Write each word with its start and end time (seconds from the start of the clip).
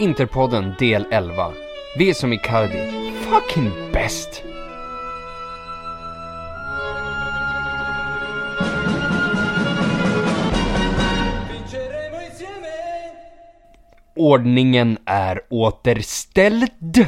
Interpodden 0.00 0.74
del 0.78 1.06
11. 1.10 1.52
Vi 1.98 2.10
är 2.10 2.14
som 2.14 2.32
Icardi. 2.32 3.12
Fucking 3.12 3.70
bäst! 3.92 4.42
Ordningen 14.16 14.98
är 15.04 15.40
återställd. 15.48 17.06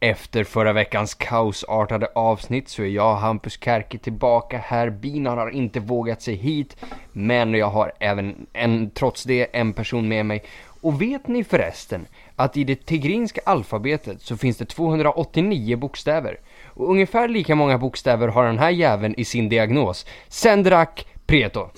Efter 0.00 0.44
förra 0.44 0.72
veckans 0.72 1.14
kaosartade 1.14 2.08
avsnitt 2.14 2.68
så 2.68 2.82
är 2.82 2.86
jag, 2.86 3.16
Hampus 3.16 3.58
Kärki, 3.64 3.98
tillbaka 3.98 4.58
här. 4.58 4.90
Binan 4.90 5.38
har 5.38 5.50
inte 5.50 5.80
vågat 5.80 6.22
sig 6.22 6.34
hit, 6.34 6.76
men 7.12 7.54
jag 7.54 7.70
har 7.70 7.92
även 8.00 8.46
en, 8.52 8.90
trots 8.90 9.24
det 9.24 9.56
en 9.56 9.72
person 9.72 10.08
med 10.08 10.26
mig. 10.26 10.42
Och 10.82 11.02
vet 11.02 11.28
ni 11.28 11.44
förresten 11.44 12.06
att 12.36 12.56
i 12.56 12.64
det 12.64 12.86
tigrinska 12.86 13.40
alfabetet 13.44 14.22
så 14.22 14.36
finns 14.36 14.56
det 14.56 14.64
289 14.64 15.76
bokstäver. 15.76 16.40
Och 16.66 16.90
ungefär 16.90 17.28
lika 17.28 17.54
många 17.54 17.78
bokstäver 17.78 18.28
har 18.28 18.44
den 18.44 18.58
här 18.58 18.70
jäveln 18.70 19.14
i 19.16 19.24
sin 19.24 19.48
diagnos. 19.48 20.06
Sendrak 20.28 21.06
Prieto. 21.26 21.68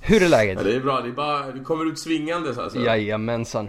Hur 0.00 0.22
är 0.22 0.28
läget? 0.28 0.58
Ja, 0.58 0.64
det 0.64 0.76
är 0.76 0.80
bra. 0.80 1.00
Det 1.00 1.08
är 1.08 1.12
bara, 1.12 1.52
du 1.52 1.64
kommer 1.64 1.92
ut 1.92 1.98
svingandes 1.98 2.58
alltså. 2.58 2.78
Jajamensan. 2.78 3.68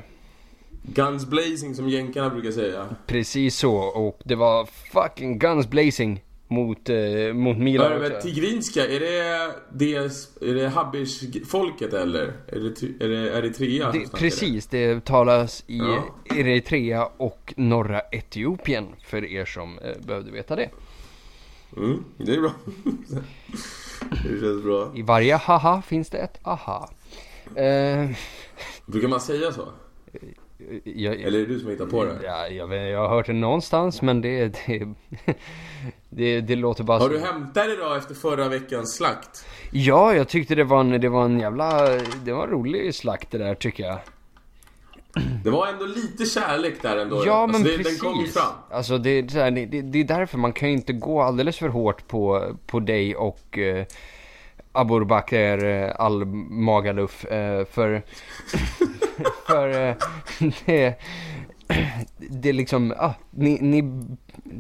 Guns 0.82 1.26
blazing 1.26 1.76
som 1.76 1.90
jänkarna 1.90 2.30
brukar 2.30 2.52
säga. 2.52 2.86
Precis 3.08 3.58
så, 3.58 3.76
och 3.76 4.20
det 4.24 4.36
var 4.36 4.66
fucking 4.66 5.40
guns 5.40 5.68
blazing 5.68 6.24
mot, 6.48 6.90
eh, 6.90 7.34
mot 7.34 7.58
Milan 7.58 7.92
Hör, 7.92 8.00
men 8.00 8.22
tigrinska, 8.22 8.88
är 8.88 9.00
det, 9.00 9.52
det, 9.74 9.96
är 10.42 10.54
det 10.54 10.68
Habish-folket 10.70 11.94
eller? 11.94 12.34
Är 12.48 12.60
det, 12.60 13.06
är 13.06 13.10
det 13.10 13.38
Eritrea 13.38 13.92
Det, 13.92 14.12
precis, 14.14 14.68
det 14.68 15.06
talas 15.06 15.64
i 15.68 15.78
Ja. 15.78 16.04
Eritrea 16.36 17.06
och 17.18 17.54
norra 17.58 18.02
Etiopien 18.12 18.88
för 19.04 19.26
er 19.26 19.46
som 19.46 19.80
eh, 19.80 19.98
behövde 20.08 20.32
veta 20.32 20.56
det. 20.56 20.70
det? 21.70 21.80
Mm, 21.82 22.04
det 22.18 22.34
är 22.34 22.42
bra. 22.42 22.52
det 24.24 24.40
känns 24.40 24.64
bra. 24.64 24.92
I 24.96 25.02
varje 25.02 25.36
haha 25.36 25.82
finns 25.82 26.10
det 26.10 26.18
ett 26.18 26.40
aha. 26.44 26.90
Eh, 27.56 28.10
Brukar 28.86 29.08
man 29.08 29.22
säga 29.22 29.52
så? 29.52 29.68
Jag, 30.84 31.22
Eller 31.22 31.40
är 31.40 31.48
det 31.48 31.54
du 31.54 31.60
som 31.60 31.70
hittar 31.70 31.86
på 31.86 32.06
det? 32.06 32.20
ja, 32.24 32.48
jag, 32.48 32.68
vet, 32.68 32.92
jag 32.92 33.00
har 33.00 33.10
hört 33.10 33.26
det 33.26 33.34
någonstans 33.34 34.02
men 34.02 34.22
det, 34.22 34.48
det, 34.68 34.88
det, 36.10 36.42
det 36.42 36.56
låter 36.56 36.84
bara 36.84 37.00
Har 37.00 37.10
du 37.10 37.20
hämtat 37.20 37.54
dig 37.54 37.78
då 37.78 37.94
efter 37.94 38.16
förra 38.16 38.50
veckans 38.50 38.96
slakt? 38.96 39.46
Ja, 39.72 40.14
jag 40.14 40.28
tyckte 40.28 40.56
det 40.56 40.64
var 40.64 40.80
en, 40.80 41.02
det 41.02 41.10
var 41.10 41.26
en 41.26 41.40
jävla, 41.40 41.90
det 42.26 42.34
var 42.34 42.44
en 42.44 42.50
rolig 42.50 42.96
slakt 42.96 43.32
det 43.32 43.38
där 43.38 43.56
tycker 43.56 43.84
jag. 43.84 44.00
Det 45.44 45.50
var 45.50 45.68
ändå 45.68 45.86
lite 45.86 46.26
kärlek 46.26 46.82
där 46.82 46.98
ändå. 46.98 47.24
Ja 47.26 47.34
alltså, 47.34 47.60
men 47.60 47.68
det, 47.68 47.78
precis. 47.78 48.02
Den 48.02 48.14
kom 48.14 48.26
fram. 48.26 48.54
Alltså 48.72 48.98
det, 48.98 49.22
det, 49.22 49.50
det, 49.50 49.82
det 49.82 50.00
är 50.00 50.04
därför 50.04 50.38
man 50.38 50.54
kan 50.54 50.70
ju 50.70 50.76
inte 50.76 50.94
gå 50.94 51.22
alldeles 51.22 51.58
för 51.58 51.70
hårt 51.70 52.08
på, 52.08 52.56
på 52.66 52.80
dig 52.80 53.16
och 53.16 53.58
eh, 53.58 53.86
Abur 54.78 55.06
Bakr 55.06 55.66
eh, 55.66 55.92
Al-Magaluf 56.00 57.26
eh, 57.26 57.66
för, 57.66 58.02
för 59.48 59.70
eh, 59.90 59.96
det, 60.66 60.96
det 62.18 62.54
liksom, 62.54 62.94
ah, 62.98 63.14
ni, 63.32 63.58
ni 63.62 64.08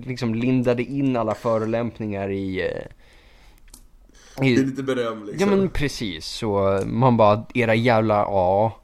liksom 0.05 0.35
lindade 0.35 0.83
in 0.83 1.17
alla 1.17 1.35
förolämpningar 1.35 2.29
i, 2.29 2.61
eh, 2.61 2.67
Det 4.37 4.45
är 4.45 4.49
i 4.49 4.65
lite 4.65 4.83
beröm 4.83 5.19
Ja 5.25 5.31
liksom. 5.31 5.49
men 5.49 5.69
precis, 5.69 6.25
så 6.25 6.81
man 6.85 7.17
bara, 7.17 7.45
era 7.53 7.75
jävla 7.75 8.15
ja. 8.15 8.79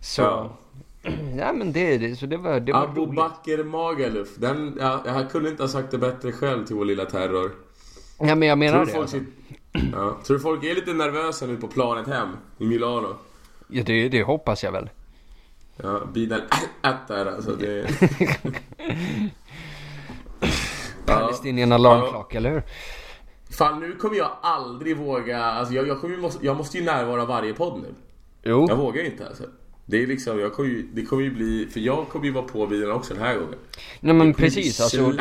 Så, 0.00 0.22
Ja. 0.22 0.56
ja, 1.38 1.52
men 1.52 1.72
det, 1.72 1.98
det, 1.98 2.16
så 2.16 2.26
det 2.26 2.36
var, 2.36 2.60
det 2.60 2.72
var 2.72 2.84
Abu. 2.84 3.06
Bakr 3.06 3.64
Magaluf. 3.64 4.36
Den, 4.36 4.76
ja, 4.80 5.02
jag 5.06 5.30
kunde 5.30 5.50
inte 5.50 5.62
ha 5.62 5.68
sagt 5.68 5.90
det 5.90 5.98
bättre 5.98 6.32
själv 6.32 6.66
till 6.66 6.76
vår 6.76 6.84
lilla 6.84 7.04
terror. 7.04 7.52
Ja 8.18 8.34
men 8.34 8.48
jag 8.48 8.58
menar 8.58 8.76
Tror 8.76 8.86
det 8.86 8.92
folk, 8.92 9.02
alltså. 9.02 9.18
Ja, 9.72 10.18
tror 10.24 10.36
du 10.36 10.42
folk 10.42 10.64
är 10.64 10.74
lite 10.74 10.92
nervösa 10.92 11.46
nu 11.46 11.56
på 11.56 11.68
planet 11.68 12.06
hem 12.06 12.28
i 12.58 12.64
Milano? 12.66 13.16
Ja 13.68 13.82
det, 13.86 14.08
det 14.08 14.22
hoppas 14.22 14.64
jag 14.64 14.72
väl. 14.72 14.90
Ja, 15.76 16.00
bilen 16.12 16.40
att 16.80 17.08
där 17.08 17.26
alltså. 17.26 17.56
Det, 17.56 17.86
Palestinian 21.06 21.72
alarm 21.72 22.10
clock, 22.10 22.34
eller 22.34 22.50
hur? 22.50 22.62
fan 23.50 23.80
nu 23.80 23.92
kommer 23.92 24.16
jag 24.16 24.30
aldrig 24.42 24.96
våga, 24.96 25.44
alltså 25.44 25.74
jag, 25.74 25.88
jag, 25.88 26.00
kommer, 26.00 26.16
måste, 26.16 26.46
jag 26.46 26.56
måste 26.56 26.78
ju 26.78 26.84
närvara 26.84 27.24
varje 27.24 27.54
podd 27.54 27.80
nu. 27.82 27.94
Jo. 28.42 28.66
Jag 28.68 28.76
vågar 28.76 29.04
inte 29.04 29.28
alltså. 29.28 29.44
Det 29.90 30.02
är 30.02 30.06
liksom, 30.06 30.40
jag 30.40 30.52
kommer 30.52 30.68
ju, 30.68 30.82
det 30.92 31.02
kommer 31.02 31.22
ju 31.22 31.30
bli, 31.30 31.66
för 31.72 31.80
jag 31.80 32.08
kommer 32.08 32.24
ju 32.26 32.32
vara 32.32 32.44
på 32.44 32.66
bilen 32.66 32.90
också 32.90 33.14
den 33.14 33.22
här 33.22 33.34
gången. 33.34 33.54
Nej 34.00 34.14
men 34.14 34.26
Jag 34.26 34.36
kommer 34.36 34.48
precis, 34.48 34.80
alltså. 34.80 35.12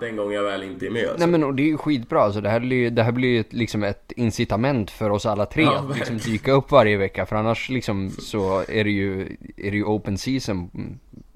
den 0.00 0.16
gången 0.16 0.32
jag 0.32 0.42
väl 0.42 0.62
inte 0.62 0.86
är 0.86 0.90
med 0.90 1.02
alltså. 1.02 1.18
Nej 1.18 1.28
men 1.28 1.44
och 1.44 1.54
det 1.54 1.62
är 1.62 1.66
ju 1.66 1.76
skitbra 1.76 2.20
alltså. 2.22 2.40
Det 2.40 2.48
här 2.48 2.60
blir 2.60 2.90
det 2.90 3.02
här 3.02 3.12
blir 3.12 3.28
ju 3.28 3.40
ett, 3.40 3.52
liksom 3.52 3.82
ett 3.82 4.12
incitament 4.16 4.90
för 4.90 5.10
oss 5.10 5.26
alla 5.26 5.46
tre 5.46 5.62
Ja, 5.62 5.78
att 5.90 5.96
liksom 5.96 6.18
dyka 6.18 6.52
upp 6.52 6.70
varje 6.70 6.96
vecka. 6.96 7.26
För 7.26 7.36
annars 7.36 7.68
liksom 7.68 8.10
så 8.10 8.64
är 8.68 8.84
det 8.84 8.90
ju, 8.90 9.36
är 9.56 9.70
det 9.70 9.76
ju 9.76 9.84
open 9.84 10.18
season 10.18 10.70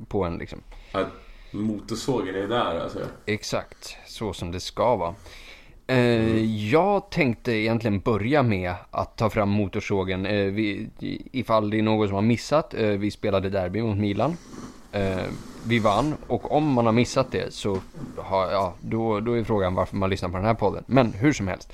på 0.09 0.25
en 0.25 0.39
liksom. 0.39 0.59
Att 0.93 1.07
motorsågen 1.51 2.35
är 2.35 2.49
där 2.49 2.81
alltså. 2.81 2.99
Exakt, 3.27 3.97
så 4.07 4.33
som 4.33 4.53
det 4.53 4.61
ska 4.61 4.97
vara. 4.97 5.15
Eh, 5.87 6.45
jag 6.71 7.11
tänkte 7.11 7.53
egentligen 7.53 8.01
börja 8.01 8.43
med 8.43 8.75
att 8.91 9.17
ta 9.17 9.31
fram 9.31 9.49
motorsågen. 9.49 10.27
Eh, 10.27 10.45
vi, 10.45 10.89
ifall 11.33 11.71
det 11.71 11.79
är 11.79 11.83
någon 11.83 12.09
som 12.09 12.15
har 12.15 12.23
missat. 12.23 12.75
Eh, 12.75 12.89
vi 12.89 13.11
spelade 13.11 13.51
derby 13.51 13.83
mot 13.83 13.97
Milan. 13.99 14.37
Vi 15.67 15.79
vann 15.79 16.15
och 16.27 16.53
om 16.53 16.73
man 16.73 16.87
har 16.87 16.93
missat 16.93 17.33
det 17.33 17.55
så 17.55 17.79
har, 18.17 18.51
ja, 18.51 18.75
då, 18.81 19.21
då 19.21 19.33
är 19.33 19.45
frågan 19.45 19.75
varför 19.75 19.97
man 19.97 20.11
lyssnar 20.11 20.29
på 20.29 20.37
den 20.37 20.47
här 20.47 20.55
podden. 20.55 20.85
Men 20.87 21.13
hur 21.13 21.33
som 21.33 21.49
helst. 21.49 21.73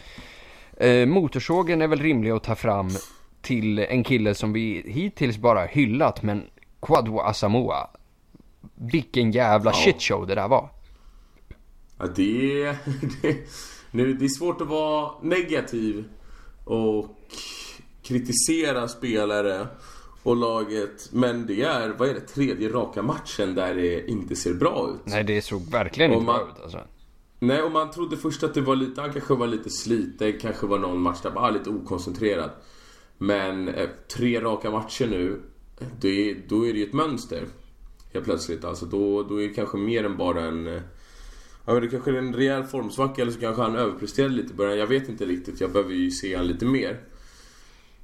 Motorsågen 1.06 1.82
är 1.82 1.86
väl 1.86 1.98
rimlig 2.00 2.30
att 2.30 2.42
ta 2.42 2.54
fram 2.54 2.88
till 3.42 3.78
en 3.78 4.04
kille 4.04 4.34
som 4.34 4.52
vi 4.52 4.82
hittills 4.86 5.38
bara 5.38 5.64
hyllat. 5.64 6.22
Men 6.22 6.42
Kwadwo 6.80 7.18
Asamoah. 7.20 7.86
Vilken 8.74 9.30
jävla 9.30 9.70
Ja. 9.70 9.76
shitshow 9.76 10.26
det 10.26 10.34
där 10.34 10.48
var. 10.48 10.68
Ja, 11.98 12.06
det, 12.16 12.64
det, 13.22 13.36
nu, 13.92 14.14
det 14.14 14.24
är 14.24 14.28
svårt 14.28 14.60
att 14.60 14.68
vara 14.68 15.10
negativ 15.22 16.04
och 16.64 17.06
kritisera 18.02 18.88
spelare 18.88 19.66
och 20.22 20.36
laget. 20.36 21.08
Men 21.12 21.46
det 21.46 21.62
är, 21.62 21.88
vad 21.88 22.08
är 22.08 22.14
det, 22.14 22.20
tredje 22.20 22.68
raka 22.68 23.02
matchen 23.02 23.54
där 23.54 23.74
det 23.74 24.10
inte 24.10 24.36
ser 24.36 24.54
bra 24.54 24.90
ut. 24.94 25.00
Nej, 25.12 25.24
det 25.24 25.42
såg 25.42 25.70
verkligen 25.70 26.12
inte 26.12 26.26
man- 26.26 26.36
bra 26.36 26.48
ut 26.56 26.62
alltså. 26.62 26.80
Nej, 27.38 27.62
och 27.62 27.72
man 27.72 27.90
trodde 27.90 28.16
först 28.16 28.42
att 28.42 28.54
det 28.54 28.60
var 28.60 28.76
lite, 28.76 29.00
han 29.00 29.12
kanske 29.12 29.34
var 29.34 29.46
lite 29.46 29.70
sliten, 29.70 30.38
kanske 30.40 30.66
var 30.66 30.78
någon 30.78 31.00
match 31.00 31.18
där 31.22 31.30
bara 31.30 31.50
lite 31.50 31.70
okoncentrerad. 31.70 32.50
Men 33.18 33.68
eh, 33.68 33.88
tre 34.16 34.40
raka 34.40 34.70
matcher 34.70 35.06
nu, 35.06 35.40
det, 36.00 36.34
då 36.48 36.66
är 36.66 36.72
det 36.72 36.78
ju 36.78 36.84
ett 36.86 36.92
mönster. 36.92 37.44
Helt 38.12 38.24
plötsligt. 38.24 38.64
Alltså 38.64 38.86
då, 38.86 39.22
då 39.22 39.42
är 39.42 39.48
det 39.48 39.54
kanske 39.54 39.76
mer 39.76 40.04
än 40.04 40.16
bara 40.16 40.40
en... 40.40 40.80
Ja, 41.64 41.72
men 41.72 41.82
det 41.82 41.88
kanske 41.88 42.10
är 42.10 42.14
en 42.14 42.34
rejäl 42.34 42.64
formsvacka 42.64 43.22
eller 43.22 43.32
så 43.32 43.40
kanske 43.40 43.62
han 43.62 43.76
överpresterade 43.76 44.34
lite 44.34 44.52
i 44.52 44.56
början. 44.56 44.78
Jag 44.78 44.86
vet 44.86 45.08
inte 45.08 45.24
riktigt, 45.24 45.60
jag 45.60 45.72
behöver 45.72 45.94
ju 45.94 46.10
se 46.10 46.36
han 46.36 46.46
lite 46.46 46.64
mer. 46.64 47.00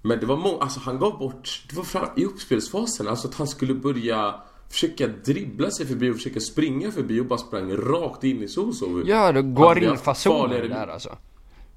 Men 0.02 0.20
det 0.20 0.26
var 0.26 0.36
många, 0.36 0.62
alltså 0.62 0.80
han 0.80 0.98
gav 0.98 1.18
bort, 1.18 1.64
det 1.70 1.76
var 1.76 1.84
fram, 1.84 2.08
i 2.16 2.24
uppspelsfasen, 2.24 3.08
alltså 3.08 3.28
att 3.28 3.34
han 3.34 3.48
skulle 3.48 3.74
börja 3.74 4.34
försöka 4.70 5.06
dribbla 5.06 5.70
sig 5.70 5.86
förbi 5.86 6.10
och 6.10 6.14
försöka 6.14 6.40
springa 6.40 6.92
förbi 6.92 7.20
och 7.20 7.26
bara 7.26 7.38
sprang 7.38 7.76
rakt 7.76 8.24
in 8.24 8.42
i 8.42 8.48
Soso. 8.48 9.02
Ja, 9.06 9.32
det 9.32 9.38
Hade 9.38 9.42
går 9.42 9.82
in 9.82 9.98
fasoner 9.98 10.68
där 10.68 10.86
alltså. 10.86 11.16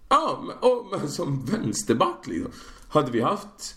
Ja, 0.09 0.43
men, 0.47 0.71
oh, 0.71 0.99
men 0.99 1.09
som 1.09 1.45
vänsterback 1.45 2.27
liksom. 2.27 2.51
Hade 2.89 3.11
vi 3.11 3.21
haft... 3.21 3.75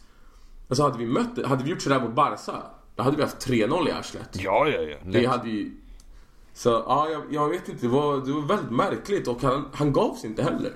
Alltså 0.69 0.83
hade 0.83 0.99
vi 0.99 1.07
mött 1.07 1.47
hade 1.47 1.65
vi 1.65 1.71
gjort 1.71 1.83
sådär 1.83 2.01
mot 2.01 2.15
Barca, 2.15 2.63
då 2.97 3.03
hade 3.03 3.17
vi 3.17 3.23
haft 3.23 3.47
3-0 3.47 3.89
i 3.89 3.93
arslet. 3.93 4.29
Ja, 4.33 4.69
ja, 4.69 4.81
ja. 4.81 4.97
Det 5.05 5.27
hade 5.27 5.51
ju... 5.51 5.73
Så 6.55 6.69
ja, 6.87 7.09
jag, 7.13 7.23
jag 7.31 7.49
vet 7.49 7.69
inte, 7.69 7.87
det 7.87 7.93
var, 7.93 8.17
det 8.27 8.33
var 8.33 8.41
väldigt 8.41 8.71
märkligt 8.71 9.29
och 9.29 9.43
han, 9.43 9.69
han 9.73 9.93
gav 9.93 10.15
sig 10.15 10.31
inte 10.31 10.43
heller. 10.43 10.73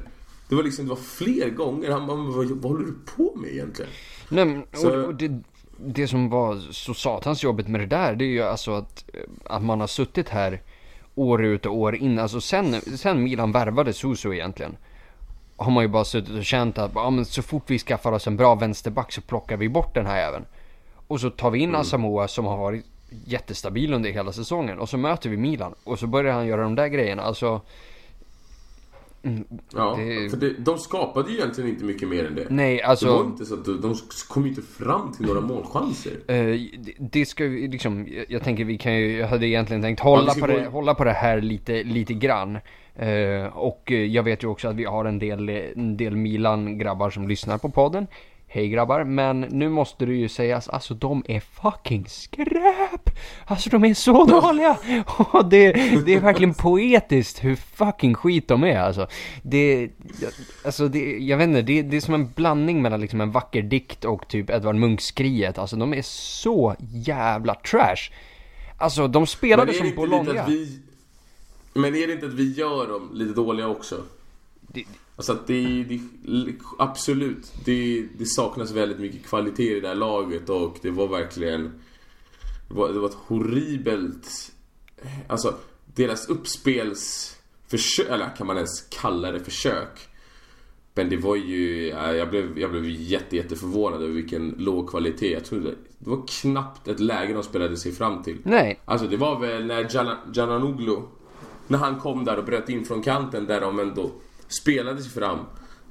Det 0.48 0.54
var 0.54 0.62
liksom, 0.62 0.84
det 0.84 0.88
var 0.88 0.96
fler 0.96 1.50
gånger 1.50 1.90
han 1.90 2.06
bara, 2.06 2.16
vad, 2.16 2.46
vad 2.46 2.72
håller 2.72 2.86
du 2.86 2.94
på 3.16 3.32
med 3.36 3.50
egentligen? 3.50 3.90
Nej, 4.28 4.44
men, 4.44 4.62
Så- 4.72 5.00
och, 5.00 5.04
och 5.04 5.14
det, 5.14 5.42
det 5.76 6.08
som 6.08 6.30
var 6.30 6.56
så 6.72 6.94
satans 6.94 7.42
jobbigt 7.42 7.68
med 7.68 7.80
det 7.80 7.86
där, 7.86 8.14
det 8.14 8.24
är 8.24 8.28
ju 8.28 8.42
alltså 8.42 8.72
att, 8.72 9.04
att 9.44 9.62
man 9.62 9.80
har 9.80 9.86
suttit 9.86 10.28
här 10.28 10.62
år 11.14 11.44
ut 11.44 11.66
och 11.66 11.76
år 11.76 11.96
in. 11.96 12.18
Alltså 12.18 12.40
sen, 12.40 12.80
sen 12.80 13.22
Milan 13.22 13.52
värvade 13.52 13.92
Suso 13.92 14.32
egentligen. 14.32 14.76
Har 15.56 15.70
man 15.70 15.84
ju 15.84 15.88
bara 15.88 16.04
suttit 16.04 16.34
och 16.34 16.44
känt 16.44 16.78
att 16.78 16.90
ja, 16.94 17.10
men 17.10 17.24
så 17.24 17.42
fort 17.42 17.62
vi 17.66 17.78
skaffar 17.78 18.12
oss 18.12 18.26
en 18.26 18.36
bra 18.36 18.54
vänsterback 18.54 19.12
så 19.12 19.20
plockar 19.20 19.56
vi 19.56 19.68
bort 19.68 19.94
den 19.94 20.06
här 20.06 20.28
även. 20.28 20.44
Och 21.06 21.20
så 21.20 21.30
tar 21.30 21.50
vi 21.50 21.58
in 21.58 21.74
Asamoah 21.74 22.26
som 22.26 22.44
har 22.44 22.56
varit 22.56 22.84
jättestabil 23.24 23.94
under 23.94 24.10
hela 24.10 24.32
säsongen. 24.32 24.78
Och 24.78 24.88
så 24.88 24.96
möter 24.98 25.30
vi 25.30 25.36
Milan. 25.36 25.74
Och 25.84 25.98
så 25.98 26.06
börjar 26.06 26.32
han 26.34 26.46
göra 26.46 26.62
de 26.62 26.74
där 26.74 26.88
grejerna. 26.88 27.22
Alltså 27.22 27.60
Ja, 29.74 29.96
Det- 29.98 30.30
för 30.30 30.36
det, 30.36 30.52
de 30.58 30.78
skapade 30.78 31.30
ju 31.30 31.36
egentligen 31.38 31.70
inte 31.70 31.84
mycket 31.84 32.08
mer 32.08 32.24
än 32.26 32.34
det. 32.34 32.46
Nej, 32.50 32.82
alltså... 32.82 33.06
Det 33.06 33.12
var 33.12 33.24
inte 33.24 33.44
så 33.44 33.54
att 33.54 33.64
de, 33.64 33.80
de 33.80 33.94
kom 34.28 34.42
ju 34.42 34.48
inte 34.48 34.62
fram 34.62 35.12
till 35.12 35.26
några 35.26 35.40
målchanser. 35.40 36.12
Eh, 36.26 36.34
det- 36.78 36.94
det 36.98 37.26
ska 37.26 37.44
vi 37.44 37.68
liksom, 37.68 38.08
jag- 38.10 38.24
jag 38.28 38.42
tänker 38.42 38.64
vi 38.64 38.78
kan 38.78 38.94
ju, 38.96 39.16
jag 39.18 39.28
hade 39.28 39.46
egentligen 39.46 39.82
tänkt 39.82 40.00
hålla, 40.00 40.32
Ja, 40.36 40.40
på, 40.40 40.46
det, 40.46 40.64
gå- 40.64 40.70
hålla 40.70 40.94
på 40.94 41.04
det 41.04 41.12
här 41.12 41.40
lite, 41.40 41.82
lite 41.82 42.14
grann. 42.14 42.58
Eh, 42.96 43.44
och 43.56 43.92
eh, 43.92 44.04
jag 44.04 44.22
vet 44.22 44.42
ju 44.42 44.46
också 44.46 44.68
att 44.68 44.76
vi 44.76 44.84
har 44.84 45.04
en 45.04 45.18
del, 45.18 45.48
en 45.48 45.96
del 45.96 46.16
Milan-grabbar 46.16 47.10
som 47.10 47.28
lyssnar 47.28 47.58
på 47.58 47.70
podden. 47.70 48.06
Hej 48.50 48.68
grabbar, 48.68 49.04
men 49.04 49.40
nu 49.40 49.68
måste 49.68 50.06
det 50.06 50.14
ju 50.14 50.28
sägas, 50.28 50.68
alltså 50.68 50.94
de 50.94 51.22
är 51.28 51.40
fucking 51.40 52.06
skräp! 52.08 53.10
Alltså 53.46 53.70
de 53.70 53.84
är 53.84 53.94
så 53.94 54.24
dåliga! 54.40 54.76
Och 55.32 55.44
det, 55.48 55.72
det 56.06 56.14
är 56.14 56.20
verkligen 56.20 56.54
poetiskt 56.54 57.44
hur 57.44 57.56
fucking 57.56 58.14
skit 58.14 58.48
de 58.48 58.64
är 58.64 58.78
alltså. 58.78 59.06
Det, 59.42 59.90
alltså 60.64 60.88
det, 60.88 61.18
jag 61.18 61.36
vet 61.36 61.48
inte, 61.48 61.62
det, 61.62 61.82
det 61.82 61.96
är 61.96 62.00
som 62.00 62.14
en 62.14 62.30
blandning 62.32 62.82
mellan 62.82 63.00
liksom 63.00 63.20
en 63.20 63.30
vacker 63.30 63.62
dikt 63.62 64.04
och 64.04 64.28
typ 64.28 64.50
Edvard 64.50 64.76
Munch-skriet. 64.76 65.58
Alltså 65.58 65.76
de 65.76 65.94
är 65.94 66.02
så 66.02 66.74
jävla 66.78 67.54
trash. 67.54 68.10
Alltså 68.78 69.08
de 69.08 69.26
spelade 69.26 69.72
som 69.72 69.94
Bologna. 69.96 70.44
vi... 70.48 70.80
Men 71.74 71.94
är 71.94 72.06
det 72.06 72.12
inte 72.12 72.26
att 72.26 72.32
vi 72.32 72.52
gör 72.52 72.88
dem 72.88 73.10
lite 73.14 73.32
dåliga 73.34 73.68
också? 73.68 73.96
Det- 74.60 74.84
Alltså 75.18 75.32
att 75.32 75.46
det, 75.46 75.84
det 75.84 76.00
absolut, 76.78 77.52
det, 77.64 78.08
det 78.18 78.26
saknas 78.26 78.70
väldigt 78.70 78.98
mycket 78.98 79.26
kvalitet 79.26 79.76
i 79.76 79.80
det 79.80 79.88
här 79.88 79.94
laget 79.94 80.48
och 80.48 80.78
det 80.82 80.90
var 80.90 81.08
verkligen 81.08 81.62
det 82.68 82.74
var, 82.74 82.92
det 82.92 82.98
var 82.98 83.08
ett 83.08 83.14
horribelt 83.14 84.52
Alltså 85.26 85.54
deras 85.94 86.28
uppspelsförsök, 86.28 88.08
eller 88.08 88.36
kan 88.36 88.46
man 88.46 88.56
ens 88.56 88.80
kalla 88.80 89.32
det 89.32 89.40
försök? 89.40 90.08
Men 90.94 91.08
det 91.08 91.16
var 91.16 91.36
ju, 91.36 91.86
ja, 91.86 92.12
jag 92.12 92.30
blev, 92.30 92.58
jag 92.58 92.70
blev 92.70 92.84
jätte, 92.84 93.36
jätte 93.36 93.56
förvånad 93.56 94.02
över 94.02 94.12
vilken 94.12 94.54
låg 94.58 94.90
kvalitet. 94.90 95.32
Jag 95.32 95.44
trodde, 95.44 95.74
det 95.98 96.10
var 96.10 96.22
knappt 96.28 96.88
ett 96.88 97.00
läge 97.00 97.32
de 97.32 97.42
spelade 97.42 97.76
sig 97.76 97.92
fram 97.92 98.22
till. 98.22 98.38
Nej, 98.42 98.80
Alltså 98.84 99.06
det 99.06 99.16
var 99.16 99.40
väl 99.40 99.66
när 99.66 99.88
Jananoglu 100.36 100.96
När 101.66 101.78
han 101.78 102.00
kom 102.00 102.24
där 102.24 102.38
och 102.38 102.44
bröt 102.44 102.68
in 102.68 102.84
från 102.84 103.02
kanten 103.02 103.46
där 103.46 103.60
de 103.60 103.78
ändå 103.78 104.10
spelade 104.48 105.02
sig 105.02 105.12
fram 105.12 105.38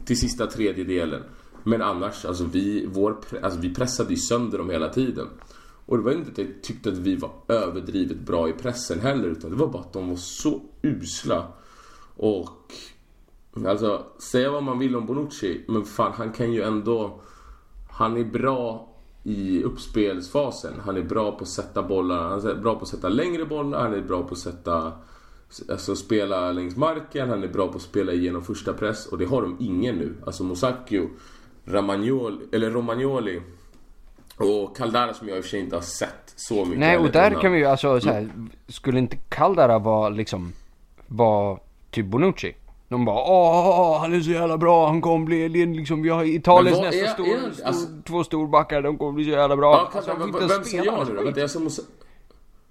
till 0.06 0.20
sista 0.20 0.48
tredjedelen. 0.48 1.24
Men 1.64 1.82
annars, 1.82 2.26
alltså 2.26 2.44
vi, 2.44 2.86
vår, 2.86 3.18
alltså 3.44 3.60
vi 3.60 3.74
pressade 3.74 4.10
ju 4.10 4.18
sönder 4.18 4.58
dem 4.58 4.70
hela 4.70 4.90
tiden. 4.90 5.28
Och 5.86 5.98
det 5.98 6.04
var 6.04 6.12
inte 6.12 6.32
att 6.32 6.38
jag 6.38 6.64
tyckte 6.64 6.90
att 6.90 6.98
vi 6.98 7.16
var 7.16 7.32
överdrivet 7.48 8.20
bra 8.20 8.50
i 8.50 8.54
pressen 8.54 9.00
heller 9.00 9.28
utan 9.28 9.50
det 9.50 9.56
var 9.56 9.68
bara 9.68 9.82
att 9.82 9.94
de 9.94 10.10
var 10.10 10.16
så 10.16 10.62
usla. 10.82 11.48
Och 12.16 12.74
alltså, 13.68 14.06
säga 14.32 14.52
vad 14.52 14.64
man 14.64 14.80
vill 14.80 14.96
om 14.96 15.06
Bonucci 15.06 15.66
men 15.68 15.86
fan 15.86 16.14
han 16.16 16.32
kan 16.32 16.54
ju 16.54 16.62
ändå 16.62 17.22
han 17.90 18.18
är 18.18 18.24
bra 18.24 18.94
i 19.24 19.64
uppspelsfasen. 19.64 20.74
Han 20.86 20.98
är 20.98 21.04
bra 21.04 21.32
på 21.32 21.44
att 21.44 21.50
sätta 21.50 21.84
bollar. 21.84 22.30
Han 22.30 22.48
är 22.48 22.56
bra 22.56 22.76
på 22.76 22.82
att 22.82 22.88
sätta 22.88 23.10
längre 23.10 23.46
bollar. 23.46 23.82
Han 23.82 23.94
är 23.94 24.02
bra 24.02 24.24
på 24.24 24.34
att 24.34 24.38
sätta... 24.38 24.92
Alltså 25.70 25.96
spela 25.96 26.52
längs 26.52 26.76
marken. 26.76 27.30
Han 27.30 27.44
är 27.44 27.48
bra 27.48 27.68
på 27.68 27.76
att 27.76 27.82
spela 27.82 28.12
igenom 28.14 28.44
första 28.44 28.74
press. 28.74 29.06
Och 29.06 29.18
det 29.18 29.26
har 29.26 29.42
de 29.42 29.58
ingen 29.60 29.96
nu. 29.96 30.16
Alltså 30.26 30.44
Musacchio, 30.44 31.10
Ramagnoli, 31.66 32.38
eller 32.52 32.72
Romagnoli 32.72 33.42
och 34.38 34.78
Caldara 34.78 35.14
som 35.14 35.28
jag 35.28 35.38
i 35.38 35.40
och 35.40 35.44
för 35.44 35.50
sig 35.50 35.60
inte 35.60 35.76
har 35.76 35.82
sett 35.82 36.34
så 36.36 36.66
mycket. 36.66 36.80
nej 36.80 36.98
och 36.98 37.12
där 37.12 37.30
innan. 37.30 37.42
kan 37.42 37.52
vi 37.52 37.60
ju 37.60 37.66
alltså 37.66 38.00
så 38.00 38.10
här, 38.10 38.30
skulle 38.68 39.00
inte 39.00 39.18
Caldara 39.30 39.80
vara 39.80 40.10
liksom, 40.10 40.54
vara 41.08 41.60
typ 41.92 42.06
Bonucci? 42.06 42.56
De 42.90 43.06
bara 43.06 43.16
åh, 43.16 44.00
han 44.00 44.14
är 44.14 44.20
så 44.22 44.32
jävla 44.32 44.58
bra, 44.58 44.88
han 44.88 45.02
kommer 45.02 45.26
bli, 45.26 45.50
liksom, 45.50 46.02
vi 46.02 46.10
har 46.10 46.24
Italiens 46.24 46.80
nästa 46.80 47.06
är- 47.06 47.08
stor, 47.08 47.26
är 47.26 47.52
stor, 47.52 47.66
alltså- 47.66 47.88
två 48.06 48.24
storbackar, 48.24 48.82
de 48.82 48.98
kommer 48.98 49.12
bli 49.12 49.24
så 49.24 49.30
jävla 49.30 49.56
bra. 49.58 49.90
Ja, 49.94 49.98
alltså, 49.98 50.12
vem, 50.20 50.48
vem 50.48 50.64
spela 50.64 50.86
jag 50.86 51.08
nu 51.08 51.16
då? 51.16 51.24
Vänta, 51.24 51.40
jag. 51.40 51.50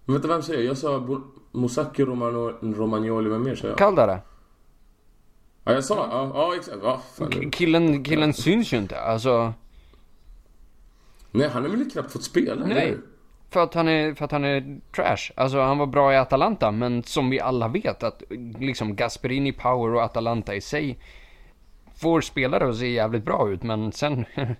Men 0.06 0.14
Vänta, 0.14 0.28
vem 0.28 0.42
säger 0.42 0.60
jag? 0.60 0.70
Jag 0.70 0.78
sa 0.78 1.20
Musacchio, 1.52 2.04
Romano, 2.04 2.58
Romagnoli, 2.60 3.30
vem 3.30 3.42
mer 3.42 3.54
sa 3.54 3.66
jag? 3.66 3.78
Caldara. 3.78 4.20
Ja, 5.64 5.72
jag 5.72 5.84
sa... 5.84 6.08
Ja, 6.10 6.30
ja 6.34 6.56
exakt. 6.56 6.78
Ja, 6.82 7.02
fan. 7.18 7.50
Killen, 7.50 8.04
killen 8.04 8.34
syns 8.34 8.72
ju 8.72 8.76
inte, 8.76 9.00
alltså. 9.00 9.52
Nej, 11.30 11.48
han 11.48 11.62
har 11.62 11.70
väl 11.70 11.90
knappt 11.90 12.12
fått 12.12 12.24
spela, 12.24 12.52
eller 12.52 12.74
Nej. 12.74 12.88
hur? 12.88 13.00
För 13.50 13.62
att 13.62 13.74
han 13.74 13.88
är, 13.88 14.14
för 14.14 14.24
att 14.24 14.32
han 14.32 14.44
är 14.44 14.80
trash. 14.96 15.32
Alltså 15.34 15.60
han 15.60 15.78
var 15.78 15.86
bra 15.86 16.12
i 16.12 16.16
Atalanta, 16.16 16.70
men 16.70 17.02
som 17.02 17.30
vi 17.30 17.40
alla 17.40 17.68
vet 17.68 18.02
att 18.02 18.22
liksom 18.58 18.96
Gasperini 18.96 19.52
Power 19.52 19.94
och 19.94 20.02
Atalanta 20.02 20.54
i 20.54 20.60
sig 20.60 20.98
får 21.96 22.20
spelare 22.20 22.68
att 22.68 22.76
se 22.76 22.90
jävligt 22.90 23.24
bra 23.24 23.50
ut, 23.50 23.62
men 23.62 23.92
sen 23.92 24.24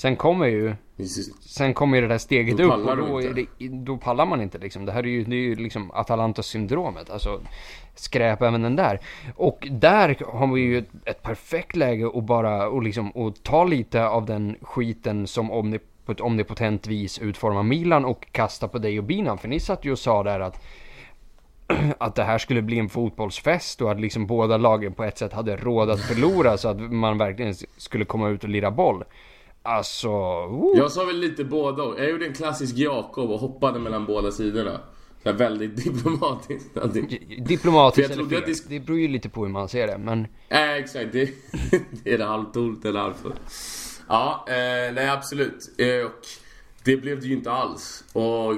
Sen 0.00 0.16
kommer 0.16 0.46
ju, 0.46 0.74
sen 1.40 1.74
kommer 1.74 1.96
ju 1.96 2.02
det 2.02 2.08
där 2.08 2.18
steget 2.18 2.56
Då 2.56 2.64
upp 2.64 2.86
och 2.86 2.96
då, 2.96 3.20
det, 3.20 3.68
då 3.68 3.96
pallar 3.96 4.26
man 4.26 4.42
inte 4.42 4.58
liksom. 4.58 4.86
Det 4.86 4.92
här 4.92 5.02
är 5.02 5.08
ju, 5.08 5.24
det 5.24 5.36
är 5.36 5.40
ju 5.40 5.54
liksom 5.54 5.90
Atalanta-syndromet. 5.90 7.10
Alltså 7.10 7.40
skräp 7.94 8.42
även 8.42 8.62
den 8.62 8.76
där. 8.76 9.00
Och 9.36 9.68
där 9.70 10.16
har 10.32 10.54
vi 10.54 10.60
ju 10.60 10.78
ett, 10.78 10.88
ett 11.04 11.22
perfekt 11.22 11.76
läge 11.76 12.06
att 12.14 12.24
bara, 12.24 12.68
och 12.68 12.82
liksom, 12.82 13.10
och 13.10 13.42
ta 13.42 13.64
lite 13.64 14.06
av 14.06 14.26
den 14.26 14.56
skiten 14.62 15.26
som 15.26 15.50
omni, 15.50 15.78
på 16.04 16.12
ett 16.12 16.20
omnipotent 16.20 16.86
vis 16.86 17.18
utformar 17.18 17.62
Milan 17.62 18.04
och 18.04 18.32
kasta 18.32 18.68
på 18.68 18.78
dig 18.78 18.98
och 18.98 19.04
Binan. 19.04 19.38
För 19.38 19.48
ni 19.48 19.60
satt 19.60 19.84
ju 19.84 19.92
och 19.92 19.98
sa 19.98 20.22
där 20.22 20.40
att 20.40 20.64
att 21.98 22.14
det 22.14 22.24
här 22.24 22.38
skulle 22.38 22.62
bli 22.62 22.78
en 22.78 22.88
fotbollsfest 22.88 23.82
och 23.82 23.90
att 23.90 24.00
liksom 24.00 24.26
båda 24.26 24.56
lagen 24.56 24.92
på 24.92 25.04
ett 25.04 25.18
sätt 25.18 25.32
hade 25.32 25.56
råd 25.56 25.90
att 25.90 26.00
förlora 26.00 26.56
så 26.56 26.68
att 26.68 26.80
man 26.80 27.18
verkligen 27.18 27.54
skulle 27.76 28.04
komma 28.04 28.28
ut 28.28 28.44
och 28.44 28.50
lira 28.50 28.70
boll. 28.70 29.04
Alltså, 29.62 30.08
oh. 30.08 30.78
Jag 30.78 30.92
sa 30.92 31.04
väl 31.04 31.16
lite 31.18 31.44
båda 31.44 31.82
och. 31.82 32.00
Jag 32.00 32.10
gjorde 32.10 32.26
en 32.26 32.32
klassisk 32.34 32.76
Jakob 32.76 33.30
och 33.30 33.40
hoppade 33.40 33.78
mellan 33.78 34.06
båda 34.06 34.32
sidorna. 34.32 34.80
Så 35.22 35.32
väldigt 35.32 35.76
diplomatiskt. 35.84 36.70
Diplomatiskt 37.46 38.10
eller 38.10 38.24
fel. 38.28 38.38
att 38.38 38.46
det- 38.46 38.68
Det 38.68 38.80
beror 38.80 38.98
ju 38.98 39.08
lite 39.08 39.28
på 39.28 39.42
hur 39.44 39.52
man 39.52 39.68
ser 39.68 39.86
det, 39.86 39.98
men... 39.98 40.26
Nej, 40.50 40.80
exakt. 40.80 41.12
Det, 41.12 41.24
det 42.04 42.12
är 42.14 42.18
det 42.18 42.24
halvtomt 42.24 42.84
eller 42.84 43.00
halvfullt. 43.00 43.40
Ja, 44.08 44.44
eh, 44.48 44.54
nej 44.94 45.08
absolut. 45.08 45.70
Eh, 45.78 46.06
och 46.06 46.12
det 46.84 46.96
blev 46.96 47.20
det 47.20 47.26
ju 47.26 47.34
inte 47.34 47.50
alls. 47.52 48.04
Och 48.12 48.54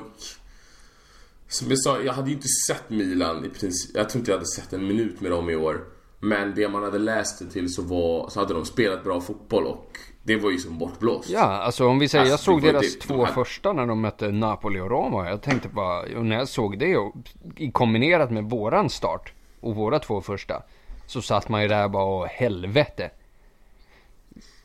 som 1.48 1.68
jag 1.70 1.78
sa, 1.78 2.00
jag 2.00 2.12
hade 2.12 2.28
ju 2.28 2.34
inte 2.36 2.48
sett 2.66 2.90
Milan 2.90 3.44
i 3.44 3.48
princip. 3.48 3.96
Jag 3.96 4.08
tror 4.10 4.20
inte 4.20 4.30
jag 4.30 4.36
hade 4.38 4.46
sett 4.50 4.72
en 4.72 4.86
minut 4.86 5.20
med 5.20 5.30
dem 5.30 5.50
i 5.50 5.56
år. 5.56 5.84
Men 6.20 6.54
det 6.54 6.68
man 6.68 6.82
hade 6.82 6.98
läst 6.98 7.38
det 7.38 7.46
till 7.46 7.74
så, 7.74 7.82
var, 7.82 8.28
så 8.28 8.40
hade 8.40 8.54
de 8.54 8.64
spelat 8.64 9.04
bra 9.04 9.20
fotboll 9.20 9.64
och 9.66 9.96
det 10.22 10.36
var 10.36 10.50
ju 10.50 10.58
som 10.58 10.78
bortblåst. 10.78 11.28
Ja, 11.30 11.40
alltså 11.40 11.86
om 11.88 11.98
vi 11.98 12.08
säger, 12.08 12.24
jag 12.24 12.32
Alltså, 12.32 12.44
såg 12.44 12.60
det 12.62 12.66
var 12.66 12.72
deras 12.72 12.94
det- 12.94 13.00
två 13.00 13.16
de 13.16 13.24
här- 13.24 13.32
första 13.32 13.72
när 13.72 13.86
de 13.86 14.00
mötte 14.00 14.30
Napoli 14.30 14.80
och 14.80 14.90
Roma. 14.90 15.28
Jag 15.30 15.42
tänkte 15.42 15.68
bara, 15.68 16.00
och 16.18 16.26
när 16.26 16.36
jag 16.38 16.48
såg 16.48 16.78
det 16.78 16.96
och 16.96 17.14
i 17.56 17.70
kombinerat 17.70 18.30
med 18.30 18.44
våran 18.44 18.90
start 18.90 19.32
och 19.60 19.74
våra 19.76 19.98
två 19.98 20.20
första. 20.20 20.62
Så 21.06 21.22
satt 21.22 21.48
man 21.48 21.62
ju 21.62 21.68
där 21.68 21.88
bara, 21.88 22.04
åh 22.04 22.26
helvete. 22.26 23.10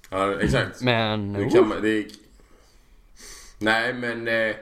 Ja, 0.09 0.41
exakt. 0.41 0.81
Men, 0.81 1.33
Det 1.33 1.43
oh, 1.45 1.49
kan 1.51 1.67
man, 1.67 1.81
det... 1.81 2.05
Nej 3.59 3.93
men 3.93 4.27
eh, 4.27 4.55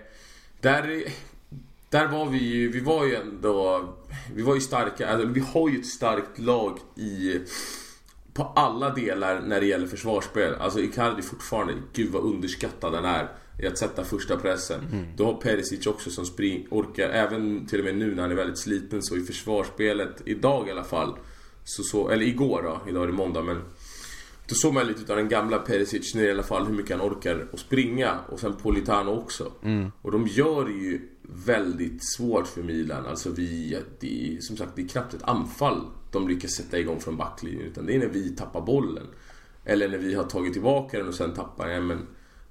där, 0.62 1.04
där 1.90 2.08
var 2.08 2.26
vi 2.26 2.38
ju, 2.38 2.72
vi 2.72 2.80
var 2.80 3.06
ju 3.06 3.16
ändå, 3.16 3.84
vi 4.36 4.42
var 4.42 4.56
ju 4.56 4.62
starka, 4.62 5.10
alltså, 5.10 5.28
vi 5.28 5.40
har 5.40 5.70
ju 5.70 5.80
ett 5.80 5.86
starkt 5.86 6.40
lag 6.40 6.78
i 6.96 7.40
på 8.36 8.44
alla 8.44 8.90
delar 8.90 9.42
när 9.42 9.60
det 9.60 9.66
gäller 9.66 9.88
försvarsspel. 9.88 10.56
Alltså 10.56 10.80
Icardi 10.80 11.22
fortfarande, 11.22 11.74
gud 11.94 12.12
vad 12.12 12.24
underskattad 12.24 12.94
han 12.96 13.06
är 13.06 13.32
i 13.60 13.68
att 13.68 13.78
sätta 13.78 14.04
första 14.04 14.38
pressen. 14.38 14.82
Du 15.18 15.24
har 15.24 15.34
Perisic 15.34 15.88
också 15.88 16.10
som 16.10 16.26
spring, 16.26 16.68
orkar, 16.70 17.10
även 17.10 17.66
till 17.68 17.80
och 17.80 17.86
med 17.86 17.98
nu 17.98 18.16
när 18.16 18.22
han 18.22 18.32
är 18.32 18.36
väldigt 18.36 18.60
sliten 18.60 19.04
så 19.04 19.18
i 19.18 19.22
försvarsspelet, 19.22 20.22
idag 20.26 20.68
i 20.68 20.72
alla 20.72 20.84
fall, 20.84 21.18
så, 21.64 21.84
så, 21.84 22.10
eller 22.10 22.26
igår 22.26 22.62
då, 22.64 22.90
idag 22.90 23.04
är 23.04 23.08
det 23.08 23.14
måndag 23.14 23.42
men 23.42 23.62
då 24.48 24.56
såg 24.56 24.74
man 24.74 24.88
lite 24.88 25.02
utav 25.02 25.18
den 25.18 25.30
gamla 25.30 25.58
Perisic 25.58 26.16
när 26.16 26.22
det 26.22 26.28
i 26.28 26.32
alla 26.32 26.44
fall 26.44 26.66
hur 26.66 26.74
mycket 26.74 26.98
han 26.98 27.12
orkar 27.12 27.48
att 27.54 27.60
springa. 27.60 28.20
Och 28.30 28.40
sen 28.40 28.56
Politano 28.56 29.12
också. 29.12 29.52
Och 30.02 30.12
de 30.12 30.28
gör 30.28 30.66
det 30.66 30.72
ju 30.72 31.02
väldigt 31.22 32.16
svårt 32.16 32.48
för 32.48 32.64
Milan. 32.64 33.06
Alltså 33.06 33.30
vi, 33.30 33.78
det 34.00 34.36
är, 34.36 34.42
som 34.42 34.58
sagt 34.58 34.72
det 34.76 34.82
är 34.82 34.88
knappt 34.88 35.14
ett 35.14 35.24
anfall 35.24 35.82
de 36.20 36.28
lyckas 36.28 36.52
sätta 36.52 36.80
igång 36.80 37.00
från 37.00 37.18
backlinjen. 37.18 37.62
Utan 37.68 37.86
det 37.86 37.96
är 37.96 38.00
när 38.00 38.08
vi 38.08 38.30
tappar 38.36 38.62
bollen. 38.62 39.08
Eller 39.66 39.88
när 39.90 39.98
vi 39.98 40.16
har 40.16 40.24
tagit 40.24 40.54
tillbaka 40.54 40.98
den 40.98 41.08
och 41.08 41.14
sen 41.14 41.34
tappar 41.34 41.68
den. 41.68 41.88
Men 41.88 42.08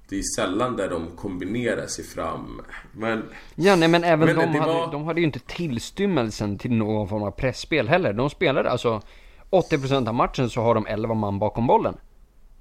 det 0.09 0.15
är 0.19 0.23
sällan 0.35 0.75
där 0.75 0.89
de 0.89 1.07
kombinerar 1.15 1.87
sig 1.87 2.05
fram. 2.05 2.61
Men 2.93 3.23
Ja, 3.55 3.75
nej 3.75 3.87
men 3.89 4.03
även 4.03 4.25
Men 4.35 4.35
de, 4.35 4.59
hade, 4.59 4.73
var- 4.73 4.91
de 4.91 5.03
hade 5.03 5.19
ju 5.19 5.25
inte 5.25 5.39
tillstymmelsen 5.39 6.57
till 6.57 6.71
någon 6.73 7.07
form 7.09 7.23
av 7.23 7.31
pressspel 7.31 7.87
heller. 7.89 8.13
De 8.13 8.29
spelade 8.29 8.69
alltså 8.71 9.01
80% 9.49 10.07
av 10.07 10.13
matchen 10.13 10.49
så 10.49 10.61
har 10.61 10.75
de 10.75 10.85
11 10.87 11.13
man 11.13 11.39
bakom 11.39 11.67
bollen. 11.67 11.97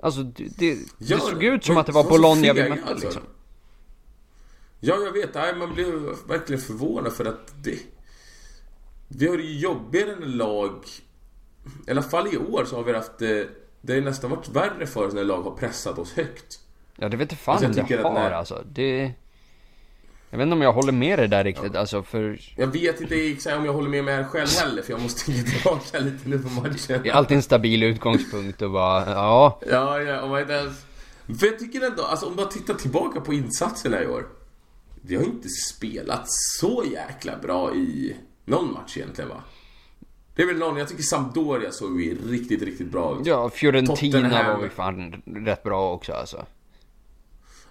Alltså 0.00 0.22
det, 0.22 0.58
det, 0.58 0.78
Ja, 0.98 1.16
det 1.16 1.22
såg 1.22 1.44
ut 1.44 1.64
som 1.64 1.74
men 1.74 1.80
att 1.80 1.86
det 1.86 1.92
var 1.92 2.04
Bologna 2.04 2.52
vi 2.52 2.68
mötte 2.68 2.84
alltså. 2.86 3.06
liksom. 3.06 3.22
Ja, 4.80 4.94
jag 5.04 5.12
vet. 5.12 5.34
Nej, 5.34 5.54
man 5.56 5.74
blev 5.74 5.86
verkligen 6.28 6.62
förvånad 6.62 7.12
för 7.12 7.24
att 7.24 7.54
det... 7.64 7.78
Vi 9.08 9.28
har 9.28 9.36
det 9.36 9.42
ju 9.42 9.58
jobbigare 9.58 10.12
än 10.12 10.36
lag 10.36 10.84
I 11.86 11.90
alla 11.90 12.02
fall 12.02 12.34
i 12.34 12.36
år 12.36 12.64
så 12.64 12.76
har 12.76 12.82
vi 12.82 12.92
haft... 12.92 13.22
Eh, 13.22 13.28
det 13.80 13.94
har 13.94 14.00
nästan 14.00 14.30
varit 14.30 14.48
värre 14.48 14.86
för 14.86 15.06
oss 15.06 15.14
när 15.14 15.24
lag 15.24 15.42
har 15.42 15.50
pressat 15.56 15.98
oss 15.98 16.12
högt. 16.12 16.60
Ja, 16.96 17.08
det 17.08 17.16
vet 17.16 17.32
inte 17.32 17.42
fan 17.42 17.52
Alltså, 17.64 17.66
jag 17.80 17.86
tycker 17.86 17.96
det 18.02 18.06
att 18.08 18.12
har 18.12 18.22
när- 18.22 18.30
alltså. 18.30 18.64
Det... 18.72 19.12
Jag 20.30 20.38
vet 20.38 20.44
inte 20.44 20.54
om 20.54 20.62
jag 20.62 20.72
håller 20.72 20.92
med 20.92 21.18
dig 21.18 21.28
där 21.28 21.44
riktigt, 21.44 21.76
alltså 21.76 22.02
för... 22.02 22.40
Jag 22.56 22.66
vet 22.66 23.00
inte 23.00 23.14
exakt 23.14 23.56
om 23.56 23.64
jag 23.64 23.72
håller 23.72 23.88
med 23.88 24.04
mig 24.04 24.14
här 24.14 24.24
själv 24.24 24.48
heller 24.48 24.82
för 24.82 24.92
jag 24.92 25.00
måste 25.02 25.32
ge 25.32 25.42
tillbaka 25.52 25.98
lite 25.98 26.28
nu 26.28 26.38
på 26.38 26.48
matchen. 26.48 27.00
Det 27.02 27.08
är 27.08 27.12
alltid 27.12 27.36
en 27.36 27.42
stabil 27.42 27.82
utgångspunkt 27.82 28.62
och 28.62 28.70
bara, 28.70 29.10
ja. 29.10 29.60
Ja, 29.70 30.00
ja, 30.02 30.22
om 30.22 30.30
man 30.30 30.40
inte 30.40 30.52
ens... 30.52 30.84
För 31.40 31.46
jag 31.46 31.58
tycker 31.58 31.80
ändå, 31.86 32.02
alltså 32.02 32.26
om 32.26 32.36
man 32.36 32.48
tittar 32.48 32.74
tillbaka 32.74 33.20
på 33.20 33.32
insatserna 33.34 34.02
i 34.02 34.06
år. 34.06 34.26
Vi 35.02 35.16
har 35.16 35.22
inte 35.24 35.48
spelat 35.48 36.24
så 36.26 36.84
jäkla 36.92 37.36
bra 37.38 37.74
i 37.74 38.16
någon 38.44 38.72
match 38.72 38.96
egentligen 38.96 39.30
va? 39.30 39.42
Det 40.34 40.42
är 40.42 40.46
väl 40.46 40.58
någon, 40.58 40.76
jag 40.76 40.88
tycker 40.88 41.02
Sampdoria 41.02 41.70
såg 41.72 41.96
vi 41.96 42.14
riktigt, 42.14 42.62
riktigt 42.62 42.86
bra 42.90 43.18
ut. 43.20 43.26
Ja, 43.26 43.50
Fiorentina 43.50 43.96
Tottenham. 43.96 44.56
var 44.56 44.64
ju 44.64 44.70
fan 44.70 45.22
rätt 45.26 45.62
bra 45.62 45.92
också 45.92 46.12
alltså. 46.12 46.46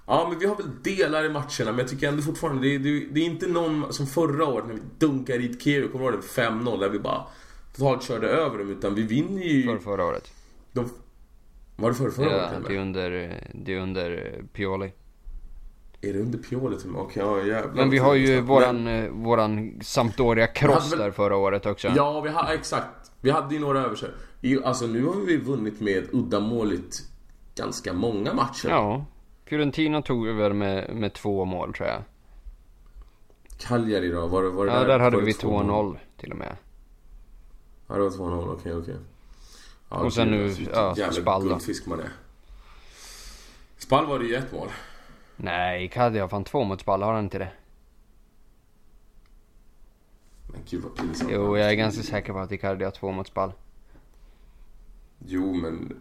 Ja, 0.07 0.27
men 0.29 0.39
vi 0.39 0.45
har 0.45 0.55
väl 0.55 0.65
delar 0.83 1.23
i 1.25 1.29
matcherna, 1.29 1.65
men 1.65 1.77
jag 1.77 1.87
tycker 1.87 2.07
ändå 2.07 2.21
fortfarande 2.21 2.61
det 2.67 2.75
är, 2.75 2.79
det, 3.11 3.19
är- 3.21 3.25
inte 3.25 3.47
någon 3.47 3.93
som 3.93 4.07
förra 4.07 4.45
året 4.45 4.67
när 4.67 4.73
vi 4.73 4.81
dunkade 4.97 5.43
i 5.43 5.59
Kiev, 5.59 5.91
kommer 5.91 6.05
du 6.05 6.11
ihåg 6.13 6.21
det? 6.35 6.41
5-0 6.41 6.79
där 6.79 6.89
vi 6.89 6.99
bara 6.99 7.25
totalt 7.75 8.03
körde 8.03 8.27
över 8.27 8.57
dem, 8.57 8.69
utan 8.69 8.95
vi 8.95 9.01
vinner 9.01 9.43
ju... 9.43 9.63
För 9.63 9.77
förra 9.77 10.05
året. 10.05 10.31
De, 10.71 10.89
var 11.75 11.89
det 11.89 11.95
förra, 11.95 12.11
förra 12.11 12.27
året? 12.27 12.49
Ja, 12.51 12.55
och 12.57 12.61
med? 12.61 12.71
det 12.71 12.77
är 12.77 12.81
under, 12.81 13.09
det 13.53 13.73
är 13.73 13.79
under 13.79 14.41
Pioli. 14.53 14.91
Är 16.03 16.13
det 16.13 16.19
under 16.19 16.39
Pioli 16.39 16.77
till? 16.77 16.95
Okej, 16.95 17.23
ja 17.23 17.37
jävlar. 17.43 17.73
Men 17.73 17.89
vi 17.89 17.97
har 17.97 18.13
ju 18.15 18.35
Men- 18.35 18.45
våran, 18.45 18.87
eh, 18.87 19.09
våran 19.09 19.79
Sampdoria-kross 19.81 20.73
hade 20.83 20.89
väl- 20.89 20.99
där 20.99 21.11
förra 21.11 21.35
året 21.37 21.65
också. 21.65 21.87
Ja, 21.95 22.21
vi 22.21 22.29
har, 22.29 22.53
exakt. 22.53 23.11
Vi 23.21 23.29
hade 23.31 23.55
ju 23.55 23.61
några 23.61 23.79
överkör. 23.79 24.13
Alltså 24.63 24.85
nu 24.87 25.05
har 25.05 25.13
vi 25.15 25.37
vunnit 25.37 25.81
med 25.81 26.07
uddamåligt 26.11 27.01
ganska 27.55 27.93
många 27.93 28.33
matcher. 28.33 28.69
Ja. 28.69 29.05
Fiorentina 29.45 30.01
tog 30.01 30.27
väl 30.27 30.53
med, 30.53 30.95
med 30.95 31.13
två 31.13 31.45
mål 31.45 31.73
tror 31.73 31.87
jag. 31.87 32.01
Cagliari 33.57 34.09
då? 34.11 34.27
Var 34.27 34.43
var 34.43 34.65
det 34.65 34.71
Ja, 34.71 34.83
där 34.83 34.99
hade 34.99 35.15
var 35.15 35.21
det 35.21 35.25
vi 35.25 35.31
2-0? 35.33 35.63
2-0 35.65 35.97
till 36.17 36.31
och 36.31 36.37
med. 36.37 36.55
Ja, 37.87 37.95
det 37.95 38.01
var 38.01 38.09
2-0. 38.09 38.49
Okej, 38.59 38.73
okej. 38.75 38.95
Ja, 39.89 39.97
Och 39.97 40.13
sen 40.13 40.27
nu, 40.31 40.43
alltså, 40.45 40.61
ja, 40.73 40.93
jävla 40.97 41.21
Spal 41.21 41.41
då. 41.43 41.47
guldfisk 41.49 41.85
man 41.85 41.99
är. 41.99 42.09
Spall 43.77 44.05
var 44.05 44.19
det 44.19 44.25
ju 44.25 44.35
ett 44.35 44.51
mål. 44.51 44.67
Nej, 45.37 45.85
Icardi 45.85 46.19
har 46.19 46.27
fan 46.27 46.43
två 46.43 46.63
mot 46.63 46.81
Spal, 46.81 47.01
har 47.01 47.13
han 47.13 47.23
inte 47.23 47.37
det? 47.39 47.51
Men 50.51 50.61
gud 50.69 50.83
vad 50.83 50.95
pinsamt. 50.95 51.31
Jo, 51.33 51.57
jag 51.57 51.71
är 51.71 51.75
ganska 51.75 52.03
säker 52.03 52.33
på 52.33 52.39
att 52.39 52.51
Icardi 52.51 52.83
har 52.83 52.91
två 52.91 53.11
mot 53.11 53.27
Spal. 53.27 53.51
Jo, 55.25 55.53
men... 55.53 55.97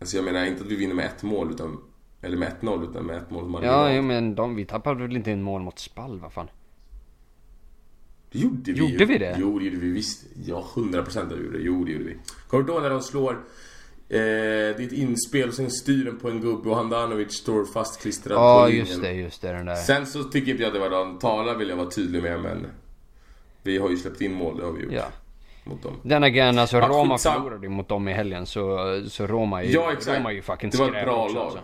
Alltså 0.00 0.16
jag 0.16 0.24
menar 0.24 0.46
inte 0.46 0.62
att 0.62 0.70
vi 0.70 0.76
vinner 0.76 0.94
med 0.94 1.06
ett 1.06 1.22
mål, 1.22 1.50
utan... 1.50 1.80
Eller 2.22 2.36
med 2.36 2.52
1-0, 2.60 2.90
utan 2.90 3.04
med 3.04 3.16
ett 3.16 3.30
mål 3.30 3.48
man 3.48 3.62
Ja, 3.62 3.92
jo, 3.92 4.02
men 4.02 4.34
de, 4.34 4.54
vi 4.54 4.64
tappade 4.64 5.02
väl 5.02 5.16
inte 5.16 5.32
en 5.32 5.42
mål 5.42 5.62
mot 5.62 5.78
Spal, 5.78 6.20
vad 6.20 6.32
fan? 6.32 6.48
Det 8.32 8.38
gjorde 8.38 8.72
vi 8.72 8.78
Gjorde 8.78 8.92
ju. 8.92 9.04
vi 9.04 9.18
det? 9.18 9.36
Jo, 9.38 9.58
det 9.58 9.64
gjorde 9.64 9.76
vi 9.76 9.90
visst. 9.90 10.26
Ja, 10.44 10.66
100% 10.74 11.18
att 11.26 11.32
vi 11.32 11.44
gjorde 11.44 11.58
det. 11.58 11.64
Jo, 11.64 11.84
det 11.84 11.92
gjorde 11.92 12.04
vi. 12.04 12.16
Kommer 12.48 12.64
du 12.64 12.72
ihåg 12.72 12.82
när 12.82 12.90
de 12.90 13.02
slår... 13.02 13.38
Eh, 14.12 14.16
det 14.16 14.78
är 14.78 14.80
ett 14.80 14.92
inspel 14.92 15.48
och 15.48 15.54
sen 15.54 15.70
styr 15.70 16.04
den 16.04 16.18
på 16.18 16.30
en 16.30 16.40
gubbe 16.40 16.70
och 16.70 16.76
Handanovic 16.76 17.32
står 17.32 17.64
fastklistrad 17.64 18.36
Ja, 18.38 18.62
på 18.62 18.68
linjen. 18.68 18.86
just 18.86 19.02
det, 19.02 19.12
just 19.12 19.42
det, 19.42 19.52
den 19.52 19.66
där. 19.66 19.74
Sen 19.74 20.06
så 20.06 20.24
tycker 20.24 20.50
inte 20.50 20.62
jag 20.62 20.68
att 20.68 20.74
det 20.74 20.80
var 20.90 21.04
den 21.04 21.18
tala 21.18 21.54
vill 21.54 21.68
jag 21.68 21.76
vara 21.76 21.90
tydlig 21.90 22.22
med, 22.22 22.40
men... 22.40 22.66
Vi 23.62 23.78
har 23.78 23.90
ju 23.90 23.96
släppt 23.96 24.20
in 24.20 24.32
mål, 24.34 24.56
det 24.58 24.64
har 24.64 24.72
vi 24.72 24.82
gjort. 24.82 24.92
Ja. 24.92 25.04
Mot 25.64 25.82
dem. 25.82 25.92
Den 26.02 26.24
again, 26.24 26.58
alltså 26.58 26.76
Ja, 26.76 26.88
Roma 26.88 27.16
skitsam- 27.16 27.34
förlorade 27.34 27.68
mot 27.68 27.88
dem 27.88 28.08
i 28.08 28.12
helgen 28.12 28.46
så, 28.46 28.78
så 29.08 29.26
Roma 29.26 29.62
är 29.62 29.66
ju, 29.66 29.72
Ja, 29.72 29.92
exakt. 29.92 30.18
Roma 30.18 30.30
är 30.30 30.34
ju 30.34 30.42
fucking 30.42 30.70
Det 30.70 30.78
var 30.78 30.92
ett 30.92 31.04
bra 31.04 31.24
också, 31.24 31.34
lag. 31.34 31.44
Alltså. 31.44 31.60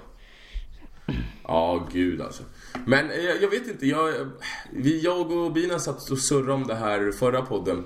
Ja, 1.43 1.87
gud 1.93 2.21
alltså. 2.21 2.43
Men 2.87 3.11
eh, 3.11 3.17
jag, 3.17 3.43
jag 3.43 3.49
vet 3.51 3.69
inte, 3.69 3.87
jag, 3.87 4.15
vi, 4.73 5.01
jag 5.01 5.31
och 5.33 5.53
Bina 5.53 5.79
satt 5.79 6.11
och 6.11 6.19
surrade 6.19 6.53
om 6.53 6.67
det 6.67 6.75
här 6.75 7.13
förra 7.13 7.43
podden. 7.43 7.85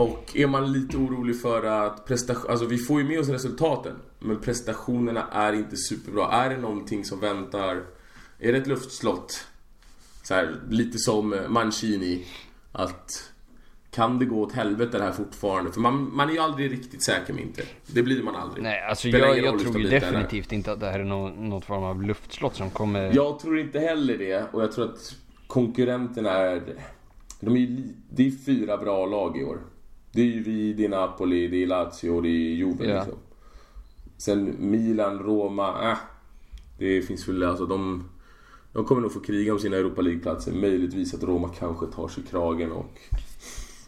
Och 0.00 0.36
är 0.36 0.46
man 0.46 0.72
lite 0.72 0.96
orolig 0.96 1.40
för 1.40 1.62
att 1.62 2.06
prestation, 2.06 2.50
alltså 2.50 2.66
vi 2.66 2.78
får 2.78 3.00
ju 3.00 3.08
med 3.08 3.20
oss 3.20 3.28
resultaten. 3.28 3.96
Men 4.18 4.40
prestationerna 4.40 5.26
är 5.32 5.52
inte 5.52 5.76
superbra. 5.76 6.30
Är 6.32 6.50
det 6.50 6.56
någonting 6.56 7.04
som 7.04 7.20
väntar? 7.20 7.82
Är 8.38 8.52
det 8.52 8.58
ett 8.58 8.66
luftslott? 8.66 9.46
Så 10.22 10.34
här, 10.34 10.60
lite 10.68 10.98
som 10.98 11.46
Mancini. 11.48 12.24
Att 12.72 13.32
kan 13.90 14.18
det 14.18 14.24
gå 14.24 14.40
åt 14.42 14.52
helvete 14.52 14.98
det 14.98 15.04
här 15.04 15.12
fortfarande? 15.12 15.72
För 15.72 15.80
man, 15.80 16.16
man 16.16 16.28
är 16.28 16.32
ju 16.32 16.38
aldrig 16.38 16.72
riktigt 16.72 17.04
säker 17.04 17.32
med 17.32 17.42
inte. 17.42 17.62
Det 17.86 18.02
blir 18.02 18.22
man 18.22 18.36
aldrig. 18.36 18.62
Nej, 18.62 18.82
alltså 18.82 19.08
Spelar 19.08 19.28
jag, 19.28 19.38
jag 19.38 19.58
tror 19.58 19.80
ju 19.80 19.88
definitivt 19.88 20.52
inte 20.52 20.72
att 20.72 20.80
det 20.80 20.86
här 20.86 21.00
är 21.00 21.04
nå, 21.04 21.28
något 21.28 21.64
form 21.64 21.84
av 21.84 22.02
luftslott 22.02 22.56
som 22.56 22.70
kommer... 22.70 23.14
Jag 23.14 23.38
tror 23.38 23.58
inte 23.58 23.78
heller 23.78 24.18
det 24.18 24.44
och 24.52 24.62
jag 24.62 24.72
tror 24.72 24.84
att 24.84 25.16
konkurrenterna 25.46 26.30
är... 26.30 26.62
De 27.40 27.56
är 27.56 27.60
ju 27.60 27.94
det 28.10 28.26
är 28.26 28.30
fyra 28.46 28.76
bra 28.76 29.06
lag 29.06 29.38
i 29.38 29.44
år. 29.44 29.58
Det 30.12 30.20
är 30.20 30.26
ju 30.26 30.42
vi, 30.42 30.72
det 30.72 30.84
är 30.84 30.88
Napoli, 30.88 31.48
det 31.48 31.62
är 31.62 31.66
Lazio 31.66 32.20
det 32.20 32.28
är 32.28 32.54
Juve 32.54 32.84
Ja. 32.84 32.94
liksom. 32.94 33.18
Sen 34.16 34.56
Milan, 34.58 35.18
Roma, 35.18 35.90
äh. 35.90 35.98
Det 36.78 37.02
finns 37.02 37.28
väl 37.28 37.42
alltså 37.42 37.66
de... 37.66 38.08
De 38.72 38.84
kommer 38.84 39.02
nog 39.02 39.12
få 39.12 39.20
kriga 39.20 39.52
om 39.52 39.58
sina 39.58 39.76
Europa 39.76 40.00
League-platser. 40.02 40.52
Möjligtvis 40.52 41.14
att 41.14 41.22
Roma 41.22 41.48
kanske 41.58 41.86
tar 41.86 42.08
sig 42.08 42.24
kragen 42.30 42.72
och... 42.72 42.98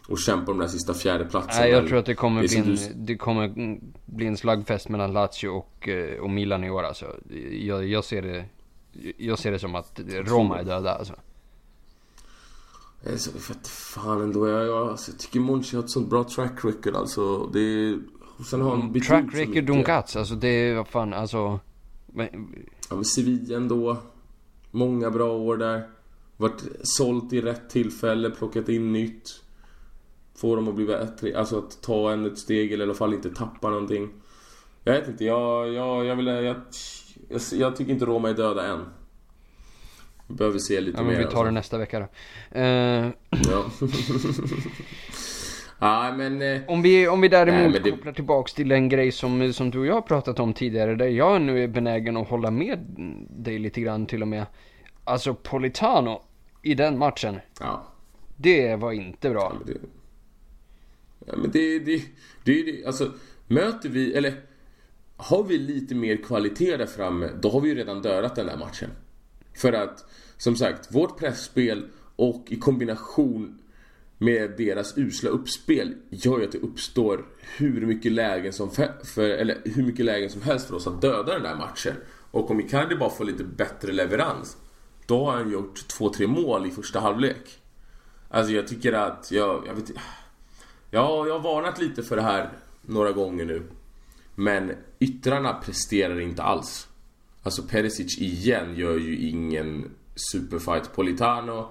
Och 0.07 0.19
kämpar 0.19 0.51
om 0.51 0.57
den 0.57 0.67
här 0.67 0.71
sista 0.71 0.93
fjärdeplatsen. 0.93 1.61
Nej, 1.61 1.71
jag 1.71 1.87
tror 1.87 1.97
att 1.99 2.05
det 2.05 2.15
kommer, 2.15 2.41
det 2.41 2.47
bli 2.47 2.57
en, 2.57 3.05
det 3.05 3.17
kommer 3.17 3.43
mm, 3.43 3.79
bli 4.05 4.25
en 4.25 4.37
slagfest 4.37 4.89
mellan 4.89 5.13
Lazio 5.13 5.47
och, 5.47 5.89
eh, 5.89 6.19
och 6.19 6.29
Milan 6.29 6.63
i 6.63 6.69
år 6.69 6.83
alltså. 6.83 7.05
Jag, 7.51 7.87
jag, 7.87 8.03
ser 8.03 8.21
det, 8.21 8.45
jag 9.17 9.39
ser 9.39 9.51
det 9.51 9.59
som 9.59 9.75
att 9.75 9.99
Roma 10.07 10.59
är 10.59 10.63
döda 10.63 10.95
alltså. 10.95 11.13
Jag 13.03 13.11
vet 13.11 13.49
inte 13.49 13.69
fan 13.69 14.21
ändå. 14.21 14.47
Jag, 14.47 14.65
jag, 14.67 14.87
alltså, 14.89 15.11
jag 15.11 15.19
tycker 15.19 15.39
Monchi 15.39 15.75
har 15.75 15.83
ett 15.83 15.89
sånt 15.89 16.09
bra 16.09 16.23
track 16.23 16.65
record 16.65 16.95
alltså. 16.95 17.47
Det 17.53 17.59
är... 17.59 17.99
och 18.37 18.45
Sen 18.45 18.61
har 18.61 18.75
han 18.75 18.95
ut 18.95 19.03
Track 19.03 19.31
så 19.31 19.37
record. 19.37 19.63
Dunkats, 19.63 20.15
alltså 20.15 20.35
det 20.35 20.47
är 20.47 20.75
vad 20.75 20.87
fan 20.87 21.13
alltså. 21.13 21.59
Men, 22.05 22.27
Ja 22.89 22.95
men 22.95 23.05
Sevilla 23.05 23.57
ändå. 23.57 23.97
Många 24.71 25.11
bra 25.11 25.31
år 25.31 25.57
där. 25.57 25.89
Varit 26.37 26.63
sålt 26.83 27.33
i 27.33 27.41
rätt 27.41 27.69
tillfälle, 27.69 28.29
plockat 28.29 28.69
in 28.69 28.93
nytt. 28.93 29.43
Få 30.35 30.55
dem 30.55 30.67
att 30.67 30.75
bli 30.75 30.85
bättre, 30.85 31.39
alltså 31.39 31.57
att 31.57 31.81
ta 31.81 32.11
ännu 32.11 32.27
ett 32.27 32.39
steg 32.39 32.71
eller 32.71 32.85
i 32.85 32.87
alla 32.87 32.97
fall 32.97 33.13
inte 33.13 33.29
tappa 33.29 33.69
någonting. 33.69 34.09
Jag 34.83 34.93
vet 34.93 35.07
inte, 35.07 35.25
jag, 35.25 35.73
jag, 35.73 36.05
jag 36.05 36.15
vill... 36.15 36.27
Jag, 36.27 36.43
jag, 36.43 37.41
jag 37.51 37.75
tycker 37.75 37.93
inte 37.93 38.05
Roma 38.05 38.29
är 38.29 38.33
döda 38.33 38.67
än. 38.67 38.85
Behöver 40.35 40.59
se 40.59 40.81
lite 40.81 40.97
ja, 40.97 41.03
mer. 41.03 41.11
vi 41.17 41.23
tar 41.23 41.29
alltså. 41.29 41.43
det 41.43 41.51
nästa 41.51 41.77
vecka 41.77 41.99
då. 41.99 42.07
Eh, 42.59 43.07
Ja. 43.49 43.65
ja 45.79 46.13
men... 46.17 46.41
eh, 46.41 46.61
Om 46.67 46.81
vi, 46.81 47.07
om 47.07 47.21
vi 47.21 47.27
däremot 47.27 47.71
Nej, 47.71 47.81
det- 47.83 47.91
kopplar 47.91 48.13
tillbaks 48.13 48.53
till 48.53 48.71
en 48.71 48.89
grej 48.89 49.11
som, 49.11 49.53
som 49.53 49.71
du 49.71 49.79
och 49.79 49.85
jag 49.85 49.93
har 49.93 50.01
pratat 50.01 50.39
om 50.39 50.53
tidigare, 50.53 50.95
där 50.95 51.07
jag 51.07 51.41
nu 51.41 51.63
är 51.63 51.67
benägen 51.67 52.17
att 52.17 52.27
hålla 52.29 52.51
med 52.51 52.79
dig 53.29 53.59
lite 53.59 53.81
grann 53.81 54.05
till 54.05 54.21
och 54.21 54.27
med. 54.27 54.45
Alltså 55.03 55.33
Politano 55.33 56.21
i 56.61 56.73
den 56.73 56.97
matchen, 56.97 57.39
Ja. 57.59 57.87
det 58.37 58.75
var 58.75 58.91
inte 58.91 59.29
bra. 59.29 59.53
men 59.57 59.67
det... 59.73 59.79
Ja, 61.25 61.33
men 61.37 61.51
det, 61.51 61.79
det, 61.79 62.01
det, 62.43 62.63
det... 62.63 62.85
Alltså, 62.85 63.11
möter 63.47 63.89
vi... 63.89 64.13
Eller... 64.13 64.33
Har 65.17 65.43
vi 65.43 65.57
lite 65.57 65.95
mer 65.95 66.15
kvalitet 66.15 66.77
där 66.77 66.85
framme, 66.85 67.29
då 67.41 67.49
har 67.49 67.61
vi 67.61 67.69
ju 67.69 67.75
redan 67.75 68.01
dödat 68.01 68.35
den 68.35 68.45
där 68.45 68.57
matchen. 68.57 68.89
För 69.55 69.73
att, 69.73 70.05
som 70.43 70.55
sagt, 70.55 70.95
vårt 70.95 71.19
pressspel 71.19 71.85
och 72.15 72.45
i 72.47 72.55
kombination 72.59 73.59
med 74.17 74.51
deras 74.57 74.97
usla 74.97 75.29
uppspel 75.29 75.95
gör 76.09 76.39
ju 76.39 76.45
att 76.45 76.51
det 76.51 76.57
uppstår 76.57 77.25
hur 77.57 77.85
mycket 77.85 78.11
lägen 78.11 78.53
som, 78.53 78.71
för, 78.71 78.91
för, 79.03 79.29
eller 79.29 79.61
hur 79.65 79.83
mycket 79.83 80.05
lägen 80.05 80.29
som 80.29 80.41
helst 80.41 80.67
för 80.67 80.75
oss 80.75 80.87
att 80.87 81.01
döda 81.01 81.33
den 81.33 81.43
där 81.43 81.55
matchen. 81.55 81.93
Och 82.31 82.51
om 82.51 82.59
Icardi 82.59 82.95
bara 82.95 83.09
får 83.09 83.25
lite 83.25 83.43
bättre 83.43 83.91
leverans, 83.91 84.57
då 85.05 85.25
har 85.25 85.31
han 85.37 85.51
gjort 85.51 85.87
två, 85.87 86.09
tre 86.09 86.27
mål 86.27 86.65
i 86.65 86.71
första 86.71 86.99
halvlek. 86.99 87.59
Alltså 88.29 88.53
jag 88.53 88.67
tycker 88.67 88.93
att, 88.93 89.31
jag, 89.31 89.63
jag 89.67 89.73
vet 89.73 89.89
inte- 89.89 90.01
Ja, 90.91 91.27
jag 91.27 91.39
har 91.39 91.53
varnat 91.53 91.79
lite 91.81 92.03
för 92.03 92.15
det 92.15 92.21
här 92.21 92.49
några 92.81 93.11
gånger 93.11 93.45
nu. 93.45 93.63
Men 94.35 94.71
yttrarna 94.99 95.53
presterar 95.53 96.19
inte 96.19 96.43
alls. 96.43 96.87
Alltså 97.43 97.63
Perisic 97.63 98.17
igen 98.17 98.75
gör 98.75 98.97
ju 98.97 99.17
ingen 99.17 99.91
superfight. 100.15 100.95
Politano, 100.95 101.67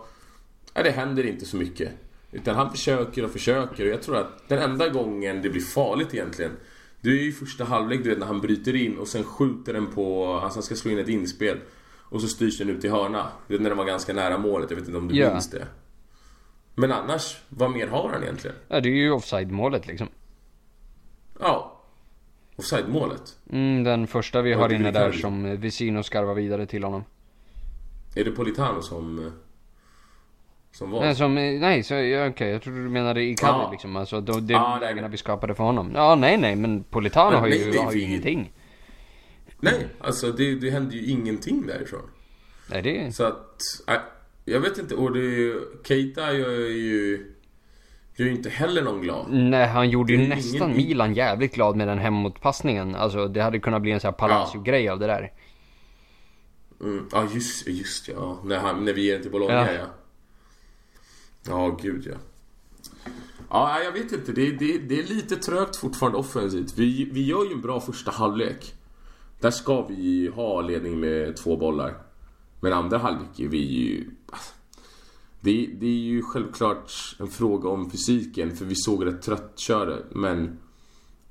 ja, 0.75 0.83
det 0.83 0.91
händer 0.91 1.27
inte 1.27 1.47
så 1.47 1.57
mycket. 1.57 1.91
Utan 2.33 2.55
han 2.57 2.71
försöker 2.71 3.25
och 3.25 3.31
försöker 3.31 3.85
och 3.87 3.93
jag 3.93 4.03
tror 4.03 4.17
att 4.17 4.49
den 4.49 4.59
enda 4.59 4.89
gången 4.89 5.43
det 5.43 5.51
blir 5.51 5.61
farligt 5.63 6.15
egentligen 6.15 6.53
Det 7.01 7.09
är 7.09 7.23
ju 7.23 7.33
första 7.33 7.65
halvlek 7.65 8.03
du 8.05 8.11
vet 8.11 8.19
när 8.19 8.27
han 8.27 8.41
bryter 8.41 8.77
in 8.77 8.99
och 8.99 9.09
sen 9.09 9.25
skjuter 9.25 9.73
den 9.73 9.87
på, 9.87 10.35
alltså 10.35 10.57
han 10.57 10.63
ska 10.63 10.75
slå 10.75 10.91
in 10.91 10.99
ett 10.99 11.09
inspel 11.09 11.59
Och 12.01 12.21
så 12.21 12.29
styrs 12.29 12.59
den 12.59 12.69
ut 12.71 12.85
i 12.85 12.89
hörna. 12.89 13.29
Du 13.49 13.55
vet 13.55 13.63
när 13.63 13.71
den 13.71 13.79
var 13.79 13.85
ganska 13.85 14.13
nära 14.13 14.39
målet, 14.39 14.71
jag 14.71 14.77
vet 14.77 14.87
inte 14.87 14.99
om 14.99 15.09
du 15.09 15.17
Ja. 15.17 15.31
minns 15.31 15.51
det? 15.51 15.67
Men 16.75 16.93
annars, 16.93 17.37
vad 17.49 17.71
mer 17.71 17.87
har 17.87 18.09
han 18.09 18.23
egentligen? 18.23 18.57
Ja, 18.69 18.81
det 18.81 18.89
är 18.89 18.95
ju 18.97 19.11
offside-målet 19.11 19.87
liksom. 19.87 20.09
Ja. 21.41 21.83
Offside-målet. 22.57 23.37
Mm, 23.51 23.85
den 23.85 24.07
första 24.07 24.43
vi 24.43 24.53
har 24.53 24.73
inne 24.73 24.91
det 24.91 24.99
där 24.99 25.13
som 25.13 25.61
Vesino 25.61 26.03
skarvar 26.03 26.35
vidare 26.35 26.67
till 26.67 26.85
honom. 26.85 27.05
Är 28.14 28.25
det 28.25 28.31
Politano 28.31 28.83
som... 28.83 29.33
Som 30.73 30.90
var? 30.90 31.00
Nej, 31.00 31.14
som, 31.14 31.35
nej 31.35 31.83
så, 31.83 31.95
ja, 31.95 32.26
okej, 32.28 32.50
jag 32.50 32.62
trodde 32.62 32.83
du 32.83 32.88
menade 32.88 33.23
i 33.23 33.35
Cavi 33.35 33.59
Ja. 33.62 33.71
liksom. 33.71 33.97
Alltså 33.97 34.21
då, 34.21 34.33
det 34.40 34.52
Ja, 34.52 34.78
nej, 34.81 34.95
nej. 34.95 35.09
vi 35.11 35.16
skapade 35.16 35.54
för 35.54 35.64
honom. 35.64 35.92
Ja, 35.95 36.14
nej, 36.14 36.37
nej, 36.37 36.57
men 36.57 36.85
Politano 36.85 37.31
Men 37.31 37.40
har 37.40 37.47
ju, 37.49 37.71
nej, 37.71 37.78
har 37.78 37.92
ju 37.92 38.00
ingenting. 38.00 38.52
Nej, 39.61 39.87
alltså 40.00 40.33
det, 40.33 40.54
det 40.54 40.71
hände 40.71 40.97
ju 40.97 41.11
ingenting 41.11 41.66
därifrån. 41.66 42.00
Nej, 42.71 42.83
det 42.83 43.12
Så 43.14 43.25
att... 43.25 43.62
jag 44.45 44.61
vet 44.61 44.78
inte, 44.78 44.95
och 44.95 45.12
det... 45.12 45.54
Keita 45.85 46.33
gör 46.33 46.50
ju... 46.69 47.28
Gör 48.16 48.26
ju 48.26 48.33
inte 48.33 48.50
heller 48.50 48.83
någon 48.83 49.00
glad. 49.00 49.26
Nej, 49.31 49.66
han 49.69 49.90
gjorde 49.90 50.12
ju 50.12 50.25
är 50.25 50.28
nästan 50.28 50.71
ingen- 50.71 50.76
Milan 50.87 51.14
jävligt 51.14 51.54
glad 51.54 51.76
med 51.76 51.88
den 51.88 51.99
hemåtpassningen. 51.99 52.95
Alltså 52.95 53.28
det 53.28 53.42
hade 53.42 53.59
kunnat 53.59 53.83
bli 53.83 53.90
en 53.92 54.00
sån 54.00 54.09
här 54.09 54.12
Palacio-grej 54.12 54.88
av 54.88 54.99
det 54.99 55.07
där. 55.07 55.33
Mm, 56.83 57.07
ja, 57.12 57.29
just, 57.33 57.67
just 57.67 58.09
ja. 58.09 58.41
När, 58.45 58.59
han, 58.59 58.85
när 58.85 58.93
vi 58.93 59.05
ger 59.05 59.12
den 59.12 59.23
till 59.23 59.31
Bologna, 59.31 59.73
Ja. 59.73 59.73
ja. 59.73 59.87
Ja, 61.45 61.79
gud 61.83 62.07
ja. 62.07 62.17
Ja, 63.51 63.83
jag 63.83 63.93
vet 63.93 64.12
inte. 64.12 64.33
Det, 64.33 64.51
det, 64.51 64.79
det 64.79 64.99
är 64.99 65.03
lite 65.03 65.37
trögt 65.37 65.77
fortfarande 65.77 66.19
offensivt. 66.19 66.79
Vi, 66.79 67.11
vi 67.12 67.27
gör 67.27 67.45
ju 67.45 67.53
en 67.53 67.61
bra 67.61 67.81
första 67.81 68.11
halvlek. 68.11 68.75
Där 69.41 69.51
ska 69.51 69.87
vi 69.87 70.29
ha 70.35 70.61
ledning 70.61 71.01
med 71.01 71.37
två 71.37 71.57
bollar. 71.57 71.95
Men 72.61 72.73
andra 72.73 72.99
halvlek 72.99 73.41
är 73.41 73.49
vi 73.49 73.59
ju... 73.59 74.11
Det, 75.41 75.71
det 75.81 75.87
är 75.87 76.01
ju 76.01 76.23
självklart 76.23 76.93
en 77.19 77.29
fråga 77.29 77.69
om 77.69 77.91
fysiken, 77.91 78.57
för 78.57 78.65
vi 78.65 78.75
såg 78.75 79.07
rätt 79.07 79.23
tröttkörda. 79.23 79.97
Men 80.11 80.59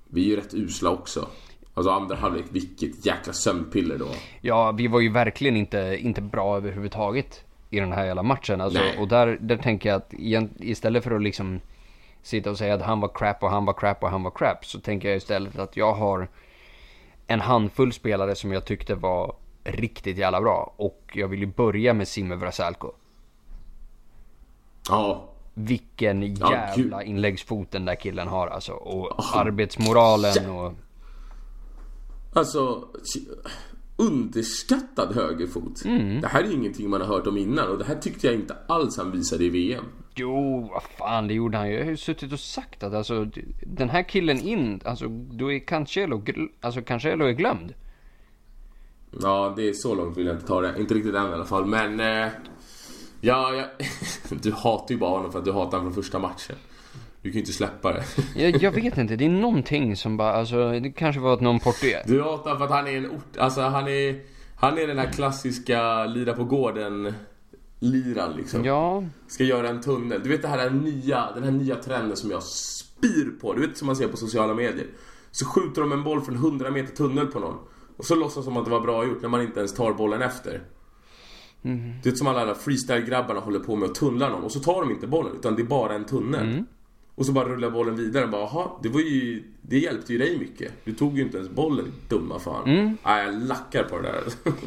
vi 0.07 0.21
är 0.21 0.25
ju 0.25 0.35
rätt 0.35 0.53
usla 0.53 0.89
också. 0.89 1.27
Alltså 1.73 1.91
andra 1.91 2.15
halvlek, 2.15 2.45
vilket 2.49 3.05
jäkla 3.05 3.33
sömnpiller 3.33 3.97
då. 3.97 4.07
Ja, 4.41 4.71
vi 4.71 4.87
var 4.87 4.99
ju 4.99 5.09
verkligen 5.09 5.55
inte, 5.57 5.97
inte 5.99 6.21
bra 6.21 6.57
överhuvudtaget 6.57 7.43
i 7.69 7.79
den 7.79 7.91
här 7.91 8.05
jävla 8.05 8.23
matchen. 8.23 8.61
Alltså, 8.61 8.79
Nej. 8.79 8.97
och 8.97 9.07
där, 9.07 9.37
där 9.41 9.57
tänker 9.57 9.89
jag 9.89 9.97
att 9.97 10.13
istället 10.59 11.03
för 11.03 11.11
att 11.11 11.21
liksom 11.21 11.59
sitta 12.23 12.49
och 12.49 12.57
säga 12.57 12.73
att 12.73 12.81
han 12.81 12.99
var 12.99 13.11
crap 13.13 13.43
och 13.43 13.49
han 13.49 13.65
var 13.65 13.73
crap 13.73 14.03
och 14.03 14.09
han 14.09 14.23
var 14.23 14.31
crap. 14.31 14.65
Så 14.65 14.79
tänker 14.79 15.07
jag 15.07 15.17
istället 15.17 15.59
att 15.59 15.77
jag 15.77 15.93
har 15.93 16.27
en 17.27 17.41
handfull 17.41 17.93
spelare 17.93 18.35
som 18.35 18.51
jag 18.51 18.65
tyckte 18.65 18.95
var 18.95 19.35
riktigt 19.63 20.17
jävla 20.17 20.41
bra. 20.41 20.73
Och 20.75 21.11
jag 21.13 21.27
vill 21.27 21.39
ju 21.39 21.45
börja 21.45 21.93
med 21.93 22.07
Simme 22.07 22.35
Vrasalko. 22.35 22.91
Ja, 24.89 25.29
Vilken 25.53 26.35
Ja, 26.35 26.51
jävla 26.51 27.03
inläggsfot 27.03 27.71
den 27.71 27.85
där 27.85 27.95
killen 27.95 28.27
har 28.27 28.47
alltså. 28.47 28.73
Och 28.73 29.35
arbetsmoralen 29.35 30.49
och... 30.49 30.73
Alltså, 32.33 32.87
underskattad 33.95 35.15
högerfot. 35.15 35.85
Mm. 35.85 36.21
Det 36.21 36.27
här 36.27 36.43
är 36.43 36.51
ingenting 36.51 36.89
man 36.89 37.01
har 37.01 37.07
hört 37.07 37.27
om 37.27 37.37
innan 37.37 37.69
och 37.69 37.77
det 37.77 37.85
här 37.85 37.95
tyckte 37.95 38.27
jag 38.27 38.35
inte 38.35 38.55
alls 38.67 38.97
han 38.97 39.11
visade 39.11 39.43
i 39.43 39.49
VM. 39.49 39.85
Jo, 40.15 40.69
vad 40.73 40.83
fan 40.83 41.27
det 41.27 41.33
gjorde 41.33 41.57
han 41.57 41.69
ju. 41.69 41.75
Jag 41.75 41.83
har 41.83 41.91
ju 41.91 41.97
suttit 41.97 42.33
och 42.33 42.39
sagt 42.39 42.83
att 42.83 42.93
alltså 42.93 43.27
den 43.61 43.89
här 43.89 44.03
killen 44.03 44.39
in, 44.39 44.81
alltså 44.85 45.07
då 45.07 45.51
är 45.51 45.59
Cancelo, 45.59 46.23
alltså 46.61 46.81
Cancelo 46.81 47.25
är 47.25 47.31
glömd. 47.31 47.73
Ja, 49.21 49.53
det 49.55 49.69
är 49.69 49.73
så 49.73 49.95
långt 49.95 50.17
vill 50.17 50.25
jag 50.25 50.35
inte 50.35 50.47
ta 50.47 50.61
det. 50.61 50.79
Inte 50.79 50.93
riktigt 50.93 51.15
än 51.15 51.29
i 51.29 51.33
alla 51.33 51.45
fall, 51.45 51.65
men... 51.65 51.99
Eh, 51.99 52.31
ja, 53.21 53.53
ja, 53.53 53.65
du 54.41 54.51
hatar 54.51 54.93
ju 54.93 54.97
bara 54.97 55.09
honom 55.09 55.31
för 55.31 55.39
att 55.39 55.45
du 55.45 55.51
hatar 55.51 55.77
honom 55.77 55.93
från 55.93 56.03
första 56.03 56.19
matchen. 56.19 56.55
Du 57.21 57.29
kan 57.29 57.33
ju 57.33 57.39
inte 57.39 57.53
släppa 57.53 57.93
det. 57.93 58.03
Jag, 58.35 58.63
jag 58.63 58.71
vet 58.71 58.97
inte, 58.97 59.15
det 59.15 59.25
är 59.25 59.29
någonting 59.29 59.95
som 59.95 60.17
bara, 60.17 60.33
alltså 60.33 60.79
det 60.79 60.91
kanske 60.91 61.21
var 61.21 61.33
att 61.33 61.41
någon 61.41 61.59
portugis... 61.59 61.97
Du 62.05 62.21
hatar 62.21 62.57
för 62.57 62.65
att 62.65 62.71
han 62.71 62.87
är 62.87 62.97
en 62.97 63.11
ort... 63.11 63.37
Alltså 63.37 63.61
han 63.61 63.87
är... 63.87 64.19
Han 64.55 64.77
är 64.77 64.87
den 64.87 64.97
här 64.97 65.11
klassiska 65.11 66.05
lira 66.05 66.33
på 66.33 66.43
gården 66.43 67.13
liran 67.79 68.33
liksom. 68.37 68.65
Ja, 68.65 69.03
Ska 69.27 69.43
göra 69.43 69.69
en 69.69 69.81
tunnel. 69.81 70.21
Du 70.23 70.29
vet 70.29 70.41
det 70.41 70.47
här 70.47 70.69
nya, 70.69 71.31
den 71.35 71.43
här 71.43 71.51
nya 71.51 71.75
trenden 71.75 72.17
som 72.17 72.31
jag 72.31 72.43
spyr 72.43 73.39
på. 73.41 73.53
Du 73.53 73.67
vet 73.67 73.77
som 73.77 73.85
man 73.85 73.95
ser 73.95 74.07
på 74.07 74.17
sociala 74.17 74.53
medier. 74.53 74.87
Så 75.31 75.45
skjuter 75.45 75.81
de 75.81 75.91
en 75.91 76.03
boll 76.03 76.21
från 76.21 76.35
100 76.35 76.71
meter 76.71 76.95
tunnel 76.95 77.27
på 77.27 77.39
någon. 77.39 77.57
Och 77.97 78.05
så 78.05 78.15
låtsas 78.15 78.45
som 78.45 78.57
att 78.57 78.65
det 78.65 78.71
var 78.71 78.81
bra 78.81 79.05
gjort 79.05 79.21
när 79.21 79.29
man 79.29 79.41
inte 79.41 79.59
ens 79.59 79.73
tar 79.73 79.93
bollen 79.93 80.21
efter. 80.21 80.61
Det 82.03 82.09
är 82.09 82.15
som 82.15 82.27
alla 82.27 82.53
freestyle-grabbarna 82.55 83.39
håller 83.39 83.59
på 83.59 83.75
med 83.75 83.89
att 83.89 83.95
tunnla 83.95 84.29
någon 84.29 84.43
och 84.43 84.51
så 84.51 84.59
tar 84.59 84.81
de 84.81 84.91
inte 84.91 85.07
bollen 85.07 85.35
utan 85.35 85.55
det 85.55 85.61
är 85.61 85.65
bara 85.65 85.93
en 85.93 86.05
tunnel. 86.05 86.63
Och 87.15 87.25
så 87.25 87.31
bara 87.31 87.49
rullar 87.49 87.69
bollen 87.69 87.95
vidare 87.95 88.23
och 88.23 88.29
bara 88.29 88.41
jaha, 88.41 88.67
det 88.83 88.89
var 88.89 88.99
ju... 88.99 89.43
Det 89.61 89.77
hjälpte 89.79 90.13
ju 90.13 90.19
dig 90.19 90.37
mycket. 90.39 90.71
Du 90.83 90.93
tog 90.93 91.17
ju 91.17 91.23
inte 91.23 91.37
ens 91.37 91.49
bollen, 91.49 91.91
dumma 92.09 92.39
fan. 92.39 92.97
Nej, 93.05 93.25
jag 93.25 93.41
lackar 93.47 93.83
på 93.83 93.97
det 93.97 94.03
där. 94.11 94.23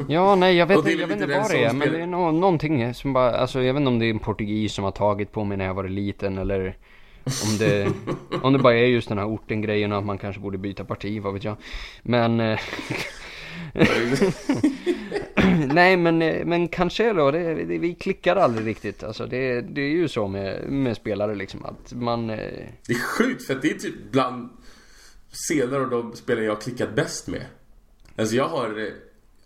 ja 0.13 0.35
nej 0.35 0.55
jag 0.55 0.65
vet, 0.65 0.77
jag 0.99 1.07
vet 1.07 1.21
inte 1.21 1.39
vad 1.39 1.51
det 1.51 1.63
är 1.63 1.73
men 1.73 1.91
det 1.91 2.01
är 2.01 2.07
nå- 2.07 2.31
någonting 2.31 2.93
som 2.93 3.13
bara, 3.13 3.31
alltså 3.31 3.61
jag 3.61 3.73
vet 3.73 3.79
inte 3.81 3.87
om 3.87 3.99
det 3.99 4.05
är 4.05 4.09
en 4.09 4.19
portugis 4.19 4.73
som 4.73 4.83
har 4.83 4.91
tagit 4.91 5.31
på 5.31 5.43
mig 5.43 5.57
när 5.57 5.65
jag 5.65 5.73
var 5.73 5.87
liten 5.87 6.37
eller 6.37 6.77
om 7.23 7.57
det, 7.59 7.91
om 8.41 8.53
det 8.53 8.59
bara 8.59 8.75
är 8.75 8.85
just 8.85 9.09
den 9.09 9.17
här 9.17 9.27
orten 9.27 9.61
grejen 9.61 9.91
och 9.91 9.97
att 9.97 10.05
man 10.05 10.17
kanske 10.17 10.41
borde 10.41 10.57
byta 10.57 10.83
parti, 10.85 11.21
vad 11.21 11.33
vet 11.33 11.43
jag. 11.43 11.57
Men... 12.03 12.37
Nej 15.75 15.97
men, 15.97 16.21
eh, 16.21 16.45
men 16.45 16.67
Cancelo, 16.67 17.31
det, 17.31 17.53
det, 17.53 17.77
vi 17.77 17.95
klickar 17.95 18.35
aldrig 18.35 18.67
riktigt. 18.67 19.03
Alltså 19.03 19.25
det, 19.25 19.61
det 19.61 19.81
är 19.81 19.89
ju 19.89 20.07
så 20.07 20.27
med, 20.27 20.69
med 20.69 20.95
spelare 20.97 21.35
liksom 21.35 21.65
att 21.65 21.93
man... 21.93 22.29
eh, 22.29 22.37
Det 22.87 22.93
är 22.93 22.99
sjukt 22.99 23.43
för 23.45 23.55
att 23.55 23.61
det 23.61 23.71
är 23.71 23.79
typ 23.79 24.11
bland 24.11 24.49
scener 25.31 25.81
och 25.81 25.89
de 25.89 26.15
spelare 26.15 26.45
jag 26.45 26.51
har 26.55 26.61
klickat 26.61 26.95
bäst 26.95 27.27
med. 27.27 27.45
Alltså 28.15 28.35
jag 28.35 28.47
har... 28.47 28.79
Eh, 28.79 28.93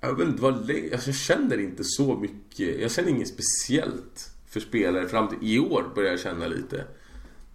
jag 0.01 0.17
vet 0.17 0.27
inte 0.27 0.41
vad. 0.41 0.53
Alltså 0.53 1.09
jag 1.09 1.15
känner 1.15 1.59
inte 1.59 1.83
så 1.83 2.15
mycket... 2.15 2.81
Jag 2.81 2.91
känner 2.91 3.09
inget 3.09 3.27
speciellt 3.27 4.31
för 4.49 4.59
spelare 4.59 5.07
fram 5.07 5.27
till 5.27 5.37
i 5.41 5.59
år 5.59 5.91
börjar 5.95 6.11
jag 6.11 6.19
känna 6.19 6.47
lite. 6.47 6.83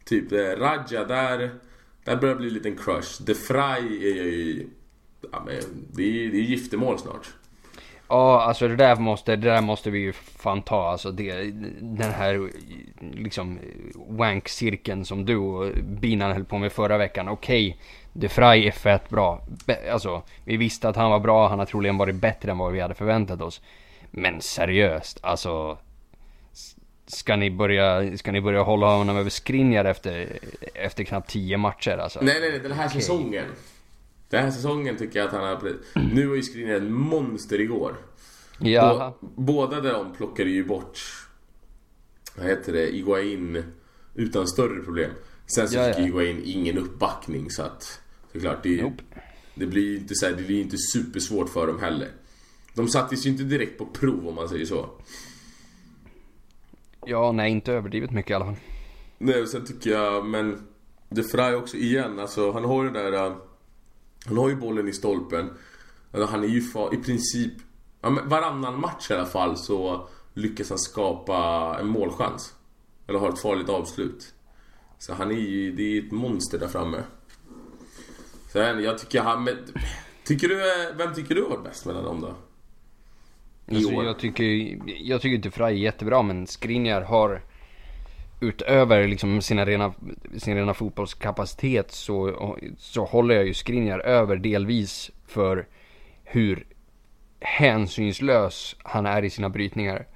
Typ 0.04 0.32
eh, 0.32 0.38
Raja 0.38 1.04
där... 1.04 1.50
Där 2.04 2.16
börjar 2.16 2.34
det 2.34 2.38
bli 2.40 2.48
en 2.48 2.54
liten 2.54 2.76
crush. 2.76 3.22
De 3.22 3.34
Frey 3.34 4.10
är 4.12 4.16
jag 4.16 4.26
ju... 4.26 4.66
Ja, 5.32 5.42
men 5.46 5.54
det 5.92 6.02
är, 6.02 6.30
det 6.30 6.37
är 6.37 6.42
giftermål 6.42 6.98
snart. 6.98 7.34
Ja, 8.14 8.42
alltså 8.42 8.68
det 8.68 8.77
där 8.77 8.96
måste, 8.96 9.37
det 9.37 9.50
där 9.50 9.61
måste 9.61 9.90
vi 9.90 9.98
ju 9.98 10.12
fan 10.12 10.62
ta. 10.62 10.88
Alltså 10.90 11.11
det, 11.11 11.50
den 11.81 12.11
här 12.12 12.50
liksom 13.12 13.59
wank-cirkeln 14.09 15.05
som 15.05 15.24
du 15.24 15.37
och 15.37 15.72
Binan 15.85 16.33
höll 16.33 16.44
på 16.44 16.59
med 16.59 16.72
förra 16.72 16.98
veckan. 16.98 17.29
Okej, 17.29 17.79
De 18.12 18.29
Frey 18.29 18.66
är 18.66 18.70
fett 18.70 19.09
bra. 19.09 19.40
Be- 19.66 19.92
alltså, 19.92 20.22
vi 20.44 20.57
visste 20.57 20.88
att 20.88 20.96
han 20.96 21.11
var 21.11 21.20
bra. 21.20 21.48
Han 21.48 21.59
har 21.59 21.66
troligen 21.66 21.98
varit 21.98 22.14
bättre 22.14 22.50
än 22.50 22.59
vad 22.59 22.72
vi 22.72 22.81
hade 22.81 22.94
förväntat 22.94 23.40
oss. 23.40 23.61
Men 24.11 24.40
seriöst, 24.40 25.18
alltså. 25.22 25.79
Ska 27.07 27.37
ni 27.37 27.50
börja, 27.50 28.18
ska 28.18 28.33
ni 28.33 28.40
börja 28.40 28.62
hålla 28.62 28.87
honom 28.96 29.16
över 29.16 29.31
Skriniar 29.31 29.85
efter, 29.85 30.27
efter 30.74 31.05
knappt 31.05 31.31
10 31.31 31.57
matcher 31.57 31.98
alltså? 31.98 32.18
Nej, 32.22 32.40
nej, 32.40 32.50
nej. 32.50 32.61
Den 32.61 32.72
här 32.72 32.88
säsongen. 32.88 33.44
Den 34.34 34.44
här 34.44 34.50
säsongen 34.50 34.96
tycker 34.96 35.18
jag 35.18 35.26
att 35.26 35.32
han 35.34 35.44
har... 35.44 35.72
Nu 36.14 36.26
var 36.26 36.36
ju 36.36 36.42
Skriniar 36.42 36.76
en 36.76 36.92
monster 36.92 37.60
igår. 37.60 37.96
Ja, 38.58 39.14
Bå, 39.20 39.28
båda 39.42 39.80
där 39.80 39.92
de 39.92 40.12
plockade 40.12 40.50
ju 40.50 40.64
bort 40.64 40.98
vad 42.36 42.46
heter 42.46 42.72
det, 42.72 42.96
Iguain 42.96 43.64
utan 44.14 44.46
större 44.48 44.80
problem. 44.82 45.10
Sen 45.46 45.68
så 45.68 45.76
Ja, 45.76 45.84
fick 45.88 45.98
ja. 45.98 46.06
Iguain 46.06 46.42
ingen 46.44 46.78
uppbackning 46.78 47.50
så 47.50 47.62
att 47.62 48.00
såklart 48.32 48.62
det, 48.62 48.82
Nope. 48.82 49.02
det 49.54 49.66
blir 49.66 49.82
ju 49.82 49.96
inte 49.96 50.14
så 50.14 50.26
här, 50.26 50.32
det 50.32 50.42
blir 50.42 50.56
ju 50.56 50.62
inte 50.62 50.76
supersvårt 50.78 51.48
för 51.48 51.66
dem 51.66 51.80
heller. 51.80 52.08
De 52.74 52.88
sattes 52.88 53.26
ju 53.26 53.30
inte 53.30 53.42
direkt 53.44 53.78
på 53.78 53.86
prov 53.86 54.28
om 54.28 54.34
man 54.34 54.48
säger 54.48 54.66
så. 54.66 54.90
ja, 57.06 57.32
nej 57.32 57.50
inte 57.50 57.72
överdrivet 57.72 58.10
mycket 58.10 58.30
i 58.30 58.34
alla 58.34 58.44
fall. 58.44 58.56
Nej, 59.18 59.42
och 59.42 59.48
sen 59.48 59.64
tycker 59.66 59.90
jag, 59.90 60.26
men 60.26 60.66
De 61.08 61.22
Frey 61.22 61.54
också 61.54 61.76
igen, 61.76 62.18
alltså 62.18 62.52
han 62.52 62.64
har 62.64 62.84
ju 62.84 62.90
den 62.90 63.12
där... 63.12 63.36
Han 64.26 64.37
har 64.38 64.48
ju 64.48 64.56
bollen 64.56 64.88
i 64.88 64.92
stolpen. 64.92 65.50
Alltså, 66.12 66.30
han 66.30 66.44
är 66.44 66.48
ju 66.48 66.62
i 66.92 66.96
princip... 66.96 67.52
Varannan 68.00 68.80
match 68.80 69.10
i 69.10 69.14
alla 69.14 69.26
fall 69.26 69.56
så 69.56 70.08
lyckas 70.34 70.68
han 70.68 70.78
skapa 70.78 71.76
en 71.80 71.87
målchans. 71.87 72.54
Eller 73.06 73.18
har 73.18 73.28
ett 73.28 73.38
farligt 73.38 73.68
avslut. 73.68 74.34
Så 74.98 75.14
han 75.14 75.30
är 75.30 75.34
ju, 75.34 75.72
det 75.72 75.82
är 75.82 76.02
ett 76.06 76.12
monster 76.12 76.58
där 76.58 76.68
framme. 76.68 77.02
Sen, 78.52 78.84
jag 78.84 78.98
tycker 78.98 79.20
han... 79.22 79.44
Men, 79.44 79.56
tycker 80.24 80.48
du, 80.48 80.56
vem 80.96 81.14
tycker 81.14 81.34
du 81.34 81.42
har 81.42 81.50
varit 81.50 81.64
bäst 81.64 81.87
mellan 81.87 82.04
dem 82.04 82.20
då? 82.20 82.34
I 83.66 83.76
Alltså, 83.76 83.92
år? 83.94 84.04
jag 84.04 84.18
tycker, 84.18 84.44
jag 84.87 85.20
tycker 85.20 85.37
inte 85.37 85.50
Frey 85.50 85.74
är 85.74 85.78
jättebra 85.78 86.22
men 86.22 86.46
Skriniar 86.46 87.00
har 87.00 87.42
utöver 88.40 89.08
liksom 89.08 89.42
sina 89.42 89.64
rena, 89.64 89.94
sin 90.36 90.56
rena 90.56 90.74
fotbollskapacitet 90.74 91.92
så, 91.92 92.56
så 92.78 93.04
håller 93.04 93.34
jag 93.34 93.46
ju 93.46 93.54
Skriniar 93.54 93.98
över 93.98 94.36
delvis 94.36 95.10
för 95.26 95.66
hur 96.24 96.66
hänsynslös 97.40 98.76
han 98.82 99.06
är 99.06 99.22
i 99.24 99.30
sina 99.30 99.48
brytningar. 99.48 100.06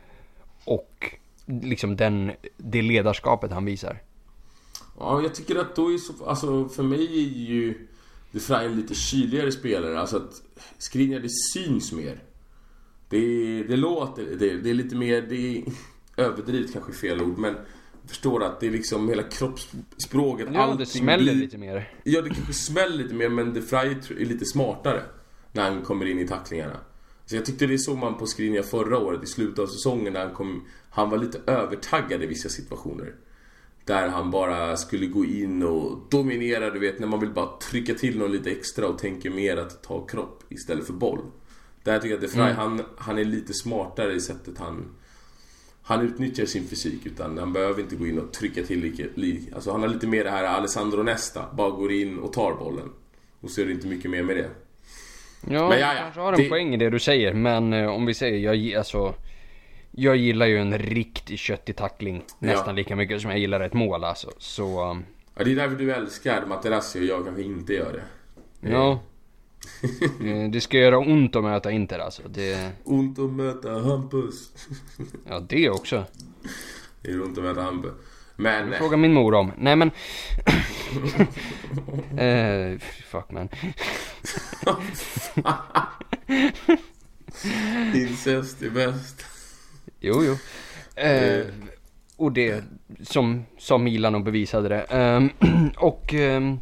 Och 0.64 1.16
liksom 1.46 1.96
den, 1.96 2.33
det 2.57 2.83
ledarskapet 2.83 3.52
han 3.52 3.64
visar. 3.64 4.02
Ja, 4.98 5.22
jag 5.22 5.35
tycker 5.35 5.57
att 5.57 5.76
då 5.76 5.92
är 5.92 5.98
så... 5.98 6.24
Alltså 6.24 6.68
för 6.68 6.83
mig 6.83 7.04
är 7.04 7.48
ju 7.48 7.87
De 8.33 8.40
Frey 8.40 8.64
är 8.64 8.68
en 8.68 8.76
lite 8.76 8.94
kyligare 8.94 9.52
spelare. 9.52 10.00
Alltså 10.00 10.16
att 10.16 10.42
Skriniar, 10.78 11.20
det 11.20 11.31
syns 11.54 11.92
mer. 11.92 12.22
Det, 13.09 13.62
det 13.62 13.76
låter, 13.76 14.24
det, 14.38 14.57
det 14.57 14.70
är 14.70 14.74
lite 14.74 14.96
mer, 14.96 15.22
det 15.22 15.57
är 15.57 15.64
överdrivet 16.16 16.72
kanske 16.72 16.92
fel 16.92 17.22
ord 17.22 17.38
men 17.38 17.54
förstår 18.09 18.44
att 18.44 18.61
det 18.61 18.66
är 18.66 18.71
liksom 18.71 19.09
hela 19.09 19.23
kroppsspråket, 19.23 20.49
Ja, 20.53 20.75
det 20.79 20.87
smäller 20.87 21.23
blir, 21.23 21.35
lite 21.35 21.59
mer. 21.59 21.92
Ja, 22.05 22.23
det 22.23 22.31
kanske 22.31 22.53
smäller 22.53 22.97
lite 22.97 23.14
mer 23.14 23.29
men 23.29 23.55
De 23.55 23.62
Frey 23.62 23.90
är 23.90 24.25
lite 24.25 24.44
smartare 24.44 25.03
när 25.53 25.71
han 25.71 25.83
kommer 25.83 26.07
in 26.07 26.18
i 26.18 26.29
tacklingarna. 26.29 26.77
Så 27.27 27.37
jag 27.37 27.44
tyckte 27.44 27.66
det 27.66 27.79
såg 27.79 27.99
man 27.99 28.18
på 28.18 28.27
Skriniar 28.27 28.62
förra 28.62 28.99
året 28.99 29.23
i 29.23 29.27
slutet 29.27 29.59
av 29.59 29.66
säsongen 29.66 30.12
när 30.12 30.21
han 30.21 30.35
kom, 30.35 30.64
han 30.90 31.11
var 31.11 31.18
lite 31.18 31.40
övertaggad 31.47 32.23
i 32.23 32.27
vissa 32.27 32.49
situationer. 32.49 33.14
Där 33.85 34.09
han 34.09 34.31
bara 34.31 34.77
skulle 34.77 35.07
gå 35.07 35.25
in 35.25 35.62
och 35.62 36.07
dominera, 36.11 36.71
du 36.71 36.79
vet 36.79 36.99
när 36.99 37.07
man 37.07 37.21
vill 37.21 37.31
bara 37.31 37.59
trycka 37.59 37.94
till 37.94 38.18
någon 38.18 38.33
lite 38.33 38.51
extra 38.51 38.88
och 38.88 38.99
tänker 38.99 39.31
mer 39.31 39.57
att 39.57 39.83
ta 39.83 40.07
kropp 40.07 40.44
istället 40.49 40.87
för 40.87 40.92
boll. 40.92 41.21
Där 41.83 41.99
tycker 41.99 42.14
jag 42.14 42.25
att 42.25 42.33
De 42.33 42.40
mm. 42.40 42.57
han, 42.57 42.83
han 42.97 43.18
är 43.18 43.25
lite 43.25 43.55
smartare 43.55 44.14
i 44.14 44.21
sättet 44.21 44.59
han 44.59 44.85
han 45.88 46.07
utnyttjar 46.07 46.46
sin 46.46 46.68
fysik 46.68 47.07
utan 47.07 47.38
han 47.38 47.53
behöver 47.53 47.83
inte 47.83 47.96
gå 47.96 48.07
in 48.07 48.18
och 48.18 48.33
trycka 48.33 48.62
till 48.62 48.81
lika, 48.81 49.03
li, 49.14 49.51
Alltså 49.55 49.72
han 49.72 49.81
har 49.81 49.88
lite 49.88 50.07
mer 50.07 50.24
det 50.24 50.31
här 50.31 50.44
Alessandro 50.44 51.03
Nesta, 51.03 51.44
bara 51.53 51.70
går 51.70 51.92
in 51.92 52.18
och 52.18 52.33
tar 52.33 52.55
bollen. 52.55 52.90
Och 53.40 53.51
så 53.51 53.61
är 53.61 53.66
det 53.66 53.72
inte 53.72 53.87
mycket 53.87 54.11
mer 54.11 54.22
med 54.22 54.37
det. 54.37 54.48
Ja, 55.53 55.68
men, 55.68 55.81
ja, 55.81 55.94
ja. 55.94 56.01
kanske 56.01 56.20
har 56.20 56.33
en 56.33 56.42
det... 56.42 56.48
poäng 56.48 56.74
i 56.74 56.77
det 56.77 56.90
du 56.90 56.98
säger 56.98 57.35
men 57.35 57.72
eh, 57.72 57.88
om 57.88 58.07
vi 58.07 58.14
säger, 58.14 58.38
jag, 58.38 58.74
alltså 58.79 59.14
jag 59.90 60.16
gillar 60.16 60.46
ju 60.46 60.59
en 60.59 60.79
riktig 60.79 61.38
köttig 61.38 61.77
tackling 61.77 62.22
nästan 62.38 62.68
ja. 62.68 62.72
lika 62.72 62.96
mycket 62.96 63.20
som 63.20 63.31
jag 63.31 63.40
gillar 63.40 63.61
ett 63.61 63.74
mål 63.74 64.05
alltså. 64.05 64.31
Så... 64.38 64.90
Um... 64.90 65.05
Ja, 65.35 65.44
det 65.44 65.53
är 65.53 65.57
därför 65.57 65.77
du 65.77 65.92
älskar 65.92 66.46
Materazzi 66.46 67.01
och 67.01 67.05
jag 67.05 67.24
kanske 67.24 67.42
inte 67.42 67.72
gör 67.72 67.92
det. 67.92 68.03
Ja. 68.70 69.01
Eh, 70.21 70.51
det 70.51 70.61
ska 70.61 70.79
göra 70.79 70.99
ont 70.99 71.37
att 71.37 71.42
möta 71.42 71.71
Inter 71.71 71.99
alltså. 71.99 72.23
Det... 72.29 72.73
Ont 72.85 73.18
att 73.18 73.31
möta 73.31 73.71
Hampus. 73.71 74.53
ja, 75.29 75.40
det 75.40 75.71
också. 75.71 76.05
Det 77.03 77.11
är 77.11 77.23
ont 77.23 77.38
att 77.38 77.44
möta 77.44 77.62
Hampus. 77.62 77.92
Men... 78.37 78.73
Fråga 78.73 78.97
min 78.97 79.14
mor 79.14 79.35
om. 79.35 79.53
Nej 79.59 79.77
men... 79.77 79.90
uh, 82.18 82.79
fuck 83.05 83.31
man. 83.31 83.49
Incest 87.94 88.62
är 88.62 88.71
bäst. 88.71 89.25
Jo, 90.01 90.25
jo. 90.25 90.37
Eh, 91.03 91.47
och 92.16 92.33
det 92.33 92.64
som, 93.03 93.44
som 93.59 93.85
Milano 93.85 94.18
bevisade 94.23 94.68
det. 94.68 94.83
Eh, 94.83 95.23
och 95.77 96.14
eh, 96.14 96.55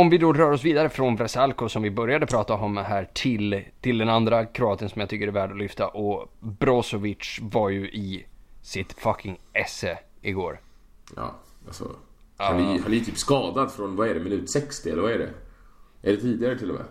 om 0.00 0.10
vi 0.10 0.18
då 0.18 0.32
rör 0.32 0.50
oss 0.50 0.64
vidare 0.64 0.88
från 0.88 1.16
Vresalko 1.16 1.68
som 1.68 1.82
vi 1.82 1.90
började 1.90 2.26
prata 2.26 2.54
om 2.54 2.76
här 2.76 3.08
till, 3.12 3.64
till 3.80 3.98
den 3.98 4.08
andra 4.08 4.46
kroaten 4.46 4.88
som 4.88 5.00
jag 5.00 5.08
tycker 5.08 5.28
är 5.28 5.32
värd 5.32 5.50
att 5.50 5.58
lyfta. 5.58 5.88
Och 5.88 6.32
Brozovic 6.40 7.38
var 7.42 7.68
ju 7.68 7.88
i 7.88 8.26
sitt 8.62 8.92
fucking 8.92 9.40
esse 9.52 9.98
igår. 10.22 10.60
Ja, 11.16 11.34
alltså. 11.66 11.84
Han 12.36 12.60
är, 12.60 12.78
han 12.78 12.94
är 12.94 13.00
typ 13.00 13.18
skadad 13.18 13.72
från, 13.72 13.96
vad 13.96 14.08
är 14.08 14.14
det, 14.14 14.20
minut 14.20 14.50
60 14.50 14.90
eller 14.90 15.02
vad 15.02 15.12
är 15.12 15.18
det? 15.18 15.30
Är 16.02 16.12
det 16.12 16.20
tidigare 16.20 16.58
till 16.58 16.70
och 16.70 16.76
med? 16.76 16.86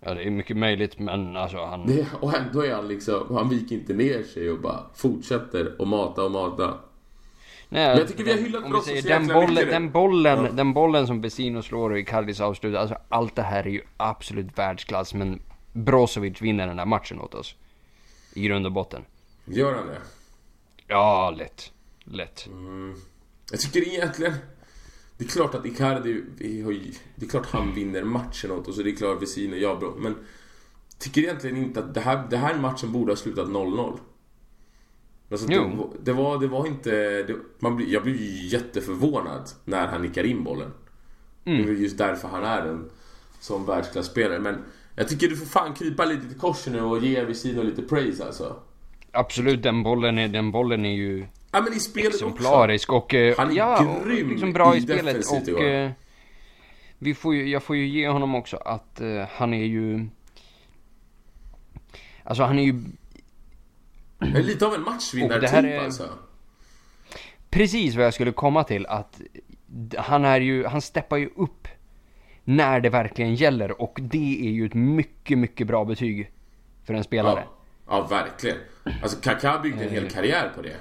Ja, 0.00 0.14
det 0.14 0.26
är 0.26 0.30
mycket 0.30 0.56
möjligt, 0.56 0.98
men 0.98 1.36
alltså 1.36 1.58
han... 1.64 1.86
Det, 1.86 2.06
och 2.20 2.34
ändå 2.34 2.64
är 2.64 2.74
han 2.74 2.88
liksom, 2.88 3.36
han 3.36 3.48
viker 3.48 3.76
inte 3.76 3.92
ner 3.92 4.22
sig 4.22 4.50
och 4.50 4.60
bara 4.60 4.80
fortsätter 4.94 5.80
och 5.80 5.86
mata 5.86 6.24
och 6.24 6.30
mata. 6.30 6.74
Nej, 7.68 7.88
men 7.88 7.98
jag 7.98 8.08
tycker 8.08 8.24
vi 8.24 8.32
har 8.32 8.38
hyllat 8.38 8.70
Brosso 8.70 8.96
så 8.96 9.08
den, 9.08 9.26
bollen, 9.26 9.54
mycket 9.54 9.70
den 9.70 9.90
bollen, 9.90 10.44
ja. 10.44 10.52
den 10.52 10.72
bollen 10.72 11.06
som 11.06 11.20
Vesino 11.20 11.62
slår 11.62 11.90
och 11.90 11.98
Icardis 11.98 12.40
avslut, 12.40 12.76
alltså 12.76 12.96
allt 13.08 13.36
det 13.36 13.42
här 13.42 13.66
är 13.66 13.70
ju 13.70 13.82
absolut 13.96 14.58
världsklass, 14.58 15.14
men 15.14 15.42
Brozovic 15.72 16.42
vinner 16.42 16.66
den 16.66 16.76
där 16.76 16.84
matchen 16.84 17.20
åt 17.20 17.34
oss. 17.34 17.54
I 18.34 18.42
grund 18.42 18.66
och 18.66 18.72
botten. 18.72 19.02
Gör 19.44 19.74
han 19.74 19.86
det? 19.86 20.00
Ja, 20.86 21.30
lätt. 21.30 21.72
Lätt. 22.04 22.46
Mm. 22.46 22.94
Jag 23.50 23.60
tycker 23.60 23.88
egentligen... 23.88 24.34
Det 25.18 25.24
är 25.24 25.28
klart 25.28 25.54
att 25.54 25.66
Icardi, 25.66 26.24
det 27.16 27.26
är 27.26 27.28
klart 27.28 27.46
han 27.46 27.74
vinner 27.74 28.02
matchen 28.02 28.50
åt 28.50 28.68
oss 28.68 28.78
och 28.78 28.84
det 28.84 28.90
är 28.90 28.96
klart 28.96 29.22
Vesino 29.22 29.56
jag 29.56 29.80
bra. 29.80 29.94
Men 29.98 30.14
tycker 30.98 31.20
egentligen 31.20 31.56
inte 31.56 31.80
att 31.80 31.94
det 31.94 32.00
här, 32.00 32.26
det 32.30 32.36
här 32.36 32.58
matchen 32.58 32.92
borde 32.92 33.12
ha 33.12 33.16
slutat 33.16 33.48
0-0. 33.48 33.98
Alltså, 35.30 35.46
det, 35.46 35.70
det, 36.02 36.12
var, 36.12 36.38
det 36.38 36.46
var 36.46 36.66
inte... 36.66 36.90
Det, 37.22 37.36
man 37.58 37.76
blir, 37.76 37.92
jag 37.92 38.02
blev 38.02 38.16
ju 38.16 38.46
jätteförvånad 38.46 39.50
när 39.64 39.86
han 39.86 40.02
nickar 40.02 40.24
in 40.24 40.44
bollen. 40.44 40.70
Mm. 41.44 41.66
Det 41.66 41.72
är 41.72 41.74
just 41.74 41.98
därför 41.98 42.28
han 42.28 42.44
är 42.44 42.62
en 42.62 42.90
sån 43.40 43.66
världsklasspelare. 43.66 44.38
Men 44.38 44.64
jag 44.94 45.08
tycker 45.08 45.28
du 45.28 45.36
får 45.36 45.46
fan 45.46 45.74
krypa 45.74 46.04
lite 46.04 46.28
till 46.28 46.38
korset 46.38 46.72
nu 46.72 46.80
och 46.80 47.04
ge 47.04 47.24
Vesino 47.24 47.62
lite 47.62 47.82
praise 47.82 48.24
alltså. 48.24 48.56
Absolut, 49.10 49.62
den 49.62 49.82
bollen 49.82 50.18
är, 50.18 50.28
den 50.28 50.52
bollen 50.52 50.84
är 50.84 50.94
ju 50.94 51.26
Ja 51.56 51.60
men 51.60 51.72
i 51.72 51.80
spelet 51.80 52.14
exemplarisk 52.14 52.92
också. 52.92 53.06
och... 53.06 53.14
Eh, 53.14 53.34
han 53.38 53.50
är 53.50 53.54
ja, 53.54 54.00
grym 54.04 54.30
liksom 54.30 54.52
bra 54.52 54.76
i, 54.76 54.80
spelet 54.80 55.26
och... 55.52 55.62
Eh, 55.62 55.90
vi 56.98 57.14
får 57.14 57.34
ju, 57.34 57.48
jag 57.48 57.62
får 57.62 57.76
ju 57.76 57.88
ge 57.88 58.08
honom 58.08 58.34
också 58.34 58.56
att 58.56 59.00
uh, 59.00 59.24
han 59.30 59.54
är 59.54 59.64
ju... 59.64 60.06
Alltså 62.24 62.42
han 62.42 62.58
är 62.58 62.62
ju... 62.62 62.82
är 64.18 64.42
lite 64.42 64.66
av 64.66 64.74
en 64.74 64.82
matchvinnartyp 64.82 65.52
är... 65.52 65.78
alltså. 65.78 66.08
Precis 67.50 67.94
vad 67.94 68.06
jag 68.06 68.14
skulle 68.14 68.32
komma 68.32 68.64
till 68.64 68.86
att 68.86 69.20
han 69.96 70.24
är 70.24 70.40
ju, 70.40 70.64
han 70.64 70.80
steppar 70.80 71.16
ju 71.16 71.30
upp 71.36 71.68
när 72.44 72.80
det 72.80 72.88
verkligen 72.88 73.34
gäller 73.34 73.80
och 73.80 73.98
det 74.02 74.46
är 74.46 74.50
ju 74.50 74.66
ett 74.66 74.74
mycket, 74.74 75.38
mycket 75.38 75.66
bra 75.66 75.84
betyg 75.84 76.30
för 76.84 76.94
en 76.94 77.04
spelare. 77.04 77.44
Ja, 77.46 77.56
ja 77.88 78.06
verkligen. 78.06 78.56
Alltså 79.02 79.20
Kaká 79.20 79.58
byggde 79.62 79.84
en 79.84 79.90
hel 79.90 80.04
eh. 80.04 80.10
karriär 80.10 80.52
på 80.56 80.62
det. 80.62 80.76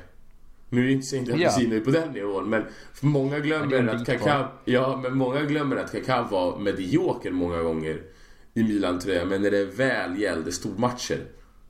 Nu 0.69 0.87
är 0.87 0.91
inte 0.91 1.15
inte 1.15 1.31
ja. 1.31 1.37
Apelsiner 1.37 1.79
på 1.79 1.91
den 1.91 2.11
nivån 2.11 2.49
men 2.49 2.65
många 3.01 3.39
glömmer 3.39 3.87
att 3.87 4.05
Kaká, 4.05 4.47
ja, 4.65 4.99
men 5.03 5.17
många 5.17 5.41
glömmer 5.41 5.75
att 5.75 5.91
Kaká 5.91 6.27
var 6.31 6.59
medioker 6.59 7.31
många 7.31 7.61
gånger 7.61 8.01
i 8.53 8.63
Milan-tröja. 8.63 9.25
Men 9.25 9.41
när 9.41 9.51
det 9.51 9.65
väl 9.65 10.21
gällde 10.21 10.51
stormatcher, 10.51 11.19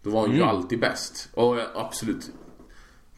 då 0.06 0.12
var 0.12 0.22
han 0.22 0.30
mm. 0.30 0.42
ju 0.42 0.48
alltid 0.48 0.80
bäst. 0.80 1.30
Och 1.34 1.58
absolut, 1.76 2.32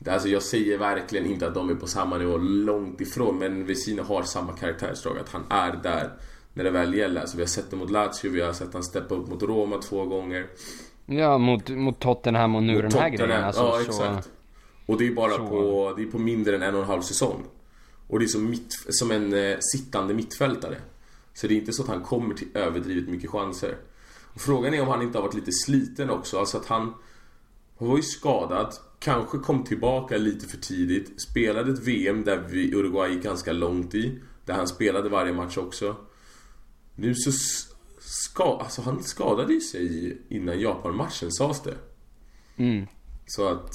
alltså 0.07 0.27
jag 0.29 0.43
säger 0.43 0.77
verkligen 0.77 1.25
inte 1.25 1.47
att 1.47 1.53
de 1.53 1.69
är 1.69 1.75
på 1.75 1.87
samma 1.87 2.17
nivå, 2.17 2.37
långt 2.37 3.01
ifrån. 3.01 3.37
Men 3.37 3.65
Vesino 3.65 4.03
har 4.03 4.23
samma 4.23 4.53
karaktärsdrag, 4.53 5.17
att 5.17 5.29
han 5.29 5.43
är 5.49 5.79
där 5.83 6.11
när 6.53 6.63
det 6.63 6.69
väl 6.69 6.93
gäller. 6.93 7.21
Alltså 7.21 7.37
vi 7.37 7.43
har 7.43 7.47
sett 7.47 7.69
det 7.69 7.75
mot 7.75 7.89
Lazio, 7.89 8.31
vi 8.31 8.41
har 8.41 8.53
sett 8.53 8.73
han 8.73 8.83
steppa 8.83 9.15
upp 9.15 9.27
mot 9.27 9.43
Roma 9.43 9.77
två 9.77 10.05
gånger. 10.05 10.47
Ja, 11.05 11.37
mot, 11.37 11.69
mot 11.69 11.99
Tottenham 11.99 12.55
och 12.55 12.63
nu 12.63 12.73
mot 12.73 12.81
den 12.81 12.91
här 12.91 13.09
Tottenham. 13.09 13.29
grejen. 13.29 13.43
Alltså, 13.43 13.61
ja, 13.61 13.81
exakt. 13.81 14.23
Så... 14.23 14.29
Och 14.85 14.97
det 14.97 15.07
är 15.07 15.13
bara 15.13 15.37
så. 15.37 15.47
på, 15.47 15.93
det 15.97 16.03
är 16.03 16.07
på 16.11 16.19
mindre 16.19 16.55
än 16.55 16.61
en 16.61 16.75
och 16.75 16.81
en 16.81 16.87
halv 16.87 17.01
säsong. 17.01 17.43
Och 18.07 18.19
det 18.19 18.25
är 18.25 18.27
som, 18.27 18.49
mitt, 18.49 18.73
som 18.89 19.11
en 19.11 19.33
eh, 19.33 19.57
sittande 19.59 20.13
mittfältare. 20.13 20.75
Så 21.33 21.47
det 21.47 21.53
är 21.53 21.57
inte 21.57 21.73
så 21.73 21.83
att 21.83 21.89
han 21.89 22.01
kommer 22.01 22.35
till 22.35 22.47
överdrivet 22.53 23.09
mycket 23.09 23.29
chanser. 23.29 23.75
Och 24.37 24.41
frågan 24.41 24.73
är 24.73 24.81
om 24.81 24.87
han 24.87 25.01
inte 25.01 25.17
har 25.17 25.23
varit 25.23 25.33
lite 25.33 25.51
sliten 25.51 26.09
också. 26.09 26.39
Alltså 26.39 26.57
att 26.57 26.65
han... 26.65 26.93
Han 27.79 27.87
var 27.87 27.97
ju 27.97 28.03
skadad. 28.03 28.73
Kanske 28.99 29.37
kom 29.37 29.63
tillbaka 29.63 30.17
lite 30.17 30.47
för 30.47 30.57
tidigt. 30.57 31.21
Spelade 31.21 31.71
ett 31.71 31.79
VM 31.79 32.23
där 32.23 32.37
vi, 32.49 32.73
Uruguay 32.75 33.13
gick 33.13 33.23
ganska 33.23 33.51
långt 33.51 33.95
i. 33.95 34.19
Där 34.45 34.53
han 34.53 34.67
spelade 34.67 35.09
varje 35.09 35.33
match 35.33 35.57
också. 35.57 35.95
Nu 36.95 37.15
så... 37.15 37.31
Ska, 37.99 38.59
alltså 38.61 38.81
han 38.81 39.03
skadade 39.03 39.53
ju 39.53 39.61
sig 39.61 40.17
innan 40.29 40.59
Japan-matchen 40.59 41.31
sades 41.31 41.61
det. 41.61 41.77
Mm. 42.57 42.87
Så 43.25 43.47
att... 43.47 43.71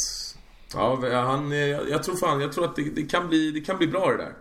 Ja, 0.74 1.22
han, 1.24 1.50
jag 1.90 2.02
tror 2.02 2.16
fan, 2.16 2.40
jag 2.40 2.52
tror 2.52 2.64
att 2.64 2.76
det, 2.76 2.82
det, 2.82 3.02
kan, 3.02 3.28
bli, 3.28 3.50
det 3.50 3.60
kan 3.60 3.78
bli 3.78 3.86
bra 3.86 4.10
det 4.10 4.16
där. 4.16 4.34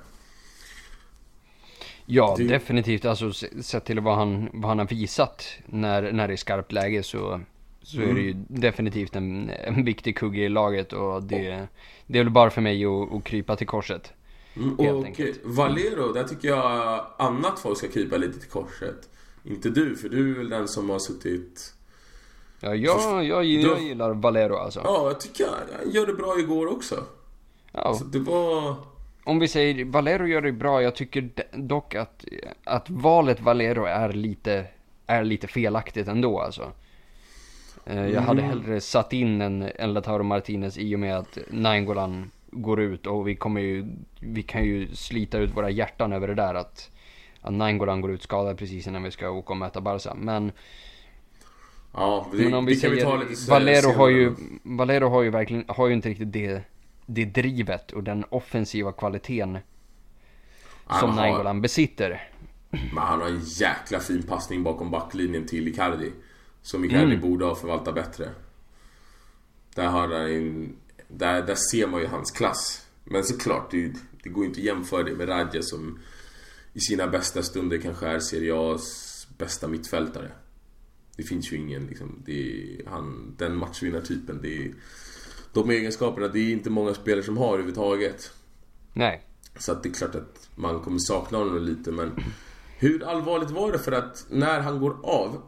Ja, 2.13 2.35
det... 2.37 2.43
definitivt. 2.43 3.05
Alltså 3.05 3.33
sett 3.61 3.85
till 3.85 3.99
vad 3.99 4.15
han, 4.15 4.49
vad 4.53 4.69
han 4.69 4.79
har 4.79 4.87
visat 4.87 5.45
när, 5.65 6.11
när 6.11 6.27
det 6.27 6.33
är 6.33 6.37
skarpt 6.37 6.71
läge 6.71 7.03
så, 7.03 7.41
så 7.81 7.97
mm. 7.97 8.09
är 8.09 8.13
det 8.13 8.21
ju 8.21 8.31
mm. 8.31 8.45
definitivt 8.47 9.15
en, 9.15 9.49
en 9.49 9.85
viktig 9.85 10.17
kugge 10.17 10.41
i 10.41 10.49
laget 10.49 10.93
och 10.93 11.23
det, 11.23 11.67
det 12.07 12.19
är 12.19 12.23
väl 12.23 12.33
bara 12.33 12.49
för 12.49 12.61
mig 12.61 12.85
att, 12.85 13.13
att 13.13 13.23
krypa 13.23 13.55
till 13.55 13.67
korset. 13.67 14.13
Mm, 14.55 14.75
och 14.75 15.05
enkelt. 15.05 15.39
Valero, 15.43 16.13
där 16.13 16.23
tycker 16.23 16.47
jag 16.47 17.05
annat 17.17 17.59
folk 17.59 17.77
ska 17.77 17.87
krypa 17.87 18.17
lite 18.17 18.39
till 18.39 18.49
korset. 18.49 19.09
Inte 19.43 19.69
du, 19.69 19.95
för 19.95 20.09
du 20.09 20.31
är 20.31 20.37
väl 20.37 20.49
den 20.49 20.67
som 20.67 20.89
har 20.89 20.99
suttit 20.99 21.73
Ja, 22.59 22.75
jag, 22.75 23.25
jag, 23.25 23.45
jag 23.45 23.81
gillar 23.81 24.13
Valero 24.13 24.55
alltså. 24.55 24.81
Ja, 24.83 25.07
jag 25.07 25.19
tycker 25.19 25.45
han 25.47 25.91
gör 25.91 26.05
det 26.05 26.13
bra 26.13 26.39
igår 26.39 26.67
också. 26.67 27.03
Ja. 27.71 27.93
Så 27.93 28.03
det 28.03 28.19
var... 28.19 28.75
Om 29.23 29.39
vi 29.39 29.47
säger 29.47 29.85
Valero 29.85 30.27
gör 30.27 30.41
det 30.41 30.51
bra, 30.51 30.81
jag 30.81 30.95
tycker 30.95 31.29
dock 31.51 31.95
att, 31.95 32.25
att 32.63 32.89
valet 32.89 33.41
Valero 33.41 33.85
är 33.85 34.13
lite, 34.13 34.65
är 35.07 35.23
lite 35.23 35.47
felaktigt 35.47 36.07
ändå 36.07 36.39
alltså. 36.39 36.71
Eh, 37.85 38.07
jag 38.07 38.21
hade 38.21 38.41
mm. 38.41 38.49
hellre 38.49 38.81
satt 38.81 39.13
in 39.13 39.41
en, 39.41 39.69
en 39.75 39.93
Lautaro 39.93 40.23
Martinez 40.23 40.77
i 40.77 40.95
och 40.95 40.99
med 40.99 41.17
att 41.17 41.37
Nainggolan 41.49 42.31
går 42.51 42.81
ut 42.81 43.07
och 43.07 43.27
vi 43.27 43.35
kommer 43.35 43.61
ju, 43.61 43.85
vi 44.19 44.43
kan 44.43 44.65
ju 44.65 44.95
slita 44.95 45.37
ut 45.37 45.57
våra 45.57 45.69
hjärtan 45.69 46.13
över 46.13 46.27
det 46.27 46.35
där 46.35 46.53
att, 46.53 46.91
att 47.41 47.53
Nainggolan 47.53 48.01
går 48.01 48.11
ut 48.11 48.23
skadad 48.23 48.57
precis 48.57 48.87
innan 48.87 49.03
vi 49.03 49.11
ska 49.11 49.29
åka 49.29 49.53
och 49.53 49.57
möta 49.57 49.81
Barca. 49.81 50.13
Men, 50.13 50.51
Ja, 51.93 52.27
det, 52.31 52.43
men 52.43 52.53
om 52.53 52.65
vi 52.65 52.73
det 52.73 52.81
kan 52.81 52.89
säger, 52.89 52.95
vi 52.95 53.01
ta 53.01 53.15
lite 53.17 53.51
Valero 53.51 53.91
har 53.91 54.09
ju, 54.09 54.35
Valero 54.63 55.09
har 55.09 55.21
ju 55.21 55.29
verkligen, 55.29 55.63
har 55.67 55.87
ju 55.87 55.93
inte 55.93 56.09
riktigt 56.09 56.33
det, 56.33 56.61
det 57.13 57.25
drivet 57.25 57.91
och 57.91 58.03
den 58.03 58.25
offensiva 58.29 58.91
kvaliteten 58.91 59.57
som 60.99 61.09
har- 61.09 61.15
Nainggolan 61.15 61.61
besitter. 61.61 62.29
Men 62.69 62.97
han 63.03 63.19
har 63.21 63.27
en 63.27 63.39
jäkla 63.43 63.99
fin 63.99 64.23
passning 64.23 64.63
bakom 64.63 64.91
backlinjen 64.91 65.45
till 65.47 65.67
Icardi. 65.67 66.11
Som 66.61 66.85
Icardi 66.85 67.03
Mm. 67.03 67.21
borde 67.21 67.45
ha 67.45 67.55
förvaltat 67.55 67.95
bättre. 67.95 68.29
Där, 69.75 69.87
har 69.87 70.07
han 70.07 70.11
en, 70.31 70.75
där, 71.07 71.41
där 71.41 71.55
ser 71.71 71.87
man 71.87 72.01
ju 72.01 72.07
hans 72.07 72.31
klass. 72.31 72.87
Men 73.03 73.23
såklart, 73.23 73.71
det, 73.71 73.93
det 74.23 74.29
går 74.29 74.45
inte 74.45 74.59
att 74.59 74.65
jämföra 74.65 75.03
det 75.03 75.13
med 75.15 75.29
Radja 75.29 75.61
som 75.61 75.99
i 76.73 76.79
sina 76.79 77.07
bästa 77.07 77.43
stunder 77.43 77.77
kanske 77.77 78.07
är 78.07 78.19
Serie 78.19 78.53
A's 78.53 79.27
bästa 79.37 79.67
mittfältare. 79.67 80.31
Det 81.17 81.23
finns 81.23 81.51
ju 81.53 81.57
ingen 81.57 81.85
liksom, 81.85 82.21
det 82.25 82.51
är, 82.51 82.89
han, 82.89 83.35
den 83.37 83.55
matchvinnartypen. 83.55 84.39
Det 84.41 84.57
är, 84.65 84.73
de 85.53 85.69
egenskaperna, 85.69 86.27
det 86.27 86.39
är 86.39 86.51
inte 86.51 86.69
många 86.69 86.93
spelare 86.93 87.23
som 87.23 87.37
har 87.37 87.53
överhuvudtaget. 87.53 88.31
Nej. 88.93 89.25
Så 89.59 89.71
att 89.71 89.83
det 89.83 89.89
är 89.89 89.93
klart 89.93 90.15
att 90.15 90.49
man 90.55 90.79
kommer 90.79 90.99
sakna 90.99 91.37
honom 91.37 91.63
lite 91.63 91.91
men 91.91 92.11
Hur 92.77 93.03
allvarligt 93.03 93.51
var 93.51 93.71
det? 93.71 93.79
För 93.79 93.91
att 93.91 94.25
när 94.29 94.59
han 94.59 94.79
går 94.79 94.95
av 95.03 95.41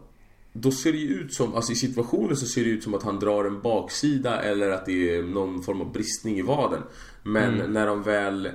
Då 0.53 0.71
ser 0.71 0.91
det 0.91 0.97
ju 0.97 1.07
ut 1.07 1.33
som, 1.33 1.55
alltså 1.55 1.71
i 1.71 1.75
situationen 1.75 2.37
så 2.37 2.45
ser 2.45 2.63
det 2.63 2.69
ut 2.69 2.83
som 2.83 2.93
att 2.93 3.03
han 3.03 3.19
drar 3.19 3.45
en 3.45 3.61
baksida 3.61 4.41
eller 4.41 4.69
att 4.69 4.85
det 4.85 5.15
är 5.15 5.23
någon 5.23 5.63
form 5.63 5.81
av 5.81 5.91
bristning 5.91 6.37
i 6.37 6.41
vaden 6.41 6.81
Men 7.23 7.73
när 7.73 7.87
de 7.87 8.03
väl 8.03 8.49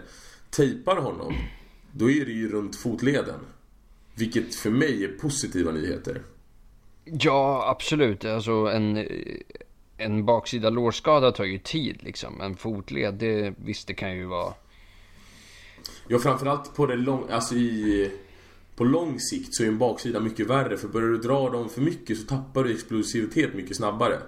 tejpar 0.51 0.97
honom 0.97 1.35
Då 1.93 2.11
är 2.11 2.25
det 2.25 2.33
ju 2.33 2.49
runt 2.51 2.77
fotleden 2.77 3.41
Vilket 4.15 4.55
för 4.55 4.71
mig 4.71 5.05
är 5.05 5.09
positiva 5.09 5.73
nyheter 5.73 6.23
Ja, 7.05 7.71
absolut. 7.71 8.25
Alltså 8.25 8.53
en, 8.53 9.09
en 9.99 10.25
baksida 10.25 10.71
lårskada 10.71 11.33
tar 11.33 11.45
ju 11.45 11.59
tid 11.59 12.03
liksom. 12.03 12.41
En 12.41 12.57
fotled, 12.57 13.15
det, 13.15 13.55
visst 13.65 13.89
det 13.89 13.95
kan 13.95 14.17
ju 14.17 14.25
vara... 14.25 14.55
Ja 16.09 16.19
framförallt 16.19 16.77
på 16.77 16.87
det 16.87 16.97
lång, 16.97 17.31
alltså 17.31 17.55
i 17.55 18.11
På 18.77 18.85
lång 18.85 19.21
sikt 19.21 19.55
så 19.55 19.63
är 19.63 19.69
en 19.69 19.79
baksida 19.79 20.21
mycket 20.21 20.47
värre 20.47 20.77
för 20.77 20.89
börjar 20.89 21.09
du 21.09 21.19
dra 21.19 21.51
dem 21.51 21.69
för 21.69 21.81
mycket 21.81 22.19
så 22.19 22.27
tappar 22.27 22.65
du 22.65 22.73
explosivitet 22.75 23.55
mycket 23.55 23.77
snabbare. 23.77 24.19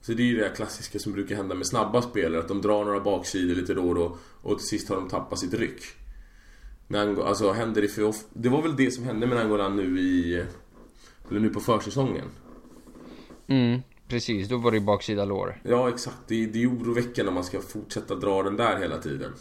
Så 0.00 0.12
det 0.12 0.22
är 0.22 0.26
ju 0.26 0.36
det 0.40 0.52
klassiska 0.56 0.98
som 0.98 1.12
brukar 1.12 1.36
hända 1.36 1.54
med 1.54 1.66
snabba 1.66 2.02
spelare 2.02 2.40
att 2.40 2.48
de 2.48 2.62
drar 2.62 2.84
några 2.84 3.00
baksidor 3.00 3.54
lite 3.54 3.74
då 3.74 3.88
och 3.88 3.94
då 3.94 4.16
och 4.42 4.58
till 4.58 4.66
sist 4.68 4.88
har 4.88 4.96
de 4.96 5.08
tappat 5.08 5.38
sitt 5.38 5.54
ryck. 5.54 5.82
Nango, 6.88 7.22
alltså 7.22 7.52
händer 7.52 7.82
det 7.82 7.88
för 7.88 8.02
of- 8.04 8.24
Det 8.32 8.48
var 8.48 8.62
väl 8.62 8.76
det 8.76 8.90
som 8.90 9.04
hände 9.04 9.26
med 9.26 9.36
Nangolan 9.36 9.76
nu 9.76 10.00
i 10.00 10.44
Eller 11.30 11.40
nu 11.40 11.48
på 11.48 11.60
försäsongen. 11.60 12.26
Mm, 13.46 13.80
precis. 14.10 14.48
Då 14.48 14.56
var 14.56 14.70
det 14.70 14.76
ju 14.76 14.84
baksida 14.84 15.24
lår. 15.24 15.60
Ja 15.64 15.88
exakt, 15.88 16.16
det 16.28 16.42
är, 16.44 16.46
det 16.46 16.62
är 16.62 16.66
oroväckande 16.70 17.28
om 17.28 17.34
man 17.34 17.44
ska 17.44 17.60
fortsätta 17.60 18.14
dra 18.14 18.42
den 18.42 18.56
där 18.56 18.78
hela 18.78 18.98
tiden. 18.98 19.32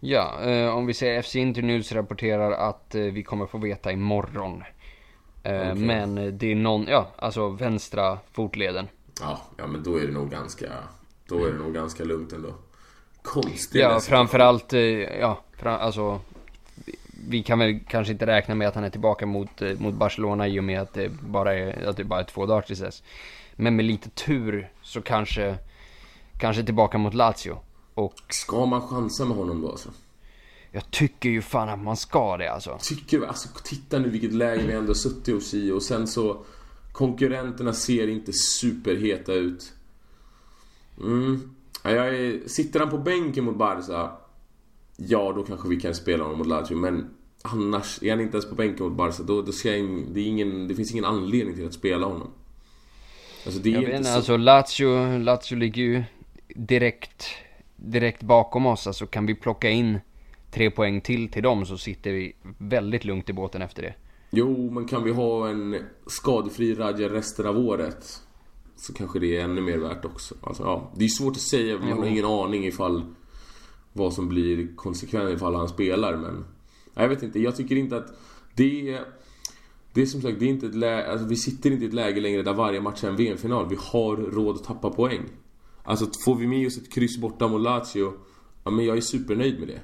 Ja, 0.00 0.40
eh, 0.42 0.76
om 0.76 0.86
vi 0.86 0.94
säger 0.94 1.22
FC 1.22 1.36
Internews 1.36 1.92
rapporterar 1.92 2.52
att 2.52 2.94
eh, 2.94 3.02
vi 3.02 3.22
kommer 3.22 3.46
få 3.46 3.58
veta 3.58 3.92
imorgon. 3.92 4.62
Eh, 5.42 5.60
Okej. 5.60 5.74
Men 5.74 6.38
det 6.38 6.52
är 6.52 6.54
någon, 6.54 6.86
ja, 6.88 7.10
alltså 7.16 7.48
vänstra 7.48 8.18
fotleden. 8.32 8.88
Ja, 9.20 9.40
ja 9.56 9.66
men 9.66 9.82
då 9.82 9.96
är 9.96 10.06
det 10.06 10.12
nog 10.12 10.30
ganska 10.30 10.66
Då 11.28 11.46
är 11.46 11.52
det 11.52 11.58
nog 11.58 11.74
ganska 11.74 12.04
lugnt 12.04 12.32
ändå. 12.32 12.54
Konstigt. 13.22 13.80
Ja, 13.82 14.00
framförallt, 14.00 14.72
eh, 14.72 14.80
ja, 15.20 15.40
fram, 15.56 15.80
alltså. 15.80 16.20
vi- 16.86 16.96
Vi 17.28 17.42
kan 17.42 17.58
väl 17.58 17.80
kanske 17.88 18.12
inte 18.12 18.26
räkna 18.26 18.54
med 18.54 18.68
att 18.68 18.74
han 18.74 18.84
är 18.84 18.90
tillbaka 18.90 19.26
mot, 19.26 19.62
eh, 19.62 19.72
mot 19.78 19.94
Barcelona 19.94 20.48
i 20.48 20.60
och 20.60 20.64
med 20.64 20.80
att 20.80 20.94
det 20.94 21.08
bara 21.08 21.54
är, 21.54 21.88
att 21.88 21.96
det 21.96 22.04
bara 22.04 22.20
är 22.20 22.24
två 22.24 22.46
dagar 22.46 22.62
tills 22.62 22.80
dess. 22.80 23.02
Men 23.60 23.76
med 23.76 23.84
lite 23.84 24.10
tur 24.10 24.72
så 24.82 25.02
kanske, 25.02 25.58
kanske 26.38 26.62
tillbaka 26.62 26.98
mot 26.98 27.14
Lazio. 27.14 27.58
Och 27.94 28.14
Ska 28.28 28.66
man 28.66 28.80
chansa 28.80 29.24
med 29.24 29.36
honom 29.36 29.60
då 29.60 29.70
alltså? 29.70 29.90
jag 30.72 30.90
tycker 30.90 31.30
ju 31.30 31.42
fan 31.42 31.68
att 31.68 31.78
man 31.78 31.96
ska 31.96 32.36
det 32.36 32.52
alltså. 32.52 32.78
Tycker 32.80 33.18
vi, 33.18 33.26
alltså 33.26 33.48
titta 33.64 33.98
nu 33.98 34.08
vilket 34.08 34.32
läge 34.32 34.66
vi 34.66 34.72
ändå 34.72 34.94
suttit 34.94 35.34
oss 35.34 35.54
i 35.54 35.70
och 35.70 35.82
sen 35.82 36.06
så 36.06 36.44
Konkurrenterna 36.92 37.72
ser 37.72 38.08
inte 38.08 38.32
superheta 38.32 39.32
ut. 39.32 39.72
Mm. 41.00 41.54
Ja, 41.84 41.90
jag 41.90 42.08
är, 42.14 42.48
sitter 42.48 42.80
han 42.80 42.90
på 42.90 42.98
bänken 42.98 43.44
mot 43.44 43.56
Barca 43.56 44.10
Ja, 44.96 45.32
då 45.36 45.42
kanske 45.42 45.68
vi 45.68 45.80
kan 45.80 45.94
spela 45.94 46.24
honom 46.24 46.38
mot 46.38 46.46
Lazio 46.46 46.74
men 46.76 47.10
Annars, 47.42 48.02
är 48.02 48.10
han 48.10 48.20
inte 48.20 48.36
ens 48.36 48.48
på 48.48 48.54
bänken 48.54 48.86
mot 48.86 48.96
Barca 48.96 49.22
då, 49.22 49.42
då 49.42 49.52
ser 49.52 49.70
jag 49.70 49.78
in, 49.78 50.14
det, 50.14 50.20
ingen, 50.20 50.68
det 50.68 50.74
finns 50.74 50.92
ingen 50.92 51.04
anledning 51.04 51.54
till 51.54 51.66
att 51.66 51.74
spela 51.74 52.06
honom. 52.06 52.30
Alltså 53.44 53.60
det 53.60 53.68
är 53.68 53.72
Jag 53.72 53.82
inte 53.82 53.90
vet 53.90 53.98
inte, 53.98 54.10
så... 54.10 54.16
alltså 54.16 54.36
Lazio, 54.36 55.18
Lazio 55.18 55.56
ligger 55.56 55.82
ju 55.82 56.02
direkt, 56.48 57.26
direkt 57.76 58.22
bakom 58.22 58.66
oss. 58.66 58.86
Alltså 58.86 59.06
kan 59.06 59.26
vi 59.26 59.34
plocka 59.34 59.70
in 59.70 59.98
tre 60.50 60.70
poäng 60.70 61.00
till 61.00 61.28
till 61.28 61.42
dem 61.42 61.66
så 61.66 61.78
sitter 61.78 62.12
vi 62.12 62.32
väldigt 62.58 63.04
lugnt 63.04 63.28
i 63.28 63.32
båten 63.32 63.62
efter 63.62 63.82
det. 63.82 63.94
Jo, 64.30 64.70
men 64.70 64.86
kan 64.86 65.04
vi 65.04 65.12
ha 65.12 65.48
en 65.48 65.76
skadefri 66.06 66.74
Radja 66.74 67.08
resten 67.08 67.46
av 67.46 67.58
året 67.58 68.22
så 68.76 68.92
kanske 68.92 69.18
det 69.18 69.36
är 69.36 69.44
ännu 69.44 69.60
mer 69.60 69.78
värt 69.78 70.04
också. 70.04 70.34
Alltså, 70.40 70.62
ja, 70.62 70.90
det 70.96 71.04
är 71.04 71.08
svårt 71.08 71.32
att 71.32 71.42
säga, 71.42 71.78
man 71.78 71.98
har 71.98 72.06
ingen 72.06 72.24
aning 72.24 72.66
ifall 72.66 73.04
vad 73.92 74.12
som 74.12 74.28
blir 74.28 74.76
konsekvensen 74.76 75.36
ifall 75.36 75.54
han 75.54 75.68
spelar, 75.68 76.16
men 76.16 76.44
jag 76.94 77.08
vet 77.08 77.22
inte, 77.22 77.40
jag 77.40 77.56
tycker 77.56 77.76
inte 77.76 77.96
att 77.96 78.18
det 78.54 78.98
det 79.92 80.02
är 80.02 80.06
som 80.06 80.22
sagt, 80.22 80.38
det 80.38 80.44
är 80.44 80.48
inte 80.48 80.66
ett 80.66 80.74
läge, 80.74 81.10
alltså, 81.12 81.26
vi 81.26 81.36
sitter 81.36 81.70
inte 81.70 81.84
i 81.84 81.88
ett 81.88 81.94
läge 81.94 82.20
längre 82.20 82.42
där 82.42 82.54
varje 82.54 82.80
match 82.80 83.04
är 83.04 83.08
en 83.08 83.16
VM-final. 83.16 83.68
Vi 83.68 83.76
har 83.80 84.16
råd 84.16 84.56
att 84.56 84.64
tappa 84.64 84.90
poäng. 84.90 85.22
Alltså 85.82 86.06
får 86.24 86.34
vi 86.34 86.46
med 86.46 86.66
oss 86.66 86.78
ett 86.78 86.92
kryss 86.92 87.18
borta 87.18 87.48
mot 87.48 87.60
Lazio, 87.60 88.12
ja 88.64 88.70
men 88.70 88.84
jag 88.84 88.96
är 88.96 89.00
supernöjd 89.00 89.58
med 89.58 89.68
det. 89.68 89.80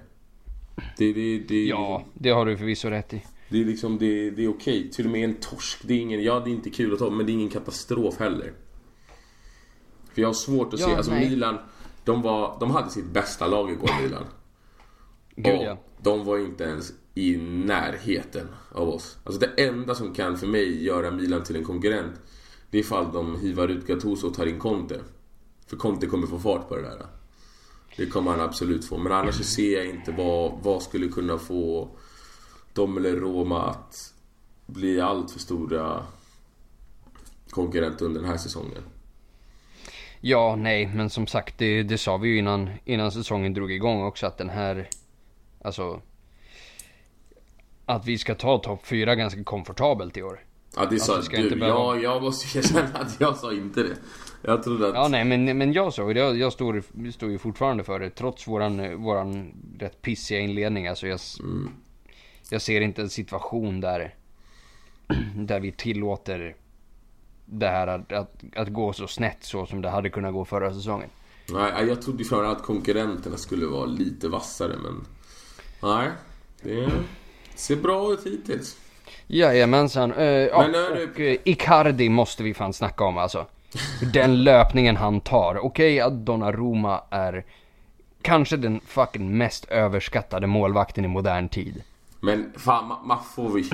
Det, 0.99 1.12
det, 1.12 1.38
det, 1.38 1.64
Ja, 1.64 2.05
det 2.14 2.31
har 2.31 2.47
du 2.47 2.57
förvisso 2.57 2.88
rätt 2.88 3.14
i. 3.14 3.23
det 3.49 3.61
är 3.61 3.64
liksom, 3.64 3.99
det, 3.99 4.31
det 4.31 4.45
är 4.45 4.49
okej. 4.49 4.90
Till 4.90 5.05
och 5.05 5.11
med 5.12 5.25
en 5.25 5.35
torsk, 5.35 5.79
det 5.83 5.95
är 5.95 5.99
ingen, 5.99 6.23
ja 6.23 6.40
det 6.40 6.51
är 6.51 6.53
inte 6.53 6.71
kul 6.71 6.92
att 6.92 6.99
ta, 6.99 7.11
men 7.11 7.27
det 7.27 7.33
är 7.33 7.35
ingen 7.35 7.49
katastrof 7.49 8.19
heller. 8.19 8.53
För 10.14 10.23
jag 10.23 10.29
har 10.29 10.35
svårt 10.35 10.75
att 10.75 10.81
Ja, 10.81 10.87
se, 10.87 10.95
alltså 10.95 11.12
nej. 11.12 11.31
Milan, 11.31 11.59
de 12.05 12.23
var, 12.23 12.57
de 12.61 12.71
hade 12.71 12.90
sitt 12.90 13.05
bästa 13.12 13.47
lag 13.47 13.71
igår 13.71 13.90
Milan. 14.03 14.25
Gud 15.37 15.61
ja. 15.62 15.79
de 16.03 16.25
var 16.25 16.38
inte 16.38 16.64
ens 16.64 16.92
i 17.17 17.37
närheten 17.37 18.49
av 18.73 18.89
oss. 18.89 19.19
Alltså 19.25 19.41
det 19.41 19.67
enda 19.67 19.95
som 19.95 20.15
kan 20.15 20.37
för 20.37 20.47
mig 20.47 20.85
göra 20.85 21.11
Milan 21.11 21.45
till 21.45 21.57
en 21.57 21.65
konkurrent, 21.65 22.21
det 22.71 22.79
är 22.79 22.81
ifall 22.81 23.13
de 23.13 23.41
hivar 23.41 23.69
ut 23.69 23.87
Gattuso 23.87 24.27
och 24.27 24.35
tar 24.35 24.47
in 24.47 24.59
Conte. 24.59 25.01
För 25.67 25.77
Conte 25.77 26.07
kommer 26.07 26.27
få 26.27 26.39
fart 26.39 26.69
på 26.69 26.77
det 26.77 26.83
där. 26.83 27.07
Det 27.97 28.07
kommer 28.07 28.31
han 28.31 28.41
absolut 28.41 28.85
få. 28.85 28.99
Men 28.99 29.13
annars 29.13 29.35
så 29.35 29.45
ser 29.45 29.77
jag 29.77 29.87
inte 29.87 30.13
vad, 30.13 30.53
vad 30.63 30.83
skulle 30.83 31.09
kunna 31.09 31.39
få 31.39 31.89
dem 32.73 32.97
eller 32.97 33.17
Roma 33.17 33.71
att 33.71 34.15
bli 34.67 35.01
allt 35.01 35.31
för 35.31 35.39
stora 35.39 36.03
konkurrenter 37.51 38.05
under 38.05 38.21
den 38.21 38.31
här 38.31 38.37
säsongen. 38.37 38.83
Ja, 40.21 40.57
nej, 40.57 40.87
men 40.87 41.11
som 41.11 41.27
sagt, 41.27 41.59
det, 41.59 41.83
det 41.83 41.99
sa 41.99 42.17
vi 42.17 42.29
ju 42.29 42.39
innan, 42.39 42.71
innan 42.85 43.13
säsongen 43.13 43.55
drog 43.55 43.73
igång 43.73 44.03
också 44.03 44.27
att 44.27 44.39
den 44.39 44.49
här, 44.49 44.89
alltså, 45.63 46.01
att 47.87 48.07
vi 48.07 48.18
ska 48.18 48.35
ta 48.35 48.59
topp 48.59 48.87
fyra 48.87 49.14
ganska 49.14 49.44
komfortabelt 49.44 50.16
i 50.16 50.22
år. 50.22 50.40
Ja 50.77 50.87
det 50.90 50.99
sa 51.01 51.16
vi 51.16 51.22
ska 51.22 51.37
du. 51.37 51.42
inte 51.42 51.57
behöva- 51.57 51.79
Ja, 51.79 51.96
jag 51.96 52.22
måste 52.22 52.59
erkänna 52.59 52.99
att 52.99 53.20
jag 53.20 53.37
sa 53.37 53.53
inte 53.53 53.83
det. 53.83 53.96
Jag 54.42 54.62
trodde 54.62 54.88
att... 54.88 54.94
Ja, 54.94 55.09
nej, 55.09 55.25
men, 55.25 55.59
men 55.59 55.72
jag 55.72 55.92
så, 55.92 56.12
jag, 56.12 56.38
jag 56.38 56.53
står, 56.53 56.83
står 57.12 57.31
ju 57.31 57.38
fortfarande 57.38 57.85
för 57.85 58.01
det, 58.01 58.11
trots 58.11 58.49
våran, 58.49 59.03
våran 59.03 59.53
rätt 59.79 60.03
pissiga 60.03 60.40
inledning. 60.40 60.87
Alltså 60.88 61.07
jag, 61.07 61.14
s- 61.14 61.38
jag 62.51 62.62
ser 62.62 62.81
inte 62.81 63.03
en 63.03 63.11
situation 63.11 63.81
där, 63.81 64.14
där 65.37 65.61
vi 65.61 65.72
tillåter 65.72 66.57
det 67.44 67.68
här 67.68 67.87
att, 67.87 68.12
att, 68.12 68.44
att 68.57 68.68
gå 68.68 68.92
så 68.92 69.07
snett 69.07 69.38
så 69.44 69.66
som 69.66 69.83
det 69.83 69.90
hade 69.90 70.11
kunnat 70.11 70.33
gå 70.33 70.44
förra 70.44 70.75
säsongen. 70.75 71.09
Nej, 71.53 71.87
jag 71.88 72.03
trodde 72.03 72.25
framförallt 72.25 72.59
att 72.59 72.64
konkurrenterna 72.64 73.37
skulle 73.37 73.66
vara 73.66 73.87
lite 73.87 74.29
vassare 74.29 74.72
men... 74.83 75.07
Nej, 75.83 76.11
det 76.62 76.90
ser 77.57 77.77
bra 77.77 78.12
ut 78.12 78.27
hittills. 78.27 78.77
Jajamensan. 79.27 80.12
Uh, 80.12 80.25
ja, 80.25 80.69
det- 80.69 81.05
och 81.12 81.21
eh, 81.21 81.37
Icardi 81.45 82.09
måste 82.09 82.42
vi 82.42 82.55
fan 82.55 82.73
snacka 82.73 83.05
om 83.05 83.19
alltså. 83.19 83.47
Den 84.12 84.45
löpningen 84.45 84.97
han 84.97 85.21
tar. 85.21 85.59
Okej 85.64 86.01
att 86.01 86.12
Donnarumma 86.27 87.01
är 87.11 87.45
kanske 88.23 88.57
den 88.57 88.81
fucking 88.87 89.38
mest 89.38 89.64
överskattade 89.64 90.47
målvakten 90.47 91.05
i 91.05 91.09
modern 91.09 91.49
tid. 91.49 91.83
Men 92.21 92.53
fan, 92.57 92.88
man, 92.88 93.07
man 93.07 93.19
får 93.35 93.49
vi... 93.49 93.71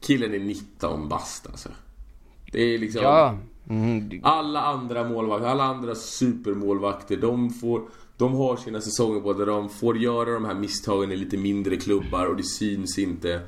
Killen 0.00 0.34
är 0.34 0.38
19 0.38 1.08
bast 1.08 1.46
alltså. 1.46 1.68
Det 2.52 2.62
är 2.62 2.78
liksom... 2.78 3.02
Ja. 3.02 3.36
Mm, 3.70 4.20
Alla 4.22 4.60
andra 4.62 5.04
målvakter, 5.08 5.48
alla 5.48 5.64
andra 5.64 5.94
supermålvakter, 5.94 7.16
de 7.16 7.50
får... 7.50 7.82
De 8.24 8.34
har 8.34 8.56
sina 8.56 8.80
säsonger 8.80 9.20
på 9.20 9.32
där 9.32 9.46
de 9.46 9.68
får 9.68 9.98
göra 9.98 10.30
de 10.30 10.44
här 10.44 10.54
misstagen 10.54 11.12
i 11.12 11.16
lite 11.16 11.36
mindre 11.36 11.76
klubbar 11.76 12.26
och 12.26 12.36
det 12.36 12.42
syns 12.42 12.98
inte. 12.98 13.40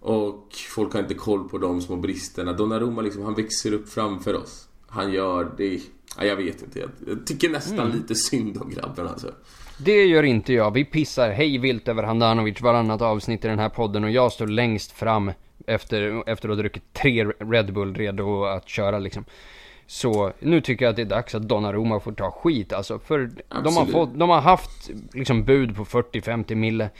Och 0.00 0.48
folk 0.74 0.92
har 0.92 1.00
inte 1.00 1.14
koll 1.14 1.48
på 1.48 1.58
de 1.58 1.80
små 1.80 1.96
bristerna. 1.96 2.52
Donnarumma 2.52 3.02
liksom, 3.02 3.22
han 3.22 3.34
växer 3.34 3.72
upp 3.72 3.88
framför 3.88 4.34
oss. 4.34 4.68
Han 4.86 5.12
gör 5.12 5.52
det... 5.56 5.80
Ja, 6.18 6.24
jag 6.24 6.36
vet 6.36 6.62
inte. 6.62 6.78
Jag 6.78 7.26
tycker 7.26 7.48
nästan 7.48 7.78
mm. 7.78 7.92
lite 7.92 8.14
synd 8.14 8.58
om 8.62 8.70
grabben 8.70 9.08
alltså. 9.08 9.30
Det 9.78 10.04
gör 10.04 10.22
inte 10.22 10.52
jag. 10.52 10.70
Vi 10.70 10.84
pissar 10.84 11.30
hej 11.30 11.58
vilt 11.58 11.88
över 11.88 12.02
Handanovic 12.02 12.60
varannat 12.60 13.02
avsnitt 13.02 13.44
i 13.44 13.48
den 13.48 13.58
här 13.58 13.68
podden 13.68 14.04
och 14.04 14.10
jag 14.10 14.32
står 14.32 14.46
längst 14.46 14.92
fram 14.92 15.32
efter, 15.66 16.28
efter 16.28 16.48
att 16.48 16.56
ha 16.56 16.62
druckit 16.62 16.92
tre 16.92 17.24
Red 17.24 17.72
Bull 17.72 17.94
redo 17.94 18.44
att 18.44 18.68
köra 18.68 18.98
liksom. 18.98 19.24
Så 19.86 20.32
nu 20.38 20.60
tycker 20.60 20.84
jag 20.84 20.90
att 20.90 20.96
det 20.96 21.02
är 21.02 21.06
dags 21.06 21.34
att 21.34 21.42
Donnarumma 21.42 22.00
får 22.00 22.12
ta 22.12 22.30
skit 22.30 22.72
alltså. 22.72 22.98
För 22.98 23.30
de 23.64 23.76
har, 23.76 23.86
fått, 23.86 24.18
de 24.18 24.30
har 24.30 24.40
haft 24.40 24.90
liksom 25.12 25.44
bud 25.44 25.76
på 25.76 25.84
40-50 25.84 26.54
mille. 26.54 26.90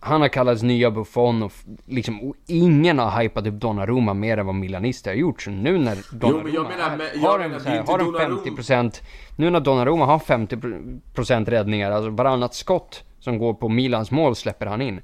Han 0.00 0.20
har 0.20 0.28
kallats 0.28 0.62
nya 0.62 0.90
Buffon 0.90 1.42
och 1.42 1.52
liksom 1.86 2.22
och 2.22 2.36
ingen 2.46 2.98
har 2.98 3.22
hypat 3.22 3.46
upp 3.46 3.54
Donnarumma 3.54 4.14
mer 4.14 4.38
än 4.38 4.46
vad 4.46 4.54
Milanister 4.54 5.10
har 5.10 5.16
gjort. 5.16 5.42
Så 5.42 5.50
nu 5.50 5.78
när 5.78 5.98
Donnarumma 6.12 6.50
jo, 6.52 6.62
menar, 6.62 6.96
men, 6.96 7.20
har, 7.20 7.38
en, 7.38 7.52
här, 7.60 7.82
har 7.86 7.98
en 7.98 8.38
50%, 8.38 9.02
nu 9.36 9.50
när 9.50 9.60
Donnarumma 9.60 10.04
har 10.04 10.18
50% 10.18 11.50
räddningar, 11.50 11.90
alltså 11.90 12.10
varannat 12.10 12.54
skott 12.54 13.04
som 13.18 13.38
går 13.38 13.54
på 13.54 13.68
Milans 13.68 14.10
mål 14.10 14.36
släpper 14.36 14.66
han 14.66 14.82
in. 14.82 15.00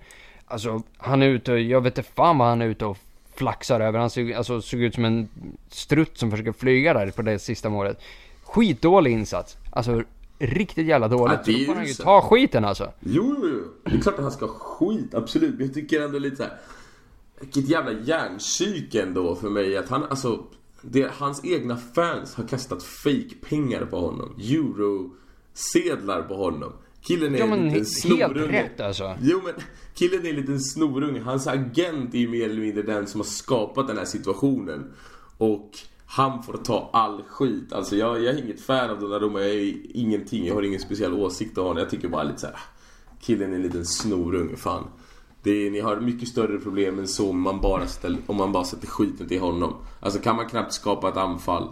Alltså 0.46 0.82
han 0.98 1.22
är 1.22 1.26
ute, 1.26 1.52
jag 1.52 1.80
vet 1.80 1.98
inte 1.98 2.10
fan 2.10 2.38
vad 2.38 2.48
han 2.48 2.62
är 2.62 2.66
ute 2.66 2.84
och 2.84 2.98
flaxar 3.34 3.80
över. 3.80 3.98
Han 3.98 4.10
såg, 4.10 4.32
alltså, 4.32 4.60
såg 4.60 4.80
ut 4.80 4.94
som 4.94 5.04
en 5.04 5.28
strutt 5.68 6.18
som 6.18 6.30
försöker 6.30 6.52
flyga 6.52 6.94
där 6.94 7.10
på 7.10 7.22
det 7.22 7.38
sista 7.38 7.68
målet. 7.68 8.00
Skitdålig 8.42 9.12
insats. 9.12 9.56
Alltså 9.70 10.02
riktigt 10.38 10.86
jävla 10.86 11.08
dåligt. 11.08 11.40
Ja, 11.46 11.58
då 11.58 11.64
får 11.64 11.74
han 11.74 11.86
ju 11.86 11.94
ta 11.94 12.22
skiten 12.22 12.64
alltså. 12.64 12.92
Jo, 13.00 13.36
jo, 13.42 13.48
jo. 13.48 13.64
Det 13.84 13.96
är 13.96 14.00
klart 14.00 14.14
att 14.14 14.22
han 14.22 14.32
ska 14.32 14.46
ha 14.46 14.54
skit, 14.54 15.14
absolut. 15.14 15.54
Men 15.54 15.66
jag 15.66 15.74
tycker 15.74 16.00
ändå 16.00 16.18
lite 16.18 16.36
såhär... 16.36 16.52
Vilket 17.40 17.68
jävla 17.68 17.92
hjärnpsyke 17.92 19.02
ändå 19.02 19.34
för 19.34 19.50
mig 19.50 19.76
att 19.76 19.88
han, 19.88 20.04
alltså... 20.04 20.44
Det, 20.84 21.10
hans 21.12 21.44
egna 21.44 21.76
fans 21.76 22.34
har 22.34 22.48
kastat 22.48 22.82
fake 22.82 23.34
pengar 23.48 23.84
på 23.84 24.00
honom. 24.00 24.34
Euro-sedlar 24.38 26.22
på 26.22 26.34
honom. 26.34 26.72
Killen 27.02 27.34
är 27.34 27.38
ja, 27.38 27.44
en 27.44 27.68
liten 27.68 27.86
snorunge. 27.86 28.52
Helt 28.52 28.52
rätt 28.52 28.80
alltså. 28.80 29.14
Jo 29.20 29.40
men, 29.44 29.54
killen 29.94 30.26
är 30.26 30.30
en 30.30 30.36
liten 30.36 30.60
snorunge. 30.60 31.20
Hans 31.20 31.46
agent 31.46 32.14
är 32.14 32.18
ju 32.18 32.28
mer 32.28 32.44
eller 32.44 32.60
mindre 32.60 32.82
den 32.82 33.06
som 33.06 33.20
har 33.20 33.26
skapat 33.26 33.88
den 33.88 33.98
här 33.98 34.04
situationen. 34.04 34.92
Och 35.38 35.70
han 36.06 36.42
får 36.42 36.52
ta 36.52 36.90
all 36.92 37.22
skit. 37.22 37.72
Alltså 37.72 37.96
jag, 37.96 38.22
jag 38.22 38.34
är 38.34 38.44
inget 38.44 38.60
fan 38.60 38.90
av 38.90 39.00
Donnarumma. 39.00 39.40
Jag 39.40 39.50
är 39.50 39.74
ingenting. 39.94 40.46
Jag 40.46 40.54
har 40.54 40.62
ingen 40.62 40.80
speciell 40.80 41.12
åsikt 41.12 41.58
om 41.58 41.64
honom. 41.64 41.78
Jag 41.78 41.90
tycker 41.90 42.08
bara 42.08 42.22
lite 42.22 42.40
så 42.40 42.46
här. 42.46 42.56
Killen 43.20 43.52
är 43.52 43.56
en 43.56 43.62
liten 43.62 43.86
snorunge. 43.86 44.56
Fan. 44.56 44.84
Det 45.42 45.50
är, 45.50 45.70
ni 45.70 45.80
har 45.80 46.00
mycket 46.00 46.28
större 46.28 46.58
problem 46.58 46.98
än 46.98 47.08
så 47.08 47.30
om 47.30 47.40
man 47.40 47.60
bara, 47.60 47.86
ställer, 47.86 48.18
om 48.26 48.36
man 48.36 48.52
bara 48.52 48.64
sätter 48.64 48.86
skiten 48.86 49.28
till 49.28 49.40
honom. 49.40 49.74
Alltså 50.00 50.20
kan 50.20 50.36
man 50.36 50.48
knappt 50.48 50.72
skapa 50.72 51.08
ett 51.08 51.16
anfall 51.16 51.68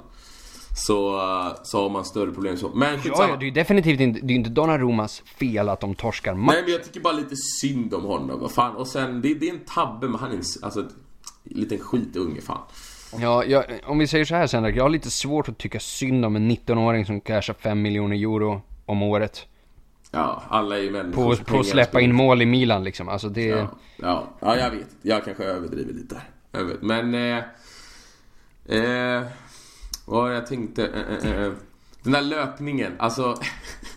så, 0.80 1.16
uh, 1.16 1.54
så 1.62 1.82
har 1.82 1.90
man 1.90 2.04
större 2.04 2.32
problem 2.32 2.56
så. 2.56 2.68
Men 2.68 2.98
ja, 3.04 3.14
ja, 3.28 3.36
det 3.36 3.44
är 3.44 3.46
ju 3.46 3.50
definitivt 3.50 4.00
inte, 4.00 4.20
det 4.22 4.32
är 4.32 4.36
inte 4.36 4.50
Donnarummas 4.50 5.22
fel 5.38 5.68
att 5.68 5.80
de 5.80 5.94
torskar 5.94 6.34
matchen. 6.34 6.54
Nej 6.54 6.62
men 6.62 6.72
jag 6.72 6.84
tycker 6.84 7.00
bara 7.00 7.12
lite 7.12 7.36
synd 7.60 7.94
om 7.94 8.04
honom. 8.04 8.40
Vad 8.40 8.52
fan. 8.52 8.76
Och 8.76 8.86
sen, 8.86 9.20
det, 9.22 9.34
det 9.34 9.48
är 9.48 9.52
en 9.52 9.64
tabbe 9.74 10.08
men 10.08 10.20
han 10.20 10.30
är 10.30 10.34
en, 10.34 10.42
alltså, 10.62 10.80
en 10.80 10.90
liten 11.44 11.78
skitunge 11.78 12.40
fan. 12.40 12.62
Ja, 13.18 13.44
jag, 13.44 13.64
om 13.86 13.98
vi 13.98 14.06
säger 14.06 14.24
så 14.24 14.34
här 14.34 14.46
sen 14.46 14.64
jag 14.64 14.84
har 14.84 14.90
lite 14.90 15.10
svårt 15.10 15.48
att 15.48 15.58
tycka 15.58 15.80
synd 15.80 16.24
om 16.24 16.36
en 16.36 16.50
19-åring 16.50 17.06
som 17.06 17.20
cashar 17.20 17.54
5 17.54 17.82
miljoner 17.82 18.16
euro 18.16 18.62
om 18.86 19.02
året. 19.02 19.46
Ja, 20.10 20.42
alla 20.48 20.78
är 20.78 20.82
ju 20.82 20.90
människor. 20.90 21.36
På, 21.36 21.44
på 21.44 21.60
att 21.60 21.66
släppa 21.66 22.00
in 22.00 22.14
mål 22.14 22.42
i 22.42 22.46
Milan 22.46 22.84
liksom. 22.84 23.08
Alltså 23.08 23.28
det... 23.28 23.46
Ja, 23.46 23.68
ja, 23.96 24.28
ja 24.40 24.56
jag 24.56 24.70
vet. 24.70 24.88
Jag 25.02 25.24
kanske 25.24 25.44
överdriver 25.44 25.92
lite. 25.92 26.22
Jag 26.52 26.64
vet. 26.64 26.82
Men... 26.82 27.14
Eh, 27.14 27.38
eh, 28.66 29.22
vad 30.10 30.36
jag 30.36 30.46
tänkte... 30.46 30.86
Eh, 30.86 31.30
eh, 31.30 31.42
eh, 31.42 31.52
den 32.02 32.12
där 32.12 32.22
löpningen, 32.22 32.92
alltså... 32.98 33.34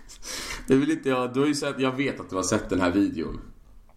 det 0.68 0.76
vill 0.76 0.92
inte 0.92 1.10
jag... 1.10 1.34
Du 1.34 1.40
har 1.40 1.48
ju 1.48 1.56
sett, 1.56 1.80
jag 1.80 1.92
vet 1.92 2.20
att 2.20 2.30
du 2.30 2.36
har 2.36 2.44
sett 2.44 2.70
den 2.70 2.82
här 2.82 2.92
videon. 2.92 3.42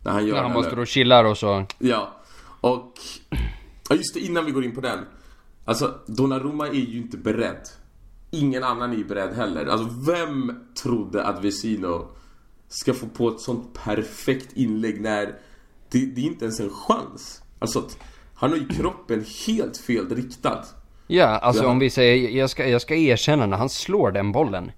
När 0.02 0.12
han 0.12 0.26
gör 0.26 0.34
När 0.34 0.42
han 0.42 0.52
bara 0.52 0.64
står 0.64 0.78
och 0.78 0.86
chillar 0.86 1.24
och 1.24 1.38
så... 1.38 1.66
Ja. 1.78 2.20
Och... 2.60 2.92
Ja, 3.88 3.96
just 3.96 4.14
det, 4.14 4.20
innan 4.20 4.44
vi 4.44 4.52
går 4.52 4.64
in 4.64 4.74
på 4.74 4.80
den. 4.80 4.98
Alltså, 5.64 5.98
Donnarumma 6.06 6.68
är 6.68 6.72
ju 6.72 6.98
inte 6.98 7.16
beredd. 7.16 7.68
Ingen 8.30 8.64
annan 8.64 8.92
är 8.92 8.96
ju 8.96 9.04
beredd 9.04 9.34
heller. 9.34 9.66
Alltså, 9.66 9.88
vem 10.12 10.52
trodde 10.82 11.24
att 11.24 11.44
Vesino 11.44 12.08
ska 12.68 12.94
få 12.94 13.06
på 13.06 13.28
ett 13.28 13.40
sånt 13.40 13.74
perfekt 13.84 14.52
inlägg 14.52 15.00
när 15.00 15.26
det, 15.90 15.98
det 16.06 16.20
är 16.20 16.24
inte 16.24 16.44
ens 16.44 16.60
en 16.60 16.70
chans? 16.70 17.42
Alltså, 17.58 17.88
han 18.34 18.50
har 18.50 18.58
ju 18.58 18.68
kroppen 18.68 19.24
helt 19.46 19.76
fel 19.76 20.08
riktad. 20.08 20.64
Ja, 21.06 21.26
alltså 21.26 21.62
han... 21.62 21.70
om 21.70 21.78
vi 21.78 21.90
säger, 21.90 22.30
jag 22.30 22.50
ska, 22.50 22.68
jag 22.68 22.82
ska 22.82 22.94
erkänna 22.94 23.46
när 23.46 23.56
han 23.56 23.68
slår 23.68 24.12
den 24.12 24.32
bollen. 24.32 24.72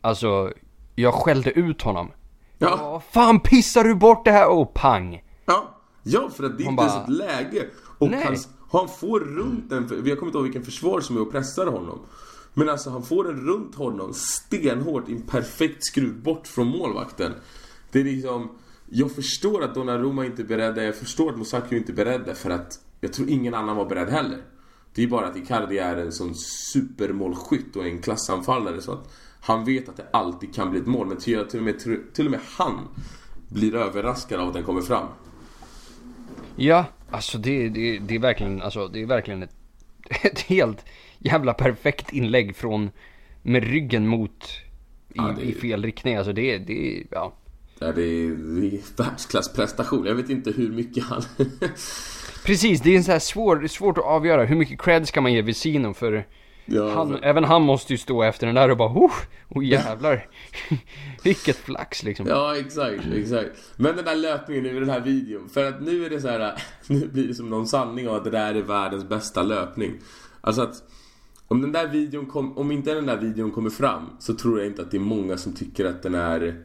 Alltså, 0.00 0.52
jag 0.94 1.14
skällde 1.14 1.50
ut 1.50 1.82
honom. 1.82 2.10
Ja. 2.58 2.78
Åh, 2.82 3.02
fan 3.12 3.40
pissar 3.40 3.84
du 3.84 3.94
bort 3.94 4.24
det 4.24 4.30
här? 4.30 4.48
Och 4.48 4.74
pang! 4.74 5.22
Ja, 5.46 5.80
ja 6.02 6.30
för 6.30 6.44
att 6.44 6.58
det 6.58 6.64
är 6.64 6.68
inte 6.68 6.82
ens 6.82 6.96
ett 6.96 7.08
läge. 7.08 7.66
Och 7.98 8.10
Nej. 8.10 8.24
hans, 8.24 8.48
han 8.70 8.88
får 8.88 9.20
runt 9.20 9.70
den, 9.70 10.02
vi 10.02 10.10
har 10.10 10.16
kommit 10.16 10.34
ihåg 10.34 10.44
vilken 10.44 10.64
försvar 10.64 11.00
som 11.00 11.16
är 11.16 11.20
och 11.20 11.32
pressar 11.32 11.66
honom. 11.66 12.00
Men 12.54 12.68
alltså 12.68 12.90
han 12.90 13.02
får 13.02 13.24
den 13.24 13.46
runt 13.46 13.74
honom 13.74 14.12
stenhårt 14.14 15.08
i 15.08 15.12
en 15.12 15.22
perfekt 15.22 15.84
skruv 15.86 16.22
bort 16.22 16.46
från 16.46 16.66
målvakten. 16.66 17.32
Det 17.92 18.00
är 18.00 18.04
liksom, 18.04 18.48
jag 18.88 19.12
förstår 19.12 19.64
att 19.64 19.74
Donnarumma 19.74 20.26
inte 20.26 20.42
är 20.42 20.46
beredda, 20.46 20.82
jag 20.82 20.96
förstår 20.96 21.30
att 21.30 21.38
Musaki 21.38 21.76
inte 21.76 21.92
är 21.92 21.96
beredda 21.96 22.34
för 22.34 22.50
att 22.50 22.80
jag 23.00 23.12
tror 23.12 23.28
ingen 23.28 23.54
annan 23.54 23.76
var 23.76 23.86
beredd 23.86 24.08
heller. 24.08 24.38
Det 24.94 25.02
är 25.02 25.06
bara 25.06 25.26
att 25.26 25.36
Icardi 25.36 25.78
är 25.78 25.96
en 25.96 26.12
sån 26.12 26.34
supermålskytt 26.34 27.76
och 27.76 27.86
en 27.86 28.02
klassanfallare 28.02 28.80
så 28.80 28.92
att 28.92 29.10
han 29.40 29.64
vet 29.64 29.88
att 29.88 29.96
det 29.96 30.06
alltid 30.12 30.54
kan 30.54 30.70
bli 30.70 30.80
ett 30.80 30.86
mål. 30.86 31.06
Men 31.06 31.16
till, 31.16 31.38
och, 31.38 31.54
med, 31.54 31.78
till 32.14 32.24
och 32.24 32.30
med 32.30 32.40
han 32.56 32.88
blir 33.48 33.74
överraskad 33.74 34.40
av 34.40 34.48
att 34.48 34.54
den 34.54 34.64
kommer 34.64 34.82
fram. 34.82 35.06
Ja, 36.56 36.84
alltså 37.10 37.38
det, 37.38 37.68
det, 37.68 37.98
det 37.98 38.14
är 38.14 38.18
verkligen, 38.18 38.62
alltså 38.62 38.88
det 38.88 39.02
är 39.02 39.06
verkligen 39.06 39.42
ett, 39.42 39.54
ett 40.24 40.40
helt 40.40 40.84
jävla 41.18 41.54
perfekt 41.54 42.12
inlägg 42.12 42.56
från 42.56 42.90
med 43.42 43.64
ryggen 43.64 44.06
mot 44.08 44.44
i, 45.08 45.12
ja, 45.14 45.30
är... 45.30 45.40
i 45.40 45.52
fel 45.52 45.84
riktning. 45.84 46.16
Alltså 46.16 46.32
det, 46.32 46.58
det, 46.58 47.04
ja. 47.10 47.34
Ja, 47.78 47.92
det 47.92 48.02
är, 48.02 48.28
det 48.60 48.66
är 48.66 48.96
världsklassprestation. 48.96 50.06
Jag 50.06 50.14
vet 50.14 50.30
inte 50.30 50.50
hur 50.50 50.72
mycket 50.72 51.04
han... 51.04 51.22
Precis, 52.48 52.80
det 52.80 52.90
är 52.90 52.96
en 52.96 53.04
så 53.04 53.12
här 53.12 53.18
svår, 53.18 53.66
svårt 53.66 53.98
att 53.98 54.04
avgöra. 54.04 54.44
Hur 54.44 54.56
mycket 54.56 54.80
cred 54.80 55.08
ska 55.08 55.20
man 55.20 55.32
ge 55.32 55.42
Vesino 55.42 55.94
för 55.94 56.26
ja, 56.64 56.94
han, 56.94 57.18
även 57.22 57.44
han 57.44 57.62
måste 57.62 57.92
ju 57.92 57.98
stå 57.98 58.22
efter 58.22 58.46
den 58.46 58.54
där 58.54 58.70
och 58.70 58.76
bara 58.76 58.88
oh, 58.88 59.12
oh 59.48 59.64
jävlar. 59.64 60.26
Vilket 61.24 61.56
flax 61.56 62.02
liksom. 62.02 62.26
Ja, 62.26 62.56
exakt, 62.56 63.04
exakt. 63.14 63.50
Men 63.76 63.96
den 63.96 64.04
där 64.04 64.16
löpningen 64.16 64.66
i 64.66 64.80
den 64.80 64.90
här 64.90 65.00
videon. 65.00 65.48
För 65.48 65.64
att 65.64 65.82
nu 65.82 66.04
är 66.04 66.10
det 66.10 66.20
så 66.20 66.28
här, 66.28 66.62
nu 66.86 67.08
blir 67.08 67.28
det 67.28 67.34
som 67.34 67.50
någon 67.50 67.66
sanning 67.66 68.08
av 68.08 68.14
att 68.14 68.24
det 68.24 68.30
där 68.30 68.54
är 68.54 68.62
världens 68.62 69.08
bästa 69.08 69.42
löpning. 69.42 69.92
Alltså 70.40 70.62
att 70.62 70.74
om 71.48 71.60
den 71.60 71.72
där 71.72 71.88
videon 71.88 72.26
kom, 72.26 72.58
om 72.58 72.72
inte 72.72 72.94
den 72.94 73.06
där 73.06 73.16
videon 73.16 73.50
kommer 73.50 73.70
fram 73.70 74.02
så 74.18 74.34
tror 74.34 74.58
jag 74.58 74.66
inte 74.66 74.82
att 74.82 74.90
det 74.90 74.96
är 74.96 75.00
många 75.00 75.36
som 75.36 75.52
tycker 75.52 75.84
att 75.84 76.02
den 76.02 76.14
är 76.14 76.64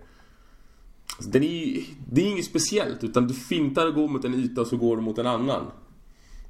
den 1.19 1.43
är 1.43 1.83
det 2.11 2.21
är 2.21 2.31
inget 2.31 2.45
speciellt 2.45 3.03
utan 3.03 3.27
du 3.27 3.33
fintar 3.33 3.87
och 3.87 3.93
går 3.93 4.07
mot 4.07 4.25
en 4.25 4.33
yta 4.33 4.61
och 4.61 4.67
så 4.67 4.77
går 4.77 4.95
du 4.95 5.01
mot 5.01 5.17
en 5.17 5.27
annan. 5.27 5.71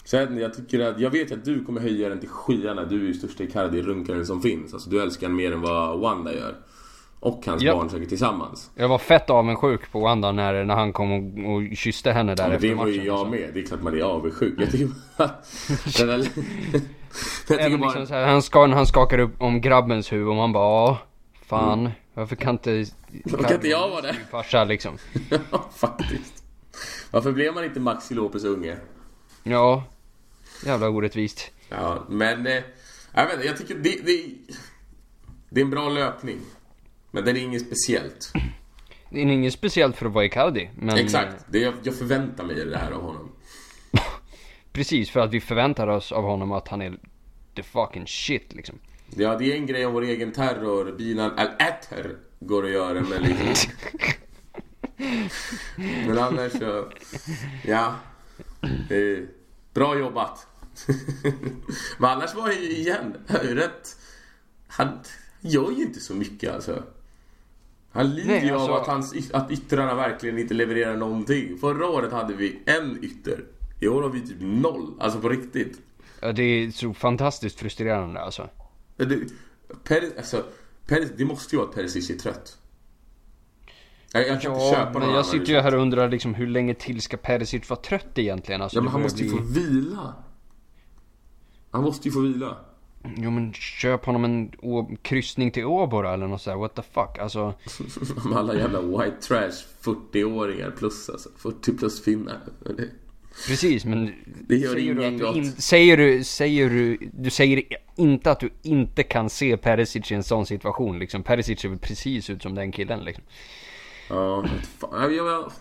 Så 0.04 0.16
jag, 0.16 0.40
jag 0.40 0.54
tycker 0.54 0.80
att, 0.80 1.00
jag 1.00 1.10
vet 1.10 1.32
att 1.32 1.46
du 1.46 1.66
kommer 1.66 1.82
höja 1.82 2.10
den 2.10 2.20
till 2.20 2.30
skyarna. 2.30 2.86
Du 2.86 2.96
är 2.96 3.08
ju 3.08 3.14
största 3.14 3.44
Icardi-runkaren 3.44 4.26
som 4.26 4.42
finns. 4.42 4.74
Alltså 4.74 4.90
du 4.90 5.02
älskar 5.02 5.28
den 5.28 5.36
mer 5.36 5.52
än 5.52 5.62
vad 5.62 6.00
Wanda 6.00 6.34
gör. 6.34 6.56
Och 7.20 7.44
hans 7.46 7.64
ja. 7.64 7.76
barn 7.76 7.90
säkert 7.90 8.10
tillsammans. 8.10 8.72
Jag 8.76 8.88
var 8.88 8.98
fett 8.98 9.30
avundsjuk 9.30 9.92
på 9.92 10.00
Wanda 10.00 10.32
när, 10.32 10.64
när 10.64 10.76
han 10.76 10.94
kom 10.94 11.12
och, 11.12 11.54
och 11.54 11.78
kysste 11.78 12.12
henne 12.12 12.36
där 12.36 12.50
ja, 12.50 12.56
efter 12.56 12.76
matchen. 12.76 12.78
Det 12.78 12.84
var 12.84 13.04
ju 13.04 13.04
jag 13.04 13.20
så. 13.20 13.26
med. 13.26 13.50
Det 13.54 13.60
är 13.60 13.66
klart 13.66 13.82
man 13.84 13.98
är 13.98 14.02
avundsjuk. 14.02 14.54
Jag 14.58 14.72
tycker 14.72 14.88
bara... 15.18 15.30
den 15.98 16.08
där, 16.08 16.18
jag 17.50 17.60
tycker 17.60 17.78
bara... 17.78 17.94
Liksom 17.94 18.16
här, 18.16 18.28
han, 18.28 18.42
ska, 18.42 18.68
han 18.68 18.86
skakar 18.86 19.20
upp 19.20 19.42
om 19.42 19.62
grabbens 19.62 20.14
huvud 20.14 20.28
och 20.28 20.36
man 20.36 20.54
bara 20.54 20.98
fan. 21.46 21.80
Mm. 21.80 21.92
Varför 22.14 22.36
kan 22.36 22.56
inte... 22.56 22.86
Varför 23.26 23.44
kan 23.44 23.56
inte 23.56 23.68
jag 23.68 23.90
vara 23.90 24.02
det? 24.02 24.16
Farsa 24.32 24.64
liksom. 24.64 24.98
ja, 25.52 25.70
faktiskt. 25.76 26.44
Varför 27.12 27.32
blev 27.32 27.54
man 27.54 27.64
inte 27.64 27.80
Maxi 27.80 28.14
Lopez 28.14 28.44
unge? 28.44 28.78
Ja. 29.44 29.84
Jävla 30.66 30.90
orättvist. 30.90 31.52
Ja, 31.70 32.06
men... 32.10 32.48
Eh, 32.48 32.64
jag 33.14 33.28
vet 33.28 33.46
jag 33.46 33.58
tycker 33.58 33.76
det, 33.76 34.06
det, 34.06 34.26
det 35.50 35.62
är 35.62 35.66
en 35.66 35.70
bra 35.70 35.90
löpning. 35.90 36.40
Men 37.12 37.26
den 37.26 37.38
är 37.38 37.42
inget 37.42 37.66
speciellt. 37.66 38.32
Det 39.10 39.20
är 39.20 39.26
inget 39.26 39.54
speciellt 39.54 39.96
för 39.96 40.06
att 40.06 40.14
vara 40.14 40.26
Icardi, 40.26 40.70
men... 40.76 40.98
Exakt. 40.98 41.46
Det 41.50 41.60
jag, 41.60 41.74
jag 41.84 41.96
förväntar 41.96 42.44
mig 42.44 42.56
det 42.56 42.78
här 42.78 42.92
av 42.92 43.02
honom. 43.02 43.32
Precis, 44.72 45.10
för 45.10 45.20
att 45.20 45.34
vi 45.34 45.42
förväntar 45.42 45.88
oss 45.88 46.12
av 46.12 46.24
honom 46.24 46.52
att 46.52 46.68
han 46.68 46.82
är 46.82 46.98
the 47.56 47.64
fucking 47.64 48.08
shit 48.08 48.54
liksom. 48.54 48.80
Ja, 49.16 49.36
det 49.38 49.52
är 49.52 49.56
en 49.56 49.66
grej 49.66 49.86
om 49.86 49.94
vår 49.94 50.02
egen 50.02 50.32
terror, 50.32 50.92
Binan 50.98 51.32
al-Atter. 51.32 52.16
går 52.40 52.66
att 52.66 52.72
göra 52.72 53.02
men 53.02 53.22
liksom... 53.22 53.72
Men 56.08 56.18
annars 56.18 56.52
så... 56.52 56.90
Ja. 57.66 57.96
Eh, 58.90 59.24
bra 59.74 60.00
jobbat. 60.00 60.48
men 61.98 62.10
annars 62.10 62.36
var 62.36 62.52
ju 62.52 62.72
igen, 62.72 63.18
rätt... 63.28 63.98
Han 64.68 65.00
gör 65.42 65.72
ju 65.72 65.84
inte 65.84 66.00
så 66.00 66.14
mycket 66.14 66.54
alltså. 66.54 66.84
Han 67.92 68.16
lider 68.16 68.42
ju 68.42 68.52
alltså... 68.52 68.72
av 68.72 68.82
att, 68.82 68.88
hans, 68.88 69.32
att 69.34 69.52
yttrarna 69.52 69.96
verkligen 69.96 70.40
inte 70.40 70.54
levererar 70.54 70.98
någonting. 70.98 71.58
Förra 71.58 71.88
året 71.88 72.12
hade 72.12 72.34
vi 72.34 72.60
en 72.66 73.04
ytter. 73.04 73.46
I 73.80 73.88
år 73.88 74.02
har 74.02 74.10
vi 74.10 74.22
typ 74.22 74.38
noll. 74.40 74.94
Alltså 75.00 75.20
på 75.20 75.30
riktigt. 75.30 75.82
Ja, 76.20 76.32
det 76.32 76.44
är 76.44 76.72
så 76.72 76.94
fantastiskt 76.94 77.60
frustrerande 77.60 78.20
alltså. 78.20 78.50
Det, 78.98 79.20
per, 79.84 80.02
alltså, 80.18 80.44
per, 80.88 81.08
det 81.18 81.26
måste 81.26 81.56
ju 81.56 81.60
vara 81.60 81.70
att 81.70 81.76
Perisic 81.76 82.10
är 82.10 82.16
trött. 82.18 82.58
Jag, 84.14 84.28
jag 84.28 84.42
kan 84.42 84.52
ja, 84.54 84.64
inte 84.64 84.78
köpa 84.78 85.00
men 85.00 85.08
någon 85.08 85.16
jag 85.16 85.26
sitter 85.26 85.54
ju 85.54 85.60
här 85.60 85.76
och 85.76 85.82
undrar 85.82 86.10
liksom 86.10 86.34
hur 86.34 86.48
länge 86.48 86.74
till 86.74 87.02
ska 87.02 87.18
Perisic 87.18 87.70
vara 87.70 87.80
trött 87.82 88.18
egentligen? 88.18 88.62
Alltså, 88.62 88.78
Ja 88.78 88.82
men 88.82 88.92
han 88.92 89.02
måste 89.02 89.24
ju 89.24 89.30
bli- 89.30 89.38
få 89.38 89.44
vila. 89.44 90.14
Han 91.72 91.84
måste 91.84 92.08
ju 92.08 92.12
få 92.12 92.20
vila. 92.20 92.58
Jo 93.18 93.32
men 93.32 93.54
köp 93.54 94.06
honom 94.06 94.26
en 94.26 94.52
kryssning 95.02 95.52
till 95.52 95.66
Åbora 95.66 96.14
eller 96.14 96.28
något 96.28 96.42
sådär, 96.42 96.58
what 96.58 96.76
the 96.76 96.82
fuck? 96.82 97.18
Alltså, 97.20 97.54
alla 98.36 98.56
jävla 98.56 98.82
white 98.82 99.18
trash 99.22 99.66
40-åringar 99.82 100.72
plus 100.72 101.10
alltså. 101.10 101.30
40 101.38 101.78
plus 101.78 102.04
finnar. 102.04 102.40
Precis 103.48 103.86
men 103.86 104.14
Det 104.48 104.56
gör 104.56 104.74
säger, 104.74 104.96
du 104.96 105.06
ingen 105.06 105.14
att 105.14 105.20
du 105.20 105.26
gott. 105.26 105.36
in, 105.36 105.52
säger 105.52 105.98
du, 105.98 106.24
säger 106.24 106.70
du, 106.70 106.98
du 107.14 107.30
säger 107.30 107.64
inte 107.96 108.32
att 108.32 108.40
du 108.40 108.50
inte 108.62 109.04
kan 109.04 109.30
se 109.30 109.58
Perisic 109.58 110.12
i 110.12 110.16
en 110.16 110.24
sån 110.24 110.46
situation 110.46 111.00
liksom. 111.00 111.24
Perisic 111.24 111.60
ser 111.60 111.70
väl 111.70 111.78
precis 111.80 112.30
ut 112.30 112.42
som 112.42 112.56
den 112.56 112.72
killen 112.72 113.04
liksom. 113.04 113.24
Ja, 114.10 114.46
fan. 114.80 114.90
Jag, 115.02 115.14
jag, 115.14 115.52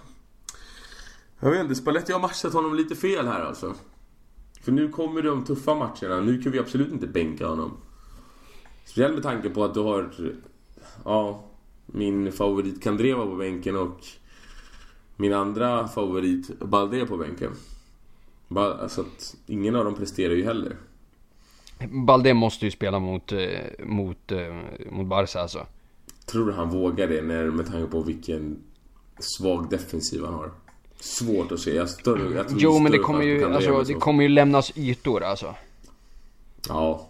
jag 1.41 1.51
vet 1.51 1.61
inte, 1.61 1.75
Spalletti 1.75 2.13
har 2.13 2.21
matchat 2.21 2.53
honom 2.53 2.75
lite 2.75 2.97
fel 2.97 3.27
här 3.27 3.41
alltså. 3.41 3.75
För 4.63 4.73
nu 4.73 4.89
kommer 4.89 5.23
de 5.23 5.45
tuffa 5.45 5.75
matcherna. 5.75 6.21
Nu 6.21 6.43
kan 6.43 6.53
vi 6.53 6.59
absolut 6.59 6.93
inte 6.93 7.07
bänka 7.07 7.47
honom. 7.47 7.77
Speciellt 8.85 9.15
med 9.15 9.23
tanke 9.23 9.49
på 9.51 9.65
att 9.65 9.75
du 9.75 9.81
har... 9.81 10.11
Ja, 11.05 11.45
min 11.87 12.33
favorit 12.33 12.83
Kandreva 12.83 13.27
på 13.27 13.37
bänken 13.37 13.77
och 13.77 14.01
min 15.17 15.33
andra 15.33 15.89
favorit 15.89 16.61
Balde 16.61 17.07
på 17.07 17.17
bänken. 17.17 17.51
Ba- 18.49 18.79
Alltså 18.83 19.01
att 19.01 19.35
ingen 19.47 19.77
av 19.77 19.85
dem 19.85 19.95
presterar 19.95 20.35
ju 20.35 20.45
heller. 20.45 20.77
Balde 21.91 22.35
måste 22.35 22.65
ju 22.65 22.71
spela 22.71 22.99
mot, 22.99 23.33
eh, 23.33 23.39
mot, 23.85 24.33
eh, 24.33 24.55
mot 24.91 25.07
Barca 25.07 25.41
alltså. 25.41 25.67
Tror 26.27 26.47
du 26.47 26.53
han 26.53 26.71
vågar 26.71 27.09
det 27.09 27.23
när, 27.23 27.45
med 27.45 27.67
tanke 27.67 27.91
på 27.91 28.03
vilken 28.03 28.59
svag 29.19 29.71
defensiv 29.71 30.25
han 30.25 30.35
har? 30.35 30.51
Svårt 31.01 31.53
att 31.53 31.61
se. 31.61 31.75
Jag, 31.75 31.89
större, 31.89 32.35
jag 32.35 32.47
Jo 32.57 32.79
men 32.79 32.93
det 32.93 32.99
kommer 32.99 33.23
ju, 33.23 33.45
alltså, 33.55 33.85
så. 33.85 33.93
det 33.93 33.99
kommer 33.99 34.23
ju 34.23 34.29
lämnas 34.29 34.73
ytor 34.77 35.23
alltså. 35.23 35.55
Ja. 36.69 37.09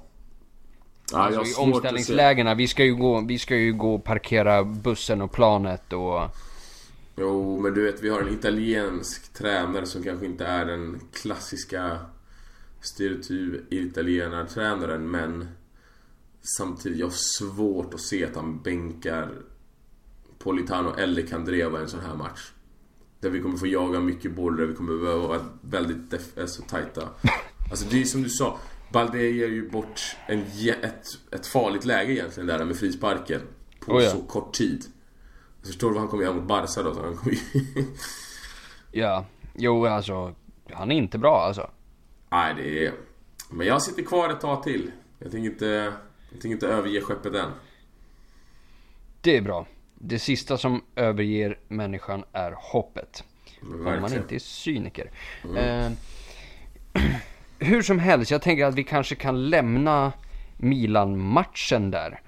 Ja, 1.13 1.19
Alltså, 1.19 1.63
I 1.63 1.65
omställningslägena, 1.65 2.55
vi 2.55 2.69
ska 2.69 2.85
ju 2.85 2.95
gå, 2.95 3.21
vi 3.21 3.39
ska 3.39 3.57
ju 3.57 3.73
gå 3.73 3.95
och 3.95 4.05
parkera 4.05 4.65
bussen 4.65 5.23
och 5.23 5.33
planet 5.33 5.93
och... 5.93 6.21
Jo, 7.17 7.61
men 7.61 7.75
du 7.75 7.83
vet 7.85 8.03
vi 8.03 8.09
har 8.09 8.21
en 8.21 8.35
italiensk 8.35 9.33
tränare 9.33 9.87
som 9.87 10.03
kanske 10.03 10.27
inte 10.27 10.45
är 10.45 10.67
den 10.67 11.01
klassiska 11.13 11.99
stereotyp 12.81 13.73
italienartränaren 13.73 15.11
men 15.11 15.49
samtidigt 16.59 16.99
jag 16.99 17.07
har 17.07 17.15
svårt 17.39 17.95
att 17.95 18.01
se 18.01 18.25
att 18.25 18.37
han 18.37 18.63
bänkar 18.63 19.33
Politano 20.39 20.95
eller 20.99 21.23
Candreva 21.23 21.79
i 21.79 21.83
en 21.83 21.89
sån 21.89 22.01
här 22.01 22.15
match. 22.15 22.53
Där 23.21 23.31
vi 23.31 23.41
kommer 23.41 23.57
få 23.57 23.67
jaga 23.67 24.01
mycket 24.01 24.35
boll, 24.35 24.57
där 24.57 24.67
vi 24.67 24.75
kommer 24.75 24.99
behöva 24.99 25.27
vara 25.27 25.41
väldigt 25.61 26.39
alltså, 26.39 26.63
tajta. 26.63 27.09
Alltså 27.71 27.87
det 27.91 28.01
är 28.01 28.05
som 28.05 28.23
du 28.23 28.29
sa, 28.29 28.59
Balde 28.93 29.23
ger 29.23 29.49
ju 29.49 29.71
bort 29.71 30.01
en, 30.27 30.41
ett, 30.83 31.07
ett 31.31 31.47
farligt 31.47 31.85
läge 31.85 32.13
egentligen 32.13 32.47
där 32.47 32.65
med 32.65 32.77
frisparken. 32.77 33.41
På 33.81 33.93
Oh 33.93 34.03
ja. 34.03 34.11
så 34.11 34.23
kort 34.23 34.55
tid. 34.55 34.85
Förstår 35.67 35.89
du 35.89 35.95
vad 35.95 36.01
han 36.01 36.11
kommer 36.11 36.23
göra 36.25 36.35
mot 36.35 36.45
Barca 36.45 36.83
då? 36.83 36.95
Så 36.95 37.03
han 37.03 37.17
kommer. 37.17 37.37
Ja, 38.95 39.25
jo 39.55 39.87
alltså, 39.87 40.35
han 40.73 40.91
är 40.93 40.97
inte 40.97 41.19
bra 41.19 41.45
alltså. 41.47 41.71
Nej, 42.31 42.55
det 42.55 42.87
är... 42.87 42.93
Men 43.51 43.67
jag 43.67 43.83
sitter 43.83 44.03
kvar 44.03 44.31
ett 44.31 44.41
tag 44.41 44.63
till. 44.63 44.91
Jag 45.19 45.31
tänker 45.31 45.51
inte, 45.51 45.67
jag 46.31 46.41
tänker 46.41 46.49
inte 46.49 46.69
överge 46.69 47.01
skeppet 47.01 47.35
än. 47.35 47.51
Det 49.21 49.37
är 49.37 49.41
bra. 49.41 49.67
Det 49.95 50.19
sista 50.19 50.59
som 50.59 50.83
överger 50.97 51.59
människan 51.69 52.25
är 52.33 52.55
hoppet. 52.59 53.25
Men 53.61 53.95
Om 53.95 54.03
man 54.03 54.13
inte 54.15 54.35
är 54.35 54.39
cyniker. 54.39 55.11
Eh, 55.57 55.91
hur 57.59 57.83
som 57.83 57.99
helst, 57.99 58.31
jag 58.31 58.43
tänker 58.43 58.65
att 58.65 58.75
vi 58.75 58.85
kanske 58.85 59.15
kan 59.15 59.51
lämna 59.51 60.13
Milan-matchen 60.57 61.91
där. 61.91 62.21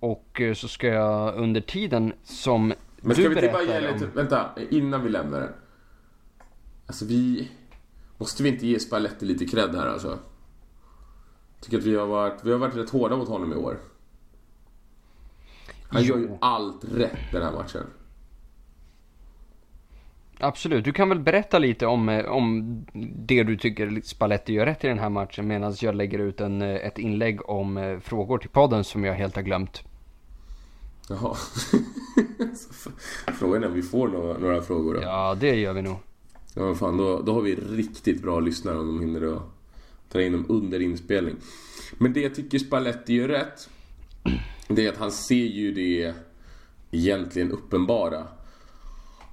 Och 0.00 0.40
eh, 0.40 0.54
så 0.54 0.68
ska 0.68 0.86
jag 0.86 1.34
under 1.34 1.60
tiden 1.60 2.12
som 2.22 2.74
Men 3.00 3.14
ska 3.14 3.28
du 3.28 3.40
vi 3.40 3.48
bara 3.48 3.62
ge 3.62 3.80
lite... 3.80 4.04
om... 4.04 4.10
Vänta, 4.14 4.50
innan 4.70 5.02
vi 5.02 5.08
lämnar 5.08 5.40
den. 5.40 5.52
Alltså 6.86 7.04
vi... 7.04 7.50
Måste 8.18 8.42
vi 8.42 8.48
inte 8.48 8.66
ge 8.66 8.80
Spalletti 8.80 9.26
lite 9.26 9.46
cred 9.46 9.74
här 9.74 9.86
alltså? 9.86 10.18
Tycker 11.60 11.78
att 11.78 11.84
vi 11.84 11.96
har 11.96 12.06
varit... 12.06 12.44
Vi 12.44 12.52
har 12.52 12.58
varit 12.58 12.76
rätt 12.76 12.90
hårda 12.90 13.16
mot 13.16 13.28
honom 13.28 13.52
i 13.52 13.56
år. 13.56 13.78
Han 15.88 16.02
gör 16.02 16.16
ju 16.16 16.30
allt 16.40 16.84
rätt 16.84 17.32
den 17.32 17.42
här 17.42 17.52
matchen. 17.52 17.86
Absolut, 20.38 20.84
du 20.84 20.92
kan 20.92 21.08
väl 21.08 21.20
berätta 21.20 21.58
lite 21.58 21.86
om, 21.86 22.08
eh, 22.08 22.24
om 22.24 22.76
det 23.16 23.42
du 23.42 23.56
tycker 23.56 24.00
Spalletti 24.04 24.52
gör 24.52 24.66
rätt 24.66 24.84
i 24.84 24.88
den 24.88 24.98
här 24.98 25.08
matchen 25.08 25.46
medan 25.46 25.74
jag 25.80 25.94
lägger 25.94 26.18
ut 26.18 26.40
en, 26.40 26.62
eh, 26.62 26.74
ett 26.74 26.98
inlägg 26.98 27.48
om 27.48 28.00
frågor 28.02 28.38
till 28.38 28.50
podden 28.50 28.84
som 28.84 29.04
jag 29.04 29.14
helt 29.14 29.36
har 29.36 29.42
glömt. 29.42 29.89
Jaha. 31.10 31.36
Frågan 33.38 33.62
är 33.62 33.66
om 33.66 33.74
vi 33.74 33.82
får 33.82 34.08
några, 34.08 34.38
några 34.38 34.62
frågor 34.62 34.94
då. 34.94 35.00
Ja, 35.02 35.36
det 35.40 35.54
gör 35.54 35.72
vi 35.72 35.82
nog. 35.82 35.96
Ja, 36.54 36.62
men 36.62 36.76
fan, 36.76 36.96
då, 36.96 37.22
då 37.22 37.32
har 37.32 37.40
vi 37.40 37.54
riktigt 37.54 38.22
bra 38.22 38.40
lyssnare 38.40 38.78
om 38.78 38.86
de 38.86 39.00
hinner 39.00 39.36
att 39.36 39.42
ta 40.08 40.20
in 40.20 40.32
dem 40.32 40.46
under 40.48 40.80
inspelning. 40.80 41.36
Men 41.98 42.12
det 42.12 42.20
jag 42.20 42.34
tycker 42.34 42.58
Spalletti 42.58 43.14
gör 43.14 43.28
rätt, 43.28 43.68
det 44.68 44.86
är 44.86 44.92
att 44.92 44.98
han 44.98 45.12
ser 45.12 45.34
ju 45.34 45.72
det 45.72 46.14
egentligen 46.90 47.52
uppenbara. 47.52 48.26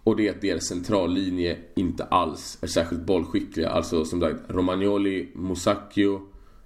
Och 0.03 0.15
det 0.15 0.27
är 0.27 0.31
att 0.31 0.41
deras 0.41 0.67
centrallinje 0.67 1.57
inte 1.75 2.03
alls 2.03 2.57
är 2.61 2.67
särskilt 2.67 3.01
bollskickliga. 3.01 3.69
Alltså 3.69 4.05
som 4.05 4.21
sagt, 4.21 4.39
Romagnoli, 4.47 5.29
Musacchio, 5.35 6.21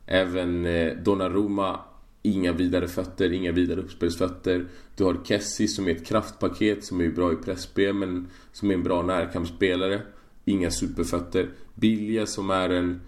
även 0.06 0.66
eh, 0.66 0.94
Donnarumma. 0.94 1.80
Inga 2.22 2.52
vidare 2.52 2.88
fötter, 2.88 3.34
inga 3.34 3.52
vidare 3.52 3.80
uppspelsfötter. 3.80 4.66
Du 4.96 5.04
har 5.04 5.18
Kessie 5.24 5.68
som 5.68 5.88
är 5.88 5.92
ett 5.92 6.06
kraftpaket, 6.06 6.84
som 6.84 7.02
är 7.02 7.10
bra 7.10 7.34
i 7.34 7.36
pressspel 7.36 7.94
men 7.94 8.28
som 8.52 8.70
är 8.70 8.74
en 8.74 8.84
bra 8.84 9.02
närkampsspelare. 9.02 10.02
Inga 10.46 10.72
superfötter. 10.72 11.50
Bilja 11.76 12.26
som 12.26 12.50
är 12.50 12.70
en 12.70 13.02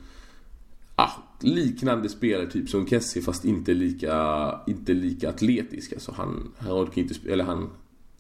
ah, 0.96 1.12
liknande 1.40 2.10
spelartyp 2.10 2.70
som 2.70 2.88
Kessie 2.88 3.22
fast 3.22 3.46
inte 3.46 3.74
lika, 3.74 4.60
inte 4.68 4.94
lika 4.94 5.30
atletisk. 5.30 5.94
Alltså 5.94 6.12
han, 6.12 6.52
han 6.58 6.72
orkar 6.72 7.02
inte 7.02 7.32
eller 7.32 7.44
han, 7.44 7.70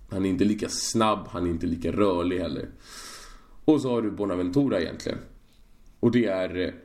han 0.09 0.25
är 0.25 0.29
inte 0.29 0.45
lika 0.45 0.69
snabb, 0.69 1.27
han 1.29 1.45
är 1.45 1.49
inte 1.49 1.67
lika 1.67 1.91
rörlig 1.91 2.39
heller. 2.39 2.69
Och 3.65 3.81
så 3.81 3.89
har 3.89 4.01
du 4.01 4.11
Bonaventura 4.11 4.81
egentligen. 4.81 5.17
Och 5.99 6.11
det 6.11 6.25
är 6.25 6.75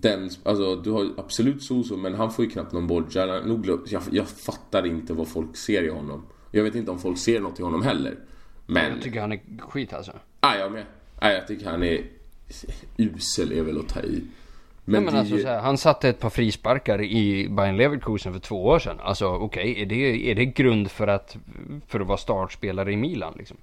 den, 0.00 0.30
alltså 0.42 0.76
du 0.76 0.90
har 0.90 1.08
absolut 1.16 1.62
Soso 1.62 1.96
men 1.96 2.14
han 2.14 2.32
får 2.32 2.44
ju 2.44 2.50
knappt 2.50 2.72
någon 2.72 2.86
boll. 2.86 3.04
Jag, 3.12 4.02
jag 4.10 4.28
fattar 4.28 4.86
inte 4.86 5.12
vad 5.12 5.28
folk 5.28 5.56
ser 5.56 5.82
i 5.82 5.88
honom. 5.88 6.26
Jag 6.50 6.64
vet 6.64 6.74
inte 6.74 6.90
om 6.90 6.98
folk 6.98 7.18
ser 7.18 7.40
något 7.40 7.60
i 7.60 7.62
honom 7.62 7.82
heller. 7.82 8.18
Men... 8.66 8.92
Jag 8.92 9.02
tycker 9.02 9.20
han 9.20 9.32
är 9.32 9.40
skit 9.68 9.92
alltså. 9.92 10.12
Ah, 10.40 10.56
jag 10.56 10.72
med. 10.72 10.84
Ah, 11.18 11.30
jag 11.30 11.46
tycker 11.46 11.66
han 11.66 11.82
är... 11.82 12.04
Usel 12.96 13.52
är 13.52 13.62
väl 13.62 13.78
att 13.78 13.88
ta 13.88 14.00
i. 14.00 14.24
Men, 14.84 15.04
Men, 15.04 15.04
men 15.04 15.16
alltså, 15.20 15.36
ju... 15.36 15.44
här, 15.44 15.60
han 15.60 15.78
satte 15.78 16.08
ett 16.08 16.20
par 16.20 16.30
frisparkar 16.30 17.02
i 17.02 17.48
Bayern 17.48 17.76
Leverkusen 17.76 18.32
för 18.32 18.40
två 18.40 18.64
år 18.64 18.78
sedan. 18.78 19.00
Alltså 19.00 19.26
okej, 19.26 19.82
är, 19.82 19.86
det, 19.86 20.30
är 20.30 20.34
det 20.34 20.44
grund 20.44 20.90
för 20.90 21.06
att, 21.06 21.36
för 21.86 22.00
att 22.00 22.06
vara 22.06 22.18
startspelare 22.18 22.92
i 22.92 22.96
Milan 22.96 23.34
liksom? 23.38 23.56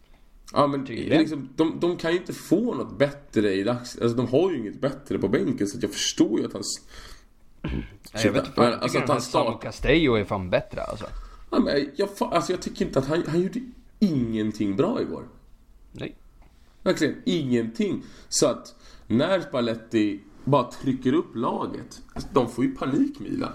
Ja 0.54 0.68
men 0.68 0.86
Tydligen. 0.86 1.20
liksom, 1.20 1.50
de, 1.56 1.80
de 1.80 1.98
kan 1.98 2.12
ju 2.12 2.18
inte 2.18 2.34
få 2.34 2.74
något 2.74 2.98
bättre 2.98 3.54
i 3.54 3.64
dags... 3.64 3.98
Alltså 4.02 4.18
de 4.18 4.28
har 4.28 4.52
ju 4.52 4.58
inget 4.58 4.82
bättre 4.82 5.20
på 5.20 5.28
bänken 5.28 5.68
så 5.68 5.78
jag 5.82 5.92
förstår 5.92 6.40
ju 6.40 6.46
att 6.46 6.54
han... 6.54 6.62
Nej, 7.62 8.24
jag 8.24 8.32
vet 8.32 8.46
inte, 8.46 8.56
fan, 8.56 8.74
alltså 8.74 8.98
att 8.98 9.10
han 9.10 9.22
start... 9.22 9.64
Castello 9.64 10.14
är 10.14 10.26
fan 10.26 10.50
bättre 10.50 10.82
alltså. 10.82 11.06
Ja, 11.52 11.60
men 11.60 11.90
jag, 11.96 12.10
alltså 12.20 12.52
jag 12.52 12.62
tycker 12.62 12.86
inte 12.86 13.00
att 13.00 13.08
han... 13.08 13.24
Han 13.28 13.42
gjorde 13.42 13.60
ingenting 14.00 14.76
bra 14.76 15.02
igår. 15.02 15.28
Nej. 15.92 16.16
Verkligen 16.84 17.16
ingenting. 17.26 18.04
Så 18.30 18.48
att 18.48 18.76
när 19.08 19.42
Spalletti 19.42 20.20
bara 20.44 20.64
trycker 20.64 21.14
upp 21.14 21.36
laget. 21.36 22.02
Alltså, 22.14 22.30
de 22.34 22.50
får 22.50 22.66
ju 22.66 22.76
panik 22.76 23.20
Milan. 23.20 23.52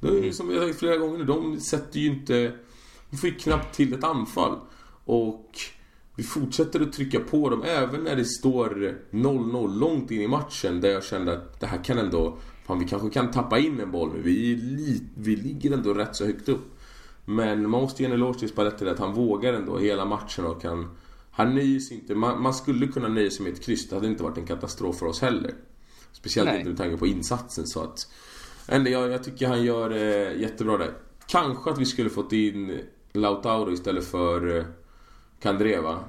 Det 0.00 0.08
är 0.08 0.22
ju 0.22 0.32
som 0.32 0.50
jag 0.50 0.60
har 0.60 0.66
sagt 0.66 0.78
flera 0.78 0.96
gånger 0.96 1.18
nu. 1.18 1.24
De 1.24 1.60
sätter 1.60 2.00
ju 2.00 2.06
inte 2.06 2.52
Vi 3.10 3.16
får 3.16 3.28
ju 3.28 3.34
knappt 3.34 3.74
till 3.74 3.94
ett 3.94 4.04
anfall. 4.04 4.58
Och 5.04 5.50
vi 6.20 6.24
fortsätter 6.24 6.80
att 6.80 6.92
trycka 6.92 7.20
på 7.20 7.50
dem 7.50 7.62
även 7.62 8.04
när 8.04 8.16
det 8.16 8.24
står 8.24 8.98
0-0 9.10 9.78
långt 9.78 10.10
in 10.10 10.20
i 10.20 10.28
matchen. 10.28 10.80
Där 10.80 10.88
jag 10.88 11.04
kände 11.04 11.32
att 11.32 11.60
det 11.60 11.66
här 11.66 11.84
kan 11.84 11.98
ändå... 11.98 12.38
Fan, 12.66 12.78
vi 12.78 12.84
kanske 12.84 13.10
kan 13.10 13.30
tappa 13.30 13.58
in 13.58 13.80
en 13.80 13.90
boll. 13.90 14.10
Vi, 14.22 14.56
li, 14.56 15.02
vi 15.14 15.36
ligger 15.36 15.72
ändå 15.72 15.94
rätt 15.94 16.16
så 16.16 16.24
högt 16.24 16.48
upp. 16.48 16.78
Men 17.24 17.70
man 17.70 17.80
måste 17.80 18.02
ge 18.02 18.08
en 18.08 18.14
eloge 18.14 18.38
till 18.38 18.48
Spalletti 18.48 18.88
att 18.88 18.98
han 18.98 19.14
vågar 19.14 19.52
ändå 19.52 19.78
hela 19.78 20.04
matchen 20.04 20.44
och 20.44 20.62
kan... 20.62 20.96
Han 21.30 21.54
nöjer 21.54 21.80
sig 21.80 21.96
inte. 21.96 22.14
Man, 22.14 22.42
man, 22.42 22.54
skulle 22.54 22.86
kunna 22.86 23.08
nöja 23.08 23.30
sig 23.30 23.44
med 23.44 23.52
ett 23.52 23.64
kryss. 23.64 23.88
Det 23.88 23.94
hade 23.94 24.06
inte 24.06 24.22
varit 24.22 24.38
en 24.38 24.46
katastrof 24.46 24.98
för 24.98 25.06
oss 25.06 25.20
heller. 25.20 25.54
Speciellt 26.12 26.48
Nej. 26.48 26.58
inte 26.58 26.68
med 26.68 26.78
tanke 26.78 26.96
på 26.96 27.06
insatsen 27.06 27.66
så 27.66 27.82
att... 27.82 28.12
Ändå, 28.68 28.90
jag, 28.90 29.10
jag 29.10 29.24
tycker 29.24 29.48
han 29.48 29.64
gör 29.64 29.90
eh, 29.90 30.40
jättebra 30.40 30.78
där. 30.78 30.92
Kanske 31.26 31.70
att 31.70 31.78
vi 31.78 31.86
skulle 31.86 32.10
fått 32.10 32.32
in 32.32 32.78
Lautaro 33.12 33.72
istället 33.72 34.04
för 34.04 34.56
eh, 34.56 34.64
Kandreva. 35.40 36.04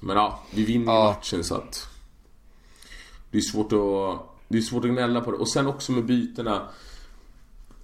Men 0.00 0.16
ja, 0.16 0.42
vi 0.54 0.64
vinner 0.64 0.92
ja. 0.92 1.04
matchen 1.04 1.44
så 1.44 1.54
att... 1.54 1.88
Det 3.30 3.38
är 3.38 3.42
svårt 3.42 3.72
att... 3.72 4.26
Det 4.48 4.58
är 4.58 4.62
svårt 4.62 4.84
att 4.84 4.90
gnälla 4.90 5.20
på 5.20 5.30
det. 5.30 5.36
Och 5.36 5.48
sen 5.48 5.66
också 5.66 5.92
med 5.92 6.04
bytena. 6.04 6.68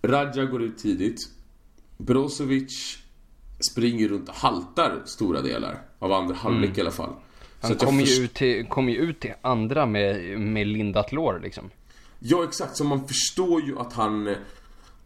Radja 0.02 0.44
går 0.44 0.62
ut 0.62 0.78
tidigt. 0.78 1.28
Brozovic 1.96 2.98
springer 3.70 4.08
runt 4.08 4.28
och 4.28 4.34
haltar 4.34 5.02
stora 5.04 5.42
delar 5.42 5.82
av 5.98 6.12
andra 6.12 6.34
halvlek 6.34 6.68
mm. 6.68 6.78
i 6.78 6.80
alla 6.80 6.90
fall. 6.90 7.12
Han 7.60 7.74
kommer 7.74 8.02
ju, 8.02 8.24
ut 8.24 8.34
till, 8.34 8.66
kom 8.66 8.88
ju 8.88 8.96
ut 8.96 9.20
till 9.20 9.34
andra 9.42 9.86
med, 9.86 10.40
med 10.40 10.66
lindat 10.66 11.12
lår 11.12 11.40
liksom. 11.42 11.70
Ja 12.18 12.44
exakt, 12.44 12.76
så 12.76 12.84
man 12.84 13.08
förstår 13.08 13.62
ju 13.62 13.78
att 13.78 13.92
han 13.92 14.36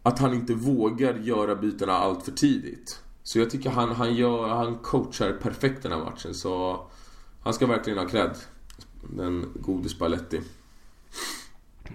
Att 0.03 0.19
han 0.19 0.33
inte 0.33 0.53
vågar 0.53 1.13
göra 1.13 1.55
bytena 1.55 1.93
allt 1.93 2.25
för 2.25 2.31
tidigt. 2.31 2.99
Så 3.23 3.39
jag 3.39 3.49
tycker 3.49 3.69
han, 3.69 3.91
han, 3.91 4.15
gör, 4.15 4.47
han 4.47 4.77
coachar 4.77 5.31
perfekt 5.31 5.83
den 5.83 5.91
här 5.91 5.99
matchen 5.99 6.33
så 6.33 6.85
Han 7.43 7.53
ska 7.53 7.65
verkligen 7.65 7.99
ha 7.99 8.07
cred. 8.07 8.35
Den 9.01 9.51
gode 9.55 9.89
Spalletti. 9.89 10.41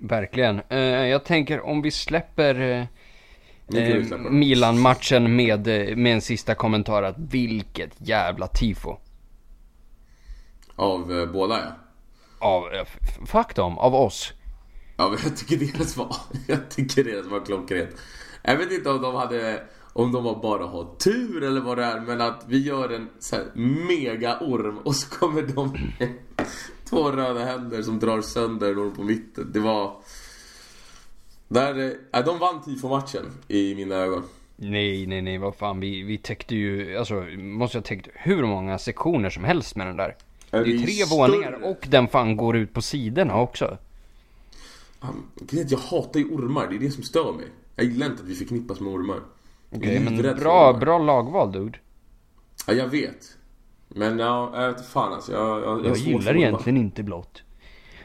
Verkligen. 0.01 0.61
Uh, 0.73 0.79
jag 1.09 1.25
tänker 1.25 1.61
om 1.61 1.83
vi 1.83 1.91
släpper 1.91 2.61
uh, 2.61 2.85
uh, 3.75 4.31
Milan-matchen 4.31 5.37
med, 5.37 5.67
med 5.99 6.15
en 6.15 6.21
sista 6.21 6.55
kommentar 6.55 7.03
att 7.03 7.19
vilket 7.19 7.93
jävla 7.99 8.47
tifo. 8.47 8.97
Av 10.77 11.13
eh, 11.13 11.27
båda 11.27 11.61
ja. 11.61 11.73
Av, 12.39 12.65
fuck 13.27 13.57
dem, 13.57 13.79
av 13.79 13.95
oss. 13.95 14.33
Ja 14.97 15.09
men 15.09 15.19
jag 15.23 15.37
tycker 15.37 15.57
deras 15.57 15.97
var, 15.97 16.17
jag 16.47 16.71
tycker 16.71 17.05
deras 17.05 17.27
var 17.27 17.45
klockrent. 17.45 17.91
Jag 18.43 18.57
vet 18.57 18.73
inte 18.73 18.91
om 18.91 19.03
de 19.03 19.15
hade, 19.15 19.63
om 19.97 20.13
de 20.13 20.41
bara 20.43 20.67
har 20.67 20.97
tur 20.99 21.43
eller 21.43 21.61
vad 21.61 21.79
det 21.79 21.85
är, 21.85 22.01
men 22.01 22.21
att 22.21 22.45
vi 22.49 22.59
gör 22.63 22.89
en 22.89 23.09
så 23.19 23.37
mega 23.89 24.39
orm 24.41 24.79
och 24.79 24.97
så 24.97 25.11
kommer 25.11 25.43
de 25.43 25.73
med 25.99 26.09
två 26.89 27.11
röda 27.11 27.45
händer 27.45 27.83
som 27.83 27.99
drar 27.99 28.21
sönder 28.21 28.75
någon 28.75 28.95
på 28.95 29.03
mitten. 29.03 29.51
Det 29.53 29.61
var... 29.61 29.97
Där, 31.49 31.95
äh, 32.13 32.25
de 32.25 32.39
vann 32.39 32.63
tifo-matchen 32.63 33.25
i 33.49 33.75
mina 33.75 33.95
ögon. 33.95 34.23
Nej, 34.57 35.07
nej, 35.07 35.23
nej, 35.23 35.39
vad 35.39 35.57
fan. 35.57 35.81
Vi, 35.81 36.03
vi 36.03 36.19
täckte 36.19 36.55
ju, 36.55 36.97
alltså, 36.97 37.15
måste 37.37 37.79
ha 37.79 37.83
täckt 37.83 38.09
hur 38.15 38.47
många 38.47 38.79
sektioner 38.79 39.31
som 39.31 39.45
helst 39.45 39.77
med 39.77 39.87
den 39.87 39.97
där. 39.97 40.17
Är 40.51 40.65
det 40.65 40.71
är 40.71 40.79
tre 40.79 40.93
större? 40.93 41.19
våningar 41.19 41.53
och 41.53 41.87
den 41.89 42.09
fan 42.09 42.37
går 42.37 42.57
ut 42.57 42.73
på 42.73 42.83
sidorna 42.83 43.41
också. 43.41 43.79
Jag 45.51 45.79
hatar 45.79 46.21
ju 46.21 46.27
ormar, 46.27 46.67
det 46.67 46.77
är 46.77 46.81
det 46.81 46.91
som 46.91 47.03
stör 47.03 47.33
mig. 47.33 47.47
Jag 47.77 47.87
gillar 47.87 48.07
inte 48.07 48.23
att 48.23 48.29
vi 48.29 48.35
förknippas 48.35 48.81
med 48.81 48.93
ormar. 48.93 49.21
Okej, 49.71 50.03
okay, 50.03 50.21
men 50.21 50.37
bra, 50.37 50.73
bra 50.73 50.99
lagval 50.99 51.53
dude. 51.53 51.79
Ja, 52.67 52.73
jag 52.73 52.89
vet. 52.89 53.37
Men 53.89 54.19
ja, 54.19 54.63
jag 54.63 54.73
vet 54.73 54.87
fan 54.87 55.13
alltså. 55.13 55.33
Jag, 55.33 55.63
jag, 55.63 55.79
jag, 55.79 55.87
jag 55.87 55.97
gillar 55.97 56.37
egentligen 56.37 56.77
inte 56.77 57.03
blått. 57.03 57.43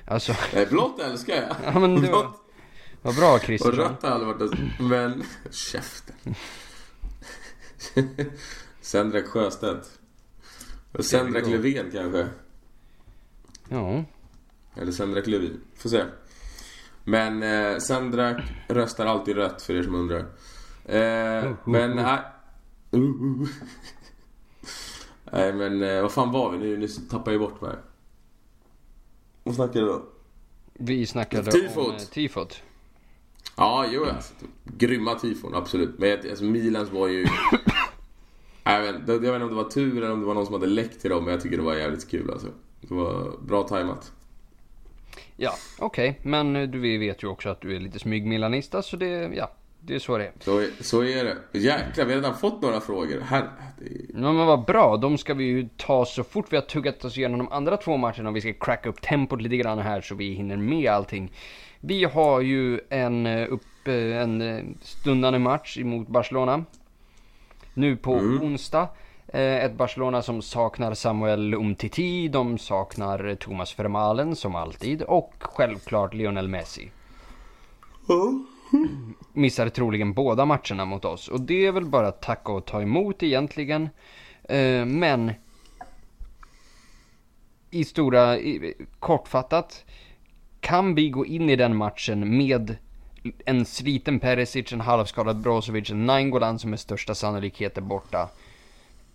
Alltså... 0.06 0.36
Nej, 0.54 0.66
blått 0.66 1.00
älskar 1.00 1.36
jag. 1.36 1.56
Ja, 1.74 1.80
men 1.80 2.02
det 2.02 2.12
var... 2.12 2.32
Vad 3.02 3.16
bra 3.16 3.40
Christian. 3.40 3.72
Och 3.72 3.78
rött 3.78 4.04
har 4.04 4.10
aldrig 4.10 4.36
varit 4.36 4.80
Men, 4.80 5.24
käften. 5.52 6.36
Sendrak 8.82 9.26
Sjöstedt. 9.26 10.00
Och 10.92 11.06
Sendrak 11.06 11.48
Löfven 11.48 11.92
kanske. 11.92 12.28
Ja. 13.70 14.04
Eller 14.76 14.92
Sendrak 14.92 15.28
Lövin. 15.28 15.62
Får 15.76 15.90
se. 15.90 16.04
Men 17.04 17.44
eh, 17.44 17.78
Sendrak 17.78 18.44
röstar 18.68 19.06
alltid 19.06 19.36
rött 19.36 19.62
för 19.62 19.74
er 19.74 19.84
som 19.84 19.96
undrar. 19.96 20.26
Eh, 20.86 21.52
men 21.66 21.96
nej. 21.96 22.20
Uh, 22.94 23.48
nej 25.32 25.54
men 25.54 25.84
eh, 25.84 26.02
vad 26.02 26.12
fan 26.12 26.32
var 26.32 26.52
vi 26.52 26.58
nu? 26.58 26.78
Nu 26.78 26.88
tappar 26.88 27.32
jag 27.32 27.42
bort 27.42 27.62
mig. 27.62 27.76
Vad 29.44 29.56
snackade 29.56 29.86
vi 29.86 29.92
då? 29.92 30.06
Vi 30.74 31.06
snackade 31.06 31.52
tifot. 31.52 31.88
om 31.88 31.96
eh, 31.96 31.98
tifot. 31.98 32.64
Ja, 33.58 33.86
jo 33.92 34.06
alltså, 34.06 34.34
Grymma 34.64 35.16
tifon, 35.16 35.56
absolut. 35.56 36.00
Men 36.00 36.20
alltså, 36.30 36.44
Milans 36.44 36.92
var 36.92 37.08
ju... 37.08 37.26
jag, 38.64 38.82
vet, 38.82 39.08
jag 39.08 39.20
vet 39.20 39.24
inte 39.24 39.44
om 39.44 39.50
det 39.50 39.56
var 39.56 39.70
tur 39.70 39.98
eller 39.98 40.12
om 40.12 40.20
det 40.20 40.26
var 40.26 40.34
någon 40.34 40.46
som 40.46 40.54
hade 40.54 40.68
läckt 40.68 41.02
till 41.02 41.10
dem, 41.10 41.24
men 41.24 41.34
jag 41.34 41.42
tycker 41.42 41.58
det 41.58 41.64
var 41.64 41.76
jävligt 41.76 42.10
kul 42.10 42.32
alltså. 42.32 42.48
Det 42.82 42.94
var 42.94 43.38
bra 43.42 43.64
tajmat. 43.64 44.12
Ja, 45.36 45.54
okej. 45.80 46.10
Okay. 46.10 46.32
Men 46.32 46.72
du 46.72 46.98
vet 47.00 47.24
ju 47.24 47.28
också 47.28 47.50
att 47.50 47.62
du 47.62 47.76
är 47.76 47.80
lite 47.80 48.00
smygmilanista, 48.00 48.82
så 48.82 48.98
det, 48.98 49.32
ja. 49.36 49.52
Det 49.84 49.96
är 49.96 50.00
så 50.00 50.18
det 50.18 50.26
är. 50.26 50.32
Så, 50.40 50.68
så 50.80 51.04
är 51.04 51.24
det. 51.24 51.60
Jäklar, 51.60 52.06
vi 52.06 52.14
har 52.14 52.22
redan 52.22 52.38
fått 52.38 52.62
några 52.62 52.82
frågor. 52.82 53.22
Här, 53.22 53.42
det... 53.80 53.86
Ja 54.14 54.34
men 54.34 54.46
vad 54.46 54.66
bra. 54.66 54.98
De 54.98 55.18
ska 55.18 55.34
vi 55.34 55.44
ju 55.44 55.70
ta 55.78 56.06
så 56.06 56.24
fort 56.24 56.46
vi 56.50 56.58
har 56.58 56.64
tuggat 56.64 57.06
oss 57.06 57.18
igenom 57.18 57.38
de 57.38 57.52
andra 57.52 57.78
två 57.78 57.98
matcherna. 57.98 58.32
Vi 58.32 58.42
ska 58.42 58.54
cracka 58.54 58.90
upp 58.90 59.02
tempot 59.02 59.42
lite 59.42 59.58
grann 59.58 59.80
här 59.80 60.02
så 60.02 60.16
vi 60.16 60.34
hinner 60.34 60.58
med 60.58 60.92
allting. 60.92 61.32
Vi 61.80 62.04
har 62.04 62.42
ju 62.42 62.80
en, 62.90 63.26
eh, 63.26 63.54
upp, 63.54 63.88
eh, 63.88 64.22
en 64.22 64.42
eh, 64.42 64.64
stundande 64.82 65.40
match 65.40 65.78
emot 65.78 66.08
Barcelona. 66.08 66.66
Nu 67.74 67.98
på 67.98 68.14
mm. 68.14 68.42
onsdag. 68.42 68.88
Ett 69.34 69.74
Barcelona 69.74 70.22
som 70.22 70.42
saknar 70.42 70.94
Samuel 70.94 71.54
Umtiti, 71.54 72.28
de 72.28 72.58
saknar 72.58 73.36
Thomas 73.36 73.80
Vermaelen 73.80 74.36
som 74.36 74.56
alltid 74.56 75.02
och 75.02 75.34
självklart 75.40 76.14
Lionel 76.14 76.48
Messi. 76.48 76.92
Mm. 78.10 78.46
Missar 79.34 79.70
troligen 79.70 80.14
båda 80.14 80.46
matcherna 80.46 80.86
mot 80.86 81.06
oss 81.06 81.28
och 81.28 81.42
det 81.42 81.66
är 81.66 81.72
väl 81.72 81.86
bara 81.86 82.08
att 82.08 82.22
tacka 82.22 82.52
och 82.52 82.66
ta 82.66 82.82
emot 82.82 83.24
egentligen. 83.24 83.90
Eh, 84.44 84.86
men 84.86 85.32
i 87.70 87.86
stora, 87.86 88.38
kortfattat 89.00 89.86
kan 90.60 90.96
vi 90.96 91.10
gå 91.10 91.26
in 91.26 91.50
i 91.50 91.56
den 91.56 91.76
matchen 91.76 92.38
med 92.38 92.76
en 93.46 93.66
sliten 93.66 94.20
Perisic, 94.20 94.74
en 94.74 94.82
halvskadad 94.82 95.42
Brozovic, 95.42 95.90
en 95.90 96.06
Nainggolan 96.06 96.60
som 96.60 96.70
med 96.70 96.80
största 96.80 97.16
sannolikhet 97.16 97.78
är 97.78 97.82
borta 97.82 98.30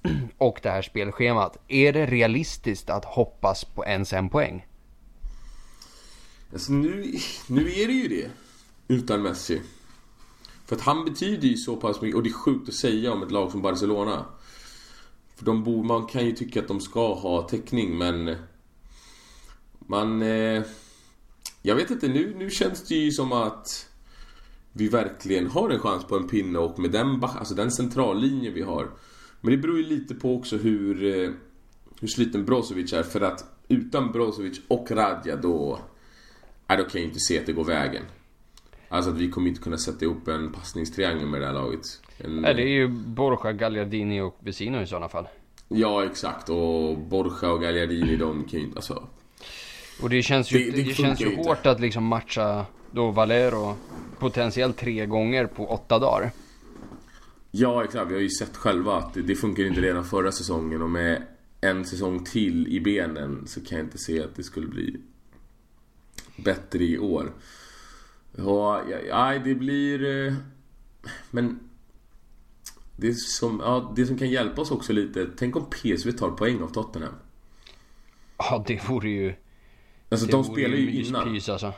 och 0.38 0.60
det 0.62 0.70
här 0.70 0.82
spelschemat. 0.82 1.58
Är 1.68 1.92
det 1.92 2.06
realistiskt 2.06 2.90
att 2.90 3.04
hoppas 3.04 3.64
på 3.64 3.84
ens 3.84 4.12
en 4.12 4.28
poäng? 4.28 4.66
Alltså 6.52 6.72
nu, 6.72 7.18
nu 7.48 7.60
är 7.60 7.86
det 7.86 7.92
ju 7.92 8.08
det. 8.08 8.30
Utan 8.88 9.22
Messi. 9.22 9.62
För 10.66 10.76
att 10.76 10.82
han 10.82 11.04
betyder 11.04 11.48
ju 11.48 11.56
så 11.56 11.76
pass 11.76 12.00
mycket, 12.00 12.16
och 12.16 12.22
det 12.22 12.28
är 12.28 12.32
sjukt 12.32 12.68
att 12.68 12.74
säga 12.74 13.12
om 13.12 13.22
ett 13.22 13.30
lag 13.30 13.50
som 13.50 13.62
Barcelona. 13.62 14.24
För 15.36 15.44
de 15.44 15.64
bor, 15.64 15.84
man 15.84 16.06
kan 16.06 16.26
ju 16.26 16.32
tycka 16.32 16.60
att 16.60 16.68
de 16.68 16.80
ska 16.80 17.14
ha 17.14 17.42
täckning 17.42 17.98
men... 17.98 18.36
Man... 19.78 20.22
Eh, 20.22 20.62
jag 21.62 21.76
vet 21.76 21.90
inte, 21.90 22.08
nu, 22.08 22.34
nu 22.38 22.50
känns 22.50 22.84
det 22.84 22.94
ju 22.94 23.10
som 23.10 23.32
att 23.32 23.88
vi 24.72 24.88
verkligen 24.88 25.46
har 25.46 25.70
en 25.70 25.80
chans 25.80 26.04
på 26.04 26.16
en 26.16 26.28
pinne 26.28 26.58
och 26.58 26.78
med 26.78 26.90
den, 26.90 27.24
alltså 27.24 27.54
den 27.54 27.70
centrallinjen 27.70 28.54
vi 28.54 28.62
har. 28.62 28.90
Men 29.40 29.50
det 29.50 29.58
beror 29.58 29.76
ju 29.76 29.84
lite 29.84 30.14
på 30.14 30.34
också 30.36 30.56
hur, 30.56 31.04
eh, 31.04 31.30
hur 32.00 32.08
sliten 32.08 32.44
Brozovic 32.44 32.92
är. 32.92 33.02
För 33.02 33.20
att 33.20 33.44
utan 33.68 34.12
Brozovic 34.12 34.60
och 34.68 34.90
Radja 34.90 35.36
då... 35.36 35.78
Nej, 36.66 36.78
då 36.78 36.84
kan 36.84 37.00
jag 37.00 37.08
inte 37.08 37.20
se 37.20 37.38
att 37.38 37.46
det 37.46 37.52
går 37.52 37.64
vägen. 37.64 38.02
Alltså 38.88 39.10
att 39.10 39.16
vi 39.16 39.30
kommer 39.30 39.48
inte 39.48 39.60
kunna 39.60 39.78
sätta 39.78 40.04
ihop 40.04 40.28
en 40.28 40.52
passningstriangel 40.52 41.26
med 41.26 41.40
det 41.40 41.46
här 41.46 41.54
laget. 41.54 41.86
En, 42.18 42.36
Nej, 42.36 42.54
det 42.54 42.62
är 42.62 42.68
ju 42.68 42.88
Borja, 42.88 43.52
Gagliardini 43.52 44.20
och 44.20 44.36
Vesino 44.40 44.80
i 44.82 44.86
sådana 44.86 45.08
fall. 45.08 45.28
Ja, 45.68 46.04
exakt. 46.04 46.48
Och 46.48 46.98
Borja 46.98 47.50
och 47.50 47.60
Gagliardini, 47.60 48.16
de 48.16 48.44
kan 48.44 48.60
ju 48.60 48.66
inte... 48.66 48.76
Alltså, 48.76 49.08
och 50.02 50.10
det 50.10 50.22
känns 50.22 50.52
ju, 50.52 50.58
det, 50.58 50.76
det, 50.76 50.82
det 50.82 50.94
känns 50.94 51.20
ju 51.20 51.36
hårt 51.36 51.66
att 51.66 51.80
liksom 51.80 52.04
matcha 52.04 52.66
då 52.90 53.10
Valero 53.10 53.76
potentiellt 54.18 54.76
tre 54.76 55.06
gånger 55.06 55.46
på 55.46 55.66
åtta 55.66 55.98
dagar. 55.98 56.30
Ja 57.50 57.84
exakt, 57.84 58.10
vi 58.10 58.14
har 58.14 58.20
ju 58.20 58.30
sett 58.30 58.56
själva 58.56 58.96
att 58.96 59.14
det, 59.14 59.22
det 59.22 59.34
funkar 59.34 59.64
inte 59.64 59.80
redan 59.80 60.04
förra 60.04 60.32
säsongen 60.32 60.82
och 60.82 60.90
med 60.90 61.22
en 61.60 61.84
säsong 61.84 62.24
till 62.24 62.68
i 62.68 62.80
benen 62.80 63.46
så 63.46 63.64
kan 63.64 63.78
jag 63.78 63.86
inte 63.86 63.98
se 63.98 64.22
att 64.22 64.36
det 64.36 64.42
skulle 64.42 64.66
bli 64.66 64.96
bättre 66.36 66.84
i 66.84 66.98
år. 66.98 67.32
Ja, 68.36 68.82
ja, 69.08 69.38
det 69.44 69.54
blir... 69.54 70.26
Eh, 70.26 70.34
men... 71.30 71.60
Det 72.98 73.14
som, 73.14 73.60
ja, 73.64 73.92
det 73.96 74.06
som 74.06 74.18
kan 74.18 74.30
hjälpa 74.30 74.60
oss 74.62 74.70
också 74.70 74.92
lite, 74.92 75.26
tänk 75.36 75.56
om 75.56 75.70
PSV 75.70 76.12
tar 76.12 76.30
poäng 76.30 76.62
av 76.62 76.68
Tottenham. 76.68 77.14
Ja, 78.38 78.64
det 78.66 78.88
vore 78.88 79.08
ju... 79.08 79.34
Alltså 80.08 80.26
det 80.26 80.32
de 80.32 80.44
spelar 80.44 80.76
ju 80.76 80.90
innan. 80.90 81.32
myspys, 81.32 81.48
alltså. 81.48 81.72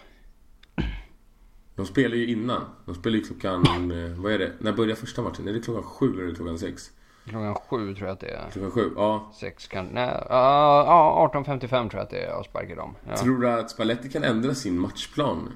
De 1.74 1.86
spelar 1.86 2.16
ju 2.16 2.26
innan. 2.26 2.64
De 2.86 2.94
spelar 2.94 3.16
ju 3.16 3.24
klockan, 3.24 3.90
eh, 3.90 4.10
vad 4.10 4.32
är 4.32 4.38
det? 4.38 4.52
När 4.58 4.72
börjar 4.72 4.96
första 4.96 5.22
matchen? 5.22 5.48
Är 5.48 5.52
det 5.52 5.60
klockan 5.60 5.82
sju 5.82 6.12
eller 6.12 6.22
är 6.22 6.26
det 6.26 6.34
klockan 6.34 6.58
sex? 6.58 6.90
Klockan 7.24 7.54
sju 7.54 7.94
tror 7.94 8.08
jag 8.08 8.14
att 8.14 8.20
det 8.20 8.30
är. 8.30 8.50
Klockan 8.50 8.70
sju? 8.70 8.90
Ja. 8.96 9.32
Sex 9.40 9.68
kan... 9.68 9.86
Nej, 9.86 10.26
ja, 10.28 11.30
18.55 11.34 11.68
tror 11.68 11.90
jag 11.92 12.00
att 12.00 12.10
det 12.10 12.24
är 12.24 12.30
avspark 12.30 12.70
i 12.70 12.74
dem. 12.74 12.94
Ja. 13.08 13.16
Tror 13.16 13.40
du 13.40 13.50
att 13.50 13.70
Spalletti 13.70 14.08
kan 14.08 14.24
ändra 14.24 14.54
sin 14.54 14.78
matchplan 14.78 15.52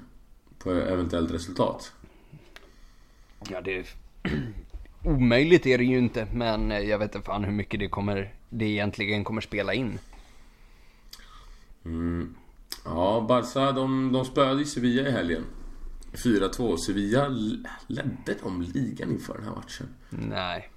på 0.63 0.71
eventuellt 0.71 1.31
resultat? 1.31 1.93
Ja, 3.49 3.61
det... 3.61 3.87
Omöjligt 5.03 5.65
är 5.65 5.77
det 5.77 5.83
ju 5.83 5.97
inte, 5.97 6.27
men 6.33 6.71
eh, 6.71 6.79
jag 6.79 6.99
vet 6.99 7.15
inte 7.15 7.25
fan 7.25 7.43
hur 7.43 7.51
mycket 7.51 7.79
det 7.79 7.89
kommer... 7.89 8.33
Det 8.49 8.65
egentligen 8.65 9.23
kommer 9.23 9.41
spela 9.41 9.73
in. 9.73 9.99
Mm. 11.85 12.35
Ja, 12.85 13.25
Barca 13.29 13.71
de, 13.71 14.11
de 14.11 14.25
spöade 14.25 14.59
ju 14.59 14.65
Sevilla 14.65 15.09
i 15.09 15.11
helgen. 15.11 15.43
4-2. 16.13 16.77
Sevilla 16.77 17.27
ledde 17.87 18.35
de 18.43 18.61
ligan 18.61 19.11
inför 19.11 19.33
den 19.33 19.43
här 19.43 19.55
matchen? 19.55 19.87
Nej, 20.09 20.69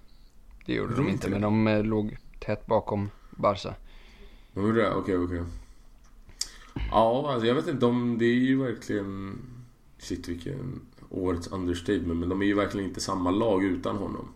det 0.67 0.75
gjorde 0.75 0.95
de 0.95 0.97
de 0.97 1.03
inte, 1.03 1.13
inte 1.13 1.31
men 1.31 1.41
de 1.41 1.67
eh, 1.67 1.85
låg 1.85 2.17
tätt 2.41 2.67
bakom 2.67 3.11
Barca. 3.31 3.75
De 4.53 4.65
gjorde 4.65 4.83
det? 4.83 4.95
Okej, 4.95 5.19
okej. 5.19 5.43
Ja, 6.91 7.33
alltså 7.33 7.47
jag 7.47 7.55
vet 7.55 7.69
inte. 7.69 7.87
De, 7.87 8.19
det 8.19 8.25
är 8.25 8.35
ju 8.35 8.63
verkligen... 8.63 9.39
Shit, 9.99 10.29
vilken 10.29 10.81
årets 11.11 11.47
understatement. 11.49 12.21
Men 12.21 12.29
de 12.29 12.43
är 12.43 12.47
ju 12.47 12.55
verkligen 12.55 12.89
inte 12.89 13.01
samma 13.01 13.31
lag 13.31 13.65
utan 13.65 13.97
honom. 13.97 14.29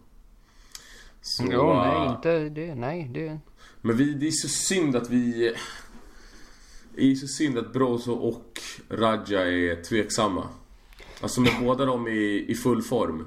Så, 1.22 1.44
Ja, 1.50 1.84
nej, 1.84 2.06
äh, 2.06 2.12
inte 2.14 2.60
det. 2.60 2.74
Nej, 2.74 3.10
det... 3.14 3.38
Men 3.80 3.96
vi, 3.96 4.14
det 4.14 4.26
är 4.26 4.30
så 4.30 4.48
synd 4.48 4.96
att 4.96 5.10
vi... 5.10 5.54
Det 6.94 7.10
är 7.10 7.14
så 7.14 7.26
synd 7.26 7.58
att 7.58 7.72
Brozo 7.72 8.12
och 8.12 8.60
Raja 8.88 9.40
är 9.40 9.82
tveksamma. 9.82 10.48
Alltså 11.20 11.40
med 11.40 11.52
båda 11.60 11.84
dem 11.84 12.08
i, 12.08 12.44
i 12.48 12.54
full 12.54 12.82
form 12.82 13.26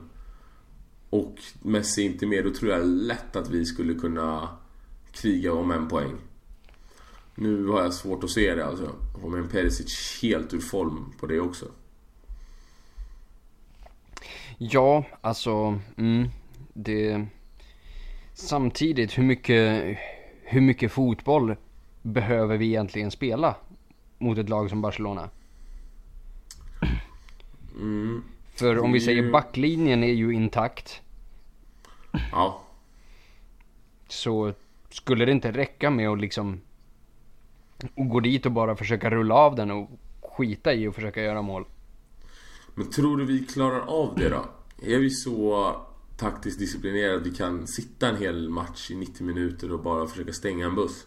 och 1.10 1.36
Messi 1.62 2.02
inte 2.02 2.26
med, 2.26 2.44
då 2.44 2.54
tror 2.54 2.72
jag 2.72 2.88
lätt 2.88 3.36
att 3.36 3.50
vi 3.50 3.66
skulle 3.66 3.94
kunna 3.94 4.50
kriga 5.12 5.54
om 5.54 5.72
en 5.72 5.88
poäng. 5.88 6.16
Nu 7.36 7.68
har 7.68 7.82
jag 7.82 7.94
svårt 7.94 8.24
att 8.24 8.30
se 8.30 8.56
det 8.56 8.66
alltså. 8.66 8.96
Och 9.24 9.38
en 9.38 9.48
Perisic 9.48 10.20
helt 10.22 10.54
ur 10.54 10.60
form 10.60 11.14
på 11.20 11.26
det 11.26 11.40
också. 11.40 11.66
Ja, 14.58 15.04
alltså... 15.22 15.80
Mm, 15.98 16.30
det... 16.74 17.26
Samtidigt, 18.34 19.18
hur 19.18 19.24
mycket, 19.24 19.98
hur 20.44 20.62
mycket 20.62 20.92
fotboll 20.92 21.56
behöver 22.02 22.58
vi 22.58 22.66
egentligen 22.68 23.12
spela 23.12 23.56
mot 24.18 24.38
ett 24.38 24.50
lag 24.50 24.70
som 24.70 24.82
Barcelona? 24.82 25.30
Mm, 27.76 28.24
För 28.56 28.80
om 28.80 28.92
vi 28.92 29.00
säger 29.00 29.32
backlinjen 29.32 30.04
är 30.04 30.14
ju 30.14 30.34
intakt. 30.34 31.02
ja. 32.32 32.62
Så 34.08 34.54
skulle 34.90 35.26
det 35.26 35.32
inte 35.32 35.52
räcka 35.52 35.90
med 35.90 36.10
att 36.10 36.20
liksom 36.20 36.62
och 37.96 38.10
gå 38.10 38.20
dit 38.20 38.46
och 38.46 38.52
bara 38.52 38.76
försöka 38.76 39.10
rulla 39.10 39.36
av 39.36 39.56
den 39.56 39.72
och 39.72 39.90
skita 40.22 40.74
i 40.74 40.88
och 40.88 40.96
försöka 40.96 41.22
göra 41.22 41.42
mål? 41.42 41.66
Men 42.76 42.90
tror 42.90 43.18
du 43.18 43.26
vi 43.26 43.46
klarar 43.46 43.80
av 43.80 44.16
det 44.18 44.30
då? 44.30 44.46
Är 44.82 45.00
vi 45.00 45.10
så 45.10 45.76
taktiskt 46.18 46.60
disciplinerade 46.60 47.18
att 47.18 47.26
vi 47.26 47.32
kan 47.32 47.68
sitta 47.68 48.10
en 48.10 48.18
hel 48.18 48.50
match 48.50 48.92
i 48.92 48.96
90 48.96 49.26
minuter 49.26 49.72
och 49.72 49.80
bara 49.80 50.08
försöka 50.08 50.34
stänga 50.34 50.66
en 50.66 50.76
buss? 50.76 51.06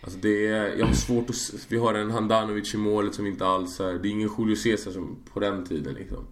Alltså 0.00 0.18
det 0.18 0.46
är, 0.46 0.76
jag 0.76 0.86
har 0.86 0.94
svårt 0.94 1.30
att... 1.30 1.36
Vi 1.68 1.78
har 1.78 1.94
en 1.94 2.10
Handanovic 2.10 2.74
i 2.74 2.76
målet 2.76 3.14
som 3.14 3.26
inte 3.26 3.46
alls 3.46 3.80
är... 3.80 3.92
Det 3.92 4.08
är 4.08 4.10
ingen 4.10 4.30
Julio 4.38 4.56
Cesar 4.56 4.90
som 4.90 5.16
på 5.32 5.40
den 5.40 5.64
tiden 5.66 5.94
liksom. 5.94 6.26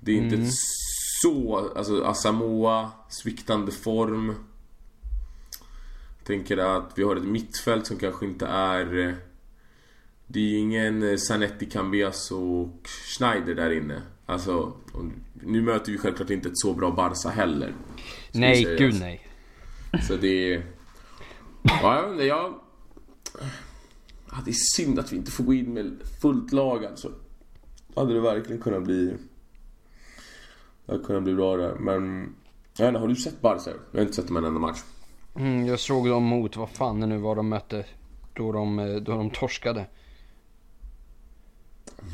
Det 0.00 0.12
är 0.12 0.16
inte 0.16 0.50
så... 1.22 1.70
Alltså 1.76 2.04
Asamoah, 2.04 2.88
sviktande 3.08 3.72
form. 3.72 4.34
Tänker 6.24 6.56
att 6.56 6.92
vi 6.96 7.02
har 7.02 7.16
ett 7.16 7.24
mittfält 7.24 7.86
som 7.86 7.96
kanske 7.96 8.26
inte 8.26 8.46
är... 8.46 9.16
Det 10.26 10.38
är 10.38 10.44
ju 10.44 10.58
ingen 10.58 11.02
eh, 11.02 11.16
Zanetti, 11.16 11.66
Cambias 11.66 12.30
och 12.30 12.88
Schneider 12.88 13.54
där 13.54 13.70
inne. 13.70 14.02
Alltså, 14.26 14.72
nu 15.34 15.62
möter 15.62 15.92
vi 15.92 15.98
självklart 15.98 16.30
inte 16.30 16.48
ett 16.48 16.58
så 16.58 16.74
bra 16.74 16.90
Barca 16.90 17.28
heller. 17.28 17.74
Nej, 18.32 18.76
gud 18.78 18.94
nej. 19.00 19.28
Så 20.08 20.16
det 20.16 20.54
är... 20.54 20.66
Ja, 21.62 21.96
jag 21.96 22.02
vet 22.02 22.12
inte, 22.12 22.24
jag... 22.24 22.54
Ja, 24.30 24.36
det 24.44 24.50
är 24.50 24.76
synd 24.76 24.98
att 24.98 25.12
vi 25.12 25.16
inte 25.16 25.30
får 25.30 25.44
gå 25.44 25.54
in 25.54 25.74
med 25.74 25.96
fullt 26.22 26.52
lag 26.52 26.84
alltså. 26.84 27.12
Då 27.94 28.00
hade 28.00 28.14
det 28.14 28.20
verkligen 28.20 28.62
kunnat 28.62 28.82
bli... 28.82 29.14
Det 30.86 30.92
hade 30.92 31.04
kunnat 31.04 31.22
bli 31.22 31.34
bra 31.34 31.56
där, 31.56 31.74
men... 31.74 32.34
Jag 32.76 32.84
vet 32.84 32.88
inte, 32.88 33.00
har 33.00 33.08
du 33.08 33.16
sett 33.16 33.40
Barca? 33.40 33.70
Jag 33.90 33.98
har 33.98 34.02
inte 34.02 34.14
sett 34.14 34.26
dem 34.26 34.36
en 34.36 34.44
enda 34.44 34.60
match. 34.60 34.78
Mm, 35.36 35.66
jag 35.66 35.80
såg 35.80 36.08
dem 36.08 36.22
mot, 36.22 36.56
vad 36.56 36.70
fan 36.70 37.00
det 37.00 37.06
nu 37.06 37.18
var 37.18 37.36
de 37.36 37.48
mötte. 37.48 37.84
Då 38.34 38.52
de, 38.52 38.78
eh, 38.78 38.96
då 38.96 39.12
de 39.12 39.30
torskade. 39.30 39.86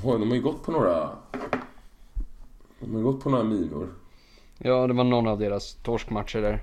De 0.03 0.29
har 0.29 0.35
ju 0.35 0.43
gått 0.43 0.63
på 0.63 0.73
några... 0.73 1.11
De 2.81 2.91
har 2.91 2.99
ju 2.99 3.05
gått 3.05 3.23
på 3.23 3.31
några 3.31 3.45
minor. 3.45 3.89
Ja, 4.59 4.87
det 4.87 4.95
var 4.95 5.05
någon 5.05 5.27
av 5.27 5.39
deras 5.39 5.75
torskmatcher 5.75 6.43
där. 6.43 6.61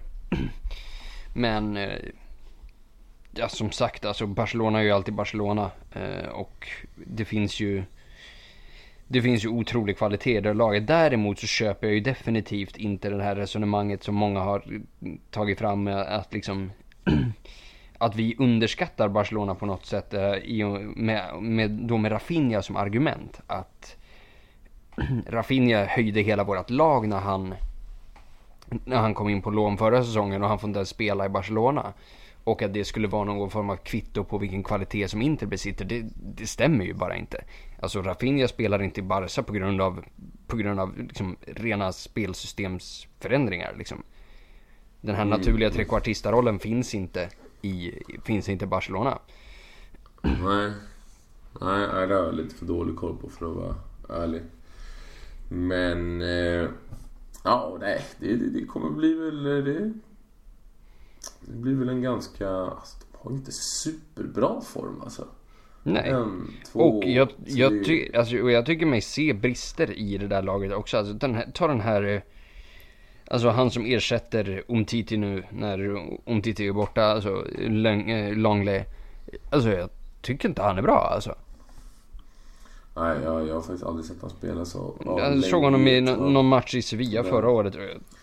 Men, 1.33 1.77
eh, 1.77 1.99
ja 3.31 3.49
som 3.49 3.71
sagt, 3.71 4.05
alltså 4.05 4.27
Barcelona 4.27 4.79
är 4.79 4.83
ju 4.83 4.91
alltid 4.91 5.13
Barcelona. 5.13 5.71
Eh, 5.91 6.29
och 6.29 6.67
det 6.95 7.25
finns 7.25 7.59
ju, 7.59 7.83
det 9.07 9.21
finns 9.21 9.45
ju 9.45 9.49
otrolig 9.49 9.97
kvalitet 9.97 10.37
i 10.37 10.41
det 10.41 10.53
laget. 10.53 10.87
Däremot 10.87 11.39
så 11.39 11.47
köper 11.47 11.87
jag 11.87 11.93
ju 11.93 11.99
definitivt 12.01 12.77
inte 12.77 13.09
det 13.09 13.23
här 13.23 13.35
resonemanget 13.35 14.03
som 14.03 14.15
många 14.15 14.39
har 14.39 14.81
tagit 15.31 15.59
fram 15.59 15.83
med 15.83 16.01
att 16.01 16.33
liksom 16.33 16.71
att 17.97 18.15
vi 18.15 18.35
underskattar 18.39 19.09
Barcelona 19.09 19.55
på 19.55 19.65
något 19.65 19.85
sätt 19.85 20.13
eh, 20.13 20.33
i, 20.33 20.63
med, 20.95 21.41
med, 21.41 21.71
då 21.71 21.97
med 21.97 22.11
Rafinha 22.11 22.61
som 22.61 22.75
argument. 22.75 23.41
Att 23.47 23.97
Rafinha 25.27 25.85
höjde 25.85 26.21
hela 26.21 26.43
vårt 26.43 26.69
lag 26.69 27.07
när 27.07 27.19
han 27.19 27.55
när 28.85 28.97
han 28.97 29.13
kom 29.13 29.29
in 29.29 29.41
på 29.41 29.49
lån 29.49 29.77
förra 29.77 30.03
säsongen 30.03 30.43
och 30.43 30.49
han 30.49 30.59
får 30.59 30.67
inte 30.67 30.77
ens 30.77 30.89
spela 30.89 31.25
i 31.25 31.29
Barcelona. 31.29 31.93
Och 32.43 32.61
att 32.61 32.73
det 32.73 32.85
skulle 32.85 33.07
vara 33.07 33.23
någon 33.23 33.49
form 33.49 33.69
av 33.69 33.75
kvitto 33.75 34.23
på 34.23 34.37
vilken 34.37 34.63
kvalitet 34.63 35.07
som 35.07 35.21
Inter 35.21 35.45
besitter, 35.45 35.85
det, 35.85 36.05
det 36.15 36.47
stämmer 36.47 36.85
ju 36.85 36.93
bara 36.93 37.15
inte. 37.15 37.43
Alltså 37.79 38.01
Rafinha 38.01 38.47
spelar 38.47 38.83
inte 38.83 38.99
i 38.99 39.03
Barca 39.03 39.43
på 39.43 39.53
grund 39.53 39.81
av, 39.81 40.05
på 40.47 40.57
grund 40.57 40.79
av 40.79 40.97
liksom 40.97 41.35
rena 41.45 41.91
spelsystemsförändringar. 41.91 43.75
Liksom. 43.77 44.03
Den 45.01 45.15
här 45.15 45.25
naturliga 45.25 45.69
trekvartistarollen 45.69 46.59
finns 46.59 46.95
inte 46.95 47.29
i, 47.67 48.03
finns 48.23 48.49
inte 48.49 48.65
i 48.65 48.67
Barcelona. 48.67 49.19
Nej. 50.21 50.71
Nej, 51.61 51.87
nej, 51.93 52.07
det 52.07 52.15
har 52.15 52.23
jag 52.23 52.35
lite 52.35 52.55
för 52.55 52.65
dålig 52.65 52.95
koll 52.95 53.17
på 53.17 53.29
för 53.29 53.49
att 53.51 53.55
vara 53.55 53.75
ärlig. 54.23 54.41
Men... 55.49 56.21
Eh, 56.21 56.69
ja, 57.43 57.77
nej. 57.79 58.01
Det, 58.19 58.35
det, 58.35 58.49
det 58.49 58.65
kommer 58.65 58.89
bli 58.89 59.13
väl... 59.13 59.45
eh, 59.45 59.63
Det, 59.63 59.93
det 61.39 61.57
blir 61.57 61.75
väl 61.75 61.89
en 61.89 62.01
ganska... 62.01 62.49
Alltså, 62.49 62.97
de 63.11 63.17
har 63.17 63.31
inte 63.31 63.51
superbra 63.51 64.61
form 64.61 65.01
alltså. 65.01 65.27
Nej. 65.83 66.09
En, 66.09 66.47
två, 66.71 66.79
Och 66.79 67.03
jag, 67.05 67.29
jag, 67.45 67.85
ty, 67.85 68.09
alltså, 68.15 68.37
och 68.37 68.51
jag 68.51 68.65
tycker 68.65 68.85
mig 68.85 69.01
se 69.01 69.33
brister 69.33 69.91
i 69.91 70.17
det 70.17 70.27
där 70.27 70.41
laget 70.41 70.73
också. 70.73 70.97
Alltså, 70.97 71.13
den 71.13 71.35
här, 71.35 71.51
ta 71.53 71.67
den 71.67 71.81
här... 71.81 72.23
Alltså 73.27 73.49
han 73.49 73.71
som 73.71 73.85
ersätter 73.85 74.63
Umtiti 74.67 75.17
nu 75.17 75.43
när 75.51 75.79
Umtiti 76.25 76.67
är 76.67 76.71
borta, 76.73 77.03
alltså 77.03 77.45
eh, 77.59 78.33
Longley. 78.33 78.83
Alltså 79.49 79.69
jag 79.69 79.89
tycker 80.21 80.49
inte 80.49 80.61
han 80.61 80.77
är 80.77 80.81
bra 80.81 81.09
alltså. 81.13 81.35
Nej, 82.95 83.17
jag, 83.23 83.47
jag 83.47 83.53
har 83.53 83.61
faktiskt 83.61 83.83
aldrig 83.83 84.05
sett 84.05 84.21
honom 84.21 84.37
spela 84.37 84.65
så... 84.65 84.95
ja, 85.05 85.19
Jag 85.19 85.43
såg 85.43 85.63
honom 85.63 85.87
i 85.87 86.01
nå- 86.01 86.15
någon 86.29 86.45
match 86.47 86.75
i 86.75 86.81
Sevilla 86.81 87.15
Ja. 87.15 87.23
förra 87.23 87.49
året. 87.49 87.75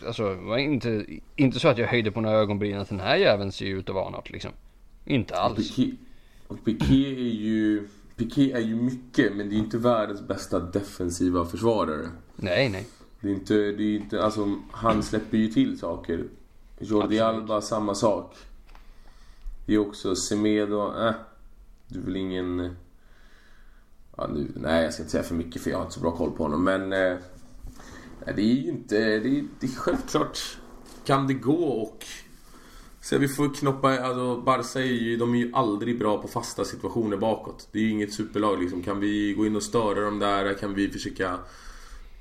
Alltså 0.06 0.34
det 0.34 0.40
var 0.40 0.58
inte, 0.58 1.04
inte 1.36 1.60
så 1.60 1.68
att 1.68 1.78
jag 1.78 1.86
höjde 1.86 2.10
på 2.10 2.20
några 2.20 2.36
ögonbryn 2.36 2.78
att 2.78 2.88
den 2.88 3.00
här 3.00 3.16
jäveln 3.16 3.52
ser 3.52 3.66
ut 3.66 3.88
att 3.88 3.94
vara 3.94 4.10
något 4.10 4.30
liksom. 4.30 4.50
Inte 5.04 5.36
alls. 5.36 5.56
Piqué, 5.76 5.92
och 6.48 6.64
Piqué 6.64 7.06
är 7.14 7.34
ju... 7.34 7.88
Piqué 8.16 8.52
är 8.52 8.60
ju 8.60 8.74
mycket, 8.76 9.36
men 9.36 9.48
det 9.48 9.54
är 9.54 9.58
inte 9.58 9.78
världens 9.78 10.28
bästa 10.28 10.58
defensiva 10.60 11.44
försvarare. 11.44 12.08
Nej, 12.36 12.68
nej. 12.68 12.86
Det 13.24 13.30
är 13.30 13.34
inte, 13.34 13.54
det 13.54 13.82
är 13.82 13.96
inte, 13.96 14.22
alltså 14.22 14.58
han 14.70 15.02
släpper 15.02 15.38
ju 15.38 15.48
till 15.48 15.78
saker. 15.78 16.24
Jordi 16.78 17.20
Absolut. 17.20 17.42
Alba, 17.42 17.60
samma 17.60 17.94
sak. 17.94 18.36
Det 19.66 19.74
är 19.74 19.78
också 19.78 20.16
Semedo, 20.16 21.06
äh. 21.08 21.14
Du 21.88 22.00
väl 22.00 22.16
ingen... 22.16 22.76
Ja, 24.16 24.26
nu, 24.34 24.52
nej, 24.54 24.84
jag 24.84 24.92
ska 24.92 25.02
inte 25.02 25.12
säga 25.12 25.22
för 25.22 25.34
mycket 25.34 25.62
för 25.62 25.70
jag 25.70 25.78
har 25.78 25.84
inte 25.84 25.94
så 25.94 26.00
bra 26.00 26.16
koll 26.16 26.30
på 26.30 26.42
honom, 26.42 26.64
men... 26.64 26.92
Eh, 26.92 27.16
det 28.34 28.42
är 28.42 28.54
ju 28.54 28.68
inte... 28.68 28.96
Det 28.98 29.38
är, 29.38 29.44
det 29.60 29.66
är 29.66 29.76
självklart... 29.76 30.58
kan 31.04 31.26
det 31.26 31.34
gå 31.34 31.64
och... 31.64 32.04
Så 33.00 33.18
vi 33.18 33.28
får 33.28 33.54
knoppa, 33.54 33.98
alltså 33.98 34.40
Barca 34.40 34.80
är 34.80 34.84
ju, 34.84 35.16
de 35.16 35.34
är 35.34 35.38
ju 35.38 35.50
aldrig 35.54 35.98
bra 35.98 36.22
på 36.22 36.28
fasta 36.28 36.64
situationer 36.64 37.16
bakåt. 37.16 37.68
Det 37.72 37.78
är 37.78 37.82
ju 37.82 37.90
inget 37.90 38.12
superlag 38.12 38.62
liksom. 38.62 38.82
Kan 38.82 39.00
vi 39.00 39.34
gå 39.34 39.46
in 39.46 39.56
och 39.56 39.62
störa 39.62 40.00
dem 40.00 40.18
där? 40.18 40.54
Kan 40.54 40.74
vi 40.74 40.90
försöka 40.90 41.38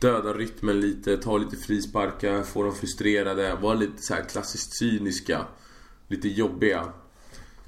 döda 0.03 0.33
rytmen 0.33 0.79
lite, 0.79 1.17
ta 1.17 1.37
lite 1.37 1.57
frisparkar, 1.57 2.43
få 2.43 2.63
dem 2.63 2.75
frustrerade, 2.75 3.55
vara 3.61 3.73
lite 3.73 4.01
så 4.01 4.13
här 4.13 4.23
klassiskt 4.23 4.77
cyniska, 4.77 5.45
lite 6.07 6.27
jobbiga. 6.27 6.85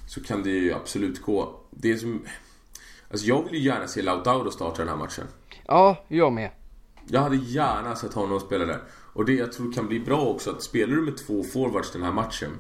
Så 0.08 0.24
kan 0.24 0.44
det 0.44 0.50
ju 0.50 0.74
absolut 0.74 1.22
gå. 1.22 1.60
Det 1.72 1.98
som... 1.98 2.22
Alltså 3.12 3.28
jag 3.28 3.44
vill 3.44 3.54
ju 3.54 3.60
gärna 3.60 3.88
se 3.88 4.02
Lautaro 4.02 4.52
starta 4.52 4.78
den 4.78 4.88
här 4.88 4.96
matchen. 4.96 5.28
Ja, 5.68 6.06
jag 6.08 6.34
med. 6.34 6.52
Jag 7.08 7.22
hade 7.22 7.36
gärna 7.36 7.96
sett 7.96 8.14
honom 8.14 8.40
spela 8.40 8.66
där. 8.66 8.84
Och 9.14 9.26
det 9.26 9.34
jag 9.34 9.52
tror 9.52 9.74
kan 9.74 9.88
bli 9.88 10.00
bra 10.00 10.22
också, 10.22 10.52
att 10.52 10.64
spelar 10.64 10.96
du 10.96 11.02
med 11.02 11.18
två 11.18 11.44
forwards 11.44 11.92
den 11.92 12.04
här 12.04 12.12
matchen 12.12 12.52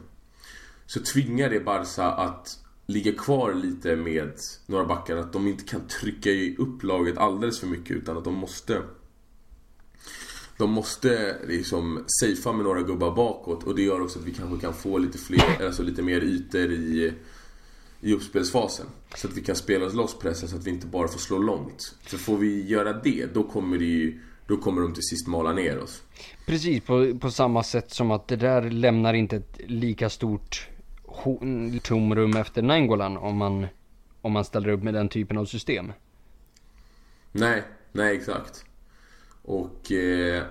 så 0.86 1.00
tvingar 1.00 1.50
det 1.50 1.60
Barca 1.60 2.04
att 2.04 2.60
ligga 2.86 3.12
kvar 3.12 3.54
lite 3.54 3.96
med 3.96 4.34
några 4.66 4.86
backar. 4.86 5.18
Att 5.18 5.34
de 5.34 5.48
inte 5.48 5.64
kan 5.64 5.88
trycka 5.88 6.30
upp 6.58 6.84
laget 6.84 7.18
alldeles 7.18 7.60
för 7.60 7.68
mycket 7.68 7.98
utan 7.98 8.18
att 8.18 8.24
de 8.24 8.34
måste 8.34 8.82
de 10.58 10.72
måste 10.72 11.38
liksom 11.48 12.06
safea 12.08 12.54
med 12.54 12.66
några 12.66 12.82
gubbar 12.82 13.16
bakåt 13.16 13.64
och 13.64 13.76
det 13.76 13.82
gör 13.82 14.02
också 14.02 14.20
att 14.20 14.26
vi 14.26 14.34
kanske 14.34 14.60
kan 14.60 14.74
få 14.74 14.98
lite 14.98 15.18
fler, 15.18 15.66
alltså 15.66 15.84
lite 15.84 16.02
mer 16.02 16.22
ytor 16.22 16.72
i, 16.72 17.14
i 18.02 18.14
uppspelsfasen. 18.14 18.86
Så 19.16 19.28
att 19.28 19.38
vi 19.38 19.42
kan 19.42 19.56
spela 19.56 19.86
oss 19.86 19.94
loss 19.94 20.20
pressen 20.20 20.50
så 20.50 20.56
att 20.56 20.68
vi 20.68 20.70
inte 20.72 20.88
bara 20.88 21.08
får 21.08 21.20
slå 21.20 21.38
långt. 21.38 21.96
För 22.04 22.18
får 22.18 22.38
vi 22.38 22.68
göra 22.68 22.94
det, 22.94 23.34
då 23.34 23.44
kommer 23.44 23.78
det 23.78 23.86
ju, 23.86 24.20
då 24.48 24.58
kommer 24.58 24.82
de 24.82 24.94
till 24.94 25.04
sist 25.04 25.28
mala 25.28 25.54
ner 25.54 25.80
oss. 25.80 26.04
Precis, 26.46 26.84
på, 26.84 27.18
på 27.20 27.32
samma 27.32 27.64
sätt 27.64 27.92
som 27.92 28.12
att 28.12 28.28
det 28.28 28.36
där 28.36 28.62
lämnar 28.62 29.14
inte 29.14 29.36
ett 29.36 29.60
lika 29.66 30.10
stort 30.10 30.68
tomrum 31.82 32.36
efter 32.36 32.62
Nainggolan 32.62 33.18
om 33.18 33.38
man, 33.38 33.68
om 34.22 34.32
man 34.32 34.46
ställer 34.46 34.70
upp 34.70 34.84
med 34.84 34.94
den 34.94 35.10
typen 35.10 35.38
av 35.38 35.46
system. 35.46 35.92
Nej, 37.32 37.64
nej 37.92 38.16
exakt. 38.16 38.65
Och... 39.46 39.92
Eh, 39.92 40.44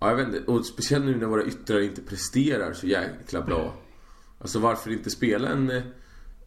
ja, 0.00 0.08
jag 0.08 0.16
vet 0.16 0.26
inte. 0.26 0.50
Och 0.50 0.66
speciellt 0.66 1.04
nu 1.04 1.16
när 1.16 1.26
våra 1.26 1.44
yttrar 1.44 1.80
inte 1.80 2.02
presterar 2.02 2.72
så 2.72 2.86
jäkla 2.86 3.42
bra. 3.42 3.74
Alltså 4.38 4.58
varför 4.58 4.90
inte 4.92 5.10
spela 5.10 5.48
en... 5.48 5.70
Eh, 5.70 5.82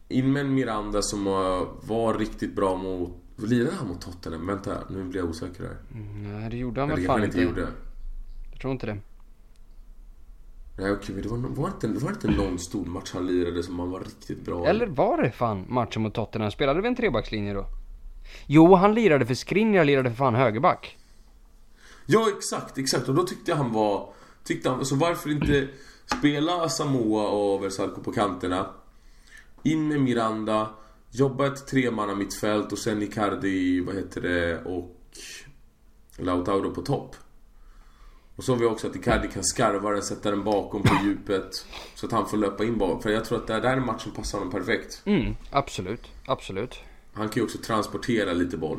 in 0.08 0.32
med 0.32 0.40
en 0.40 0.54
Miranda 0.54 1.02
som 1.02 1.24
var 1.82 2.18
riktigt 2.18 2.56
bra 2.56 2.76
mot... 2.76 3.18
Lirade 3.36 3.76
han 3.76 3.88
mot 3.88 4.00
Tottenham? 4.00 4.46
Vänta, 4.46 4.78
nu 4.90 5.04
blir 5.04 5.20
jag 5.20 5.28
osäker 5.28 5.62
här. 5.64 5.76
Mm, 5.94 6.40
nej, 6.40 6.50
det 6.50 6.56
gjorde 6.56 6.80
han 6.80 6.90
väl 6.90 7.06
fan 7.06 7.24
inte. 7.24 7.40
Gjorde. 7.40 7.68
Jag 8.50 8.60
tror 8.60 8.72
inte 8.72 8.86
det. 8.86 8.98
Nej 10.78 10.92
okej, 10.92 11.14
det 11.22 11.28
var, 11.28 11.38
var, 11.38 11.68
inte, 11.68 11.86
var 11.86 12.10
det 12.10 12.26
inte 12.26 12.42
någon 12.42 12.58
stor 12.58 12.84
match 12.84 13.10
han 13.14 13.26
lirade 13.26 13.62
som 13.62 13.78
han 13.78 13.90
var 13.90 14.00
riktigt 14.00 14.44
bra 14.44 14.66
Eller 14.66 14.86
var 14.86 15.22
det 15.22 15.30
fan 15.30 15.64
matchen 15.68 16.02
mot 16.02 16.14
Tottenham? 16.14 16.50
Spelade 16.50 16.80
vi 16.80 16.88
en 16.88 16.96
trebackslinje 16.96 17.54
då? 17.54 17.66
Jo, 18.46 18.74
han 18.74 18.94
lirade 18.94 19.26
för 19.26 19.34
Skriniar 19.34 19.84
lirade 19.84 20.10
för 20.10 20.16
fan 20.16 20.34
högerback. 20.34 20.98
Ja, 22.06 22.28
exakt, 22.36 22.78
exakt. 22.78 23.08
Och 23.08 23.14
då 23.14 23.22
tyckte 23.22 23.50
jag 23.50 23.58
han 23.58 23.72
var... 23.72 24.12
Tyckte 24.44 24.68
han, 24.68 24.78
alltså 24.78 24.94
varför 24.94 25.30
inte 25.30 25.68
spela 26.18 26.68
Samoa 26.68 27.28
och 27.28 27.64
Versalco 27.64 28.02
på 28.02 28.12
kanterna? 28.12 28.70
In 29.62 29.88
med 29.88 30.00
Miranda, 30.00 30.70
jobba 31.10 31.46
ett 31.46 31.66
tremanna 31.66 32.14
mittfält 32.14 32.72
och 32.72 32.78
sen 32.78 33.02
Icardi, 33.02 33.80
vad 33.80 33.94
heter 33.94 34.20
det, 34.20 34.64
och 34.64 34.96
Lautaro 36.16 36.74
på 36.74 36.82
topp. 36.82 37.16
Och 38.36 38.44
så 38.44 38.52
har 38.52 38.58
vi 38.58 38.66
också 38.66 38.86
att 38.86 38.96
Icardi 38.96 39.28
kan 39.28 39.44
skarva 39.44 39.90
den, 39.90 40.02
sätta 40.02 40.30
den 40.30 40.44
bakom 40.44 40.82
på 40.82 40.98
djupet. 41.04 41.66
Så 41.94 42.06
att 42.06 42.12
han 42.12 42.28
får 42.28 42.36
löpa 42.36 42.64
in 42.64 42.78
bakom. 42.78 43.02
För 43.02 43.10
jag 43.10 43.24
tror 43.24 43.38
att 43.38 43.46
det 43.46 43.60
där 43.60 43.76
är 43.76 43.80
matchen 43.80 44.12
passar 44.12 44.38
honom 44.38 44.52
perfekt. 44.52 45.02
Mm, 45.04 45.34
absolut. 45.50 46.10
Absolut. 46.26 46.78
Han 47.12 47.28
kan 47.28 47.40
ju 47.40 47.44
också 47.44 47.58
transportera 47.58 48.32
lite 48.32 48.56
boll. 48.56 48.78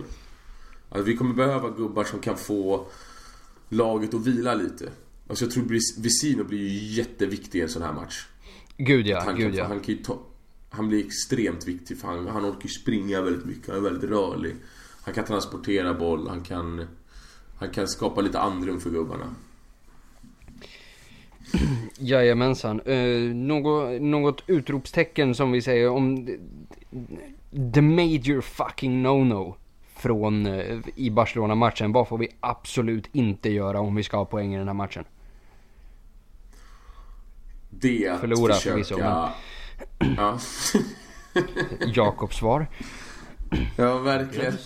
Alltså, 0.89 1.03
vi 1.03 1.17
kommer 1.17 1.33
behöva 1.33 1.69
gubbar 1.69 2.03
som 2.03 2.19
kan 2.19 2.37
få 2.37 2.87
laget 3.73 4.13
att 4.13 4.27
vila 4.27 4.55
lite. 4.55 4.89
Alltså 5.27 5.45
jag 5.45 5.51
tror 5.51 5.63
Vesino 6.01 6.43
blir 6.43 6.59
ju 6.59 6.93
jätteviktig 6.93 7.59
i 7.59 7.61
en 7.61 7.69
sån 7.69 7.81
här 7.81 7.93
match. 7.93 8.25
Gud 8.77 9.07
ja, 9.07 9.21
han, 9.25 9.35
gud 9.35 9.55
ja. 9.55 9.65
Han, 9.65 9.79
kan 9.79 9.97
ta, 9.97 10.19
han 10.69 10.87
blir 10.87 11.05
extremt 11.05 11.67
viktig 11.67 11.97
för 11.97 12.07
han, 12.07 12.27
han 12.27 12.45
orkar 12.45 12.63
ju 12.63 12.69
springa 12.69 13.21
väldigt 13.21 13.45
mycket. 13.45 13.67
Han 13.67 13.77
är 13.77 13.81
väldigt 13.81 14.09
rörlig. 14.09 14.55
Han 15.03 15.13
kan 15.13 15.25
transportera 15.25 15.93
boll, 15.93 16.27
han 16.27 16.41
kan, 16.41 16.87
han 17.55 17.69
kan 17.69 17.87
skapa 17.87 18.21
lite 18.21 18.39
andrum 18.39 18.79
för 18.79 18.89
gubbarna. 18.89 19.35
Jajamensan. 21.97 22.81
Uh, 22.81 23.35
något, 23.35 24.01
något 24.01 24.43
utropstecken 24.47 25.35
som 25.35 25.51
vi 25.51 25.61
säger 25.61 25.89
om 25.89 26.27
the 27.73 27.81
major 27.81 28.41
fucking 28.41 29.07
no-no 29.07 29.55
från 30.03 30.45
uh, 30.45 30.81
i 30.95 31.09
Barcelona-matchen. 31.09 31.91
Vad 31.91 32.07
får 32.07 32.17
vi 32.17 32.27
absolut 32.39 33.09
inte 33.11 33.49
göra 33.49 33.79
om 33.79 33.95
vi 33.95 34.03
ska 34.03 34.17
ha 34.17 34.25
poäng 34.25 34.53
i 34.53 34.57
den 34.57 34.67
här 34.67 34.73
matchen? 34.73 35.05
Det 37.69 38.07
att 38.07 38.19
Förlora 38.19 38.53
försöka... 38.53 38.73
förvisso, 38.73 38.97
men... 38.97 40.15
Ja. 40.17 40.39
Jakobs 41.93 42.37
svar. 42.37 42.67
Ja, 43.77 43.97
verkligen. 43.97 44.57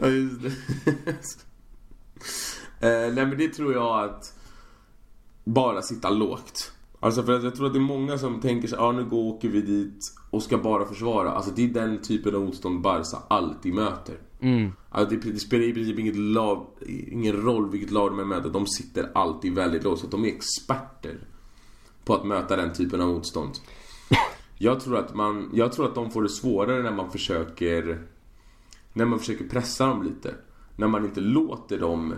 ja, 0.00 0.06
just 0.06 0.42
det. 0.42 0.48
uh, 3.08 3.14
nej 3.14 3.26
men 3.26 3.38
det 3.38 3.48
tror 3.48 3.74
jag 3.74 4.04
att 4.04 4.34
bara 5.44 5.82
sitta 5.82 6.10
lågt. 6.10 6.72
Alltså 7.00 7.22
för 7.22 7.32
att 7.32 7.44
jag 7.44 7.54
tror 7.54 7.66
att 7.66 7.72
det 7.72 7.78
är 7.78 7.80
många 7.80 8.18
som 8.18 8.40
tänker 8.40 8.68
sig, 8.68 8.78
ja 8.78 8.84
ah, 8.84 8.92
nu 8.92 9.04
går, 9.04 9.18
åker 9.18 9.48
vi 9.48 9.60
dit 9.60 10.12
och 10.30 10.42
ska 10.42 10.58
bara 10.58 10.86
försvara. 10.86 11.30
Alltså 11.30 11.50
det 11.50 11.64
är 11.64 11.68
den 11.68 12.02
typen 12.02 12.34
av 12.34 12.40
motstånd 12.40 12.80
Barca 12.80 13.18
alltid 13.28 13.74
möter. 13.74 14.18
Mm. 14.40 14.72
Alltså 14.88 15.16
det, 15.16 15.30
det, 15.32 15.38
spelar 15.38 15.64
i 15.64 15.72
princip 15.72 15.98
inget 15.98 16.16
lag, 16.16 16.66
ingen 17.10 17.42
roll 17.42 17.70
vilket 17.70 17.90
lag 17.90 18.16
de 18.16 18.28
möter. 18.28 18.50
De 18.50 18.66
sitter 18.66 19.10
alltid 19.14 19.54
väldigt 19.54 19.84
lågt. 19.84 19.98
Så 19.98 20.06
de 20.06 20.24
är 20.24 20.28
experter 20.28 21.18
på 22.04 22.14
att 22.14 22.24
möta 22.24 22.56
den 22.56 22.72
typen 22.72 23.00
av 23.00 23.08
motstånd. 23.08 23.52
Jag 24.58 24.80
tror 24.80 24.98
att 24.98 25.14
man, 25.14 25.50
jag 25.54 25.72
tror 25.72 25.86
att 25.86 25.94
de 25.94 26.10
får 26.10 26.22
det 26.22 26.28
svårare 26.28 26.82
när 26.82 26.92
man 26.92 27.10
försöker 27.10 28.06
när 28.92 29.04
man 29.04 29.18
försöker 29.18 29.48
pressa 29.48 29.86
dem 29.86 30.02
lite. 30.02 30.34
När 30.76 30.88
man 30.88 31.04
inte 31.04 31.20
låter 31.20 31.78
dem 31.78 32.14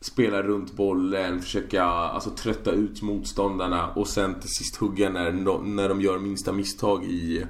spela 0.00 0.42
runt 0.42 0.72
bollen, 0.76 1.40
försöka 1.40 1.84
alltså, 1.84 2.30
trötta 2.30 2.70
ut 2.70 3.02
motståndarna 3.02 3.90
och 3.90 4.08
sen 4.08 4.40
till 4.40 4.50
sist 4.50 4.76
hugga 4.76 5.10
när, 5.10 5.32
när 5.62 5.88
de 5.88 6.00
gör 6.00 6.18
minsta 6.18 6.52
misstag 6.52 7.04
i, 7.04 7.46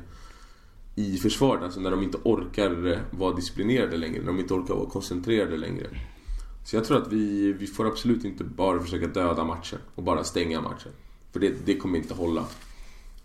i 0.94 1.16
försvaret. 1.16 1.62
Alltså 1.62 1.80
när 1.80 1.90
de 1.90 2.02
inte 2.02 2.18
orkar 2.24 3.00
vara 3.10 3.34
disciplinerade 3.34 3.96
längre, 3.96 4.18
när 4.20 4.26
de 4.26 4.40
inte 4.40 4.54
orkar 4.54 4.74
vara 4.74 4.90
koncentrerade 4.90 5.56
längre. 5.56 5.86
Så 6.64 6.76
jag 6.76 6.84
tror 6.84 7.02
att 7.02 7.12
vi, 7.12 7.52
vi 7.52 7.66
får 7.66 7.86
absolut 7.86 8.24
inte 8.24 8.44
bara 8.44 8.80
försöka 8.80 9.06
döda 9.06 9.44
matchen 9.44 9.78
och 9.94 10.02
bara 10.02 10.24
stänga 10.24 10.60
matchen. 10.60 10.92
För 11.32 11.40
det, 11.40 11.66
det 11.66 11.76
kommer 11.76 11.98
inte 11.98 12.14
hålla. 12.14 12.44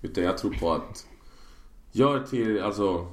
Utan 0.01 0.23
jag 0.23 0.37
tror 0.37 0.51
på 0.51 0.73
att 0.73 1.07
gör 1.91 2.19
till, 2.19 2.61
alltså 2.61 3.07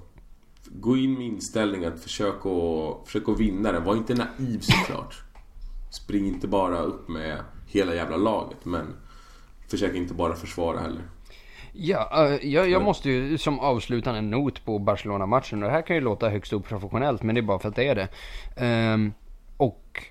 Gå 0.71 0.97
in 0.97 1.15
med 1.15 1.27
inställning 1.27 1.85
att 1.85 2.01
försöka, 2.01 2.49
försöka 3.05 3.33
vinna 3.33 3.73
den. 3.73 3.85
Var 3.85 3.97
inte 3.97 4.15
naiv 4.15 4.61
såklart. 4.61 5.23
Spring 5.93 6.27
inte 6.27 6.49
bara 6.49 6.79
upp 6.79 7.09
med 7.09 7.39
hela 7.67 7.95
jävla 7.95 8.17
laget 8.17 8.65
men 8.65 8.87
försök 9.69 9.95
inte 9.95 10.15
bara 10.15 10.35
försvara 10.35 10.81
heller. 10.81 11.03
Ja, 11.73 12.11
uh, 12.17 12.47
jag, 12.47 12.71
jag 12.71 12.83
måste 12.83 13.11
ju 13.11 13.39
som 13.39 13.61
avslutande 13.61 14.21
not 14.21 14.65
på 14.65 14.79
Barcelona-matchen. 14.79 15.61
Det 15.61 15.71
här 15.71 15.83
kan 15.83 15.97
ju 15.97 16.03
låta 16.03 16.29
högst 16.29 16.53
oprofessionellt 16.53 17.23
men 17.23 17.35
det 17.35 17.41
är 17.41 17.43
bara 17.43 17.59
för 17.59 17.69
att 17.69 17.77
det 17.77 17.89
är 17.89 17.95
det. 17.95 18.09
Um, 18.95 19.13
och 19.57 20.03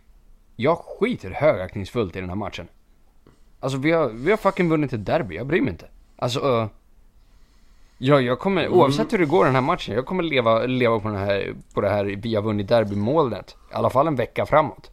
jag 0.56 0.78
skiter 0.78 1.32
högaktningsfullt 1.32 2.16
i 2.16 2.20
den 2.20 2.30
här 2.30 2.36
matchen. 2.36 2.68
Alltså 3.60 3.78
vi 3.78 3.92
har, 3.92 4.10
vi 4.10 4.32
har 4.32 4.38
fucking 4.38 4.70
vunnit 4.70 4.94
ett 4.94 5.06
derby, 5.06 5.36
jag 5.36 5.48
bryr 5.48 5.62
mig 5.62 5.72
inte. 5.72 5.86
Alltså, 6.16 6.40
uh, 6.40 6.68
ja, 7.98 8.22
jag 8.22 8.40
kommer, 8.40 8.66
mm. 8.66 8.80
oavsett 8.80 9.14
hur 9.14 9.18
det 9.18 9.26
går 9.26 9.46
den 9.46 9.56
här 9.56 9.62
matchen, 9.62 9.96
jag 9.96 10.06
kommer 10.06 10.24
leva, 10.24 10.66
leva 10.66 11.00
på, 11.00 11.08
den 11.08 11.18
här, 11.18 11.56
på 11.74 11.82
det 11.82 11.90
här 11.90 12.06
vi 12.06 12.36
har 12.36 12.42
vunnit 12.42 12.68
derbymålet. 12.68 13.56
I 13.72 13.74
alla 13.74 13.90
fall 13.90 14.08
en 14.08 14.16
vecka 14.16 14.46
framåt. 14.46 14.91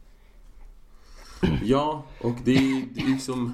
Ja, 1.63 2.05
och 2.21 2.35
det 2.43 2.55
är, 2.57 2.85
det 2.93 3.01
är 3.01 3.07
liksom... 3.07 3.53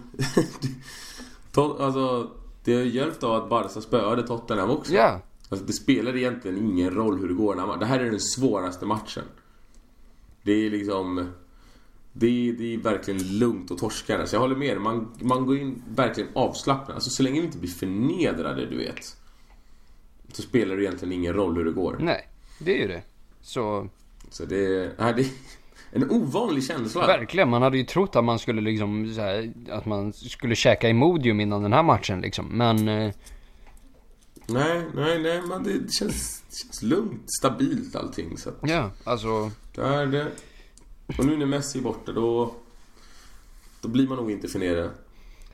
alltså, 1.80 2.32
det 2.64 2.74
har 2.74 2.82
hjälpt 2.82 3.24
av 3.24 3.44
att 3.44 3.50
Barca 3.50 3.82
spöade 3.82 4.28
Tottenham 4.28 4.70
också. 4.70 4.94
Ja. 4.94 5.00
Yeah. 5.00 5.20
Alltså, 5.50 5.66
det 5.66 5.74
spelar 5.74 6.18
egentligen 6.18 6.58
ingen 6.58 6.92
roll 6.92 7.20
hur 7.20 7.28
det 7.28 7.34
går 7.34 7.56
när 7.56 7.68
man, 7.68 7.80
Det 7.80 7.86
här 7.86 8.00
är 8.00 8.12
den 8.12 8.20
svåraste 8.20 8.86
matchen. 8.86 9.24
Det 10.44 10.52
är 10.52 10.70
liksom... 10.70 11.32
Det 12.14 12.28
är, 12.28 12.54
det 12.54 12.74
är 12.74 12.78
verkligen 12.78 13.38
lugnt 13.40 13.72
och 13.72 13.78
torska 13.78 14.28
Så 14.28 14.36
jag 14.36 14.42
håller 14.42 14.56
med 14.56 14.82
man, 14.82 15.12
man 15.20 15.46
går 15.46 15.58
in 15.58 15.84
verkligen 15.96 16.30
avslappnad. 16.36 16.96
Alltså 16.96 17.10
så 17.10 17.24
länge 17.24 17.40
vi 17.40 17.46
inte 17.46 17.58
blir 17.58 17.70
förnedrade, 17.70 18.66
du 18.66 18.78
vet. 18.78 19.18
Så 20.32 20.42
spelar 20.42 20.76
det 20.76 20.84
egentligen 20.84 21.14
ingen 21.14 21.34
roll 21.34 21.56
hur 21.56 21.66
det 21.66 21.72
går. 21.72 21.98
Nej, 22.00 22.30
det 22.60 22.78
är 22.78 22.82
ju 22.82 22.88
det. 22.88 23.04
Så... 23.42 23.90
Så 24.30 24.46
det... 24.46 24.92
Nej, 25.00 25.14
det 25.14 25.32
en 25.96 26.12
ovanlig 26.12 26.64
känsla. 26.64 27.08
Verkligen, 27.08 27.50
man 27.50 27.62
hade 27.62 27.78
ju 27.78 27.84
trott 27.84 28.16
att 28.16 28.24
man 28.24 28.39
skulle 28.39 28.62
liksom 28.62 29.14
här, 29.18 29.54
att 29.70 29.86
man 29.86 30.14
skulle 30.14 30.56
käka 30.56 30.89
Imodium 30.89 31.39
innan 31.39 31.64
den 31.64 31.74
här 31.74 31.84
matchen 31.84 32.22
liksom. 32.22 32.58
Men... 32.58 32.88
Eh... 32.88 33.14
Nej, 34.48 34.82
nej, 34.96 35.22
nej, 35.22 35.41
men 35.41 35.64
det, 35.64 35.80
det, 35.80 35.91
känns, 35.91 36.43
det 36.50 36.56
känns 36.56 36.84
lugnt, 36.84 37.22
stabilt 37.39 37.96
allting. 37.96 38.38
Så 38.38 38.50
att, 38.50 38.56
ja, 38.62 38.91
alltså... 39.04 39.52
Där 39.76 40.06
det. 40.06 40.32
Och 41.18 41.26
nu 41.26 41.38
när 41.38 41.46
Messi 41.46 41.80
är 41.80 41.84
borta 41.84 42.12
då... 42.12 42.56
Då 43.82 43.88
blir 43.88 44.08
man 44.08 44.18
nog 44.18 44.32
inte 44.32 44.48
förnedrad. 44.48 44.89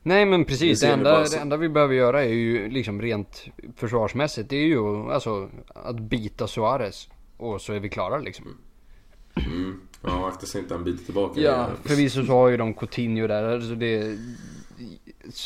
Nej 0.03 0.25
men 0.25 0.45
precis, 0.45 0.79
det 0.79 0.87
enda, 0.87 1.23
det 1.23 1.37
enda 1.37 1.57
vi 1.57 1.69
behöver 1.69 1.95
göra 1.95 2.23
är 2.23 2.33
ju 2.33 2.69
liksom 2.69 3.01
rent 3.01 3.45
försvarsmässigt. 3.75 4.49
Det 4.49 4.55
är 4.55 4.67
ju 4.67 5.11
alltså 5.11 5.49
att 5.67 5.99
bita 5.99 6.47
Suarez. 6.47 7.09
Och 7.37 7.61
så 7.61 7.73
är 7.73 7.79
vi 7.79 7.89
klara 7.89 8.19
liksom. 8.19 8.57
Mm. 9.35 9.81
Ja, 10.01 10.29
eftersom 10.29 10.61
inte 10.61 10.73
han 10.73 10.83
biter 10.83 11.05
tillbaka. 11.05 11.39
Ja, 11.39 11.69
förvisso 11.83 12.25
så 12.25 12.31
har 12.31 12.47
ju 12.49 12.57
de 12.57 12.73
Coutinho 12.73 13.27
där. 13.27 13.43
Alltså 13.43 13.75
det, 13.75 14.17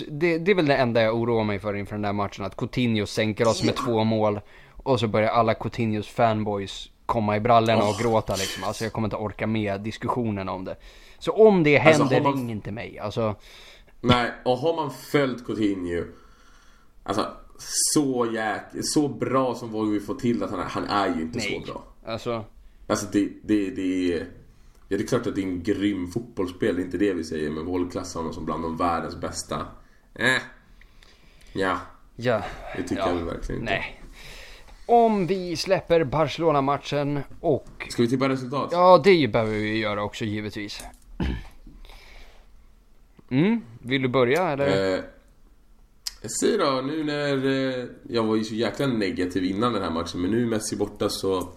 det, 0.07 0.37
det 0.37 0.51
är 0.51 0.55
väl 0.55 0.65
det 0.65 0.75
enda 0.75 1.01
jag 1.01 1.15
oroar 1.15 1.43
mig 1.43 1.59
för 1.59 1.75
inför 1.75 1.95
den 1.95 2.01
där 2.01 2.13
matchen. 2.13 2.45
Att 2.45 2.57
Coutinho 2.57 3.05
sänker 3.05 3.47
oss 3.47 3.63
med 3.63 3.75
två 3.75 4.03
mål. 4.03 4.39
Och 4.71 4.99
så 4.99 5.07
börjar 5.07 5.29
alla 5.29 5.53
Coutinhos 5.53 6.07
fanboys 6.07 6.89
komma 7.05 7.37
i 7.37 7.39
brallorna 7.39 7.81
oh. 7.81 7.89
och 7.89 7.95
gråta 8.01 8.35
liksom. 8.35 8.63
Alltså 8.63 8.83
jag 8.83 8.93
kommer 8.93 9.07
inte 9.07 9.15
orka 9.15 9.47
med 9.47 9.81
diskussionen 9.81 10.49
om 10.49 10.65
det. 10.65 10.75
Så 11.19 11.31
om 11.31 11.63
det 11.63 11.79
alltså, 11.79 12.03
händer, 12.03 12.15
alltså, 12.15 12.29
man... 12.29 12.39
ring 12.39 12.51
inte 12.51 12.71
mig. 12.71 12.99
Alltså... 12.99 13.35
Nej, 14.01 14.31
och 14.45 14.57
har 14.57 14.75
man 14.75 14.91
följt 14.91 15.45
Coutinho 15.45 16.03
Alltså 17.03 17.27
så 17.93 18.27
jäk... 18.33 18.61
Så 18.81 19.07
bra 19.07 19.55
som 19.55 19.71
vågar 19.71 19.91
vi 19.91 19.99
få 19.99 20.13
till 20.13 20.43
att 20.43 20.51
han 20.51 20.59
är. 20.59 20.63
Han 20.63 20.85
är 20.87 21.15
ju 21.15 21.21
inte 21.21 21.37
Nej. 21.37 21.63
så 21.65 21.71
bra. 21.71 21.83
Alltså... 22.05 22.45
Alltså 22.87 23.05
det, 23.11 23.29
det, 23.43 23.69
det 23.69 24.13
är... 24.13 24.27
Ja, 24.87 24.97
det 24.97 25.03
är 25.03 25.07
klart 25.07 25.27
att 25.27 25.35
det 25.35 25.41
är 25.41 25.45
en 25.45 25.63
grym 25.63 26.11
fotbollsspel, 26.11 26.75
det 26.75 26.81
är 26.81 26.85
inte 26.85 26.97
det 26.97 27.13
vi 27.13 27.23
säger. 27.23 27.49
Men 27.49 27.65
våldklassar 27.65 28.19
honom 28.19 28.33
som 28.33 28.45
bland 28.45 28.63
de 28.63 28.77
världens 28.77 29.15
bästa. 29.15 29.65
Eh. 30.15 30.41
Ja. 31.53 31.77
Ja. 32.15 32.43
Det 32.77 32.83
tycker 32.83 33.01
ja. 33.01 33.09
jag 33.09 33.25
verkligen 33.25 33.61
inte. 33.61 33.73
Nej. 33.73 34.01
Om 34.85 35.27
vi 35.27 35.55
släpper 35.55 36.03
Barcelona-matchen 36.03 37.19
och... 37.39 37.85
Ska 37.89 38.01
vi 38.01 38.09
tippa 38.09 38.29
resultat? 38.29 38.69
Ja, 38.71 39.01
det 39.03 39.27
behöver 39.27 39.51
vi 39.51 39.77
göra 39.77 40.03
också 40.03 40.25
givetvis. 40.25 40.83
Mm, 43.29 43.61
vill 43.81 44.01
du 44.01 44.07
börja 44.07 44.49
eller? 44.49 44.93
Eh, 44.93 44.99
säg 46.39 46.57
då, 46.57 46.81
nu 46.85 47.03
när... 47.03 47.45
Eh, 47.45 47.85
jag 48.09 48.23
var 48.23 48.35
ju 48.35 48.43
så 48.43 48.55
jäkla 48.55 48.87
negativ 48.87 49.43
innan 49.43 49.73
den 49.73 49.83
här 49.83 49.89
matchen, 49.89 50.21
men 50.21 50.31
nu 50.31 50.41
är 50.41 50.45
Messi 50.45 50.75
borta 50.75 51.09
så... 51.09 51.49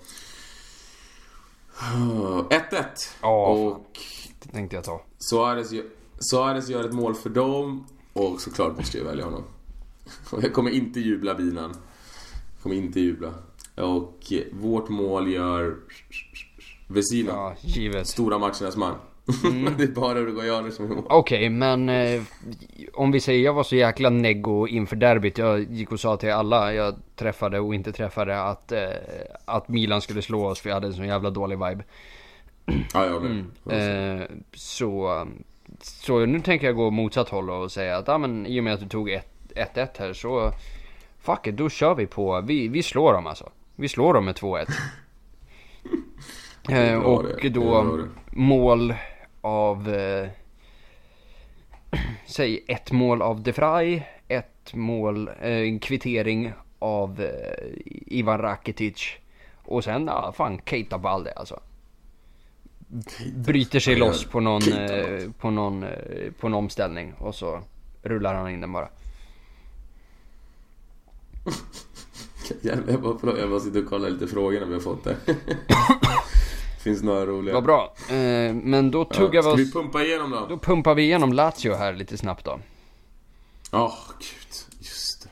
1-1. 1.78 2.84
Ja, 3.22 3.46
och... 3.46 3.98
Det 4.42 4.48
tänkte 4.48 4.76
jag 4.76 4.84
ta. 4.84 5.02
Suarez, 5.18 5.72
Suarez 6.18 6.68
gör 6.68 6.84
ett 6.84 6.92
mål 6.92 7.14
för 7.14 7.30
dem 7.30 7.86
och 8.12 8.40
såklart 8.40 8.76
måste 8.76 8.98
jag 8.98 9.04
välja 9.04 9.24
honom. 9.24 9.44
Jag 10.42 10.52
kommer 10.52 10.70
inte 10.70 11.00
jubla 11.00 11.34
binan. 11.34 11.70
Jag 12.54 12.62
kommer 12.62 12.76
inte 12.76 13.00
jubla. 13.00 13.34
Och 13.76 14.32
vårt 14.52 14.88
mål 14.88 15.32
gör 15.32 15.76
Vesina. 16.86 17.32
Ja, 17.32 17.54
givet. 17.60 18.08
Stora 18.08 18.38
matchernas 18.38 18.76
man. 18.76 18.94
Mm. 19.44 19.74
det 19.78 19.84
är 19.84 19.88
bara 19.88 20.18
Uruguayaner 20.18 20.70
som 20.70 20.84
är 20.84 20.88
mål. 20.94 21.04
Okej, 21.08 21.38
okay, 21.38 21.50
men 21.50 21.88
eh, 21.88 22.22
om 22.94 23.12
vi 23.12 23.20
säger 23.20 23.44
jag 23.44 23.52
var 23.52 23.62
så 23.62 23.76
jäkla 23.76 24.10
neggo 24.10 24.66
inför 24.66 24.96
derbyt. 24.96 25.38
Jag 25.38 25.72
gick 25.72 25.92
och 25.92 26.00
sa 26.00 26.16
till 26.16 26.32
alla 26.32 26.74
jag 26.74 26.94
träffade 27.16 27.60
och 27.60 27.74
inte 27.74 27.92
träffade 27.92 28.42
att, 28.42 28.72
eh, 28.72 28.88
att 29.44 29.68
Milan 29.68 30.00
skulle 30.00 30.22
slå 30.22 30.46
oss 30.46 30.60
för 30.60 30.68
jag 30.68 30.74
hade 30.74 30.86
en 30.86 30.94
sån 30.94 31.06
jävla 31.06 31.30
dålig 31.30 31.58
vibe. 31.66 31.84
Ja, 32.94 33.06
jag 33.06 33.22
med. 33.22 33.44
Mm. 33.70 34.20
Eh, 34.20 34.26
så, 34.52 35.26
så 35.80 36.26
nu 36.26 36.40
tänker 36.40 36.66
jag 36.66 36.76
gå 36.76 36.90
motsatt 36.90 37.28
håll 37.28 37.50
och 37.50 37.72
säga 37.72 37.96
att 37.96 38.08
ja, 38.08 38.18
men, 38.18 38.46
i 38.46 38.60
och 38.60 38.64
med 38.64 38.74
att 38.74 38.80
du 38.80 38.88
tog 38.88 39.10
1-1 39.10 39.20
här 39.98 40.12
så 40.12 40.52
fuck 41.18 41.46
it, 41.46 41.56
då 41.56 41.70
kör 41.70 41.94
vi 41.94 42.06
på. 42.06 42.40
Vi, 42.40 42.68
vi 42.68 42.82
slår 42.82 43.12
dem 43.12 43.26
alltså. 43.26 43.50
Vi 43.76 43.88
slår 43.88 44.14
dem 44.14 44.24
med 44.24 44.34
2-1. 44.34 44.70
eh, 46.70 46.98
och 46.98 47.50
då 47.50 47.98
mål 48.30 48.94
av... 49.40 49.94
Eh, 49.94 50.28
säg 52.26 52.64
ett 52.68 52.92
mål 52.92 53.22
av 53.22 53.42
De 53.42 53.52
Frey, 53.52 54.02
ett 54.28 54.74
mål, 54.74 55.28
eh, 55.28 55.50
en 55.50 55.78
kvittering 55.78 56.52
av 56.78 57.20
eh, 57.20 57.64
Ivan 58.06 58.38
Rakitic. 58.38 59.08
Och 59.64 59.84
sen, 59.84 60.06
ja 60.06 60.32
fan, 60.36 60.60
Keita 60.64 60.98
Balde 60.98 61.32
alltså. 61.32 61.60
Bryter 63.34 63.80
sig 63.80 63.96
loss 63.96 64.24
på 64.24 64.40
någon, 64.40 64.72
eh, 64.72 65.30
på 65.38 65.50
någon, 65.50 65.84
på 66.40 66.46
en 66.46 66.54
omställning 66.54 67.14
och 67.18 67.34
så 67.34 67.60
rullar 68.02 68.34
han 68.34 68.50
in 68.50 68.60
den 68.60 68.72
bara. 68.72 68.88
jag 72.62 73.00
bara, 73.00 73.38
jag 73.38 73.50
bara 73.50 73.60
sitter 73.60 73.82
och 73.82 73.88
kollar 73.88 74.10
lite 74.10 74.26
frågorna 74.26 74.66
vi 74.66 74.74
har 74.74 74.80
fått 74.80 75.04
där. 75.04 75.16
Finns 76.88 77.02
några 77.02 77.26
roliga. 77.26 77.54
Vad 77.54 77.64
bra. 77.64 77.94
Eh, 78.08 78.54
men 78.54 78.90
då 78.90 79.04
tuggar 79.04 79.42
ja, 79.42 79.54
vi 79.54 79.62
oss... 79.64 79.70
Ska 79.70 79.78
vi 79.78 79.84
pumpa 79.84 80.02
igenom 80.02 80.30
då? 80.30 80.46
Då 80.48 80.58
pumpar 80.58 80.94
vi 80.94 81.02
igenom 81.02 81.32
Lazio 81.32 81.74
här 81.74 81.92
lite 81.92 82.16
snabbt 82.16 82.44
då. 82.44 82.60
Ja, 83.70 83.86
oh, 83.86 84.14
gud. 84.18 84.78
Just 84.78 85.22
det. 85.22 85.28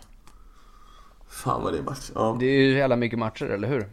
Fan 1.28 1.62
vad 1.62 1.72
det 1.72 1.78
är 1.78 1.82
match. 1.82 2.10
Ja. 2.14 2.36
Det 2.40 2.46
är 2.46 2.60
ju 2.60 2.78
jävla 2.78 2.96
mycket 2.96 3.18
matcher, 3.18 3.44
eller 3.44 3.68
hur? 3.68 3.88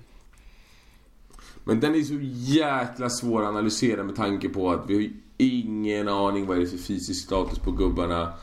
Men 1.63 1.79
den 1.79 1.95
är 1.95 2.01
så 2.01 2.17
jäkla 2.53 3.09
svår 3.09 3.41
att 3.41 3.47
analysera 3.47 4.03
med 4.03 4.15
tanke 4.15 4.49
på 4.49 4.71
att 4.71 4.83
vi 4.87 4.95
har 4.95 5.13
ingen 5.37 6.09
aning 6.09 6.45
vad 6.45 6.57
det 6.57 6.63
är 6.63 6.67
för 6.67 6.77
fysisk 6.77 7.25
status 7.25 7.59
på 7.59 7.71
gubbarna. 7.71 8.33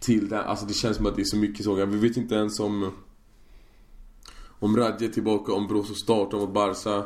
Till 0.00 0.28
den, 0.28 0.40
alltså 0.40 0.66
det 0.66 0.74
känns 0.74 0.96
som 0.96 1.06
att 1.06 1.16
det 1.16 1.22
är 1.22 1.24
så 1.24 1.36
mycket 1.36 1.64
så. 1.64 1.74
Vi 1.74 1.98
vet 1.98 2.16
inte 2.16 2.34
ens 2.34 2.60
om... 2.60 2.92
Om 4.62 4.76
Radje 4.76 5.08
är 5.08 5.12
tillbaka, 5.12 5.52
om 5.52 5.66
Brozo 5.66 5.94
startar 5.94 6.38
mot 6.38 6.52
Barca. 6.52 7.04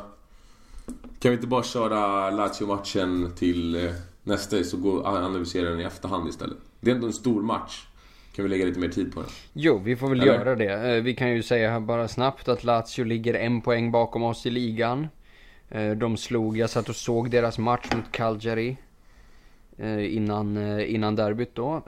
Kan 1.19 1.31
vi 1.31 1.35
inte 1.35 1.47
bara 1.47 1.63
köra 1.63 2.29
Lazio-matchen 2.29 3.31
till 3.35 3.85
eh, 3.85 3.91
nästa 4.23 4.63
så 4.63 4.77
går 4.77 5.07
analysera 5.07 5.69
den 5.69 5.79
i 5.79 5.83
efterhand 5.83 6.29
istället? 6.29 6.57
Det 6.79 6.91
är 6.91 6.95
ändå 6.95 7.07
en 7.07 7.13
stor 7.13 7.41
match. 7.41 7.85
Kan 8.35 8.43
vi 8.43 8.49
lägga 8.49 8.65
lite 8.65 8.79
mer 8.79 8.89
tid 8.89 9.13
på 9.13 9.21
den? 9.21 9.29
Jo, 9.53 9.77
vi 9.77 9.95
får 9.95 10.09
väl 10.09 10.21
Eller? 10.21 10.33
göra 10.33 10.55
det. 10.55 10.95
Eh, 10.95 11.03
vi 11.03 11.15
kan 11.15 11.31
ju 11.31 11.43
säga 11.43 11.79
bara 11.79 12.07
snabbt 12.07 12.47
att 12.47 12.63
Lazio 12.63 13.03
ligger 13.03 13.33
en 13.33 13.61
poäng 13.61 13.91
bakom 13.91 14.23
oss 14.23 14.45
i 14.45 14.49
ligan. 14.49 15.07
Eh, 15.69 15.91
de 15.91 16.17
slog, 16.17 16.57
jag 16.57 16.69
satt 16.69 16.89
och 16.89 16.95
såg 16.95 17.31
deras 17.31 17.57
match 17.57 17.89
mot 17.95 18.11
Cagliari. 18.11 18.77
Innan, 20.09 20.79
innan 20.79 21.15
derbyt 21.15 21.55
då. 21.55 21.83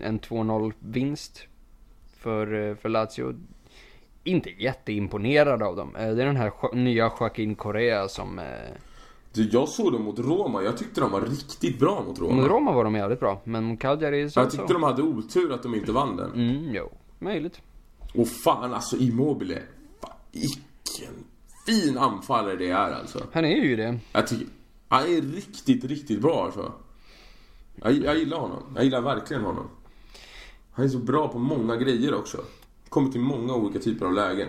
En 0.00 0.20
2-0 0.20 0.72
vinst. 0.78 1.46
För, 2.18 2.74
för 2.74 2.88
Lazio 2.88 3.34
inte 4.24 4.50
jätteimponerad 4.62 5.62
av 5.62 5.76
dem. 5.76 5.96
Eh, 5.96 6.14
det 6.14 6.22
är 6.22 6.26
den 6.26 6.36
här 6.36 6.74
nya 6.74 7.10
Joaquin 7.20 7.54
Correa 7.54 8.08
som... 8.08 8.38
Eh, 8.38 8.44
du, 9.32 9.48
jag 9.52 9.68
såg 9.68 9.92
dem 9.92 10.02
mot 10.02 10.18
Roma. 10.18 10.62
Jag 10.62 10.76
tyckte 10.78 11.00
de 11.00 11.10
var 11.12 11.20
riktigt 11.20 11.78
bra 11.78 12.04
mot 12.06 12.18
Roma. 12.18 12.34
Mot 12.34 12.50
Roma 12.50 12.72
var 12.72 12.84
de 12.84 12.94
jävligt 12.94 13.20
bra. 13.20 13.40
Men 13.44 13.64
mot 13.64 13.80
Cagliari 13.80 14.30
så 14.30 14.40
Jag 14.40 14.50
tyckte 14.50 14.66
så. 14.66 14.72
de 14.72 14.82
hade 14.82 15.02
otur 15.02 15.52
att 15.52 15.62
de 15.62 15.74
inte 15.74 15.92
vann 15.92 16.16
den. 16.16 16.32
Mm, 16.32 16.74
jo. 16.74 16.90
Möjligt. 17.18 17.60
Och 18.14 18.28
fan 18.28 18.74
alltså 18.74 18.96
Immobile. 18.96 19.62
Fan, 20.00 20.10
vilken 20.32 21.24
fin 21.66 21.98
anfallare 21.98 22.56
det 22.56 22.70
är 22.70 22.92
alltså. 22.92 23.22
Han 23.32 23.44
är 23.44 23.56
ju 23.56 23.76
det. 23.76 23.98
Jag 24.12 24.26
tycker... 24.26 24.46
Han 24.88 25.02
är 25.02 25.20
riktigt, 25.20 25.84
riktigt 25.84 26.20
bra 26.22 26.44
alltså. 26.44 26.72
Jag, 27.74 27.92
jag 27.92 28.18
gillar 28.18 28.38
honom. 28.38 28.62
Jag 28.74 28.84
gillar 28.84 29.00
verkligen 29.00 29.42
honom. 29.42 29.68
Han 30.72 30.84
är 30.84 30.88
så 30.88 30.98
bra 30.98 31.28
på 31.28 31.38
många 31.38 31.76
grejer 31.76 32.14
också. 32.14 32.38
Kommer 32.88 33.10
till 33.10 33.20
många 33.20 33.54
olika 33.54 33.78
typer 33.78 34.06
av 34.06 34.12
lägen. 34.12 34.48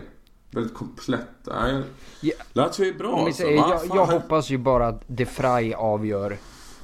Väldigt 0.52 0.74
komplett. 0.74 1.48
Lazio 2.54 2.86
är 2.86 2.98
bra 2.98 3.20
alltså. 3.20 3.44
säger, 3.44 3.58
jag, 3.58 3.82
jag 3.96 4.06
hoppas 4.06 4.50
ju 4.50 4.58
bara 4.58 4.88
att 4.88 5.04
De 5.08 5.26
Frey 5.26 5.74
avgör 5.74 6.38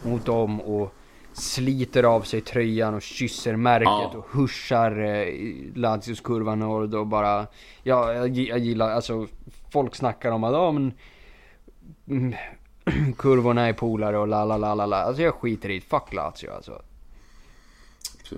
mot 0.03 0.25
dem 0.25 0.61
och 0.61 0.93
sliter 1.33 2.03
av 2.03 2.21
sig 2.21 2.41
tröjan 2.41 2.93
och 2.93 3.01
kysser 3.01 3.55
märket 3.55 3.87
ja. 4.13 4.17
och 4.17 4.25
huschar 4.31 5.03
eh, 5.03 5.27
Lazios 5.75 6.21
kurva 6.21 6.55
Nord 6.55 6.93
och 6.93 7.07
bara... 7.07 7.47
Ja, 7.83 8.13
jag, 8.13 8.37
jag 8.37 8.59
gillar, 8.59 8.89
alltså 8.91 9.27
folk 9.71 9.95
snackar 9.95 10.31
om 10.31 10.43
att 10.43 10.53
ja 10.53 10.71
men... 10.71 10.93
Mm, 12.07 12.33
kurvorna 13.17 13.67
är 13.67 13.73
polare 13.73 14.17
och 14.17 14.27
la 14.27 14.45
la 14.45 14.57
la 14.57 14.75
la 14.75 14.85
la. 14.85 14.97
Alltså 14.97 15.23
jag 15.23 15.33
skiter 15.33 15.69
i 15.69 15.81
Fuck 15.81 16.13
Lazio 16.13 16.51
alltså. 16.55 16.81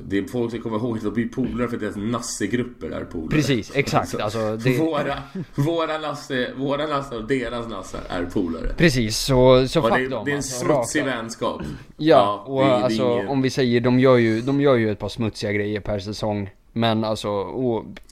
Det 0.08 0.18
är 0.18 0.24
folk 0.24 0.52
som 0.52 0.62
kommer 0.62 0.78
ihåg 0.78 0.98
att 0.98 1.04
de 1.04 1.14
blir 1.14 1.28
polare 1.28 1.68
för 1.68 1.76
att 1.76 1.82
deras 1.82 1.96
nassegrupper 1.96 2.90
är 2.90 3.06
polare. 3.06 3.30
Precis, 3.30 3.72
exakt. 3.76 4.16
Alltså, 4.16 4.22
alltså 4.22 4.58
det... 4.70 4.78
våra, 4.78 5.14
våra, 5.56 5.98
nasse, 5.98 6.54
våra 6.56 6.88
nassar 6.88 7.18
och 7.18 7.28
deras 7.28 7.68
nassar 7.68 8.02
är 8.10 8.26
polare. 8.26 8.74
Precis, 8.78 9.18
så, 9.18 9.68
så 9.68 9.82
fuck 9.82 9.94
det, 9.94 10.08
dem. 10.08 10.26
Det 10.26 10.32
är 10.32 10.34
en 10.34 10.38
alltså, 10.38 10.66
smutsig 10.66 11.02
raka. 11.02 11.16
vänskap. 11.16 11.62
Ja, 11.62 11.76
ja 11.98 12.44
och 12.46 12.64
det, 12.64 12.76
alltså 12.76 13.04
ingen... 13.04 13.28
om 13.28 13.42
vi 13.42 13.50
säger, 13.50 13.82
de 13.82 14.00
gör, 14.00 14.18
ju, 14.18 14.42
de 14.42 14.62
gör 14.62 14.76
ju 14.76 14.92
ett 14.92 15.00
par 15.00 15.10
smutsiga 15.10 15.52
grejer 15.52 15.80
per 15.80 16.00
säsong. 16.00 16.50
Men 16.74 17.04
alltså, 17.04 17.46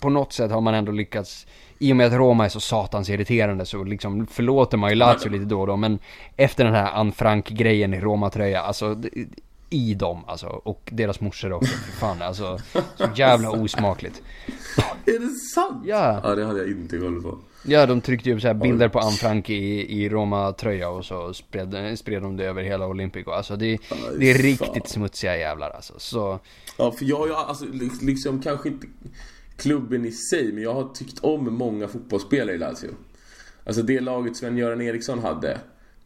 på 0.02 0.10
något 0.10 0.34
sätt 0.34 0.52
har 0.52 0.62
man 0.62 0.74
ändå 0.74 0.92
lyckats 0.92 1.48
i 1.80 1.92
och 1.92 1.96
med 1.96 2.08
att 2.08 2.14
Roma 2.14 2.46
är 2.46 2.50
så 2.50 2.60
satans 2.60 3.10
irriterande 3.10 3.66
så 3.66 3.84
liksom 3.84 4.28
förlåter 4.28 4.78
man 4.78 4.90
ju 4.90 4.96
Lazio 4.96 5.30
lite 5.30 5.46
då 5.46 5.62
och 5.62 5.68
då. 5.68 5.76
Men 5.76 6.00
efter 6.36 6.64
den 6.64 6.74
här 6.74 6.92
Anne 6.92 7.12
Frank-grejen 7.12 7.94
i 7.94 8.00
Roma-tröja, 8.00 8.62
alltså 8.62 9.02
i 9.70 9.94
dem 9.94 10.24
alltså. 10.28 10.48
Och 10.48 10.90
deras 10.92 11.20
morsor 11.20 11.54
också. 11.54 11.74
Fan 12.00 12.22
alltså. 12.22 12.60
Så 12.98 13.10
jävla 13.16 13.52
osmakligt. 13.52 14.22
Är 15.06 15.20
det 15.20 15.36
sant? 15.56 15.84
Ja. 15.86 16.22
Ja, 16.24 16.36
det 16.36 16.46
hade 16.46 16.60
jag 16.60 16.70
inte 16.70 16.98
koll 16.98 17.22
på. 17.24 17.40
Ja, 17.68 17.86
de 17.86 18.02
tryckte 18.02 18.30
ju 18.30 18.36
upp 18.36 18.42
så 18.42 18.48
här 18.48 18.54
bilder 18.54 18.90
på 18.90 19.00
Anne 19.00 19.12
Frank 19.12 19.50
i, 19.50 20.04
i 20.04 20.10
Roma-tröja 20.10 20.90
och 20.90 21.06
så 21.06 21.34
spred, 21.34 22.00
spred 22.00 22.22
de 22.22 22.38
det 22.38 22.46
över 22.46 22.64
hela 22.64 22.88
Olympico. 22.88 23.32
Alltså 23.32 23.56
det, 23.56 23.78
det 24.20 24.32
är 24.32 24.38
riktigt 24.38 24.90
smutsiga 24.90 25.38
jävlar 25.38 25.70
alltså. 25.70 25.94
Så... 25.98 26.40
Ja, 26.78 26.92
för 26.92 27.06
jag, 27.06 27.28
jag 27.30 27.38
alltså 27.38 27.66
liksom 28.02 28.42
kanske 28.42 28.70
inte 28.70 28.88
klubben 29.58 30.06
i 30.06 30.12
sig, 30.12 30.52
men 30.54 30.64
jag 30.64 30.74
har 30.74 30.90
tyckt 30.94 31.20
om 31.20 31.54
många 31.54 31.88
fotbollsspelare 31.88 32.56
i 32.56 32.58
Lazio. 32.58 32.90
Alltså 33.66 33.82
det 33.82 34.00
laget 34.00 34.38
Sven-Göran 34.38 34.82
Eriksson 34.82 35.20
hade. 35.20 35.60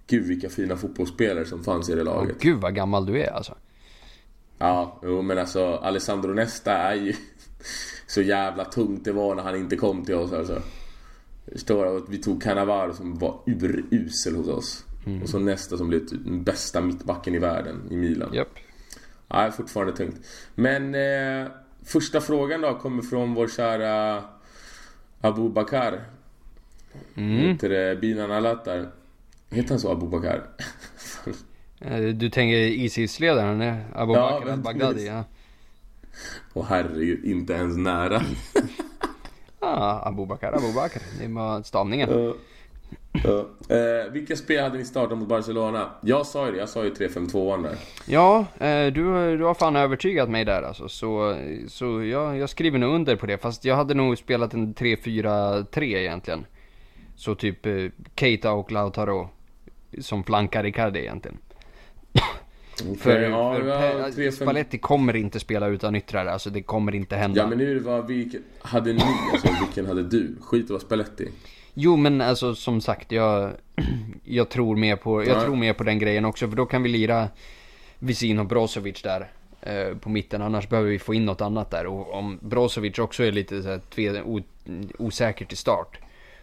Gud 0.10 0.28
vilka 0.28 0.50
fina 0.50 0.76
fotbollsspelare 0.78 1.46
som 1.46 1.64
fanns 1.64 1.90
i 1.90 1.96
det 1.96 2.04
laget. 2.04 2.36
Åh, 2.36 2.42
gud 2.42 2.62
vad 2.62 2.76
gammal 2.76 3.06
du 3.06 3.22
är 3.22 3.32
alltså. 3.32 3.56
Ja, 4.58 5.00
jo 5.04 5.22
men 5.22 5.38
alltså 5.38 5.76
Alessandro 5.76 6.34
Nesta 6.34 6.74
är 6.74 6.96
ju 6.96 7.14
så 8.08 8.22
jävla 8.22 8.66
tungt 8.66 9.06
det 9.06 9.12
var 9.12 9.36
när 9.36 9.44
han 9.44 9.56
inte 9.56 9.76
kom 9.76 10.06
till 10.06 10.16
oss 10.16 10.34
alltså. 10.34 10.62
Förstår 11.52 11.98
att 11.98 12.10
vi 12.10 12.18
tog 12.18 12.44
Cannavaro 12.44 12.94
som 12.94 13.20
var 13.20 13.40
urusel 13.46 14.36
hos 14.36 14.48
oss. 14.48 14.86
Mm. 15.06 15.22
Och 15.22 15.30
så 15.30 15.40
Nesta 15.40 15.78
som 15.78 15.88
blev 15.88 16.00
typ 16.00 16.24
den 16.24 16.44
bästa 16.44 16.82
mittbacken 16.82 17.36
i 17.36 17.40
världen 17.40 17.88
i 17.92 17.98
Milan. 17.98 18.34
Japp. 18.34 18.60
Ja, 19.28 19.52
fortfarande 19.52 19.94
tungt. 19.94 20.16
Men 20.56 20.96
eh, 20.96 21.52
första 21.84 22.22
frågan 22.22 22.62
då 22.62 22.74
kommer 22.74 23.02
från 23.02 23.34
vår 23.34 23.48
kära 23.48 24.24
Abu 25.22 25.50
Bakar. 25.50 26.04
Mm. 27.16 27.38
Heter 27.38 27.70
det 27.70 27.96
Binan 28.02 28.32
Alatar. 28.32 28.92
Heter 29.50 29.70
han 29.70 29.80
så 29.80 29.92
Abubakar? 29.92 30.44
Eh, 31.82 32.02
du 32.02 32.30
tänker 32.30 32.56
Isis-ledaren, 32.56 33.84
Abubakar 33.96 34.48
ja, 34.48 34.54
al-Baghdadi? 34.54 35.06
Ja. 35.06 35.24
Åh 36.54 36.66
herregud, 36.70 37.26
inte 37.26 37.54
ens 37.54 37.78
nära. 37.78 38.22
ah, 39.60 40.08
Abubakar, 40.08 40.54
Abubakar. 40.54 41.02
Det 41.20 41.28
var 41.28 41.64
stavningen. 41.64 42.10
Uh, 42.10 42.34
uh. 43.26 43.78
Eh, 43.78 44.12
vilka 44.12 44.36
spel 44.36 44.64
hade 44.64 44.78
ni 44.78 44.86
startat 44.86 45.18
mot 45.18 45.28
Barcelona? 45.28 45.90
Jag 46.02 46.26
sa 46.26 46.46
ju 46.46 46.52
det, 46.52 46.58
jag 46.58 46.70
sa 46.70 46.84
ju 46.84 46.94
3-5-2 46.94 47.64
där. 47.64 47.76
Ja, 48.06 48.46
eh, 48.58 48.94
du, 48.94 49.38
du 49.38 49.44
har 49.44 49.54
fan 49.54 49.76
övertygat 49.76 50.30
mig 50.30 50.46
där 50.46 50.62
alltså. 50.62 50.90
Så, 50.90 51.38
så 51.68 52.04
jag, 52.04 52.38
jag 52.38 52.50
skriver 52.50 52.80
nog 52.80 52.96
under 52.96 53.16
på 53.16 53.26
det. 53.26 53.38
Fast 53.38 53.66
jag 53.66 53.76
hade 53.76 53.94
nog 53.94 54.18
spelat 54.18 54.54
en 54.54 54.76
3-4-3 54.76 55.84
egentligen. 55.84 56.46
Så 57.16 57.36
typ 57.36 57.66
eh, 57.66 57.74
Keita 58.16 58.52
och 58.52 58.72
Lautaro 58.72 59.30
som 60.00 60.24
flankar 60.24 60.66
Icardi 60.66 61.00
egentligen. 61.00 61.38
Okay, 62.82 62.96
för, 62.96 63.20
ja, 63.20 63.56
för 63.56 63.68
ja, 63.68 64.12
tre, 64.12 64.32
Spalletti 64.32 64.78
kommer 64.78 65.16
inte 65.16 65.40
spela 65.40 65.68
utan 65.68 65.96
yttrare, 65.96 66.32
alltså 66.32 66.50
det 66.50 66.62
kommer 66.62 66.96
inte 66.96 67.16
hända. 67.16 67.42
Ja 67.42 67.48
men 67.48 67.58
nu 67.58 67.80
vad, 67.80 68.08
vilken, 68.08 68.44
hade 68.62 68.94
ni, 68.94 69.04
alltså 69.32 69.48
vilken 69.60 69.86
hade 69.86 70.04
du? 70.04 70.36
Skit 70.42 70.70
var 70.70 70.80
Spalletti. 70.80 71.30
Jo 71.74 71.96
men 71.96 72.22
alltså 72.22 72.56
som 72.56 72.82
sagt, 72.82 73.12
jag, 73.12 73.52
jag 74.24 74.50
tror 74.50 74.76
mer 74.76 74.96
på, 74.96 75.24
jag 75.24 75.38
ja. 75.38 75.42
tror 75.42 75.56
mer 75.56 75.74
på 75.74 75.84
den 75.84 76.00
grejen 76.00 76.26
också, 76.26 76.50
för 76.50 76.56
då 76.56 76.66
kan 76.66 76.84
vi 76.84 76.90
lira 76.90 77.28
Visin 78.00 78.40
och 78.40 78.46
Brozovic 78.46 79.02
där 79.02 79.32
eh, 79.62 79.98
på 79.98 80.10
mitten, 80.10 80.42
annars 80.42 80.70
behöver 80.70 80.90
vi 80.90 81.00
få 81.00 81.14
in 81.14 81.26
något 81.26 81.42
annat 81.42 81.72
där. 81.72 81.86
Och 81.86 82.14
om 82.14 82.40
Brozovic 82.42 83.00
också 83.00 83.24
är 83.24 83.32
lite 83.32 83.64
så 83.64 83.70
här, 83.70 83.82
tve, 83.90 84.22
o, 84.22 84.42
osäker 84.98 85.46
till 85.46 85.58
start, 85.58 86.00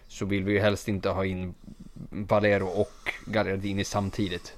så 0.08 0.26
vill 0.26 0.44
vi 0.44 0.52
ju 0.52 0.60
helst 0.60 0.88
inte 0.88 1.08
ha 1.08 1.24
in 1.24 1.54
Valero 2.10 2.66
och 2.66 3.12
Gallardini 3.26 3.84
samtidigt. 3.84 4.56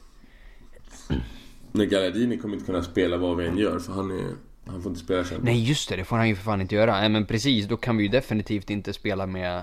Nej, 1.72 1.86
Gallardini 1.86 2.38
kommer 2.38 2.54
inte 2.54 2.66
kunna 2.66 2.82
spela 2.82 3.16
vad 3.16 3.36
vi 3.36 3.46
än 3.46 3.58
gör 3.58 3.78
för 3.78 3.92
han 3.92 4.10
är... 4.10 4.34
Han 4.66 4.82
får 4.82 4.90
inte 4.90 5.04
spela 5.04 5.24
sen. 5.24 5.40
Nej 5.42 5.68
just 5.68 5.88
det, 5.88 5.96
det 5.96 6.04
får 6.04 6.16
han 6.16 6.28
ju 6.28 6.36
för 6.36 6.42
fan 6.42 6.60
inte 6.60 6.74
göra. 6.74 7.00
Nej 7.00 7.08
men 7.08 7.26
precis, 7.26 7.66
då 7.66 7.76
kan 7.76 7.96
vi 7.96 8.02
ju 8.02 8.08
definitivt 8.08 8.70
inte 8.70 8.92
spela 8.92 9.26
med... 9.26 9.62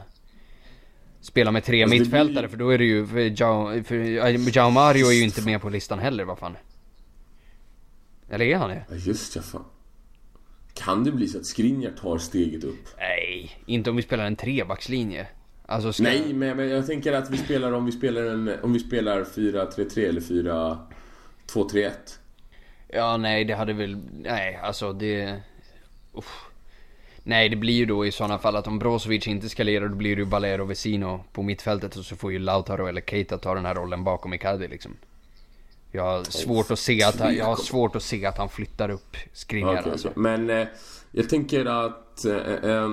Spela 1.22 1.52
med 1.52 1.64
tre 1.64 1.84
alltså, 1.84 2.00
mittfältare 2.00 2.48
blir... 2.48 2.48
för 2.48 2.58
då 2.58 2.70
är 2.70 2.78
det 2.78 2.86
ju... 2.86 3.08
För 3.08 3.42
Jao, 3.42 3.84
för 3.84 4.58
Jao 4.58 4.70
Mario 4.70 5.06
är 5.06 5.14
ju 5.14 5.24
inte 5.24 5.42
med 5.42 5.62
på 5.62 5.70
listan 5.70 6.00
heller, 6.00 6.24
vad 6.24 6.40
fan. 6.40 6.58
Eller 8.30 8.46
är 8.46 8.58
han 8.58 8.70
det? 8.70 8.86
Ja 8.90 8.96
just 8.96 9.36
ja, 9.36 9.42
fan. 9.42 9.66
Kan 10.74 11.04
det 11.04 11.12
bli 11.12 11.28
så 11.28 11.38
att 11.38 11.46
Skriniar 11.46 11.92
tar 11.92 12.18
steget 12.18 12.64
upp? 12.64 12.88
Nej, 12.98 13.64
inte 13.66 13.90
om 13.90 13.96
vi 13.96 14.02
spelar 14.02 14.26
en 14.26 14.36
trebackslinje. 14.36 15.28
Alltså 15.66 15.94
ska... 15.94 16.04
Nej, 16.04 16.34
men, 16.34 16.58
men 16.58 16.70
jag 16.70 16.88
tänker 16.88 17.14
att 17.14 17.30
vi 17.30 17.38
spelar 17.38 17.72
om 17.72 17.86
vi 17.86 17.92
spelar 17.92 18.24
en, 18.24 18.52
om 18.62 18.74
vi 18.74 18.80
spelar 18.80 19.24
4-3-3 19.24 20.10
eller 20.10 20.22
4-2-3-1. 21.48 21.92
Ja, 22.88 23.18
nej, 23.18 23.46
det 23.46 23.56
hade 23.56 23.74
väl, 23.74 23.98
nej, 24.22 24.60
alltså 24.64 24.94
det... 24.94 25.42
Uff. 26.14 26.46
Nej, 27.28 27.50
det 27.50 27.56
blir 27.56 27.74
ju 27.74 27.86
då 27.86 28.06
i 28.06 28.12
sådana 28.12 28.38
fall 28.38 28.56
att 28.56 28.68
om 28.68 28.80
Brozovic 28.80 29.28
inte 29.28 29.50
skalerar 29.50 29.88
då 29.88 29.96
blir 29.96 30.16
det 30.16 30.20
ju 30.20 30.26
Balero 30.26 30.62
och 30.62 30.72
Vesino 30.72 31.24
på 31.32 31.44
mittfältet 31.44 31.96
och 31.96 32.06
så 32.06 32.16
får 32.16 32.32
ju 32.32 32.40
Lautaro 32.40 32.88
eller 32.88 33.02
Keita 33.02 33.38
ta 33.38 33.56
den 33.56 33.66
här 33.66 33.76
rollen 33.76 34.04
bakom 34.04 34.34
Icardi 34.34 34.68
liksom. 34.68 34.98
Jag 35.92 36.04
har 36.04 36.24
svårt 36.24 36.72
att 36.72 36.80
se 36.80 37.04
att 37.04 37.20
han, 37.20 37.36
jag 37.36 37.46
har 37.46 37.56
svårt 37.56 37.96
att 37.96 38.04
se 38.04 38.26
att 38.26 38.38
han 38.38 38.50
flyttar 38.50 38.90
upp 38.90 39.18
Skriniar 39.34 39.80
okay, 39.80 39.92
alltså. 39.92 40.12
Men 40.16 40.50
eh, 40.50 40.68
jag 41.12 41.30
tänker 41.30 41.66
att 41.66 42.26
eh, 42.26 42.72
eh, 42.72 42.90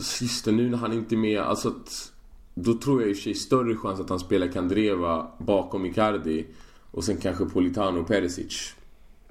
Sista 0.00 0.50
nu 0.50 0.70
när 0.70 0.78
han 0.78 0.92
inte 0.92 1.14
är 1.14 1.16
med, 1.16 1.40
alltså 1.40 1.68
att, 1.68 2.12
Då 2.54 2.74
tror 2.74 3.00
jag 3.00 3.10
i 3.10 3.12
och 3.12 3.16
för 3.16 3.22
sig 3.22 3.34
större 3.34 3.76
chans 3.76 4.00
att 4.00 4.10
han 4.10 4.18
spelar 4.18 4.46
Kandreva 4.46 5.30
bakom 5.38 5.86
Icardi 5.86 6.46
och 6.90 7.04
sen 7.04 7.16
kanske 7.16 7.44
Politano 7.44 8.00
och 8.00 8.06
Perisic 8.06 8.74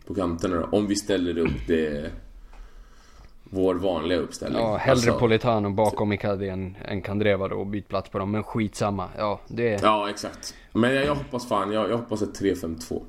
på 0.05 0.15
kanterna 0.15 0.55
då, 0.55 0.77
om 0.77 0.87
vi 0.87 0.95
ställer 0.95 1.37
upp 1.37 1.67
det 1.67 2.11
vår 3.53 3.75
vanliga 3.75 4.19
uppställning. 4.19 4.61
Ja, 4.61 4.75
hellre 4.77 4.91
alltså, 4.91 5.19
Politano 5.19 5.69
bakom 5.69 6.13
Icardi 6.13 6.49
än, 6.49 6.77
än 6.85 7.01
Kandreva 7.01 7.47
då 7.47 7.55
och 7.55 7.67
byt 7.67 7.87
plats 7.87 8.09
på 8.09 8.19
dem. 8.19 8.31
Men 8.31 8.43
skitsamma. 8.43 9.09
Ja, 9.17 9.41
det... 9.47 9.81
Ja, 9.81 10.09
exakt. 10.09 10.55
Men 10.71 10.95
jag, 10.95 11.05
jag 11.05 11.15
hoppas 11.15 11.47
fan, 11.47 11.71
jag, 11.71 11.89
jag 11.89 11.97
hoppas 11.97 12.21
ett 12.21 12.41
3-5-2. 12.41 13.03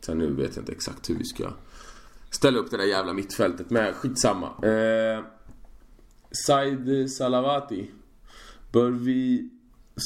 Sen 0.00 0.18
nu 0.18 0.34
vet 0.34 0.56
jag 0.56 0.62
inte 0.62 0.72
exakt 0.72 1.10
hur 1.10 1.14
vi 1.14 1.24
ska 1.24 1.44
ställa 2.30 2.58
upp 2.58 2.70
det 2.70 2.76
där 2.76 2.84
jävla 2.84 3.12
mittfältet. 3.12 3.70
Men 3.70 3.92
skitsamma. 3.92 4.46
Eh, 4.46 5.24
Said 6.30 7.10
Salavati. 7.10 7.86
Bör 8.72 8.90
vi 8.90 9.48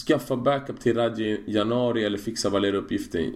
skaffa 0.08 0.36
backup 0.36 0.80
till 0.80 0.96
Radji 0.96 1.40
januari 1.46 2.04
eller 2.04 2.18
fixa 2.18 2.50
Valera-uppgiften? 2.50 3.34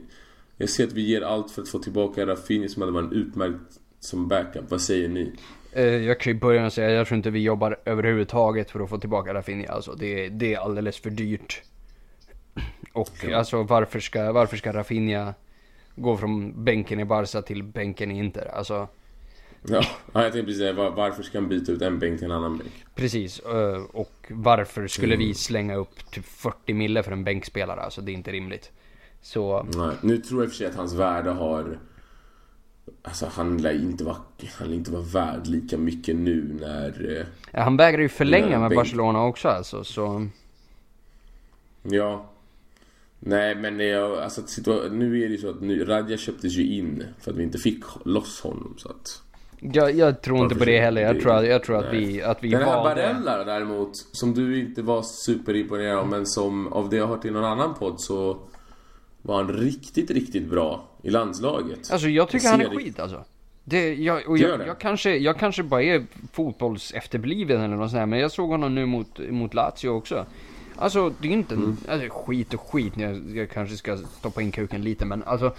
Jag 0.57 0.69
ser 0.69 0.87
att 0.87 0.93
vi 0.93 1.03
ger 1.03 1.23
allt 1.23 1.51
för 1.51 1.63
att 1.63 1.69
få 1.69 1.79
tillbaka 1.79 2.27
Rafinha 2.27 2.69
som 2.69 2.83
hade 2.83 2.93
varit 2.93 3.13
utmärkt 3.13 3.81
som 4.01 4.29
backup. 4.29 4.71
Vad 4.71 4.81
säger 4.81 5.09
ni? 5.09 5.33
Eh, 5.73 5.85
jag 5.85 6.21
kan 6.21 6.33
ju 6.33 6.39
börja 6.39 6.61
med 6.61 6.67
att 6.67 6.73
säga, 6.73 6.91
jag 6.91 7.07
tror 7.07 7.17
inte 7.17 7.31
vi 7.31 7.43
jobbar 7.43 7.81
överhuvudtaget 7.85 8.71
för 8.71 8.81
att 8.81 8.91
få 8.91 8.99
tillbaka 8.99 9.35
Rafinha. 9.35 9.73
Alltså 9.73 9.95
det, 9.95 10.29
det 10.29 10.55
är 10.55 10.59
alldeles 10.59 10.99
för 10.99 11.11
dyrt. 11.11 11.63
Och 12.93 13.13
ja. 13.23 13.37
alltså 13.37 13.63
varför 13.63 14.01
ska, 14.01 14.33
varför 14.33 14.57
ska 14.57 14.73
Rafinha 14.73 15.35
gå 15.95 16.17
från 16.17 16.65
bänken 16.65 17.01
i 17.01 17.05
Barca 17.05 17.43
till 17.43 17.63
bänken 17.63 18.11
i 18.11 18.19
Inter? 18.19 18.51
Alltså 18.55 18.89
Ja, 19.69 19.85
jag 20.13 20.23
tänkte 20.23 20.43
precis 20.43 20.59
säga 20.59 20.91
varför 20.91 21.23
ska 21.23 21.39
han 21.39 21.49
byta 21.49 21.73
ut 21.73 21.83
en 21.83 21.99
bänk 21.99 22.19
till 22.19 22.25
en 22.25 22.33
annan 22.33 22.59
bänk? 22.59 22.73
Precis, 22.95 23.41
eh, 23.41 23.83
och 23.93 24.27
varför 24.29 24.87
skulle 24.87 25.15
mm. 25.15 25.27
vi 25.27 25.35
slänga 25.35 25.77
upp 25.77 26.11
typ 26.11 26.27
40 26.27 26.75
mille 26.75 27.03
för 27.03 27.13
en 27.13 27.25
bänkspelare? 27.25 27.81
Alltså 27.81 28.01
det 28.01 28.13
är 28.13 28.15
inte 28.15 28.33
rimligt. 28.33 28.73
Så... 29.23 29.67
Nej, 29.77 29.97
nu 30.03 30.19
tror 30.19 30.41
jag 30.41 30.45
i 30.45 30.49
och 30.49 30.53
för 30.53 30.57
sig 30.57 30.67
att 30.67 30.75
hans 30.75 30.95
värde 30.95 31.31
har... 31.31 31.79
Alltså 33.03 33.27
han 33.33 33.59
lär 33.59 33.75
inte 33.75 34.05
vara, 34.05 34.17
han 34.59 34.69
lär 34.69 34.77
inte 34.77 34.91
vara 34.91 35.03
värd 35.03 35.47
lika 35.47 35.79
mycket 35.79 36.17
nu 36.17 36.57
när... 36.61 37.17
Eh, 37.19 37.27
ja, 37.51 37.63
han 37.63 37.77
vägrar 37.77 38.03
ju 38.03 38.09
förlänga 38.09 38.59
med 38.59 38.69
bänk... 38.69 38.79
Barcelona 38.79 39.25
också 39.25 39.49
alltså, 39.49 39.85
så... 39.85 40.29
Ja. 41.83 42.31
Nej 43.19 43.55
men 43.55 43.81
jag, 43.81 44.19
alltså, 44.19 44.43
nu 44.91 45.23
är 45.23 45.29
det 45.29 45.35
ju 45.35 45.39
så 45.39 45.51
att 45.51 45.61
nu, 45.61 45.85
Radja 45.85 46.17
köptes 46.17 46.53
ju 46.53 46.67
in 46.67 47.05
för 47.21 47.31
att 47.31 47.37
vi 47.37 47.43
inte 47.43 47.59
fick 47.59 47.85
loss 48.05 48.41
honom 48.41 48.75
så 48.79 48.89
att... 48.89 49.23
Jag, 49.61 49.95
jag 49.95 50.23
tror 50.23 50.43
inte 50.43 50.55
på 50.55 50.65
det 50.65 50.81
heller. 50.81 51.03
Jag 51.03 51.21
tror, 51.21 51.45
jag 51.45 51.63
tror 51.63 51.77
att 51.77 51.95
vi, 51.95 52.23
att 52.23 52.45
vi 52.45 52.49
Den 52.49 52.63
här 52.63 52.77
valde... 52.77 52.95
Barella 52.95 53.45
däremot, 53.45 53.91
som 53.97 54.35
du 54.35 54.61
inte 54.61 54.83
var 54.83 55.03
superimponerad 55.03 55.99
av, 55.99 56.09
men 56.09 56.27
som 56.27 56.73
av 56.73 56.89
det 56.89 56.97
jag 56.97 57.07
har 57.07 57.17
hört 57.17 57.25
i 57.25 57.31
någon 57.31 57.45
annan 57.45 57.75
podd 57.75 58.01
så 58.01 58.39
var 59.23 59.37
han 59.37 59.53
riktigt, 59.53 60.11
riktigt 60.11 60.51
bra 60.51 60.89
i 61.03 61.11
landslaget. 61.11 61.93
Alltså 61.93 62.09
jag 62.09 62.29
tycker 62.29 62.49
han 62.49 62.61
är 62.61 62.69
skit 62.69 63.01
alltså. 63.01 63.25
Det, 63.65 63.95
jag, 63.95 64.29
och 64.29 64.39
jag, 64.39 64.67
jag, 64.67 64.79
kanske, 64.79 65.17
jag 65.17 65.39
kanske 65.39 65.63
bara 65.63 65.83
är 65.83 66.07
fotbollsefterbliven 66.33 67.61
eller 67.61 67.77
något 67.77 67.91
sånt 67.91 67.99
här, 67.99 68.07
men 68.07 68.19
jag 68.19 68.33
såg 68.33 68.51
honom 68.51 68.75
nu 68.75 68.87
mot, 68.87 69.19
mot 69.31 69.55
Lazio 69.55 69.89
också. 69.89 70.27
Alltså 70.77 71.13
det 71.21 71.29
är 71.29 71.33
inte, 71.33 71.55
mm. 71.55 71.77
alltså, 71.89 72.09
skit 72.11 72.55
och 72.55 72.61
skit, 72.61 72.93
jag, 72.97 73.37
jag 73.37 73.51
kanske 73.51 73.77
ska 73.77 73.97
stoppa 73.97 74.43
in 74.43 74.53
kuken 74.53 74.83
lite 74.83 75.05
men 75.05 75.23
alltså 75.25 75.55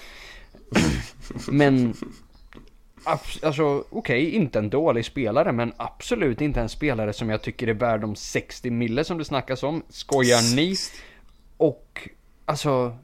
Men 1.52 1.94
alltså 3.44 3.84
okej, 3.90 4.32
inte 4.32 4.60
en 4.60 4.70
dålig 4.70 5.06
spelare, 5.06 5.52
men 5.52 5.74
absolut 5.78 6.42
inte 6.42 6.62
en 6.62 6.70
spelare 6.70 7.14
som 7.14 7.30
jag 7.30 7.42
tycker 7.42 7.68
är 7.68 7.74
värd 7.74 8.02
de 8.02 8.16
60 8.16 8.72
mille 8.72 9.04
som 9.04 9.18
det 9.18 9.26
snackas 9.26 9.64
om. 9.64 9.84
Skojar 9.90 10.56
ni? 10.56 10.76
Och 11.58 12.10
alltså, 12.46 12.98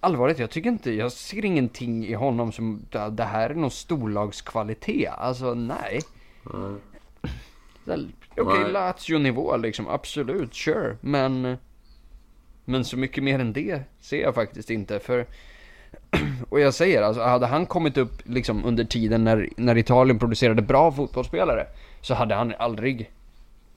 allvarligt, 0.00 0.38
jag 0.38 0.50
tycker 0.50 0.70
inte, 0.70 0.90
jag 0.92 1.12
ser 1.12 1.44
ingenting 1.44 2.06
i 2.06 2.14
honom 2.14 2.52
som, 2.52 2.82
"Ja, 2.90 3.08
det 3.08 3.24
här 3.24 3.50
är 3.50 3.54
någon 3.54 3.70
storlagskvalitet. 3.70 5.12
Alltså 5.18 5.54
nej. 5.54 6.00
Okej, 8.38 8.60
Nej. 8.62 8.72
Lazio-nivå 8.72 9.56
liksom, 9.56 9.88
absolut, 9.88 10.54
sure. 10.54 10.96
Men, 11.00 11.56
men 12.64 12.84
så 12.84 12.96
mycket 12.96 13.24
mer 13.24 13.38
än 13.38 13.52
det 13.52 13.80
ser 14.00 14.20
jag 14.22 14.34
faktiskt 14.34 14.70
inte. 14.70 14.98
För, 15.00 15.26
och 16.48 16.60
jag 16.60 16.74
säger, 16.74 17.02
alltså 17.02 17.22
hade 17.22 17.46
han 17.46 17.66
kommit 17.66 17.96
upp 17.96 18.22
liksom 18.24 18.64
under 18.64 18.84
tiden 18.84 19.24
när, 19.24 19.48
när 19.56 19.76
Italien 19.78 20.18
producerade 20.18 20.62
bra 20.62 20.92
fotbollsspelare, 20.92 21.66
så 22.00 22.14
hade 22.14 22.34
han 22.34 22.54
aldrig 22.58 23.10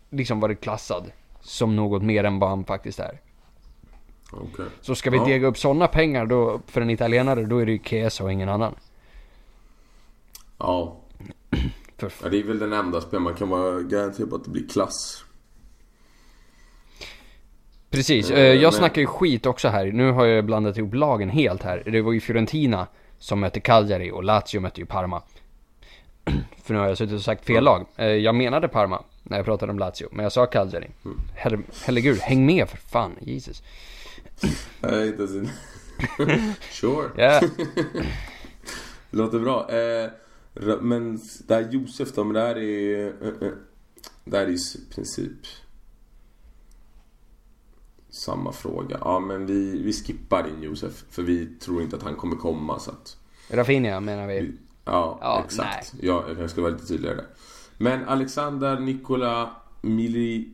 liksom 0.10 0.40
varit 0.40 0.62
klassad 0.62 1.12
som 1.42 1.76
något 1.76 2.04
mer 2.04 2.24
än 2.24 2.40
vad 2.40 2.50
han 2.50 2.64
faktiskt 2.66 3.00
är. 3.00 3.20
Okej. 4.32 4.66
Så 4.82 4.96
ska 4.96 5.10
vi 5.10 5.18
Ja. 5.18 5.26
dega 5.26 5.48
upp 5.48 5.58
sådana 5.58 5.88
pengar 5.88 6.26
då, 6.26 6.62
för 6.68 6.82
en 6.82 6.90
italienare, 6.90 7.46
då 7.46 7.58
är 7.58 7.66
det 7.66 7.72
ju 7.72 7.80
Chiesa 7.84 8.24
och 8.24 8.32
ingen 8.32 8.50
annan. 8.50 8.76
Ja. 10.58 10.98
Ja, 12.02 12.30
det 12.30 12.40
är 12.40 12.44
väl 12.44 12.60
den 12.60 12.74
enda 12.74 13.02
spel 13.02 13.20
man 13.20 13.34
kan 13.36 13.50
vara 13.50 13.82
garanterad 13.82 14.30
på 14.30 14.36
att 14.36 14.44
det 14.44 14.50
blir 14.50 14.68
klass. 14.68 15.24
Precis, 17.90 18.30
Eh, 18.32 18.38
eh, 18.40 18.44
jag 18.54 18.74
snackar 18.74 19.02
ju 19.02 19.08
skit 19.08 19.46
också 19.46 19.68
här. 19.68 19.86
Nu 19.86 20.12
har 20.12 20.26
jag 20.26 20.46
blandat 20.46 20.78
ihop 20.78 20.94
lagen 20.94 21.30
helt 21.30 21.64
här. 21.64 21.84
Det 21.86 22.02
var 22.02 22.12
ju 22.14 22.20
Fiorentina 22.20 22.88
som 23.20 23.40
mötte 23.40 23.60
Cagliari 23.60 24.12
och 24.12 24.24
Lazio 24.24 24.60
mötte 24.60 24.82
ju 24.82 24.86
Parma. 24.86 25.22
För 26.64 26.74
nu 26.74 26.80
har 26.80 26.88
jag 26.88 26.98
suttit 26.98 27.16
och 27.16 27.22
sagt 27.22 27.46
fel 27.46 27.64
lag. 27.64 27.86
Eh, 27.96 28.06
Jag 28.08 28.36
menade 28.36 28.68
Parma 28.68 29.04
när 29.24 29.38
jag 29.38 29.46
pratade 29.46 29.72
om 29.72 29.80
Lazio, 29.80 30.08
men 30.12 30.24
jag 30.24 30.32
sa 30.32 30.46
Cagliari. 30.46 30.88
Herre, 31.36 31.60
herregud, 31.86 32.18
häng 32.20 32.46
med 32.46 32.70
för 32.70 32.78
fan, 32.78 33.12
Jesus. 33.22 33.64
Ens 34.84 35.32
en... 35.32 35.50
Sure. 36.72 37.10
Ja, 37.18 37.42
Låter 39.12 39.40
bra. 39.40 39.68
Ra- 40.56 40.82
men 40.82 41.20
det 41.48 41.54
här 41.56 41.68
Josef 41.72 42.12
då, 42.16 42.24
men 42.24 42.34
det 42.34 42.40
här 42.42 42.58
är... 42.58 43.14
Det 44.26 44.38
här 44.38 44.46
är 44.46 44.50
i 44.50 44.58
princip... 44.96 45.32
Samma 48.10 48.52
fråga. 48.52 48.98
Ja, 49.02 49.20
men 49.20 49.46
vi, 49.46 49.82
vi 49.84 49.94
skippar 49.94 50.48
in 50.48 50.64
Josef. 50.64 51.04
För 51.10 51.24
vi 51.24 51.46
tror 51.46 51.82
inte 51.82 51.96
att 51.96 52.04
han 52.04 52.16
kommer 52.16 52.36
komma 52.36 52.80
så 52.80 52.92
att... 52.92 53.18
Rafinha 53.50 54.00
menar 54.00 54.28
vi. 54.28 54.52
Ja, 54.86 55.18
Ja, 55.22 55.44
exakt. 55.46 55.94
Ja, 56.02 56.24
jag 56.28 56.38
kanske 56.38 56.50
ska 56.50 56.62
vara 56.62 56.72
lite 56.72 56.88
tydligare 56.88 57.16
där. 57.16 57.28
Men 57.78 58.08
Alexander 58.08 58.80
Nikola 58.80 59.50
Mili... 59.82 60.54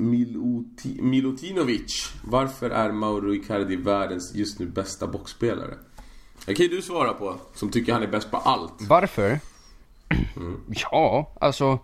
Miloti, 0.00 1.02
Milutinovic. 1.02 2.12
Varför 2.24 2.70
är 2.70 2.92
Mauro 2.92 3.34
Icardi 3.34 3.76
världens 3.76 4.34
just 4.34 4.58
nu 4.58 4.66
bästa 4.66 5.06
boxspelare? 5.06 5.74
Det 6.46 6.54
kan 6.54 6.66
ju 6.66 6.76
du 6.76 6.82
svara 6.82 7.12
på, 7.12 7.36
som 7.54 7.70
tycker 7.70 7.92
han 7.92 8.02
är 8.02 8.06
bäst 8.06 8.30
på 8.30 8.36
allt. 8.36 8.74
Varför? 8.88 9.40
Ja, 10.90 11.32
alltså... 11.40 11.78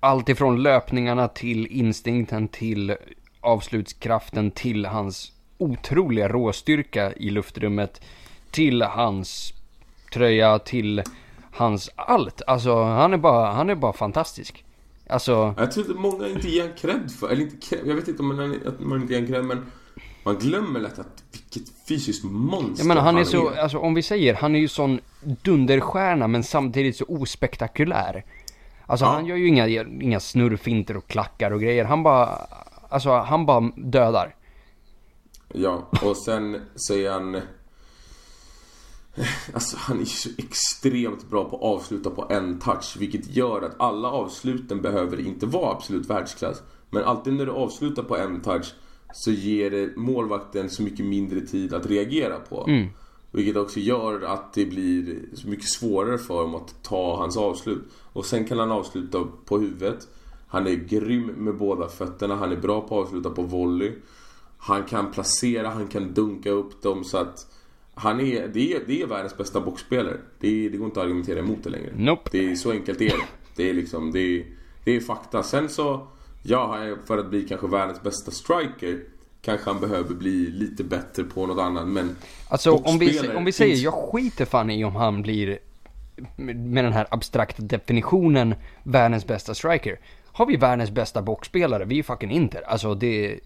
Allt 0.00 0.28
ifrån 0.28 0.62
löpningarna 0.62 1.28
till 1.28 1.66
instinkten 1.66 2.48
till 2.48 2.96
avslutskraften 3.40 4.50
till 4.50 4.86
hans 4.86 5.32
otroliga 5.58 6.28
råstyrka 6.28 7.12
i 7.12 7.30
luftrummet 7.30 8.00
till 8.50 8.82
hans 8.82 9.52
tröja 10.12 10.58
till 10.58 11.02
hans 11.52 11.90
allt. 11.96 12.42
Alltså 12.46 12.82
han 12.82 13.12
är 13.12 13.18
bara, 13.18 13.52
han 13.52 13.70
är 13.70 13.74
bara 13.74 13.92
fantastisk. 13.92 14.64
Alltså, 15.10 15.54
Jag 15.58 15.72
tror 15.72 15.90
att 15.90 16.00
många 16.00 16.28
inte 16.28 16.48
ger 16.48 16.62
han 16.62 16.76
cred 16.76 17.10
för, 17.10 17.28
eller 17.28 17.42
inte 17.42 17.56
cred, 17.56 17.80
jag 17.86 17.94
vet 17.94 18.08
inte 18.08 18.22
om 18.22 18.36
man, 18.36 18.60
att 18.66 18.80
man 18.80 19.02
inte 19.02 19.12
ger 19.12 19.20
han 19.20 19.28
cred 19.28 19.44
men 19.44 19.66
man 20.24 20.38
glömmer 20.38 20.80
lätt 20.80 20.98
att 20.98 21.24
vilket 21.32 21.72
fysiskt 21.88 22.24
monster 22.24 22.80
jag 22.80 22.86
menar 22.86 23.02
han 23.02 23.18
är 23.18 23.24
så, 23.24 23.48
alltså 23.48 23.78
om 23.78 23.94
vi 23.94 24.02
säger, 24.02 24.34
han 24.34 24.54
är 24.54 24.58
ju 24.58 24.68
sån 24.68 25.00
dunderstjärna 25.42 26.28
men 26.28 26.44
samtidigt 26.44 26.96
så 26.96 27.04
ospektakulär. 27.04 28.24
Alltså 28.88 29.04
Ja. 29.06 29.10
han 29.10 29.26
gör 29.26 29.36
ju 29.36 29.48
inga, 29.48 29.66
inga 29.82 30.20
snurrfinter 30.20 30.96
och 30.96 31.06
klackar 31.06 31.50
och 31.50 31.60
grejer. 31.60 31.84
Han 31.84 32.02
bara, 32.02 32.26
alltså 32.88 33.10
han 33.10 33.46
bara 33.46 33.60
dödar. 33.76 34.34
Ja, 35.54 35.88
och 36.02 36.16
sen 36.16 36.60
så 36.74 36.94
är 36.94 37.10
han... 37.10 37.40
Alltså 39.54 39.76
han 39.80 40.00
är 40.00 40.04
så 40.04 40.28
extremt 40.38 41.30
bra 41.30 41.44
på 41.44 41.56
att 41.56 41.62
avsluta 41.62 42.10
på 42.10 42.26
en 42.30 42.58
touch 42.58 42.96
Vilket 42.98 43.36
gör 43.36 43.62
att 43.62 43.80
alla 43.80 44.08
avsluten 44.10 44.82
behöver 44.82 45.20
inte 45.26 45.46
vara 45.46 45.72
absolut 45.72 46.10
världsklass 46.10 46.62
Men 46.90 47.04
alltid 47.04 47.32
när 47.32 47.46
du 47.46 47.52
avslutar 47.52 48.02
på 48.02 48.16
en 48.16 48.40
touch 48.40 48.74
Så 49.12 49.30
ger 49.30 49.70
det 49.70 49.96
målvakten 49.96 50.70
så 50.70 50.82
mycket 50.82 51.06
mindre 51.06 51.40
tid 51.40 51.74
att 51.74 51.86
reagera 51.86 52.38
på 52.38 52.64
Vilket 53.30 53.56
också 53.56 53.80
gör 53.80 54.22
att 54.22 54.52
det 54.52 54.66
blir 54.66 55.18
så 55.34 55.48
mycket 55.48 55.68
svårare 55.68 56.18
för 56.18 56.34
honom 56.34 56.54
att 56.54 56.82
ta 56.82 57.16
hans 57.16 57.36
avslut 57.36 57.82
Och 58.12 58.26
sen 58.26 58.44
kan 58.44 58.58
han 58.58 58.70
avsluta 58.70 59.24
på 59.44 59.58
huvudet 59.58 60.08
Han 60.46 60.66
är 60.66 60.74
grym 60.74 61.26
med 61.26 61.56
båda 61.56 61.88
fötterna, 61.88 62.36
han 62.36 62.52
är 62.52 62.56
bra 62.56 62.80
på 62.80 63.00
att 63.00 63.06
avsluta 63.06 63.30
på 63.30 63.42
volley 63.42 63.92
han 64.58 64.84
kan 64.84 65.12
placera, 65.12 65.68
han 65.68 65.86
kan 65.86 66.14
dunka 66.14 66.50
upp 66.50 66.82
dem 66.82 67.04
så 67.04 67.18
att 67.18 67.46
han 67.94 68.20
är, 68.20 68.48
det 68.48 68.72
är, 68.72 68.82
det 68.86 69.02
är 69.02 69.06
världens 69.06 69.36
bästa 69.36 69.60
boxspelare. 69.60 70.16
Det, 70.38 70.68
det 70.68 70.76
går 70.76 70.86
inte 70.86 71.00
att 71.00 71.06
argumentera 71.06 71.38
emot 71.38 71.58
det 71.62 71.70
längre. 71.70 71.92
Nope. 71.96 72.28
Det 72.32 72.50
är 72.50 72.54
så 72.54 72.70
enkelt 72.70 72.98
det 72.98 73.08
är 73.08 73.18
det. 73.56 73.70
Är 73.70 73.74
liksom, 73.74 74.12
det 74.12 74.20
är, 74.20 74.46
det 74.84 74.96
är 74.96 75.00
fakta. 75.00 75.42
Sen 75.42 75.68
så, 75.68 76.06
ja, 76.42 76.96
för 77.04 77.18
att 77.18 77.30
bli 77.30 77.48
kanske 77.48 77.66
världens 77.66 78.02
bästa 78.02 78.30
striker 78.30 79.04
kanske 79.40 79.70
han 79.70 79.80
behöver 79.80 80.14
bli 80.14 80.50
lite 80.50 80.84
bättre 80.84 81.24
på 81.24 81.46
något 81.46 81.58
annat 81.58 81.88
men 81.88 82.16
Alltså 82.48 82.74
om 82.74 82.98
vi, 82.98 83.28
om 83.36 83.44
vi 83.44 83.52
säger, 83.52 83.76
jag 83.76 83.94
skiter 83.94 84.44
fan 84.44 84.70
i 84.70 84.84
om 84.84 84.96
han 84.96 85.22
blir 85.22 85.58
med 86.36 86.56
med 86.56 86.84
den 86.84 86.92
här 86.92 87.06
abstrakta 87.10 87.62
definitionen 87.62 88.54
världens 88.82 89.26
bästa 89.26 89.54
striker. 89.54 89.98
Har 90.32 90.46
vi 90.46 90.56
världens 90.56 90.90
bästa 90.90 91.22
boxspelare, 91.22 91.84
vi 91.84 91.98
är 91.98 92.02
fucking 92.02 92.30
Inter. 92.30 92.62
Alltså 92.66 92.94
det, 92.94 93.40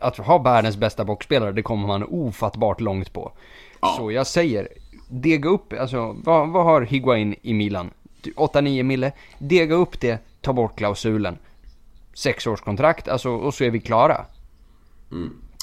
att 0.00 0.16
ha 0.16 0.38
världens 0.38 0.76
bästa 0.76 1.04
boxspelare, 1.04 1.52
det 1.52 1.62
kommer 1.62 1.86
man 1.86 2.04
ofattbart 2.04 2.80
långt 2.80 3.12
på. 3.12 3.32
Ja. 3.80 3.94
Så 3.98 4.12
jag 4.12 4.26
säger, 4.26 4.68
dega 5.08 5.48
upp, 5.48 5.72
alltså 5.72 6.16
vad, 6.24 6.48
vad 6.48 6.64
har 6.64 6.82
Higuain 6.82 7.34
i 7.42 7.54
Milan? 7.54 7.90
8-9 8.22 8.82
mille, 8.82 9.12
dega 9.38 9.74
upp 9.74 10.00
det, 10.00 10.18
ta 10.40 10.52
bort 10.52 10.76
klausulen. 10.76 11.38
Sexårskontrakt, 12.14 13.08
alltså 13.08 13.30
och 13.30 13.54
så 13.54 13.64
är 13.64 13.70
vi 13.70 13.80
klara. 13.80 14.24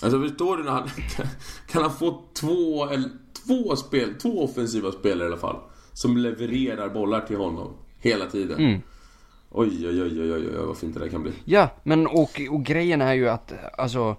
Alltså 0.02 0.22
förstår 0.22 0.58
du 0.58 0.64
när 0.64 0.72
han... 0.72 0.90
Kan 1.68 1.82
han 1.82 1.94
få 1.94 2.22
två, 2.34 2.86
eller 2.90 3.10
två 3.48 3.76
spel, 3.76 4.14
två 4.22 4.44
offensiva 4.44 4.92
spelare 4.92 5.24
i 5.24 5.28
alla 5.28 5.42
fall? 5.42 5.60
Som 5.94 6.18
levererar 6.18 6.90
bollar 6.90 7.22
till 7.22 7.38
honom 7.38 7.74
hela 8.00 8.26
tiden. 8.26 8.60
Mm. 8.60 8.82
Oj, 9.50 9.88
oj, 9.88 10.02
oj, 10.02 10.22
oj, 10.22 10.34
oj, 10.34 10.48
oj, 10.50 10.66
vad 10.66 10.78
fint 10.78 10.94
det 10.94 11.00
där 11.00 11.10
kan 11.10 11.24
bli. 11.24 11.32
Ja, 11.46 11.70
men 11.84 12.08
och, 12.08 12.42
och 12.50 12.64
grejen 12.64 13.02
är 13.02 13.14
ju 13.14 13.30
att, 13.30 13.54
alltså, 13.78 14.16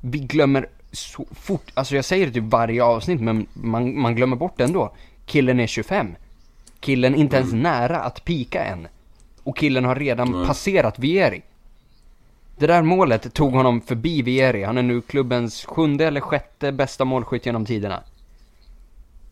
vi 0.00 0.18
glömmer 0.18 0.68
så 0.92 1.26
fort, 1.32 1.70
alltså 1.74 1.96
jag 1.96 2.04
säger 2.04 2.26
det 2.26 2.32
typ 2.32 2.44
varje 2.44 2.84
avsnitt, 2.84 3.20
men 3.20 3.46
man, 3.52 4.00
man 4.00 4.16
glömmer 4.16 4.36
bort 4.36 4.54
det 4.56 4.64
ändå. 4.64 4.94
Killen 5.26 5.60
är 5.60 5.66
25. 5.66 6.14
Killen 6.80 7.14
inte 7.14 7.36
ens 7.36 7.52
nära 7.52 8.00
att 8.00 8.24
pika 8.24 8.64
än. 8.64 8.88
Och 9.42 9.56
killen 9.56 9.84
har 9.84 9.96
redan 9.96 10.32
Nej. 10.32 10.46
passerat 10.46 10.98
Vieri. 10.98 11.42
Det 12.58 12.66
där 12.66 12.82
målet 12.82 13.34
tog 13.34 13.52
honom 13.52 13.80
förbi 13.80 14.22
Vieri. 14.22 14.62
Han 14.62 14.78
är 14.78 14.82
nu 14.82 15.00
klubbens 15.00 15.64
sjunde 15.64 16.06
eller 16.06 16.20
sjätte 16.20 16.72
bästa 16.72 17.04
målskytt 17.04 17.46
genom 17.46 17.66
tiderna. 17.66 18.02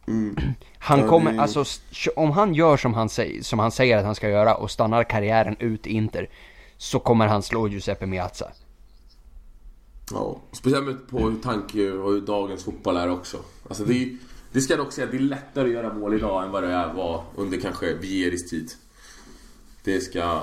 Han 0.78 1.00
Ja, 1.00 1.08
kommer, 1.08 1.38
alltså 1.38 1.64
om 2.16 2.30
han 2.30 2.54
gör 2.54 2.76
som 2.76 2.94
han, 2.94 3.08
säger, 3.08 3.42
som 3.42 3.58
han 3.58 3.70
säger 3.70 3.96
att 3.98 4.04
han 4.04 4.14
ska 4.14 4.28
göra 4.28 4.54
och 4.54 4.70
stannar 4.70 5.04
karriären 5.04 5.56
ut 5.58 5.86
i 5.86 5.90
Inter 5.90 6.28
så 6.76 6.98
kommer 6.98 7.26
han 7.26 7.42
slå 7.42 7.68
Giuseppe 7.68 8.06
Meazza. 8.06 8.50
Ja, 10.10 10.40
speciellt 10.52 11.08
på 11.08 11.18
hur 11.18 11.36
tanke 11.42 11.92
och 11.92 12.12
hur 12.12 12.20
dagens 12.20 12.64
fotboll 12.64 12.96
är 12.96 13.10
också. 13.10 13.36
Alltså 13.68 13.84
det, 13.84 14.02
är, 14.02 14.16
det 14.52 14.60
ska 14.60 14.72
jag 14.72 14.80
dock 14.80 14.92
säga, 14.92 15.06
det 15.06 15.16
är 15.16 15.20
lättare 15.20 15.64
att 15.64 15.74
göra 15.74 15.94
mål 15.94 16.14
idag 16.14 16.44
än 16.44 16.50
vad 16.50 16.62
det 16.62 16.72
är 16.72 16.92
var 16.92 17.24
under 17.36 17.60
kanske 17.60 17.94
Vieris 17.94 18.50
tid. 18.50 18.70
Det 19.84 20.00
ska, 20.00 20.40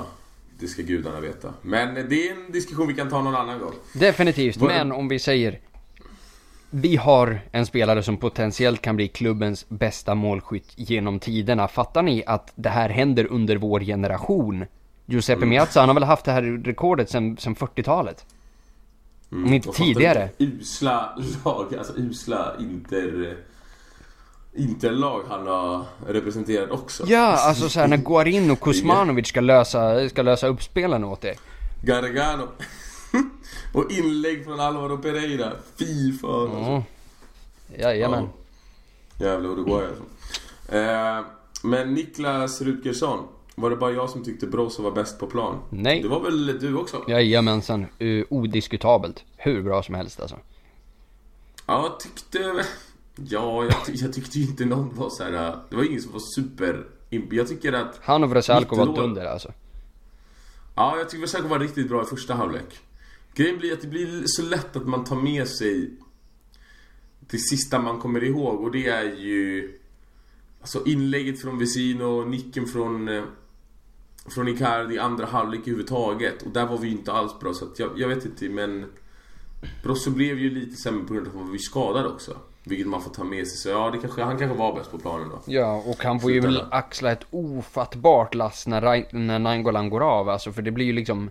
det 0.60 0.68
ska 0.68 0.82
gudarna 0.82 1.20
veta. 1.20 1.54
Men 1.62 1.94
det 2.10 2.28
är 2.30 2.32
en 2.32 2.52
diskussion 2.52 2.88
vi 2.88 2.94
kan 2.94 3.10
ta 3.10 3.22
någon 3.22 3.36
annan 3.36 3.60
gång. 3.60 3.74
Definitivt, 3.94 4.58
Vad- 4.58 4.70
men 4.70 4.92
om 4.92 5.08
vi 5.08 5.20
säger 5.20 5.60
vi 6.70 6.96
har 6.96 7.40
en 7.52 7.66
spelare 7.66 8.04
som 8.04 8.18
potentiellt 8.18 8.82
kan 8.82 8.96
bli 8.96 9.08
klubbens 9.08 9.66
bästa 9.70 10.16
målskytt 10.16 10.74
genom 10.76 11.20
tiderna. 11.20 11.68
Fattar 11.68 12.02
ni 12.02 12.24
att 12.28 12.52
det 12.56 12.70
här 12.70 12.90
händer 12.90 13.28
under 13.32 13.56
vår 13.56 13.80
generation? 13.80 14.66
Giuseppe 15.06 15.38
Mm. 15.38 15.50
Meazza, 15.50 15.80
han 15.80 15.90
har 15.90 15.94
väl 15.94 16.04
haft 16.04 16.26
det 16.26 16.32
här 16.32 16.42
rekordet 16.64 17.10
sedan, 17.10 17.38
sedan 17.38 17.56
40-talet? 17.56 18.26
Om 19.32 19.54
inte 19.54 19.70
tidigare. 19.72 20.30
Usla 20.38 21.20
lag, 21.46 21.76
alltså 21.76 21.94
usla 21.98 22.56
Inter... 22.60 23.38
Interlag 24.56 25.24
han 25.30 25.48
har 25.48 25.86
representerat 26.08 26.72
också. 26.72 27.04
Ja, 27.08 27.38
alltså 27.38 27.70
såhär 27.70 27.88
när 27.88 27.98
Guarin 27.98 28.52
och 28.52 28.60
Kuzmanovic 28.62 29.28
ska 29.28 29.42
lösa, 29.42 30.10
ska 30.10 30.22
lösa 30.22 30.48
upp 30.48 30.64
spelen 30.64 31.04
åt 31.04 31.22
dig. 31.22 31.38
Gargano. 31.84 32.48
och 33.74 33.92
inlägg 33.92 34.46
från 34.46 34.60
Alvaro 34.60 34.98
Pereira. 34.98 35.54
Fy 35.76 36.14
fan 36.18 36.42
alltså. 36.42 36.72
Mm. 36.72 36.82
Jajamän. 37.78 38.30
Ja. 39.18 39.26
Jävla 39.26 39.50
Uruguay 39.50 39.86
alltså. 39.86 40.04
Eh, 40.76 41.26
men 41.64 41.94
Niklas 41.94 42.62
Rutgersson. 42.62 43.28
Var 43.56 43.70
det 43.70 43.76
bara 43.76 43.92
jag 43.92 44.10
som 44.10 44.24
tyckte 44.24 44.48
Brozo 44.48 44.84
var 44.84 44.92
bäst 44.92 45.20
på 45.20 45.28
plan? 45.28 45.60
Nej. 45.70 46.02
Det 46.02 46.08
var 46.08 46.20
väl 46.20 46.60
du 46.60 46.76
också? 46.76 47.04
Jajamensan. 47.08 47.86
Odiskutabelt. 48.30 49.24
Hur 49.38 49.64
bra 49.64 49.84
som 49.84 49.96
helst 49.96 50.20
alltså. 50.20 50.38
Ja, 51.66 51.98
tyckte... 52.00 52.66
Ja, 53.16 53.64
jag, 53.64 53.96
jag 53.96 54.14
tyckte 54.14 54.40
ju 54.40 54.46
inte 54.46 54.66
någon 54.66 54.96
var 54.96 55.10
så 55.10 55.24
här. 55.24 55.60
Det 55.70 55.76
var 55.76 55.84
ingen 55.84 56.02
som 56.02 56.12
var 56.12 56.22
super... 56.36 56.88
Jag 57.32 57.48
tycker 57.48 57.74
att... 57.74 58.00
Han 58.04 58.24
och 58.24 58.30
Vrsaljko 58.30 58.76
var 58.76 58.96
dunder 58.96 59.26
alltså. 59.26 59.52
Ja, 60.76 60.98
jag 60.98 61.10
tycker 61.10 61.22
Versailles 61.22 61.50
var 61.50 61.60
riktigt 61.60 61.90
bra 61.90 62.04
i 62.04 62.06
första 62.06 62.34
halvlek. 62.34 62.80
Grejen 63.36 63.58
blir 63.58 63.74
att 63.74 63.82
det 63.82 63.88
blir 63.88 64.24
så 64.26 64.42
lätt 64.42 64.76
att 64.76 64.88
man 64.88 65.04
tar 65.04 65.16
med 65.16 65.48
sig 65.48 65.92
det 67.20 67.38
sista 67.38 67.80
man 67.80 68.00
kommer 68.00 68.24
ihåg 68.24 68.62
och 68.62 68.72
det 68.72 68.88
är 68.88 69.04
ju 69.04 69.80
Alltså 70.62 70.86
inlägget 70.86 71.42
från 71.42 71.60
Vesino, 71.60 72.26
nicken 72.26 72.66
från 72.66 73.08
eh, 73.08 73.24
Från 74.30 74.48
Icardi, 74.48 75.00
andra 75.00 75.26
halvlek 75.26 75.60
överhuvudtaget 75.60 76.42
och 76.42 76.52
där 76.52 76.66
var 76.66 76.78
vi 76.78 76.88
ju 76.88 76.94
inte 76.94 77.12
alls 77.12 77.40
bra 77.40 77.54
så 77.54 77.66
att 77.66 77.80
jag, 77.80 77.92
jag 78.00 78.08
vet 78.08 78.26
inte 78.26 78.50
men 78.50 78.86
Brosso 79.84 80.12
blev 80.12 80.40
ju 80.40 80.50
lite 80.50 80.76
sämre 80.76 81.06
på 81.06 81.14
grund 81.14 81.28
av 81.28 81.34
att 81.34 81.40
han 81.40 81.48
var 81.48 81.54
ju 81.54 81.60
skadad 81.60 82.06
också 82.06 82.38
Vilket 82.66 82.88
man 82.88 83.02
får 83.02 83.10
ta 83.12 83.24
med 83.24 83.48
sig 83.48 83.58
så 83.58 83.70
ja, 83.70 83.90
det 83.92 83.98
kanske, 83.98 84.22
han 84.24 84.38
kanske 84.38 84.58
var 84.58 84.76
bäst 84.76 84.92
på 84.92 84.98
planen 85.00 85.30
då 85.30 85.40
Ja, 85.46 85.84
och 85.86 86.04
han 86.04 86.20
får 86.20 86.32
ju 86.32 86.40
väl 86.40 86.64
axla 86.72 87.12
ett 87.12 87.26
ofattbart 87.30 88.34
lass 88.36 88.68
när, 88.68 89.16
när 89.16 89.40
Nainggolan 89.40 89.90
går 89.90 90.02
av. 90.02 90.30
Alltså, 90.30 90.52
för 90.52 90.62
det 90.62 90.72
blir 90.72 90.86
ju 90.86 90.94
liksom... 90.94 91.30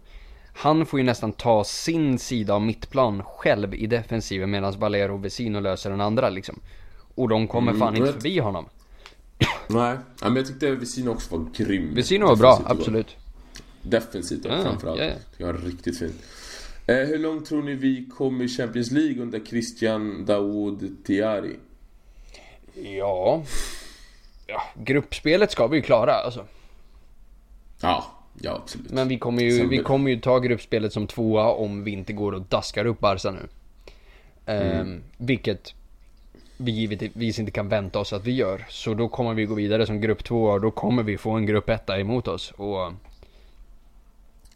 Han 0.54 0.86
får 0.86 1.00
ju 1.00 1.04
nästan 1.06 1.32
ta 1.32 1.64
sin 1.64 2.18
sida 2.18 2.54
av 2.54 2.62
mittplan 2.62 3.22
själv 3.24 3.74
i 3.74 3.86
defensiven 3.86 4.50
medan 4.50 4.78
Valero 4.78 5.14
och 5.14 5.24
Vesino 5.24 5.60
löser 5.60 5.90
den 5.90 6.00
andra 6.00 6.30
liksom. 6.30 6.60
Och 7.14 7.28
de 7.28 7.48
kommer 7.48 7.72
Mm, 7.72 7.80
fan 7.80 7.96
inte 7.96 8.12
förbi 8.12 8.38
honom. 8.38 8.66
Nej, 9.68 9.96
ja, 10.20 10.28
men 10.28 10.36
jag 10.36 10.46
tyckte 10.46 10.70
Vesino 10.70 11.10
också 11.10 11.36
var 11.36 11.46
grym 11.56 11.94
Vesino 11.94 12.26
var 12.26 12.36
bra, 12.36 12.60
absolut. 12.64 13.16
Defensivt 13.82 14.44
Ja, 14.44 14.62
framförallt. 14.62 15.00
ja, 15.00 15.06
ja. 15.06 15.14
Det 15.38 15.44
var 15.44 15.52
riktigt 15.52 15.98
fint. 15.98 16.14
Eh, 16.92 17.06
hur 17.06 17.18
långt 17.18 17.46
tror 17.46 17.62
ni 17.62 17.74
vi 17.74 18.06
kommer 18.16 18.44
i 18.44 18.48
Champions 18.48 18.90
League 18.90 19.22
under 19.22 19.40
Christian 19.40 20.24
Daoud 20.26 20.96
Tiari? 21.04 21.56
Ja. 22.74 23.42
ja. 24.46 24.62
Gruppspelet 24.74 25.50
ska 25.50 25.66
vi 25.66 25.76
ju 25.76 25.82
klara 25.82 26.12
alltså. 26.12 26.46
Ja, 27.80 28.04
ja 28.40 28.56
absolut. 28.62 28.90
Men 28.90 29.08
vi 29.08 29.18
kommer 29.18 29.42
ju, 29.42 29.68
vi 29.68 29.78
kommer 29.78 30.10
ju 30.10 30.20
ta 30.20 30.38
gruppspelet 30.38 30.92
som 30.92 31.06
tvåa 31.06 31.52
om 31.52 31.84
vi 31.84 31.90
inte 31.90 32.12
går 32.12 32.32
och 32.32 32.42
daskar 32.42 32.86
upp 32.86 33.00
Barca 33.00 33.30
nu. 33.30 33.48
Ehm, 34.46 35.02
vilket 35.16 35.74
vi 36.56 36.72
givetvis 36.72 37.38
inte 37.38 37.52
kan 37.52 37.68
vänta 37.68 37.98
oss 37.98 38.12
att 38.12 38.26
vi 38.26 38.32
gör. 38.32 38.64
Så 38.68 38.94
då 38.94 39.08
kommer 39.08 39.34
vi 39.34 39.44
gå 39.44 39.54
vidare 39.54 39.86
som 39.86 40.00
grupp 40.00 40.24
två 40.24 40.44
och 40.44 40.60
då 40.60 40.70
kommer 40.70 41.02
vi 41.02 41.18
få 41.18 41.30
en 41.30 41.46
grupp 41.46 41.68
etta 41.68 42.00
emot 42.00 42.28
oss. 42.28 42.52
Och 42.56 42.92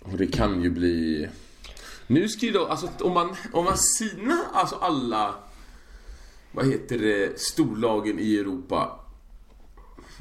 Och 0.02 0.18
det 0.18 0.26
kan 0.26 0.62
ju 0.62 0.70
bli... 0.70 1.28
Nu 2.06 2.28
ska 2.28 2.46
ju 2.46 2.52
då, 2.52 2.66
alltså 2.66 2.88
om 3.00 3.12
man, 3.12 3.36
om 3.52 3.64
man 3.64 3.78
sina, 3.78 4.38
alltså 4.52 4.76
alla... 4.76 5.34
Vad 6.52 6.66
heter 6.66 6.98
det, 6.98 7.40
storlagen 7.40 8.18
i 8.18 8.36
Europa. 8.36 9.00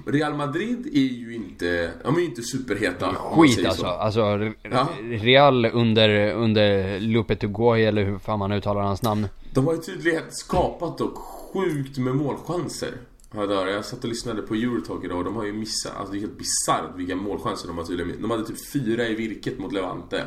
Real 0.05 0.33
Madrid 0.33 0.87
är 0.93 0.99
ju 0.99 1.35
inte, 1.35 1.91
de 2.03 2.15
är 2.15 2.19
ju 2.19 2.25
inte 2.25 2.41
superheta. 2.43 3.15
skit 3.15 3.65
alltså. 3.65 3.81
så. 3.81 3.87
Alltså 3.87 4.21
Re- 4.21 4.53
Ja. 4.63 4.87
Real 5.01 5.65
under, 5.65 6.33
under 6.33 6.99
Lopetegui 6.99 7.85
eller 7.85 8.03
hur 8.03 8.19
fan 8.19 8.39
man 8.39 8.51
uttalar 8.51 8.81
hans 8.81 9.01
namn. 9.01 9.27
De 9.53 9.65
har 9.67 9.73
ju 9.73 9.79
tydligen 9.79 10.23
skapat 10.29 10.97
dock 10.97 11.17
sjukt 11.17 11.97
med 11.97 12.15
målchanser. 12.15 12.91
Hörde 13.31 13.71
jag 13.71 13.85
satt 13.85 14.03
och 14.03 14.09
lyssnade 14.09 14.41
på 14.41 14.53
Eurotalk 14.53 15.03
idag 15.03 15.17
och 15.17 15.23
de 15.23 15.35
har 15.35 15.45
ju 15.45 15.53
missat, 15.53 15.91
alltså 15.97 16.11
det 16.11 16.17
är 16.17 16.21
helt 16.21 16.37
bisarrt 16.37 16.95
vilka 16.95 17.15
målchanser 17.15 17.67
de 17.67 17.77
har 17.77 17.85
tydligen. 17.85 18.21
De 18.21 18.31
hade 18.31 18.45
typ 18.45 18.71
fyra 18.73 19.07
i 19.07 19.15
virket 19.15 19.59
mot 19.59 19.73
Levante. 19.73 20.23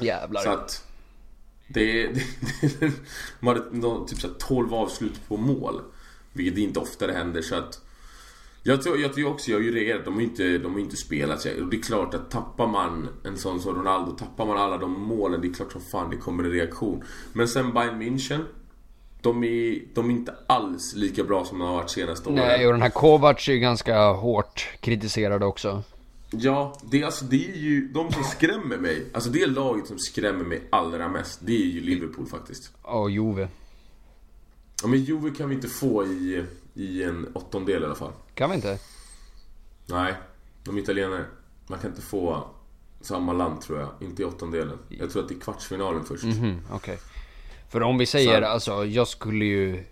Jävlar. 0.00 0.40
Så 0.40 0.50
att... 0.50 0.84
Det, 1.68 2.06
det, 2.06 2.22
det, 2.80 2.92
de 3.40 3.46
hade 3.46 4.08
typ 4.08 4.20
så 4.20 4.26
här 4.26 4.34
12 4.38 4.74
avslut 4.74 5.28
på 5.28 5.36
mål. 5.36 5.80
Vilket 6.32 6.58
inte 6.58 6.80
oftare 6.80 7.12
händer 7.12 7.42
så 7.42 7.54
att... 7.54 7.80
Jag 8.62 8.82
tror, 8.82 8.98
jag 8.98 9.14
tror 9.14 9.30
också, 9.30 9.50
jag 9.50 9.58
har 9.58 9.62
ju 9.62 9.74
reagerat, 9.74 10.04
de 10.04 10.14
har 10.14 10.20
ju 10.20 10.26
inte, 10.26 10.58
de 10.58 10.72
har 10.72 10.80
inte 10.80 10.96
spelat 10.96 11.40
sig. 11.40 11.62
Och 11.62 11.68
det 11.68 11.76
är 11.76 11.82
klart 11.82 12.14
att 12.14 12.30
tappar 12.30 12.66
man 12.66 13.08
en 13.24 13.36
sån 13.36 13.60
som 13.60 13.74
Ronaldo, 13.74 14.12
tappar 14.12 14.46
man 14.46 14.58
alla 14.58 14.78
de 14.78 15.00
målen, 15.00 15.40
det 15.40 15.48
är 15.48 15.52
klart 15.52 15.72
som 15.72 15.80
fan 15.80 16.10
det 16.10 16.16
kommer 16.16 16.44
en 16.44 16.50
reaktion. 16.50 17.04
Men 17.32 17.48
sen 17.48 17.72
Bayern 17.72 18.02
München, 18.02 18.44
de 19.22 19.44
är, 19.44 19.82
de 19.94 20.10
är 20.10 20.14
inte 20.14 20.34
alls 20.46 20.94
lika 20.94 21.24
bra 21.24 21.44
som 21.44 21.58
de 21.58 21.68
har 21.68 21.74
varit 21.74 21.90
senaste 21.90 22.28
åren. 22.28 22.38
Nej, 22.38 22.66
och 22.66 22.72
den 22.72 22.82
här 22.82 22.90
Kovac 22.90 23.48
är 23.48 23.52
ju 23.52 23.58
ganska 23.58 24.10
hårt 24.10 24.68
kritiserad 24.80 25.42
också. 25.42 25.82
Ja, 26.30 26.78
det 26.90 27.04
alltså, 27.04 27.24
det 27.24 27.48
är 27.50 27.56
ju 27.56 27.88
de 27.88 28.12
som 28.12 28.24
skrämmer 28.24 28.76
mig. 28.76 29.06
Alltså 29.14 29.30
det 29.30 29.46
laget 29.46 29.86
som 29.86 29.98
skrämmer 29.98 30.44
mig 30.44 30.62
allra 30.70 31.08
mest, 31.08 31.40
det 31.42 31.52
är 31.52 31.66
ju 31.66 31.80
Liverpool 31.80 32.26
faktiskt. 32.26 32.72
Och 32.82 33.10
Juve. 33.10 33.48
Ja 34.82 34.88
men 34.88 35.04
Juve 35.04 35.30
kan 35.30 35.48
vi 35.48 35.54
inte 35.54 35.68
få 35.68 36.04
i, 36.06 36.44
i 36.74 37.02
en 37.02 37.28
åttondel 37.34 37.82
i 37.82 37.86
alla 37.86 37.94
fall. 37.94 38.12
Kan 38.34 38.50
vi 38.50 38.56
inte? 38.56 38.78
Nej, 39.86 40.14
de 40.64 40.78
italienare. 40.78 41.24
Man 41.66 41.78
kan 41.78 41.90
inte 41.90 42.02
få 42.02 42.48
samma 43.00 43.32
land 43.32 43.60
tror 43.60 43.78
jag, 43.80 43.88
inte 44.00 44.22
i 44.22 44.24
åttondelen. 44.24 44.78
Jag 44.88 45.10
tror 45.10 45.22
att 45.22 45.28
det 45.28 45.34
är 45.34 45.40
kvartsfinalen 45.40 46.04
först. 46.04 46.24
Mhm, 46.24 46.60
okej. 46.72 46.98
För 47.70 47.82
om 47.82 47.98
vi 47.98 48.06
säger, 48.06 48.40
Så- 48.42 48.46
alltså 48.48 48.84
jag 48.86 49.08
skulle 49.08 49.44
ju... 49.44 49.84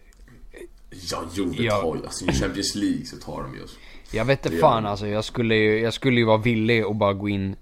Ja, 0.91 1.25
Juve 1.35 1.63
Ja. 1.63 1.81
tar 1.81 1.97
ju, 1.97 2.03
alltså 2.07 2.25
i 2.25 2.33
Champions 2.33 2.75
League 2.75 3.07
så 3.07 3.17
tar 3.17 3.43
de 3.43 3.55
ju 3.55 3.63
oss. 3.65 3.77
Jag 4.11 4.25
vet 4.25 4.47
inte 4.47 4.59
fan 4.59 4.87
alltså, 4.87 5.07
jag 5.09 5.25
skulle 5.25 5.55
ju, 5.55 5.81
jag 5.81 5.95
skulle 5.95 6.21
ju 6.21 6.27
vara 6.27 6.37
villig 6.37 6.83
att 6.83 6.97
bara 6.97 7.13
gå 7.13 7.29
in 7.29 7.57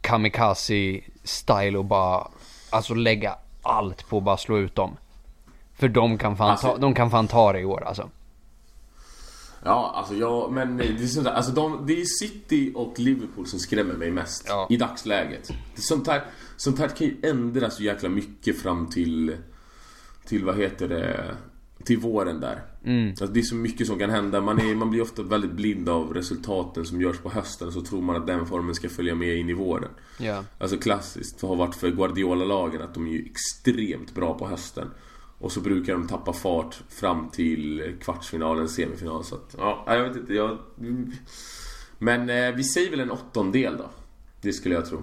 kamikaze 0.00 1.00
style 1.24 1.78
och 1.78 1.84
bara, 1.84 2.28
alltså 2.70 2.94
lägga 2.94 3.36
allt 3.62 4.08
på 4.08 4.18
att 4.18 4.24
bara 4.24 4.36
slå 4.36 4.58
ut 4.58 4.74
dem. 4.74 4.96
För 5.78 5.88
de 5.88 6.18
kan 6.18 6.36
fan, 6.36 6.50
Alltså- 6.50 6.66
ta, 6.66 6.76
de 6.76 6.94
kan 6.94 7.10
fan 7.10 7.28
ta 7.28 7.52
det 7.52 7.60
i 7.60 7.64
år 7.64 7.84
alltså. 7.84 8.10
Ja, 9.64 9.92
alltså 9.94 10.14
jag, 10.14 10.52
men 10.52 10.76
det 10.76 10.84
är 10.84 11.06
sånt 11.06 11.24
där, 11.26 11.32
alltså 11.32 11.52
de, 11.52 11.86
det 11.86 12.00
är 12.00 12.04
City 12.04 12.72
och 12.74 12.98
Liverpool 12.98 13.46
som 13.46 13.58
skrämmer 13.58 13.94
mig 13.94 14.10
mest. 14.10 14.44
Ja. 14.48 14.66
I 14.70 14.76
dagsläget. 14.76 15.50
Sånt, 15.74 16.06
här, 16.06 16.24
sånt 16.56 16.78
här 16.78 16.88
kan 16.88 17.06
ju 17.06 17.16
ändras 17.22 17.76
så 17.76 17.82
jäkla 17.82 18.08
mycket 18.08 18.62
fram 18.62 18.86
till, 18.90 19.36
till 20.26 20.44
vad 20.44 20.56
heter 20.58 20.88
det, 20.88 21.34
till 21.88 21.98
våren 21.98 22.40
där. 22.40 22.62
Mm. 22.84 23.08
Alltså 23.08 23.26
det 23.26 23.40
är 23.40 23.42
så 23.44 23.54
mycket 23.54 23.86
som 23.86 23.98
kan 23.98 24.10
hända. 24.10 24.40
Man, 24.40 24.58
är, 24.58 24.74
man 24.74 24.90
blir 24.90 25.02
ofta 25.02 25.22
väldigt 25.22 25.52
blind 25.52 25.88
av 25.88 26.14
resultaten 26.14 26.84
som 26.86 27.00
görs 27.00 27.18
på 27.18 27.30
hösten. 27.30 27.72
Så 27.72 27.80
tror 27.80 28.02
man 28.02 28.16
att 28.16 28.26
den 28.26 28.46
formen 28.46 28.74
ska 28.74 28.88
följa 28.88 29.14
med 29.14 29.36
in 29.36 29.48
i 29.48 29.52
våren. 29.52 29.90
Ja. 30.18 30.44
Alltså 30.58 30.78
klassiskt 30.78 31.42
har 31.42 31.56
varit 31.56 31.74
för 31.74 31.90
Guardiola-lagen 31.90 32.82
att 32.82 32.94
de 32.94 33.06
är 33.06 33.10
ju 33.10 33.24
extremt 33.30 34.14
bra 34.14 34.38
på 34.38 34.46
hösten. 34.48 34.90
Och 35.38 35.52
så 35.52 35.60
brukar 35.60 35.92
de 35.92 36.08
tappa 36.08 36.32
fart 36.32 36.80
fram 36.88 37.28
till 37.30 37.94
kvartsfinalen, 38.00 38.68
semifinal. 38.68 39.24
Så 39.24 39.34
att, 39.34 39.54
ja, 39.58 39.84
jag 39.86 40.08
vet 40.08 40.16
inte. 40.16 40.34
Jag... 40.34 40.58
Men 41.98 42.30
eh, 42.30 42.54
vi 42.54 42.64
säger 42.64 42.90
väl 42.90 43.00
en 43.00 43.10
åttondel 43.10 43.76
då. 43.76 43.90
Det 44.40 44.52
skulle 44.52 44.74
jag 44.74 44.86
tro. 44.86 45.02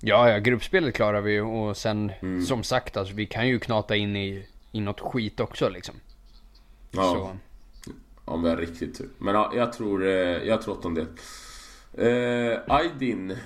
Ja, 0.00 0.30
ja, 0.30 0.38
gruppspelet 0.38 0.94
klarar 0.94 1.20
vi 1.20 1.32
ju 1.32 1.40
och 1.42 1.76
sen 1.76 2.12
Mm. 2.22 2.42
som 2.42 2.62
sagt 2.62 2.96
alltså 2.96 3.14
vi 3.14 3.26
kan 3.26 3.48
ju 3.48 3.58
knata 3.58 3.96
in 3.96 4.16
i, 4.16 4.46
i 4.74 4.80
något 4.80 5.00
skit 5.00 5.40
också 5.40 5.68
liksom. 5.68 5.94
Ja, 6.90 7.02
Så. 7.02 7.90
om 8.24 8.42
vi 8.42 8.48
har 8.48 8.56
riktigt 8.56 8.98
tur. 8.98 9.08
Men 9.18 9.34
ja, 9.34 9.52
jag 9.54 9.72
tror, 9.72 10.04
eh, 10.06 10.10
jag 10.48 10.62
tror 10.62 10.74
åttondel. 10.78 11.06
Eh, 11.92 12.58
Aydin 12.68 13.36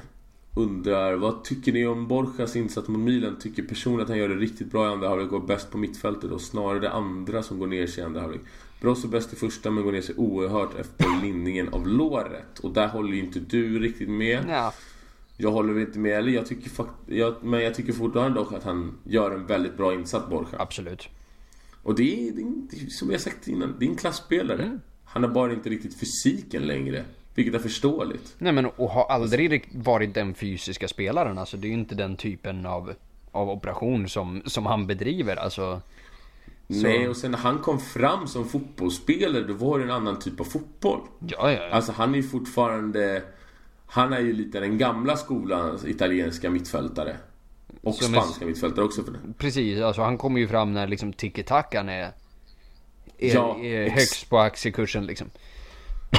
undrar, 0.57 1.15
vad 1.15 1.45
tycker 1.45 1.73
ni 1.73 1.87
om 1.87 2.09
Borjas 2.09 2.57
insats 2.57 2.89
mot 2.89 3.01
Milan? 3.01 3.39
Tycker 3.39 3.63
personligen 3.63 4.03
att 4.05 4.09
han 4.09 4.19
gör 4.19 4.29
det 4.29 4.35
riktigt 4.35 4.71
bra 4.71 4.85
i 4.85 4.93
andra 4.93 5.09
halvlek 5.09 5.33
och 5.33 5.43
bäst 5.45 5.71
på 5.71 5.79
mittfältet 5.79 6.31
och 6.31 6.41
snarare 6.41 6.79
det 6.81 6.91
andra 6.91 7.43
som 7.43 7.59
går 7.59 7.67
ner 7.67 7.87
sig 7.87 8.03
i 8.03 8.07
andra 8.07 8.21
halvlek. 8.21 8.41
Brosso 8.81 9.09
bäst 9.09 9.33
i 9.33 9.37
första 9.37 9.71
men 9.71 9.85
går 9.85 9.93
ner 9.93 10.01
sig 10.03 10.15
oerhört 10.19 10.75
efter 10.79 11.23
linningen 11.23 11.69
av 11.69 11.87
låret. 11.89 12.59
Och 12.59 12.73
där 12.73 12.89
håller 12.89 13.13
ju 13.13 13.19
inte 13.19 13.41
du 13.41 13.79
riktigt 13.79 14.09
med. 14.09 14.45
Ja. 14.49 14.73
Jag 15.37 15.51
håller 15.51 15.73
väl 15.73 15.83
inte 15.83 15.99
med 15.99 16.19
eller 16.19 16.33
jag 16.33 16.47
tycker 16.47 16.71
fakt- 16.71 16.91
jag, 17.07 17.35
Men 17.45 17.61
jag 17.61 17.75
tycker 17.75 17.93
fortfarande 17.93 18.39
dock 18.41 18.53
att 18.53 18.65
han 18.65 18.99
gör 19.05 19.31
en 19.31 19.47
väldigt 19.47 19.77
bra 19.77 19.95
insats 19.95 20.29
Borja. 20.31 20.49
Absolut. 20.59 21.09
Och 21.89 21.95
det 21.95 22.29
är, 22.29 22.33
det 22.33 22.77
är, 22.77 22.91
som 22.91 23.11
jag 23.11 23.21
sagt 23.21 23.49
innan, 23.49 23.77
det 23.79 23.87
är 23.87 23.89
en 23.91 23.97
klassspelare. 23.97 24.63
Mm. 24.63 24.81
Han 25.05 25.23
har 25.23 25.31
bara 25.31 25.53
inte 25.53 25.69
riktigt 25.69 26.01
fysiken 26.01 26.63
längre. 26.63 27.05
Vilket 27.35 27.55
är 27.55 27.59
förståeligt. 27.59 28.35
Nej 28.39 28.53
men 28.53 28.67
och 28.67 28.91
har 28.91 29.05
aldrig 29.05 29.69
varit 29.73 30.15
den 30.15 30.35
fysiska 30.35 30.89
spelaren 30.89 31.39
alltså. 31.39 31.57
Det 31.57 31.67
är 31.67 31.69
ju 31.69 31.75
inte 31.75 31.95
den 31.95 32.17
typen 32.17 32.67
av, 32.67 32.95
av 33.31 33.51
operation 33.51 34.09
som, 34.09 34.43
som 34.45 34.67
han 34.67 34.87
bedriver 34.87 35.37
alltså. 35.37 35.81
Nej, 36.67 37.09
och 37.09 37.17
sen 37.17 37.31
när 37.31 37.39
han 37.39 37.59
kom 37.59 37.81
fram 37.81 38.27
som 38.27 38.49
fotbollsspelare 38.49 39.43
då 39.43 39.55
var 39.55 39.79
det 39.79 39.85
en 39.85 39.91
annan 39.91 40.19
typ 40.19 40.41
av 40.41 40.45
fotboll. 40.45 41.01
Ja, 41.19 41.53
ja, 41.53 41.53
ja. 41.53 41.71
Alltså 41.71 41.93
han 41.93 42.13
är 42.13 42.17
ju 42.17 42.23
fortfarande... 42.23 43.23
Han 43.87 44.13
är 44.13 44.21
ju 44.21 44.33
lite 44.33 44.61
den 44.61 44.79
gamla 44.79 45.17
skolans 45.17 45.85
italienska 45.85 46.51
mittfältare. 46.51 47.17
Och 47.89 47.95
Som 47.95 48.15
är- 48.15 48.21
spanska 48.21 48.47
mittfältare 48.47 48.85
också 48.85 49.03
för 49.03 49.13
det. 49.13 49.19
Precis, 49.39 49.81
alltså 49.81 50.03
han 50.03 50.19
kommer 50.19 50.41
ju 50.41 50.49
fram 50.49 50.73
när 50.73 50.87
liksom 50.87 51.13
tiki-takan 51.13 51.89
är, 51.89 52.13
är, 53.19 53.35
Ja, 53.35 53.59
är 53.63 53.91
högst 53.91 54.31
på 54.31 54.39
aktiekursen 54.39 55.07
liksom. 55.07 55.31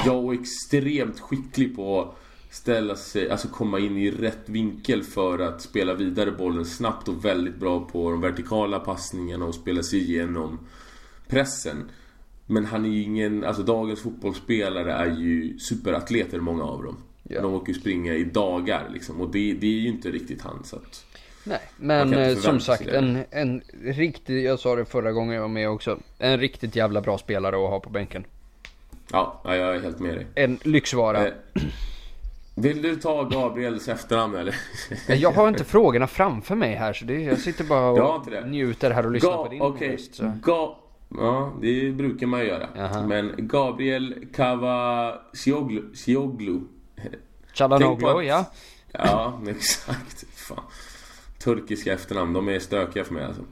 Ja, 0.06 0.12
och 0.12 0.34
extremt 0.34 1.20
skicklig 1.20 1.76
på 1.76 2.00
att 2.02 2.16
ställa 2.50 2.96
sig, 2.96 3.30
alltså 3.30 3.48
komma 3.48 3.78
in 3.78 3.96
i 3.96 4.10
rätt 4.10 4.48
vinkel 4.48 5.02
för 5.02 5.38
att 5.38 5.62
spela 5.62 5.94
vidare 5.94 6.30
bollen 6.30 6.64
snabbt 6.64 7.08
och 7.08 7.24
väldigt 7.24 7.56
bra 7.56 7.80
på 7.80 8.10
de 8.10 8.20
vertikala 8.20 8.78
passningarna 8.80 9.44
och 9.44 9.54
spela 9.54 9.82
sig 9.82 9.98
igenom 10.00 10.58
pressen. 11.28 11.90
Men 12.46 12.64
han 12.64 12.84
är 12.84 12.88
ju 12.88 13.02
ingen, 13.02 13.44
alltså 13.44 13.62
dagens 13.62 14.00
fotbollsspelare 14.00 14.92
är 14.92 15.16
ju 15.16 15.58
superatleter 15.58 16.40
många 16.40 16.64
av 16.64 16.82
dem. 16.82 16.96
Ja. 17.22 17.42
De 17.42 17.54
åker 17.54 17.72
ju 17.72 17.80
springa 17.80 18.14
i 18.14 18.24
dagar 18.24 18.90
liksom 18.92 19.20
och 19.20 19.30
det, 19.30 19.52
det 19.52 19.66
är 19.66 19.80
ju 19.80 19.88
inte 19.88 20.10
riktigt 20.10 20.42
han 20.42 20.64
så 20.64 20.76
att... 20.76 21.06
Nej, 21.44 21.60
men 21.76 22.14
eh, 22.14 22.36
som 22.36 22.60
sagt 22.60 22.86
en, 22.86 23.24
en 23.30 23.62
riktig, 23.84 24.44
jag 24.44 24.58
sa 24.58 24.76
det 24.76 24.84
förra 24.84 25.12
gången 25.12 25.34
jag 25.34 25.40
var 25.42 25.48
med 25.48 25.70
också, 25.70 25.98
en 26.18 26.40
riktigt 26.40 26.76
jävla 26.76 27.00
bra 27.00 27.18
spelare 27.18 27.56
att 27.64 27.70
ha 27.70 27.80
på 27.80 27.90
bänken. 27.90 28.24
Ja, 29.12 29.40
ja, 29.44 29.56
jag 29.56 29.76
är 29.76 29.80
helt 29.80 30.00
med 30.00 30.14
dig. 30.14 30.26
En 30.34 30.58
lyxvara. 30.62 31.26
Eh, 31.26 31.32
vill 32.54 32.82
du 32.82 32.96
ta 32.96 33.22
Gabriels 33.22 33.88
efternamn 33.88 34.36
eller? 34.36 34.54
Jag 35.08 35.32
har 35.32 35.48
inte 35.48 35.64
frågorna 35.64 36.06
framför 36.06 36.54
mig 36.54 36.74
här 36.74 36.92
så 36.92 37.04
det, 37.04 37.20
jag 37.22 37.38
sitter 37.38 37.64
bara 37.64 37.90
och 37.90 38.46
njuter 38.46 38.90
här 38.90 39.06
och 39.06 39.12
lyssnar 39.12 39.30
Ga- 39.30 39.42
på 39.44 39.48
din 39.48 39.62
okej. 39.62 39.92
röst. 39.92 40.14
Så. 40.14 40.24
Ga- 40.24 40.74
ja, 41.18 41.52
det 41.60 41.90
brukar 41.92 42.26
man 42.26 42.46
göra. 42.46 42.68
Jaha. 42.76 43.06
Men 43.06 43.32
Gabriel 43.36 44.14
på 44.36 45.14
Chalanoglu, 47.54 48.22
ja. 48.22 48.44
Ja, 48.92 49.40
exakt. 49.48 50.24
Fan. 50.34 50.64
Turkiska 51.44 51.92
efternamn, 51.92 52.32
de 52.32 52.48
är 52.48 52.58
stökiga 52.58 53.04
för 53.04 53.14
mig 53.14 53.24
alltså. 53.24 53.42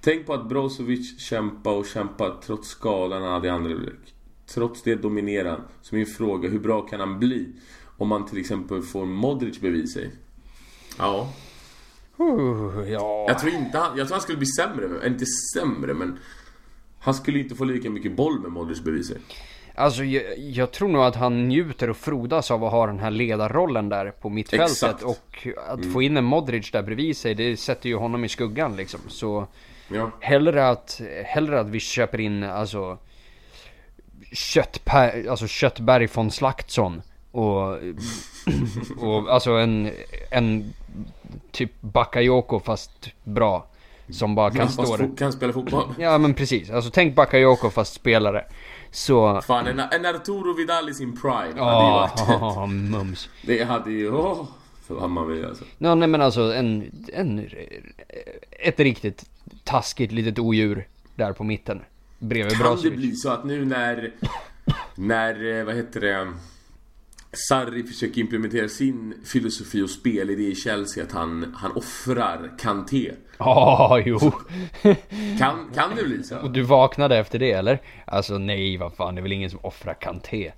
Tänk 0.00 0.26
på 0.26 0.34
att 0.34 0.48
Brozovic 0.48 1.20
kämpa 1.20 1.70
och 1.70 1.86
kämpa 1.86 2.40
trots 2.46 2.68
skadan 2.68 3.22
han 3.22 3.32
hade 3.32 3.46
i 3.46 3.50
andra 3.50 3.70
halvlek. 3.70 4.14
Trots 4.46 4.82
det 4.82 4.94
dominerar 4.94 5.50
han. 5.50 5.60
Så 5.82 5.94
min 5.94 6.06
fråga, 6.06 6.48
hur 6.48 6.58
bra 6.58 6.82
kan 6.82 7.00
han 7.00 7.18
bli? 7.18 7.52
Om 7.96 8.08
man 8.08 8.26
till 8.26 8.38
exempel 8.38 8.82
får 8.82 9.06
Modric 9.06 9.60
bevisa 9.60 10.00
sig. 10.00 10.10
Ja, 10.98 11.32
Uh, 12.20 12.90
ja. 12.90 13.24
jag 13.28 13.38
tror 13.38 13.52
inte 13.52 13.78
han, 13.78 13.98
jag 13.98 14.06
tror 14.06 14.14
han 14.14 14.22
skulle 14.22 14.38
bli 14.38 14.46
sämre, 14.46 14.84
eller 14.84 15.06
inte 15.06 15.24
sämre 15.54 15.94
men 15.94 16.18
Han 16.98 17.14
skulle 17.14 17.38
inte 17.38 17.54
få 17.54 17.64
lika 17.64 17.90
mycket 17.90 18.16
boll 18.16 18.40
med 18.40 18.52
Modric 18.52 18.80
bevisar 18.80 19.16
Alltså 19.76 20.04
jag, 20.04 20.38
jag 20.38 20.72
tror 20.72 20.88
nog 20.88 21.02
att 21.02 21.16
han 21.16 21.48
njuter 21.48 21.90
och 21.90 21.96
frodas 21.96 22.50
av 22.50 22.64
att 22.64 22.72
ha 22.72 22.86
den 22.86 22.98
här 22.98 23.10
ledarrollen 23.10 23.88
där 23.88 24.10
på 24.10 24.28
mittfältet. 24.28 24.70
Exakt. 24.70 25.02
Och 25.02 25.48
att 25.68 25.86
få 25.92 26.02
in 26.02 26.16
en 26.16 26.24
Modric 26.24 26.70
där 26.70 26.82
bredvid 26.82 27.16
sig, 27.16 27.34
det 27.34 27.56
sätter 27.56 27.88
ju 27.88 27.96
honom 27.96 28.24
i 28.24 28.28
skuggan 28.28 28.76
liksom. 28.76 29.00
Så 29.08 29.46
Ja, 29.88 30.10
hellre 30.20 30.68
att, 30.68 31.00
hellre 31.24 31.60
att 31.60 31.68
vi 31.68 31.80
köper 31.80 32.20
in 32.20 32.42
alltså 32.42 32.98
Köttper, 34.32 35.28
alltså 35.30 35.46
Köttberg 35.46 36.08
von 36.14 36.30
Slaktsson. 36.30 37.02
Och, 37.30 37.78
och 38.98 39.32
alltså 39.32 39.50
en, 39.50 39.90
en 40.30 40.72
typ 41.52 41.70
Bakayoko 41.80 42.60
fast 42.60 43.10
bra. 43.24 43.66
Som 44.10 44.34
bara 44.34 44.50
kan 44.50 44.68
stå 44.68 44.82
fo- 44.82 45.16
kan 45.16 45.32
spela 45.32 45.52
fotboll 45.52 45.94
Ja 45.98 46.18
men 46.18 46.34
precis, 46.34 46.70
alltså 46.70 46.90
tänk 46.90 47.14
Bakayoko 47.14 47.70
fast 47.70 47.94
spelare. 47.94 48.44
Så... 48.96 49.40
Fan, 49.42 49.66
en, 49.66 49.80
en 49.80 50.06
Arturo 50.06 50.52
Vidal 50.52 50.88
i 50.88 50.94
sin 50.94 51.20
prime 51.20 51.36
hade 51.36 51.50
ju 51.52 51.56
Ja, 51.60 52.12
varit 52.56 52.68
mums. 52.90 53.28
Det 53.42 53.64
hade 53.64 53.90
ju, 53.92 54.10
åh 54.12 54.46
För 54.86 55.00
Hammarby 55.00 55.44
alltså 55.44 55.64
Ja 55.78 55.94
nej 55.94 56.08
men 56.08 56.20
alltså 56.22 56.54
en, 56.54 56.90
en, 57.12 57.48
ett 58.50 58.80
riktigt 58.80 59.24
taskigt 59.64 60.12
litet 60.12 60.38
odjur 60.38 60.86
där 61.14 61.32
på 61.32 61.44
mitten. 61.44 61.80
Bredvid 62.18 62.52
Kan 62.52 62.62
det 62.62 62.64
Brozovic. 62.68 62.96
bli 62.96 63.12
så 63.16 63.30
att 63.30 63.44
nu 63.44 63.64
när 63.64 64.12
När, 64.94 65.58
eh, 65.58 65.64
vad 65.64 65.74
heter 65.74 66.00
det 66.00 66.32
Sarri 67.38 67.82
försöker 67.82 68.20
implementera 68.20 68.68
sin 68.68 69.14
filosofi 69.24 69.82
och 69.82 69.90
spelidé 69.90 70.42
i 70.42 70.54
Chelsea 70.54 71.04
att 71.04 71.12
han, 71.12 71.54
han 71.56 71.72
offrar 71.72 72.50
Kanté 72.58 73.12
Ja, 73.38 74.02
jo. 74.06 74.18
Kan, 75.38 75.70
kan 75.74 75.96
det 75.96 76.02
bli 76.04 76.22
så? 76.22 76.38
Och 76.38 76.50
du 76.50 76.62
vaknade 76.62 77.18
efter 77.18 77.38
det 77.38 77.52
eller? 77.52 77.82
Alltså 78.04 78.38
nej, 78.38 78.76
vad 78.76 78.94
fan, 78.94 79.14
det 79.14 79.20
är 79.20 79.22
väl 79.22 79.32
ingen 79.32 79.50
som 79.50 79.58
offrar 79.62 79.94
Kanté. 79.94 80.52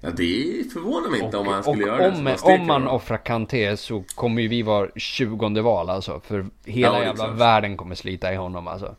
Ja, 0.00 0.10
det 0.10 0.72
förvånar 0.72 1.10
mig 1.10 1.20
inte 1.20 1.36
om 1.36 1.46
han 1.46 1.58
och 1.58 1.64
skulle 1.64 1.86
göra 1.86 2.10
det. 2.10 2.30
om, 2.30 2.38
steker 2.38 2.60
om 2.60 2.66
man 2.66 2.88
offrar 2.88 3.16
Kanté 3.16 3.76
så 3.76 4.04
kommer 4.14 4.42
ju 4.42 4.48
vi 4.48 4.62
vara 4.62 4.88
20 4.96 5.60
val 5.62 5.90
alltså. 5.90 6.20
För 6.20 6.46
hela 6.64 6.86
Ja, 6.92 6.98
det 6.98 7.06
jävla 7.06 7.24
klart. 7.24 7.38
världen 7.38 7.76
kommer 7.76 7.94
slita 7.94 8.32
i 8.32 8.36
honom 8.36 8.68
alltså. 8.68 8.96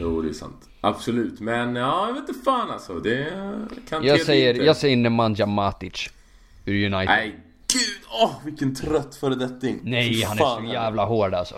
Jo, 0.00 0.22
det 0.22 0.28
är 0.28 0.32
sant. 0.32 0.68
Absolut. 0.80 1.40
Men 1.40 1.76
ja, 1.76 2.06
jag 2.06 2.14
vet 2.14 2.28
inte 2.28 2.44
fan 2.44 2.70
alltså. 2.70 3.00
Det 3.00 3.32
kan 3.88 4.04
Jag 4.04 4.20
säger, 4.20 4.52
lite. 4.52 4.64
jag 4.64 4.76
säger 4.76 4.96
Nemanja 4.96 5.46
Matic. 5.46 6.10
Ur 6.64 6.86
United. 6.86 7.06
Nej, 7.06 7.40
gud! 7.72 8.08
Åh, 8.22 8.34
vilken 8.44 8.74
trött 8.74 9.16
föredetting. 9.16 9.80
Nej, 9.82 10.22
han 10.22 10.36
fan. 10.36 10.64
är 10.64 10.68
så 10.68 10.72
jävla 10.72 11.04
hård 11.04 11.34
alltså. 11.34 11.54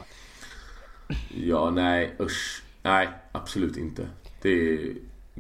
Ja, 1.35 1.71
nej, 1.71 2.17
usch. 2.21 2.63
Nej, 2.83 3.09
absolut 3.33 3.77
inte. 3.77 4.09
Det 4.43 4.49
är... 4.49 4.95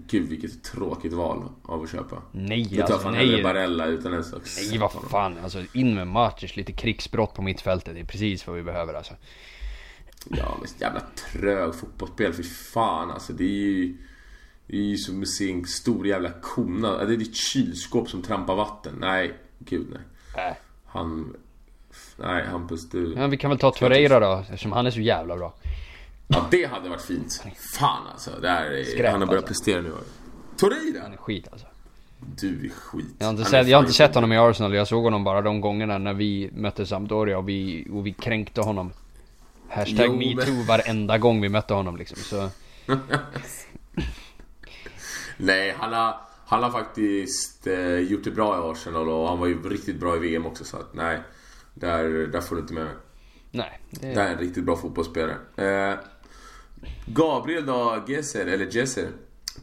Gud, 0.06 0.28
vilket 0.28 0.64
tråkigt 0.64 1.12
val 1.12 1.48
av 1.62 1.82
att 1.82 1.90
köpa. 1.90 2.22
Nej 2.32 2.64
Då 2.70 2.76
tar 2.76 2.82
alltså, 2.82 2.98
fan 2.98 3.12
nej. 3.12 3.42
Barella 3.42 3.86
utan 3.86 4.12
ens 4.12 4.34
Nej 4.70 4.78
vad 4.78 4.92
fan, 4.92 5.38
alltså 5.42 5.62
in 5.72 5.94
med 5.94 6.06
Matic, 6.06 6.56
lite 6.56 6.72
krigsbrott 6.72 7.34
på 7.34 7.42
mittfältet. 7.42 7.94
Det 7.94 8.00
är 8.00 8.04
precis 8.04 8.46
vad 8.46 8.56
vi 8.56 8.62
behöver 8.62 8.94
alltså. 8.94 9.14
Ja, 10.30 10.56
men 10.60 10.68
jävla 10.78 11.00
trög 11.00 11.74
fotbollsspel. 11.74 12.32
Fy 12.32 12.42
fan 12.42 13.10
alltså. 13.10 13.32
Det 13.32 13.44
är 13.44 13.48
ju... 13.48 13.96
Det 14.66 14.76
är 14.76 14.82
ju 14.82 14.96
som 14.96 15.22
att 15.22 15.28
se 15.28 15.52
en 15.52 15.66
stor 15.66 16.06
jävla 16.06 16.30
kona. 16.42 17.05
Det 17.05 17.14
är 17.14 17.16
ditt 17.16 17.36
kylskåp 17.36 18.10
som 18.10 18.22
trampar 18.22 18.55
vatten. 18.55 18.94
Nej, 19.00 19.34
gud 19.59 19.86
nej. 19.90 20.46
Äh. 20.48 20.56
Han... 20.86 21.36
Nej, 22.16 22.46
Hampus 22.46 22.88
du... 22.90 23.14
Ja, 23.16 23.26
vi 23.26 23.36
kan 23.36 23.50
väl 23.50 23.59
ta 23.59 23.70
Torreira 23.70 24.20
då, 24.20 24.38
eftersom 24.40 24.72
han 24.72 24.86
är 24.86 24.90
så 24.90 25.00
jävla 25.00 25.36
bra. 25.36 25.55
Ja, 26.26 26.46
det 26.50 26.64
hade 26.64 26.88
varit 26.88 27.02
fint. 27.02 27.42
Fan 27.78 28.06
alltså. 28.12 28.30
Det 28.42 28.48
här 28.48 28.64
är... 28.64 28.84
Skräp, 28.84 29.10
han 29.10 29.20
har 29.20 29.26
börjat 29.26 29.44
alltså. 29.44 29.64
prestera 29.64 29.82
nu. 29.82 29.92
Torreira! 30.56 31.02
Han 31.02 31.12
är 31.12 31.16
skit 31.16 31.48
alltså. 31.52 31.66
Du 32.40 32.66
är 32.66 32.70
skit. 32.70 33.06
Jag 33.18 33.26
har 33.26 33.32
inte, 33.32 33.44
sett, 33.44 33.68
jag 33.68 33.78
har 33.78 33.82
inte 33.82 33.94
sett 33.94 34.14
honom 34.14 34.32
i 34.32 34.38
Arsenal, 34.38 34.74
jag 34.74 34.88
såg 34.88 35.05
honom 35.05 35.24
bara 35.24 35.42
de 35.42 35.60
gångerna 35.60 35.98
när 35.98 36.14
vi 36.14 36.50
mötte 36.55 36.86
Sampdoria 36.86 37.38
och 37.38 37.48
vi, 37.48 37.86
och 37.92 38.06
vi 38.06 38.12
kränkte 38.12 38.60
honom. 38.60 38.92
Hashtag 39.69 40.07
Jo, 40.07 40.16
men- 40.16 40.36
metoo 40.36 40.62
varenda 40.62 41.19
gång 41.19 41.40
vi 41.40 41.49
mötte 41.49 41.74
honom 41.74 41.97
liksom. 41.97 42.16
Så, 42.16 42.51
Nej, 45.36 45.74
han 45.78 45.93
har, 45.93 46.20
han 46.47 46.62
har 46.62 46.70
faktiskt 46.70 47.66
eh, 47.66 47.99
gjort 47.99 48.24
det 48.24 48.31
bra 48.31 48.57
i 48.57 48.70
Arsenal 48.73 49.09
och 49.09 49.28
han 49.28 49.39
var 49.39 49.47
ju 49.47 49.69
riktigt 49.69 50.01
bra 50.01 50.16
i 50.16 50.19
VM 50.19 50.47
också 50.47 50.65
så 50.65 50.77
att 50.77 50.95
nej. 50.95 51.20
Där, 51.74 52.27
där 52.27 52.40
får 52.40 52.57
du 52.57 52.62
inte 52.62 52.74
med 52.74 52.85
mig. 52.85 52.95
nej. 53.51 53.81
Det, 53.90 54.07
här 54.07 54.28
är 54.28 54.32
en 54.32 54.39
riktigt 54.39 54.65
bra 54.65 54.77
fotbollsspelare. 54.77 55.36
Eh, 55.57 55.99
Gabriel 57.07 57.66
då, 57.66 58.05
Gesser, 58.07 58.47
eller 58.47 58.66
Gesser. 58.70 59.09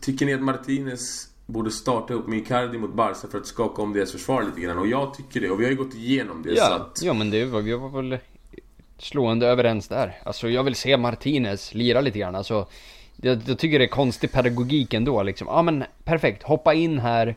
Tycker 0.02 0.26
ni 0.26 0.34
att 0.34 0.42
Martinez 0.42 1.30
borde 1.46 1.72
starta 1.72 2.14
upp 2.14 2.28
med 2.28 2.40
Icardi 2.40 2.78
mot 2.78 2.94
Barca 2.94 3.28
för 3.32 3.38
att 3.38 3.48
skaka 3.48 3.82
om 3.82 3.94
deras 3.94 4.12
försvar 4.12 4.44
lite 4.44 4.62
grann? 4.62 4.78
Och 4.78 4.88
jag 4.88 5.14
tycker 5.14 5.42
det, 5.42 5.50
och 5.50 5.60
vi 5.60 5.64
har 5.64 5.72
ju 5.72 5.78
gått 5.78 5.94
igenom 5.96 6.42
det 6.44 6.50
så 6.50 6.56
ja, 6.56 6.76
att... 6.76 7.00
ja 7.02 7.14
men 7.14 7.30
det 7.32 7.46
var, 7.46 7.62
vi 7.62 7.74
var 7.74 7.90
väl 8.02 8.20
slående 8.98 9.48
överens 9.48 9.88
där. 9.88 10.20
Alltså 10.24 10.50
jag 10.50 10.64
vill 10.64 10.76
se 10.76 10.98
Martinez 10.98 11.74
lira 11.74 12.02
lite 12.02 12.20
grann. 12.20 12.36
Alltså, 12.36 12.68
jag, 13.16 13.42
jag 13.46 13.60
tycker 13.60 13.80
det 13.80 13.86
är 13.86 13.90
konstig 13.90 14.32
pedagogik 14.32 14.94
ändå 14.94 15.24
liksom. 15.24 15.48
Ja 15.48 15.62
men 15.62 15.84
perfekt, 16.04 16.44
hoppa 16.44 16.74
in 16.74 17.00
här. 17.00 17.36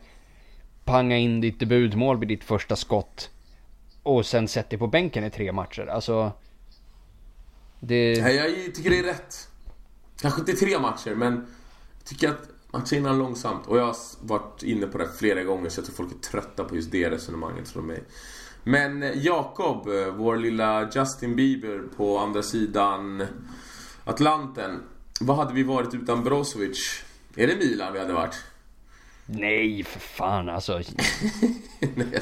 Panga 0.85 1.16
in 1.16 1.40
ditt 1.40 1.60
debutmål 1.60 2.18
vid 2.18 2.28
ditt 2.28 2.44
första 2.44 2.76
skott. 2.76 3.30
Och 4.02 4.26
sen 4.26 4.48
sätt 4.48 4.70
dig 4.70 4.78
på 4.78 4.86
bänken 4.86 5.24
i 5.24 5.30
tre 5.30 5.52
matcher. 5.52 5.86
Alltså... 5.86 6.32
Det... 7.80 8.22
Nej, 8.22 8.36
jag 8.36 8.74
tycker 8.74 8.90
det 8.90 8.98
är 8.98 9.02
rätt. 9.02 9.48
Kanske 10.20 10.40
inte 10.40 10.52
tre 10.52 10.78
matcher, 10.78 11.14
men 11.14 11.47
jag 11.98 12.05
tycker 12.05 12.28
att 12.28 12.48
matchen 12.70 12.98
innan 12.98 13.18
långsamt. 13.18 13.66
Och 13.66 13.78
jag 13.78 13.85
har 13.85 13.97
varit 14.20 14.62
inne 14.62 14.86
på 14.86 14.98
det 14.98 15.09
flera 15.18 15.43
gånger 15.43 15.70
så 15.70 15.78
jag 15.78 15.86
tror 15.86 15.94
folk 15.94 16.12
är 16.12 16.30
trötta 16.30 16.64
på 16.64 16.76
just 16.76 16.90
det 16.90 17.10
resonemanget 17.10 17.68
från 17.68 17.86
mig. 17.86 18.02
Men 18.69 19.03
eh, 19.03 19.11
Jakob, 19.15 19.89
eh, 19.89 20.15
vår 20.15 20.36
lilla 20.36 20.90
Justin 20.95 21.36
Bieber 21.36 21.82
på 21.97 22.19
andra 22.19 22.43
sidan 22.43 23.27
Atlanten. 24.05 24.82
Vad 25.20 25.36
hade 25.36 25.55
vi 25.55 25.62
varit 25.62 25.95
utan 25.95 26.24
Brozovic? 26.24 27.03
Är 27.36 27.47
det 27.47 27.57
Milan 27.57 27.93
vi 27.93 27.99
hade 27.99 28.12
varit? 28.12 28.35
Nej, 29.27 29.85
för 29.85 30.01
fan 30.01 30.49
alltså. 30.49 30.73
Nej. 31.81 32.20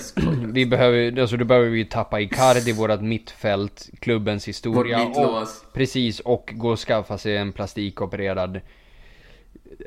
Vi 0.53 0.67
behöver, 0.67 1.21
alltså 1.21 1.37
då 1.37 1.45
behöver 1.45 1.69
vi 1.69 1.85
tappa 1.85 2.21
Icardi, 2.21 2.73
vårat 2.73 3.03
mittfält, 3.03 3.91
klubbens 4.01 4.49
historia. 4.49 4.99
Vårt 4.99 5.09
mittlås. 5.09 5.63
Och, 5.67 5.73
precis, 5.73 6.21
och 6.21 6.53
gå 6.55 6.71
och 6.71 6.79
skaffa 6.79 7.19
sig 7.19 7.37
en 7.37 7.53
plastikopererad 7.53 8.61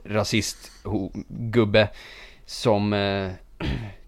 rasistgubbe 0.06 1.90
som, 2.46 2.94
eh, 2.94 3.32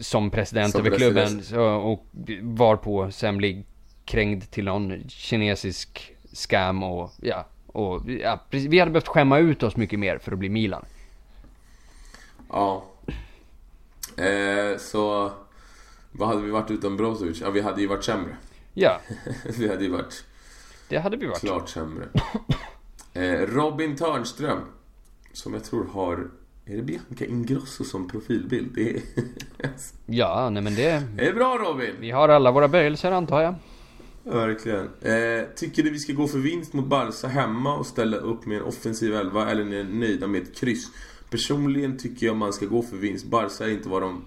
som 0.00 0.30
president 0.30 0.72
Som 0.72 0.80
över 0.80 0.90
president. 0.90 1.46
klubben. 1.48 1.66
Och 1.66 2.06
varpå 2.42 3.10
sen 3.10 3.36
blir 3.36 3.64
krängd 4.04 4.50
till 4.50 4.64
någon 4.64 5.08
kinesisk 5.08 6.14
scam 6.32 6.82
och 6.82 7.10
ja. 7.22 7.46
Och, 7.66 8.10
ja, 8.10 8.40
vi 8.50 8.78
hade 8.78 8.90
behövt 8.90 9.08
skämma 9.08 9.38
ut 9.38 9.62
oss 9.62 9.76
mycket 9.76 9.98
mer 9.98 10.18
för 10.18 10.32
att 10.32 10.38
bli 10.38 10.48
Milan. 10.48 10.84
Ja. 12.48 12.84
Eh, 14.16 14.78
så... 14.78 15.32
Vad 16.12 16.28
hade 16.28 16.40
vi 16.40 16.50
varit 16.50 16.70
utan 16.70 16.96
Brozovic? 16.96 17.40
Ja, 17.40 17.50
vi 17.50 17.60
hade 17.60 17.80
ju 17.80 17.86
varit 17.86 18.04
sämre. 18.04 18.36
Ja, 18.74 19.00
vi 19.58 19.68
hade 19.68 19.84
ju 19.84 19.90
varit 19.90 20.24
det 20.88 20.98
hade 20.98 21.16
vi 21.16 21.26
varit. 21.26 21.40
klart 21.40 21.68
sämre. 21.68 22.08
Eh, 23.14 23.46
Robin 23.46 23.96
Törnström. 23.96 24.58
Som 25.32 25.54
jag 25.54 25.64
tror 25.64 25.86
har... 25.92 26.30
Är 26.64 26.76
det 26.76 26.82
Bianca 26.82 27.24
Ingrosso 27.24 27.84
som 27.84 28.08
profilbild? 28.08 28.72
Det 28.74 28.90
är, 28.90 29.02
Ja, 30.06 30.50
nej 30.50 30.62
men 30.62 30.74
det... 30.74 31.02
det 31.16 31.26
är 31.26 31.32
bra 31.32 31.58
Robin! 31.58 31.94
Vi 32.00 32.10
har 32.10 32.28
alla 32.28 32.50
våra 32.52 32.68
böjelser 32.68 33.12
antar 33.12 33.42
jag. 33.42 33.54
Verkligen. 34.24 34.88
Eh, 35.00 35.46
tycker 35.56 35.82
du 35.82 35.90
vi 35.90 35.98
ska 35.98 36.12
gå 36.12 36.28
för 36.28 36.38
vinst 36.38 36.72
mot 36.72 36.86
Barca 36.86 37.28
hemma 37.28 37.76
och 37.76 37.86
ställa 37.86 38.16
upp 38.16 38.46
med 38.46 38.56
en 38.56 38.62
offensiv 38.64 39.14
elva 39.14 39.50
eller 39.50 39.60
är 39.62 39.84
ni 39.84 39.98
nöjda 39.98 40.26
med 40.26 40.42
ett 40.42 40.56
kryss? 40.56 40.88
Personligen 41.30 41.98
tycker 41.98 42.26
jag 42.26 42.36
man 42.36 42.52
ska 42.52 42.66
gå 42.66 42.82
för 42.82 42.96
vinst. 42.96 43.26
Barca 43.26 43.64
är 43.64 43.70
inte 43.70 43.88
vad 43.88 44.02
de 44.02 44.24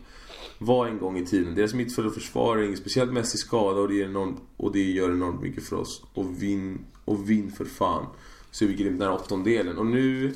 var 0.58 0.88
en 0.88 0.98
gång 0.98 1.18
i 1.18 1.26
tiden. 1.26 1.56
Deras 1.56 1.74
mittfält 1.74 2.08
och 2.08 2.14
försvar 2.14 2.58
är 2.58 2.76
speciellt 2.76 3.14
Messi 3.14 3.38
skada 3.38 3.82
och 3.82 3.88
det, 3.88 4.02
är 4.02 4.06
enormt, 4.06 4.42
och 4.58 4.72
det 4.72 4.92
gör 4.92 5.12
enormt 5.12 5.42
mycket 5.42 5.64
för 5.64 5.76
oss. 5.76 6.04
Och 6.14 6.44
vinn, 6.44 6.86
och 7.06 7.30
vinn 7.30 7.52
för 7.52 7.66
fan. 7.66 8.06
Så 8.52 8.64
är 8.66 8.70
vi 8.70 8.74
grymt 8.74 9.00
nära 9.00 9.14
åttondelen. 9.14 9.78
Och 9.78 9.86
nu... 9.86 10.34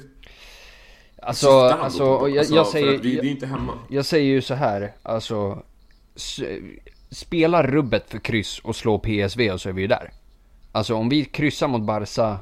Alltså, 1.27 1.49
alltså, 1.49 2.03
och 2.03 2.29
jag, 2.29 2.37
alltså, 2.37 2.55
jag 2.55 2.67
säger... 2.67 2.95
att 2.95 3.05
vi, 3.05 3.19
är 3.19 3.25
inte 3.25 3.45
hemma. 3.45 3.73
jag 3.89 4.05
säger 4.05 4.25
ju 4.25 4.41
så 4.41 4.53
här, 4.53 4.93
alltså... 5.03 5.63
Spela 7.09 7.63
rubbet 7.63 8.09
för 8.09 8.19
kryss 8.19 8.59
och 8.59 8.75
slå 8.75 8.99
PSV 8.99 9.51
och 9.51 9.61
så 9.61 9.69
är 9.69 9.73
vi 9.73 9.81
ju 9.81 9.87
där. 9.87 10.11
Alltså 10.71 10.95
om 10.95 11.09
vi 11.09 11.25
kryssar 11.25 11.67
mot 11.67 11.81
Barca 11.81 12.39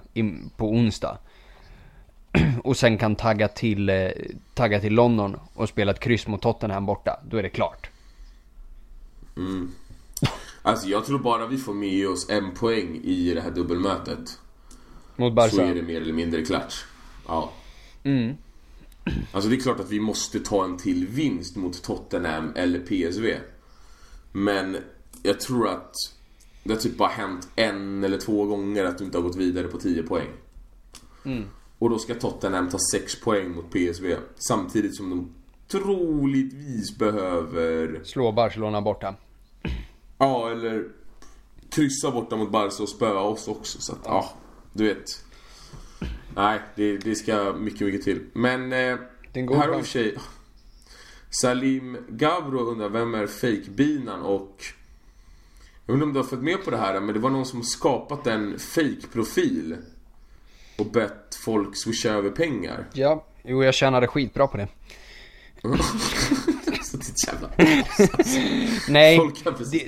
på 0.57 0.70
onsdag. 0.70 1.18
Och 2.64 2.78
sen 2.78 2.98
kan 2.98 3.16
tagga 3.16 3.48
till, 3.48 3.90
eh, 3.90 4.10
tagga 4.53 4.80
till 4.80 4.94
London 4.94 5.40
och 5.53 5.70
spela 5.70 5.91
ett 5.91 5.99
kryss 5.99 6.28
mot 6.28 6.41
Tottenham 6.41 6.86
borta. 6.86 7.20
Då 7.30 7.38
är 7.38 7.44
det 7.44 7.49
klart. 7.49 7.90
Alltså 10.62 10.88
jag 10.88 11.06
tror 11.06 11.20
bara 11.20 11.48
vi 11.48 11.57
får 11.57 11.74
med 11.74 12.10
oss 12.10 12.30
en 12.30 12.52
poäng 12.52 13.02
i 13.03 13.34
det 13.34 13.41
här 13.41 13.52
dubbelmötet. 13.52 14.40
Mot 15.16 15.34
Barca. 15.34 15.56
Så 15.56 15.62
är 15.62 15.76
det 15.76 15.82
mer 15.82 16.02
eller 16.02 16.14
mindre 16.14 16.45
klart. 16.45 16.86
Ja. 17.28 17.52
Mm. 18.03 18.38
Alltså 19.32 19.49
det 19.49 19.56
är 19.56 19.60
klart 19.60 19.80
att 19.80 19.91
vi 19.91 19.99
måste 19.99 20.40
ta 20.40 20.65
en 20.65 20.77
till 20.77 21.07
vinst 21.07 21.56
mot 21.56 21.84
Tottenham 21.84 22.52
eller 22.56 22.80
PSV. 22.80 23.38
Men 24.32 24.77
jag 25.23 25.40
tror 25.40 25.68
att 25.68 25.94
det 26.64 26.73
har 26.73 26.80
typ 26.80 26.98
bara 26.98 27.10
hänt 27.10 27.49
en 27.56 28.03
eller 28.03 28.18
två 28.18 28.45
gånger 28.45 28.86
att 28.86 28.98
du 28.98 29.06
inte 29.06 29.18
har 29.18 29.23
gått 29.23 29.36
vidare 29.36 29.68
på 29.68 29.77
10 29.77 30.03
poäng. 30.03 30.30
Och 31.80 31.90
då 31.90 31.99
ska 31.99 32.15
Tottenham 32.15 32.69
ta 32.69 32.77
6 32.91 33.22
poäng 33.22 33.56
mot 33.56 33.72
PSV. 33.72 34.15
Samtidigt 34.36 34.95
som 34.95 35.10
de 35.10 35.30
troligtvis 35.68 36.98
behöver 36.98 38.02
Slå 38.03 38.32
Barcelona 38.32 38.82
borta. 38.82 39.15
Ja, 40.18 40.52
eller 40.52 40.88
kryssa 41.69 42.11
borta 42.11 42.36
mot 42.36 42.52
Barca 42.52 42.84
och 42.84 42.90
spöa 42.90 43.22
oss 43.22 43.48
också. 43.48 43.82
Så 43.82 43.94
att, 43.94 43.99
ja, 44.03 44.30
du 44.73 44.88
vet. 44.88 45.24
Nej, 46.36 46.60
det, 46.76 46.98
det 46.98 47.16
ska 47.16 47.53
mycket, 47.53 47.82
mycket 47.82 48.03
till. 48.03 48.20
Men 48.34 48.74
eh, 48.74 48.98
här 49.34 49.68
har 49.68 49.78
vi 49.78 49.84
sig 49.84 50.16
Salim 51.30 51.98
Gabro 52.10 52.60
undrar 52.60 52.90
vem 52.90 53.16
är 53.16 53.28
fake-binan 53.28 54.22
och 54.22 54.64
jag 55.86 55.94
inte 55.94 56.03
om 56.03 56.14
du 56.14 56.20
har 56.20 56.28
fått 56.28 56.44
med 56.44 56.66
på 56.66 56.72
det 56.72 56.78
här 56.78 56.99
men 56.99 57.14
det 57.14 57.20
var 57.20 57.30
någon 57.30 57.45
som 57.45 57.64
skapat 57.64 58.28
en 58.28 58.60
fake-profil 58.60 59.76
och 60.78 60.86
bett 60.86 61.36
folk 61.45 61.76
swisha 61.76 62.10
över 62.10 62.30
pengar. 62.30 62.86
Ja, 62.94 63.26
jo 63.44 63.64
jag 63.64 63.74
tjänade 63.74 64.07
skitbra 64.07 64.48
på 64.48 64.57
det. 64.57 64.68
Är 66.94 67.28
jävla 67.28 67.49
Nej, 68.90 69.20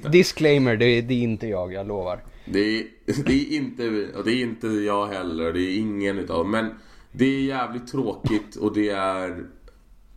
disclaimer, 0.10 0.76
det, 0.76 1.02
det 1.02 1.14
är 1.14 1.22
inte 1.22 1.48
jag, 1.48 1.74
jag 1.74 1.88
lovar. 1.88 2.24
Det 2.52 2.60
är, 2.80 2.88
det 3.26 3.34
är 3.34 3.56
inte 3.56 4.12
och 4.18 4.24
det 4.24 4.32
är 4.32 4.42
inte 4.44 4.68
jag 4.68 5.08
heller. 5.08 5.54
Det 5.54 5.62
är 5.62 5.78
ingen 5.78 6.18
utav 6.20 6.48
Men 6.48 6.70
det 7.12 7.26
är 7.26 7.42
jävligt 7.42 7.88
tråkigt 7.92 8.56
och 8.56 8.74
det 8.74 8.90
är 8.90 9.46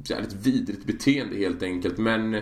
jävligt 0.04 0.32
vidrigt 0.32 0.84
beteende 0.84 1.36
helt 1.36 1.62
enkelt. 1.62 1.98
Men 1.98 2.40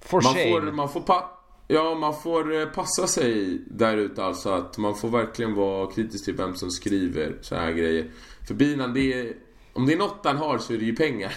For 0.00 0.22
man 0.22 0.34
shame. 0.34 0.50
får, 0.50 0.72
man 0.72 0.88
får 0.88 1.00
pa- 1.00 1.30
Ja, 1.68 1.94
man 1.94 2.14
får 2.14 2.60
eh, 2.60 2.66
passa 2.66 3.06
sig 3.06 3.62
där 3.70 3.96
ute 3.96 4.24
alltså. 4.24 4.48
Att 4.50 4.78
man 4.78 4.94
får 4.96 5.08
verkligen 5.08 5.54
vara 5.54 5.90
kritisk 5.92 6.24
till 6.24 6.34
vem 6.34 6.54
som 6.54 6.70
skriver 6.70 7.36
så 7.40 7.54
här 7.54 7.72
grejer. 7.72 8.10
För 8.46 8.54
binan, 8.54 8.94
det 8.94 9.12
är... 9.12 9.32
Om 9.74 9.86
det 9.86 9.92
är 9.92 9.96
något 9.96 10.20
han 10.24 10.36
har 10.36 10.58
så 10.58 10.72
är 10.72 10.78
det 10.78 10.84
ju 10.84 10.96
pengar. 10.96 11.32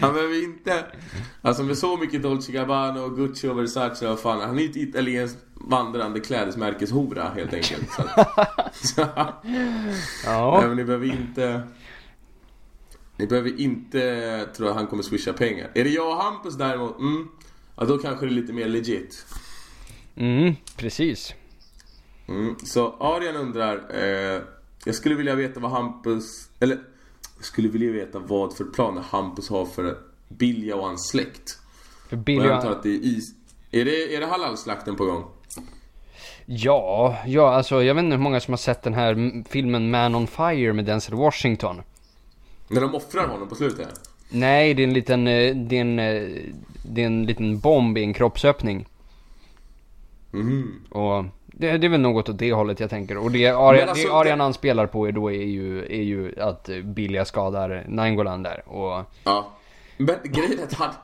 han 0.00 0.14
behöver 0.14 0.44
inte... 0.44 0.84
Alltså 1.42 1.62
med 1.62 1.78
så 1.78 1.96
mycket 1.96 2.22
Dolce 2.22 2.52
Gabbana 2.52 3.02
och 3.02 3.16
Gucci 3.16 3.48
och 3.48 3.58
Versace 3.58 4.08
och 4.08 4.20
fan. 4.20 4.40
Han 4.40 4.58
är 4.58 4.62
ju 4.62 4.70
ett 4.70 4.76
italienskt 4.76 5.38
vandrande 5.54 6.20
klädesmärkeshora 6.20 7.28
helt 7.28 7.54
enkelt. 7.54 7.90
Så 7.90 8.02
så, 8.86 9.06
Ja. 10.24 10.58
Nej, 10.58 10.68
men 10.68 10.76
ni 10.76 10.84
behöver 10.84 11.06
inte... 11.06 11.62
Ni 13.16 13.26
behöver 13.26 13.60
inte 13.60 14.48
tro 14.56 14.68
att 14.68 14.74
han 14.74 14.86
kommer 14.86 15.02
swisha 15.02 15.32
pengar. 15.32 15.70
Är 15.74 15.84
det 15.84 15.90
jag 15.90 16.08
och 16.08 16.22
Hampus 16.22 16.54
däremot, 16.54 16.98
mm, 16.98 17.28
ja 17.76 17.84
då 17.84 17.98
kanske 17.98 18.26
det 18.26 18.32
är 18.32 18.34
lite 18.34 18.52
mer 18.52 18.68
legit. 18.68 19.26
Mm, 20.16 20.54
precis. 20.76 21.34
Mm. 22.28 22.56
Så 22.64 22.96
Arian 23.00 23.36
undrar, 23.36 23.74
eh, 23.74 24.42
jag 24.86 24.94
skulle 24.94 25.14
vilja 25.14 25.34
veta 25.34 25.60
vad 25.60 25.70
Hampus, 25.70 26.50
eller 26.60 26.78
jag 27.36 27.44
skulle 27.44 27.68
vilja 27.68 27.92
veta 27.92 28.18
vad 28.18 28.56
för 28.56 28.64
planer 28.64 29.02
Hampus 29.02 29.50
har 29.50 29.66
för 29.66 29.98
Bilja 30.28 30.76
och 30.76 30.86
hans 30.86 31.08
släkt. 31.08 31.58
För 32.08 32.16
Och 32.16 32.28
jag 32.28 32.46
antar 32.46 32.70
att 32.70 32.82
det 32.82 32.88
är 32.88 33.04
is... 33.04 33.34
Är 33.70 33.84
det, 33.84 34.14
är 34.14 34.20
det 34.20 34.26
halalslakten 34.26 34.96
på 34.96 35.04
gång? 35.04 35.24
Ja, 36.46 37.16
ja 37.26 37.54
alltså 37.54 37.82
jag 37.82 37.94
vet 37.94 38.04
inte 38.04 38.16
hur 38.16 38.22
många 38.22 38.40
som 38.40 38.52
har 38.52 38.58
sett 38.58 38.82
den 38.82 38.94
här 38.94 39.44
filmen 39.48 39.90
Man 39.90 40.14
on 40.14 40.26
Fire 40.26 40.72
med 40.72 40.84
Denzel 40.84 41.14
Washington. 41.14 41.82
När 42.68 42.80
de 42.80 42.94
offrar 42.94 43.28
honom 43.28 43.48
på 43.48 43.54
slutet? 43.54 43.88
Nej, 44.30 44.74
det 44.74 44.82
är 44.82 44.86
en 44.86 44.94
liten, 44.94 45.26
eh, 45.26 45.56
det 45.56 45.76
är 45.76 45.80
en, 45.80 45.98
eh, 45.98 46.42
det 46.82 47.02
är 47.02 47.06
en 47.06 47.26
liten 47.26 47.58
bomb 47.58 47.98
i 47.98 48.02
en 48.02 48.14
kroppsöppning. 48.14 48.86
Mhm. 50.30 50.84
Och 50.90 51.24
det, 51.58 51.78
det 51.78 51.86
är 51.86 51.88
väl 51.88 52.00
något 52.00 52.28
åt 52.28 52.38
det 52.38 52.52
hållet 52.52 52.80
jag 52.80 52.90
tänker. 52.90 53.16
Och 53.18 53.30
det, 53.30 53.46
Arian, 53.46 53.88
alltså, 53.88 54.08
det 54.08 54.14
Arian 54.14 54.38
det- 54.38 54.44
han 54.44 54.54
spelar 54.54 54.86
på 54.86 55.08
är 55.08 55.12
då 55.12 55.32
är 55.32 55.44
ju, 55.44 55.78
är 55.84 56.02
ju 56.02 56.40
att 56.40 56.68
Bilja 56.84 57.24
skadar 57.24 57.84
Nainggolan 57.88 58.42
där. 58.42 58.68
Och 58.68 59.04
Ja. 59.24 59.52
Men 59.98 60.16
grejen 60.24 60.58
är 60.58 60.62
att 60.64 60.72
han... 60.74 60.94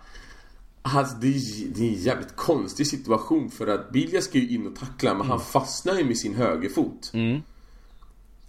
Alltså, 0.82 1.16
det, 1.16 1.26
är, 1.26 1.74
det 1.74 1.80
är 1.84 1.88
en 1.88 1.94
jävligt 1.94 2.36
konstig 2.36 2.86
situation 2.86 3.50
för 3.50 3.66
att 3.66 3.90
Bilja 3.90 4.20
ska 4.20 4.38
ju 4.38 4.48
in 4.48 4.66
och 4.66 4.76
tackla 4.76 5.14
men 5.14 5.26
han 5.26 5.40
fastnar 5.40 5.94
ju 5.94 6.04
med 6.04 6.18
sin 6.18 6.34
högerfot. 6.34 7.10
Mm. 7.14 7.40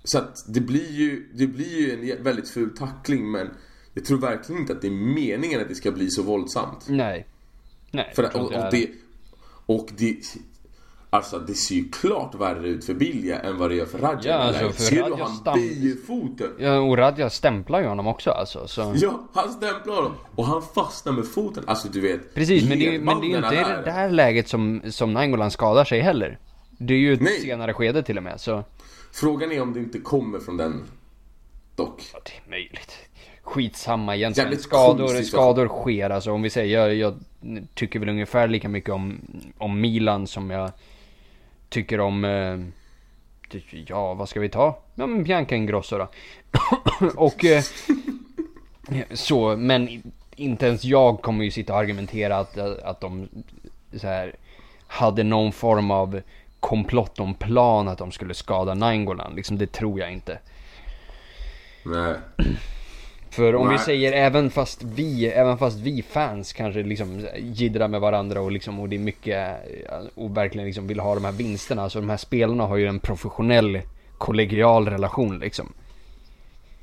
Så 0.04 0.18
att 0.18 0.44
det 0.48 0.60
blir 0.62 0.92
ju, 0.92 1.30
det 1.34 1.48
blir 1.48 1.80
ju 1.80 2.12
en 2.12 2.24
väldigt 2.24 2.50
ful 2.50 2.78
tackling 2.78 3.32
men 3.32 3.50
jag 3.94 4.06
tror 4.06 4.18
verkligen 4.18 4.62
inte 4.62 4.74
att 4.74 4.82
det 4.82 4.88
är 4.88 4.92
meningen 5.16 5.62
att 5.62 5.68
det 5.70 5.76
ska 5.76 5.92
bli 5.92 6.10
så 6.10 6.24
våldsamt. 6.24 6.86
nej. 6.90 7.28
Nej, 7.92 8.12
För 8.16 8.24
att, 8.24 8.36
och, 8.36 8.42
och 8.42 8.72
det... 8.72 8.90
Och 9.66 9.90
det... 9.98 10.18
Alltså 11.14 11.40
det 11.40 11.54
ser 11.54 11.76
ju 11.76 11.90
klart 11.90 12.36
värre 12.36 12.68
ut 12.68 12.86
för 12.86 12.94
Bilja 12.94 13.40
än 13.40 13.58
vad 13.58 13.70
det 13.70 13.76
gör 13.76 13.86
för 13.86 13.98
Radja. 13.98 14.32
Ja, 14.32 14.38
alltså, 14.38 14.70
för 14.70 14.82
Ser 14.82 14.96
du 14.96 15.02
Radja 15.02 15.24
han 15.26 15.34
stam- 15.36 15.54
böjer 15.54 15.96
foten? 16.08 16.48
Ja, 16.60 16.80
och 16.80 16.98
Radja 16.98 17.30
stämplar 17.30 17.82
ju 17.82 17.88
honom 17.88 18.08
också 18.08 18.32
alltså. 18.32 18.68
Så. 18.68 18.94
Ja, 18.96 19.28
han 19.34 19.52
stämplar 19.52 19.96
honom. 19.96 20.12
Och 20.36 20.46
han 20.46 20.62
fastnar 20.76 21.14
med 21.14 21.28
foten. 21.28 21.64
Alltså 21.68 21.88
du 21.88 22.02
vet. 22.02 22.34
Precis, 22.34 22.70
men 22.70 22.80
det, 22.80 22.96
är- 22.96 23.00
men 23.00 23.20
det 23.22 23.26
är 23.26 23.30
ju 23.30 23.36
inte 23.38 23.56
i 23.56 23.84
det 23.86 23.92
här 23.92 24.10
läget 24.10 24.48
som, 24.48 24.82
som 24.90 25.14
Nainggolan 25.14 25.52
skadar 25.52 25.86
sig 25.86 26.00
heller. 26.00 26.38
Det 26.78 26.94
är 26.94 26.98
ju 26.98 27.14
ett 27.14 27.22
Nej. 27.22 27.40
senare 27.42 27.74
skede 27.74 28.04
till 28.04 28.18
och 28.18 28.24
med, 28.24 28.40
så... 28.42 28.64
Frågan 29.12 29.52
är 29.52 29.62
om 29.62 29.74
det 29.74 29.80
inte 29.80 30.00
kommer 30.00 30.40
från 30.40 30.58
den 30.58 30.84
dock. 31.76 32.02
Ja, 32.14 32.20
det 32.26 32.32
är 32.46 32.50
möjligt. 32.50 32.94
Skitsamma 33.44 34.16
egentligen. 34.16 34.46
Jävligt 34.48 34.64
Skador, 34.64 35.22
skador 35.22 35.68
sker 35.68 36.10
alltså. 36.10 36.32
Om 36.32 36.42
vi 36.42 36.50
säger, 36.50 36.80
jag, 36.80 36.96
jag 36.96 37.14
tycker 37.76 38.00
väl 38.00 38.10
ungefär 38.10 38.48
lika 38.48 38.70
mycket 38.70 38.90
om, 38.90 39.22
om 39.58 39.82
Milan 39.82 40.28
som 40.28 40.50
jag 40.50 40.72
tycker 41.74 42.00
om, 42.00 42.26
eh, 42.26 42.60
ja 43.88 44.14
vad 44.14 44.30
ska 44.30 44.40
vi 44.40 44.50
ta? 44.50 44.80
Ja 44.96 45.08
men 45.08 45.24
Bianca 45.24 45.56
Ingrosso 45.56 45.98
då. 45.98 46.10
och 47.16 47.46
eh, 47.46 47.64
så, 49.12 49.58
men 49.58 50.12
inte 50.36 50.66
ens 50.66 50.84
jag 50.84 51.22
kommer 51.22 51.44
ju 51.44 51.52
sitta 51.52 51.74
och 51.74 51.80
argumentera 51.80 52.38
att, 52.38 52.58
att 52.58 53.02
de 53.02 53.30
så 53.98 54.08
här, 54.08 54.36
hade 54.88 55.24
någon 55.24 55.52
form 55.52 55.92
av 55.92 56.22
komplott 56.60 57.20
om 57.20 57.34
plan 57.34 57.88
att 57.88 57.98
de 57.98 58.12
skulle 58.12 58.34
skada 58.34 58.74
Nainggolan. 58.74 59.36
Liksom 59.36 59.58
det 59.58 59.72
tror 59.72 60.00
jag 60.00 60.14
inte. 60.14 60.40
Nej. 61.86 62.16
För 63.34 63.56
om 63.56 63.68
Nej. 63.68 63.78
vi 63.78 63.84
säger 63.84 64.12
även 64.12 64.50
fast 64.50 64.84
vi, 64.84 65.26
även 65.26 65.58
fast 65.58 65.80
vi 65.80 66.02
fans 66.02 66.54
kanske 66.54 66.84
liksom 66.84 67.28
jiddrar 67.38 67.88
med 67.88 68.02
varandra 68.02 68.42
och 68.42 68.52
liksom 68.52 68.80
och 68.80 68.90
det 68.90 68.96
är 68.96 69.00
mycket 69.00 69.58
och 70.16 70.38
verkligen 70.38 70.66
liksom 70.66 70.88
vill 70.88 71.00
ha 71.00 71.16
de 71.16 71.26
här 71.26 71.32
vinsterna. 71.32 71.90
Så 71.90 72.00
de 72.00 72.10
här 72.10 72.18
spelarna 72.18 72.66
har 72.66 72.78
ju 72.78 72.88
en 72.88 73.00
professionell 73.00 73.82
kollegial 74.18 74.88
relation 74.88 75.40
liksom. 75.40 75.74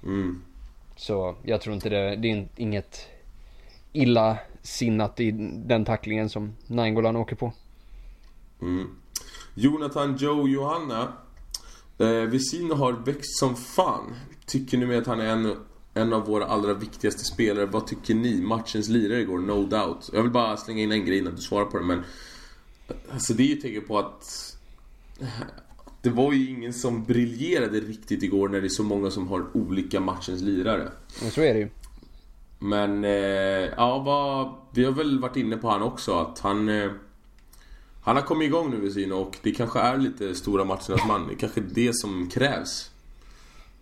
Mm. 0.02 0.43
Så 0.97 1.35
jag 1.43 1.60
tror 1.60 1.74
inte 1.74 1.89
det, 1.89 2.16
det 2.16 2.31
är 2.31 2.48
inget 2.56 3.09
illa 3.93 4.39
sinnat 4.62 5.20
i 5.20 5.31
den 5.66 5.85
tacklingen 5.85 6.28
som 6.28 6.56
Nainggolan 6.66 7.16
åker 7.16 7.36
på. 7.36 7.52
Mm. 8.62 8.89
Jonathan 9.55 10.16
Joe 10.16 10.48
Johanna. 10.48 11.12
Eh, 11.98 12.06
Vesino 12.06 12.74
har 12.74 12.93
växt 12.93 13.39
som 13.39 13.56
fan. 13.56 14.14
Tycker 14.47 14.78
ni 14.78 14.86
med 14.86 14.98
att 14.98 15.06
han 15.06 15.20
är 15.20 15.27
en, 15.27 15.56
en 16.01 16.12
av 16.12 16.27
våra 16.27 16.47
allra 16.47 16.74
viktigaste 16.74 17.24
spelare? 17.24 17.66
Vad 17.66 17.86
tycker 17.86 18.14
ni? 18.14 18.40
Matchens 18.40 18.89
lirare 18.89 19.20
igår, 19.20 19.39
no 19.39 19.66
doubt. 19.66 20.10
Jag 20.12 20.22
vill 20.22 20.31
bara 20.31 20.56
slänga 20.56 20.82
in 20.82 20.93
en 20.93 21.06
grej 21.06 21.18
innan 21.18 21.35
du 21.35 21.43
svarar 21.43 21.64
på 21.64 21.78
det 21.78 21.85
men... 21.85 22.02
Alltså 23.12 23.35
det 23.35 23.43
är 23.43 23.47
ju 23.47 23.56
tecken 23.56 23.82
på 23.86 23.98
att... 23.98 24.56
Det 26.02 26.10
var 26.10 26.32
ju 26.32 26.51
ingen 26.51 26.72
som 26.72 27.05
briljerade 27.05 27.81
riktigt 27.81 28.22
igår 28.22 28.48
när 28.48 28.60
det 28.60 28.66
är 28.66 28.68
så 28.68 28.82
många 28.82 29.10
som 29.10 29.28
har 29.28 29.47
olika 29.56 30.01
matchens 30.01 30.43
lirare. 30.43 30.93
Men 31.22 31.31
så 31.31 31.40
är 31.40 31.55
det 31.55 31.60
ju. 31.60 31.68
Men, 32.59 33.05
eh, 33.05 33.10
ja 33.77 33.98
vad... 33.98 34.55
Vi 34.74 34.85
har 34.85 34.93
väl 34.93 35.18
varit 35.18 35.36
inne 35.36 35.56
på 35.56 35.68
han 35.68 35.82
också 35.82 36.12
att 36.12 36.39
han... 36.39 36.68
Eh, 36.68 36.90
han 38.02 38.16
har 38.16 38.22
kommit 38.22 38.47
igång 38.47 38.70
nu 38.70 38.81
Vesino 38.81 39.14
och 39.14 39.39
det 39.43 39.51
kanske 39.51 39.81
är 39.81 39.98
lite 39.98 40.35
stora 40.35 40.64
matchernas 40.64 41.06
man. 41.06 41.27
Det 41.27 41.35
är 41.35 41.36
kanske 41.36 41.60
det 41.60 41.97
som 41.97 42.28
krävs. 42.28 42.90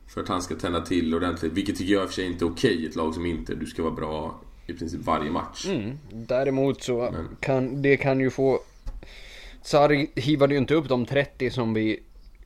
För 0.08 0.20
att 0.20 0.28
han 0.28 0.42
ska 0.42 0.54
tända 0.54 0.80
till 0.80 1.14
ordentligt. 1.14 1.52
Vilket 1.52 1.76
tycker 1.76 1.92
jag 1.92 2.02
i 2.02 2.06
och 2.06 2.08
för 2.08 2.14
sig 2.14 2.26
inte 2.26 2.44
är 2.44 2.50
okej 2.50 2.82
i 2.82 2.86
ett 2.86 2.96
lag 2.96 3.14
som 3.14 3.26
Inter. 3.26 3.54
Du 3.54 3.66
ska 3.66 3.82
vara 3.82 3.94
bra 3.94 4.40
i 4.66 4.72
princip 4.72 5.00
varje 5.04 5.30
match. 5.30 5.66
Mm. 5.66 5.98
Däremot 6.12 6.82
så 6.82 7.14
kan 7.40 7.82
det 7.82 7.96
kan 7.96 8.20
ju 8.20 8.30
få... 8.30 8.60
Sarri 9.62 10.10
hivade 10.14 10.54
ju 10.54 10.58
inte 10.58 10.74
upp 10.74 10.88
de 10.88 11.06
30 11.06 11.50
som 11.50 11.74
vi 11.74 12.00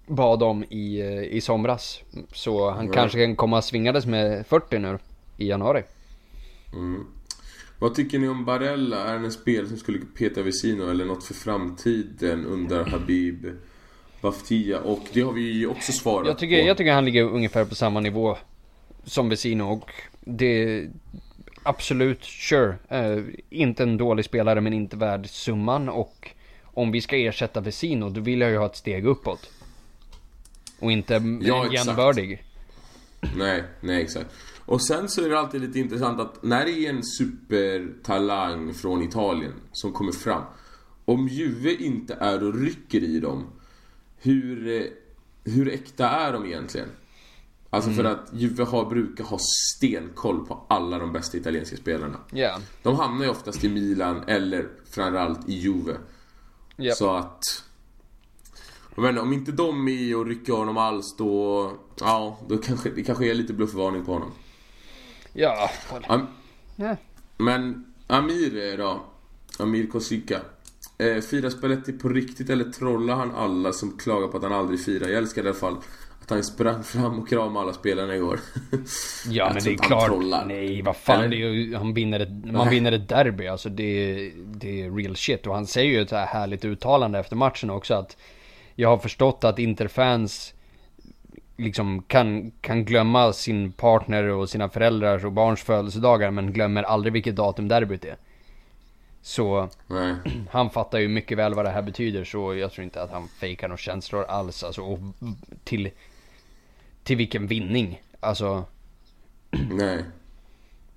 bad 0.06 0.42
om 0.42 0.64
i, 0.64 1.00
eh, 1.00 1.22
i 1.22 1.40
somras. 1.40 2.02
Så 2.32 2.70
han 2.70 2.84
Nej. 2.84 2.94
kanske 2.94 3.26
kan 3.26 3.36
komma 3.36 3.62
svingades 3.62 4.06
med 4.06 4.46
40 4.46 4.78
nu 4.78 4.98
i 5.36 5.48
januari. 5.48 5.82
Mm. 6.72 7.06
Vad 7.78 7.94
tycker 7.94 8.18
ni 8.18 8.28
om 8.28 8.44
Barella? 8.44 9.04
Är 9.04 9.12
han 9.12 9.24
en 9.24 9.32
spelare 9.32 9.68
som 9.68 9.76
skulle 9.76 9.98
peta 9.98 10.42
Vesino 10.42 10.90
eller 10.90 11.04
något 11.04 11.24
för 11.24 11.34
framtiden? 11.34 12.46
Undrar 12.46 12.84
Habib 12.84 13.46
Baftia. 14.22 14.80
Och 14.80 15.00
det 15.12 15.20
har 15.20 15.32
vi 15.32 15.40
ju 15.52 15.66
också 15.66 15.92
svarat 15.92 16.26
Jag 16.26 16.38
tycker, 16.38 16.60
på. 16.62 16.68
jag 16.68 16.76
tycker 16.76 16.92
han 16.92 17.04
ligger 17.04 17.22
ungefär 17.22 17.64
på 17.64 17.74
samma 17.74 18.00
nivå 18.00 18.36
som 19.04 19.28
Vesino 19.28 19.62
och 19.62 19.90
det... 20.20 20.86
Absolut, 21.62 22.24
sure. 22.24 22.74
Eh, 22.88 23.18
inte 23.50 23.82
en 23.82 23.96
dålig 23.96 24.24
spelare 24.24 24.60
men 24.60 24.72
inte 24.72 24.96
värd 24.96 25.28
summan 25.28 25.88
och 25.88 26.28
om 26.64 26.92
vi 26.92 27.00
ska 27.00 27.16
ersätta 27.16 27.60
Vesino 27.60 28.08
då 28.10 28.20
vill 28.20 28.40
jag 28.40 28.50
ju 28.50 28.56
ha 28.56 28.66
ett 28.66 28.76
steg 28.76 29.06
uppåt. 29.06 29.50
Och 30.80 30.92
inte 30.92 31.14
Ja, 31.42 31.66
exakt. 31.66 31.86
jämnbördig. 31.86 32.42
Nej, 33.36 33.64
nej 33.80 34.02
exakt. 34.02 34.26
Och 34.64 34.82
sen 34.82 35.08
så 35.08 35.24
är 35.24 35.28
det 35.28 35.38
alltid 35.38 35.60
lite 35.60 35.78
intressant 35.78 36.20
att 36.20 36.42
när 36.42 36.64
det 36.64 36.70
är 36.72 36.90
en 36.90 37.02
supertalang 37.04 38.74
från 38.74 39.02
Italien 39.02 39.52
som 39.72 39.92
kommer 39.92 40.12
fram. 40.12 40.42
Om 41.04 41.28
Juve 41.28 41.74
inte 41.74 42.14
är 42.14 42.42
och 42.46 42.54
rycker 42.60 43.00
i 43.02 43.20
dem. 43.20 43.46
Hur, 44.22 44.68
eh, 44.68 44.86
hur 45.44 45.68
äkta 45.68 46.08
är 46.08 46.32
de 46.32 46.46
egentligen? 46.46 46.88
Alltså 47.70 47.90
för 47.90 48.04
att 48.04 48.30
Juve 48.32 48.64
har, 48.64 48.84
brukar 48.84 49.24
ha 49.24 49.38
stenkoll 49.40 50.46
på 50.46 50.66
alla 50.68 50.98
de 50.98 51.12
bästa 51.12 51.36
italienska 51.36 51.76
spelarna. 51.76 52.18
Ja. 52.30 52.58
De 52.82 52.96
hamnar 52.96 53.24
ju 53.24 53.30
oftast 53.30 53.64
i 53.64 53.68
Milan 53.68 54.24
eller 54.26 54.68
framförallt 54.90 55.48
i 55.48 55.52
Juve. 55.52 55.96
Japp. 56.76 56.96
Så 56.96 57.10
att... 57.14 57.64
Menar, 58.94 59.22
om 59.22 59.32
inte 59.32 59.52
de 59.52 59.88
är 59.88 59.92
i 59.92 60.14
och 60.14 60.26
rycker 60.26 60.52
honom 60.52 60.76
alls 60.76 61.16
då... 61.16 61.72
Ja, 62.00 62.38
då 62.48 62.58
kanske 62.58 62.90
det 62.90 63.02
kanske 63.02 63.30
är 63.30 63.34
lite 63.34 63.52
bluffvarning 63.52 64.04
på 64.04 64.12
honom. 64.12 64.32
Ja. 65.32 65.70
Am, 66.06 66.26
ja. 66.76 66.96
men 67.36 67.92
Amir 68.06 68.76
då? 68.78 69.00
Amir 69.58 69.86
Kosika. 69.86 70.40
Eh, 70.98 71.20
firar 71.20 71.50
Spalletti 71.50 71.92
på 71.92 72.08
riktigt 72.08 72.50
eller 72.50 72.64
trollar 72.64 73.14
han 73.14 73.34
alla 73.34 73.72
som 73.72 73.98
klagar 73.98 74.28
på 74.28 74.36
att 74.36 74.42
han 74.42 74.52
aldrig 74.52 74.84
firar? 74.84 75.08
Jag 75.08 75.18
älskar 75.18 75.42
i 75.44 75.46
alla 75.46 75.54
fall 75.54 75.76
att 76.22 76.30
han 76.30 76.44
sprang 76.44 76.82
fram 76.82 77.18
och 77.18 77.28
kramade 77.28 77.60
alla 77.60 77.72
spelarna 77.72 78.16
igår. 78.16 78.40
Ja 79.28 79.50
men 79.54 79.62
det 79.64 79.72
är 79.72 79.76
klart. 79.76 80.06
trollar. 80.06 80.44
Nej 80.46 80.82
vad 80.82 80.96
fan 80.96 81.30
det 81.30 81.36
är 81.36 81.38
ju, 81.50 81.74
han 81.76 81.94
vinner 81.94 82.20
ett, 82.20 82.52
man 82.52 82.68
vinner 82.68 82.92
ett 82.92 83.08
derby 83.08 83.46
alltså 83.46 83.68
det, 83.68 83.82
är- 83.84 84.32
det 84.54 84.82
är 84.82 84.90
real 84.90 85.16
shit. 85.16 85.46
Och 85.46 85.54
han 85.54 85.66
säger 85.66 85.92
ju 85.92 86.00
ett 86.02 86.10
här 86.10 86.26
härligt 86.26 86.64
uttalande 86.64 87.18
efter 87.18 87.36
matchen 87.36 87.70
också 87.70 87.94
att 87.94 88.16
jag 88.74 88.88
har 88.88 88.98
förstått 88.98 89.44
att 89.44 89.58
Interfans 89.58 90.54
liksom 91.56 92.02
kan, 92.02 92.50
kan 92.50 92.84
glömma 92.84 93.32
sin 93.32 93.72
partner 93.72 94.24
och 94.24 94.48
sina 94.50 94.68
föräldrars 94.68 95.24
och 95.24 95.32
barns 95.32 95.62
födelsedagar 95.62 96.30
men 96.30 96.52
glömmer 96.52 96.82
aldrig 96.82 97.12
vilket 97.12 97.36
datum 97.36 97.68
derbyt 97.68 98.04
är. 98.04 98.16
Så 99.22 99.68
Nej. 99.86 100.14
han 100.50 100.70
fattar 100.70 100.98
ju 100.98 101.08
mycket 101.08 101.38
väl 101.38 101.54
vad 101.54 101.64
det 101.64 101.70
här 101.70 101.82
betyder 101.82 102.24
så 102.24 102.54
jag 102.54 102.72
tror 102.72 102.84
inte 102.84 103.02
att 103.02 103.10
han 103.10 103.28
fejkar 103.28 103.68
några 103.68 103.78
känslor 103.78 104.24
alls 104.24 104.64
alltså 104.64 104.82
och 104.82 104.98
till, 105.64 105.90
till 107.02 107.16
vilken 107.16 107.46
vinning. 107.46 108.02
Alltså 108.20 108.64
Nej. 109.70 110.04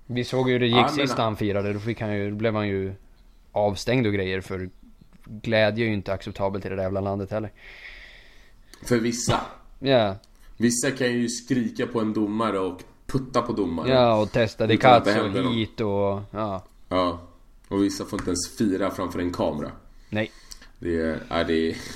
vi 0.06 0.24
såg 0.24 0.48
ju 0.48 0.52
hur 0.52 0.60
det 0.60 0.66
gick 0.66 0.76
Ja, 0.76 0.88
sist 0.88 1.16
när 1.16 1.24
han 1.24 1.36
firade. 1.36 1.72
Då, 1.72 1.78
fick 1.78 2.00
han 2.00 2.16
ju, 2.16 2.30
då 2.30 2.36
blev 2.36 2.54
han 2.54 2.68
ju 2.68 2.94
avstängd 3.52 4.06
och 4.06 4.12
grejer 4.12 4.40
för 4.40 4.70
glädje 5.24 5.84
är 5.84 5.88
ju 5.88 5.94
inte 5.94 6.12
acceptabelt 6.12 6.66
i 6.66 6.68
det 6.68 6.76
där 6.76 6.82
jävla 6.82 7.00
landet 7.00 7.30
heller. 7.30 7.52
För 8.82 8.98
vissa. 8.98 9.40
Ja, 9.78 10.16
Vissa 10.56 10.90
kan 10.90 11.12
ju 11.12 11.28
skrika 11.28 11.86
på 11.86 12.00
en 12.00 12.12
domare 12.12 12.58
och 12.58 12.82
putta 13.06 13.42
på 13.42 13.52
domaren. 13.52 13.90
ja 13.90 14.20
och 14.22 14.32
testa 14.32 14.66
något. 14.66 15.54
hit 15.54 15.80
och 15.80 16.20
ja. 16.30 16.64
Ja. 16.88 17.20
Och 17.68 17.82
vissa 17.84 18.04
får 18.04 18.18
inte 18.20 18.30
ens 18.30 18.56
fira 18.58 18.90
framför 18.90 19.18
en 19.18 19.32
kamera. 19.32 19.72
Nej. 20.10 20.30
Det 20.78 21.00
är... 21.00 21.22
Ja, 21.28 21.44
det 21.44 21.70
är 21.70 21.76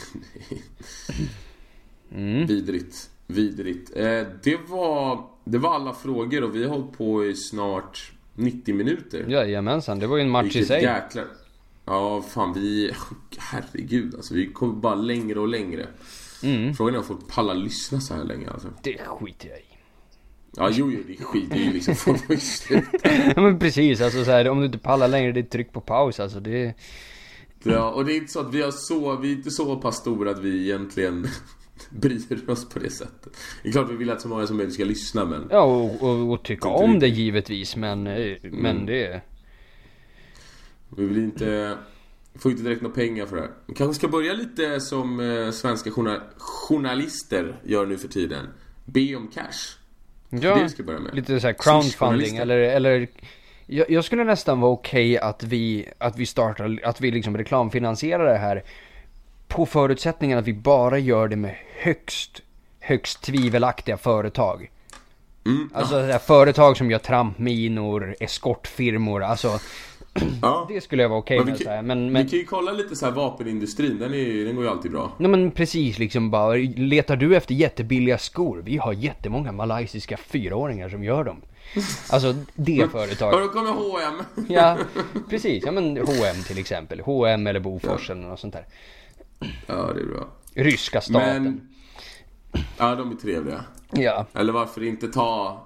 Mm. 2.14 2.46
vidrigt. 2.46 3.10
Vidrigt. 3.26 3.96
Eh, 3.96 4.22
det 4.42 4.56
var... 4.68 5.26
Det 5.44 5.58
var 5.58 5.74
alla 5.74 5.94
frågor 5.94 6.42
och 6.44 6.56
vi 6.56 6.64
har 6.64 6.70
hållit 6.78 6.92
på 6.98 7.24
i 7.24 7.34
snart 7.36 8.12
90 8.34 8.74
minuter. 8.74 9.24
Jajamensan, 9.28 9.98
det 9.98 10.06
var 10.06 10.16
ju 10.16 10.22
en 10.22 10.30
match 10.30 10.44
i 10.44 10.48
Vilket 10.48 10.66
sig. 10.66 10.82
jäkla... 10.82 11.22
Ja, 11.84 12.22
fan 12.22 12.52
vi... 12.52 12.92
Herregud 13.38 14.14
alltså. 14.14 14.34
Vi 14.34 14.52
kommer 14.52 14.74
bara 14.74 14.94
längre 14.94 15.40
och 15.40 15.48
längre. 15.48 15.86
Mm. 16.42 16.74
Frågan 16.74 16.94
är 16.94 16.98
om 16.98 17.04
folk 17.04 17.28
pallar 17.28 17.54
lyssna 17.54 18.00
så 18.00 18.14
här 18.14 18.24
länge 18.24 18.50
alltså. 18.50 18.68
Det 18.82 18.98
skiter 19.20 19.48
jag 19.48 19.58
i. 19.58 19.69
Ja, 20.56 20.70
jo, 20.72 20.90
jo, 20.92 21.00
det 21.06 21.12
är 21.12 21.24
skit. 21.24 21.50
Det 21.50 21.56
är 21.56 21.64
ju 21.64 21.72
liksom... 21.72 21.94
Folk 21.94 22.26
får 22.26 22.34
ju 22.34 22.40
sluta. 22.40 23.08
Ja 23.36 23.42
men 23.42 23.58
precis, 23.58 24.00
alltså 24.00 24.24
så 24.24 24.30
här, 24.30 24.48
om 24.48 24.58
du 24.60 24.66
inte 24.66 24.78
pallar 24.78 25.08
längre, 25.08 25.32
det 25.32 25.40
är 25.40 25.44
tryck 25.44 25.72
på 25.72 25.80
paus 25.80 26.20
alltså. 26.20 26.40
Det, 26.40 26.74
Ja, 27.62 27.90
och 27.90 28.04
det 28.04 28.12
är 28.12 28.16
inte 28.16 28.32
så 28.32 28.40
att 28.40 28.54
vi 28.54 28.62
har 28.62 28.70
så... 28.70 29.16
Vi 29.16 29.28
är 29.32 29.36
inte 29.36 29.50
så 29.50 29.76
pass 29.76 29.96
stora 29.96 30.30
att 30.30 30.38
vi 30.38 30.62
egentligen 30.64 31.26
bryr 31.90 32.50
oss 32.50 32.68
på 32.68 32.78
det 32.78 32.90
sättet. 32.90 33.36
Det 33.62 33.68
är 33.68 33.72
klart 33.72 33.90
vi 33.90 33.96
vill 33.96 34.10
att 34.10 34.20
så 34.20 34.28
många 34.28 34.46
som 34.46 34.56
möjligt 34.56 34.74
ska 34.74 34.84
lyssna 34.84 35.24
men... 35.24 35.48
ja 35.50 35.62
och, 35.62 36.02
och, 36.02 36.32
och 36.32 36.42
tycka 36.44 36.68
om 36.68 36.98
det 36.98 37.08
givetvis 37.08 37.76
men, 37.76 38.06
eh, 38.06 38.36
men 38.42 38.76
Mm. 38.76 38.86
det... 38.86 39.22
Vi 40.96 41.04
vill 41.06 41.18
inte... 41.18 41.78
Får 42.38 42.50
inte 42.52 42.64
direkt 42.64 42.82
några 42.82 42.94
pengar 42.94 43.26
för 43.26 43.36
det 43.36 43.42
här. 43.42 43.50
Vi 43.66 43.74
kanske 43.74 43.94
ska 43.94 44.08
börja 44.08 44.32
lite 44.32 44.80
som 44.80 45.20
eh, 45.20 45.50
svenska 45.50 45.90
journa- 45.90 46.22
journalister 46.38 47.60
gör 47.64 47.86
nu 47.86 47.98
för 47.98 48.08
tiden. 48.08 48.46
Be 48.84 49.16
om 49.16 49.28
cash. 49.28 49.79
Ja, 50.30 50.54
det 50.54 50.62
vi 50.62 50.68
ska 50.68 50.82
börja 50.82 51.00
med. 51.00 51.14
lite 51.14 51.40
så 51.40 51.46
här 51.46 51.54
crowdfunding 51.58 52.36
eller, 52.36 52.58
eller 52.58 53.08
jag, 53.66 53.90
jag 53.90 54.04
skulle 54.04 54.24
nästan 54.24 54.60
vara 54.60 54.72
okej 54.72 55.18
att 55.18 55.42
vi, 55.42 55.88
att 55.98 56.16
vi 56.16 56.26
startar, 56.26 56.80
att 56.84 57.00
vi 57.00 57.10
liksom 57.10 57.36
reklamfinansierar 57.36 58.32
det 58.32 58.38
här 58.38 58.62
på 59.48 59.66
förutsättningen 59.66 60.38
att 60.38 60.46
vi 60.46 60.52
bara 60.52 60.98
gör 60.98 61.28
det 61.28 61.36
med 61.36 61.56
högst, 61.78 62.42
högst 62.80 63.22
tvivelaktiga 63.22 63.96
företag. 63.96 64.70
Mm, 65.46 65.70
Alltså 65.74 66.18
företag 66.18 66.76
som 66.76 66.90
gör 66.90 66.98
trampminor, 66.98 68.16
eskortfirmor, 68.20 69.22
alltså 69.22 69.58
Ja. 70.42 70.66
Det 70.68 70.80
skulle 70.80 71.02
jag 71.02 71.08
vara 71.08 71.18
okej 71.18 71.36
Men 71.38 71.46
vi 71.46 71.52
med. 71.52 71.60
kan- 71.62 71.72
här. 71.72 71.82
Men, 71.82 72.04
Vi 72.04 72.10
men, 72.10 72.28
kan 72.28 72.38
ju 72.38 72.44
kolla 72.44 72.72
lite 72.72 72.96
så 72.96 73.04
här 73.06 73.12
vapenindustrin, 73.12 73.98
den, 73.98 74.14
är, 74.14 74.44
den 74.44 74.54
går 74.56 74.64
ju 74.64 74.70
alltid 74.70 74.90
bra. 74.92 75.12
nej, 75.18 75.30
men 75.30 75.50
precis 75.50 75.98
liksom 75.98 76.30
bara. 76.30 76.54
Letar 76.76 77.16
du 77.16 77.36
efter 77.36 77.54
jättebilliga 77.54 78.18
skor? 78.18 78.62
Vi 78.64 78.76
har 78.76 78.92
jättemånga 78.92 79.52
malaysiska 79.52 80.16
fyraåringar 80.16 80.88
som 80.88 81.04
gör 81.04 81.24
dem. 81.24 81.36
Alltså 82.10 82.34
det 82.54 82.72
Ja, 82.72 82.88
företaget. 82.88 83.38
då 83.40 83.48
kommer 83.48 83.70
H&M 83.70 84.22
Ja, 84.48 84.78
precis. 85.28 85.62
Ja 85.66 85.72
men 85.72 85.96
H&M 85.96 86.42
till 86.46 86.58
exempel. 86.58 87.00
H&M 87.00 87.46
eller 87.46 87.60
Bofors 87.60 88.10
eller 88.10 88.22
något 88.28 88.40
sånt 88.40 88.52
där. 88.54 88.66
Ja, 89.66 89.90
det 89.94 90.00
är 90.00 90.06
bra. 90.06 90.28
Ryska 90.54 91.00
staten. 91.00 91.42
Men... 91.42 91.68
Ja, 92.78 92.94
de 92.94 93.10
är 93.10 93.14
trevliga. 93.16 93.64
Ja. 93.90 94.26
Eller 94.34 94.52
varför 94.52 94.82
inte 94.84 95.08
ta 95.08 95.64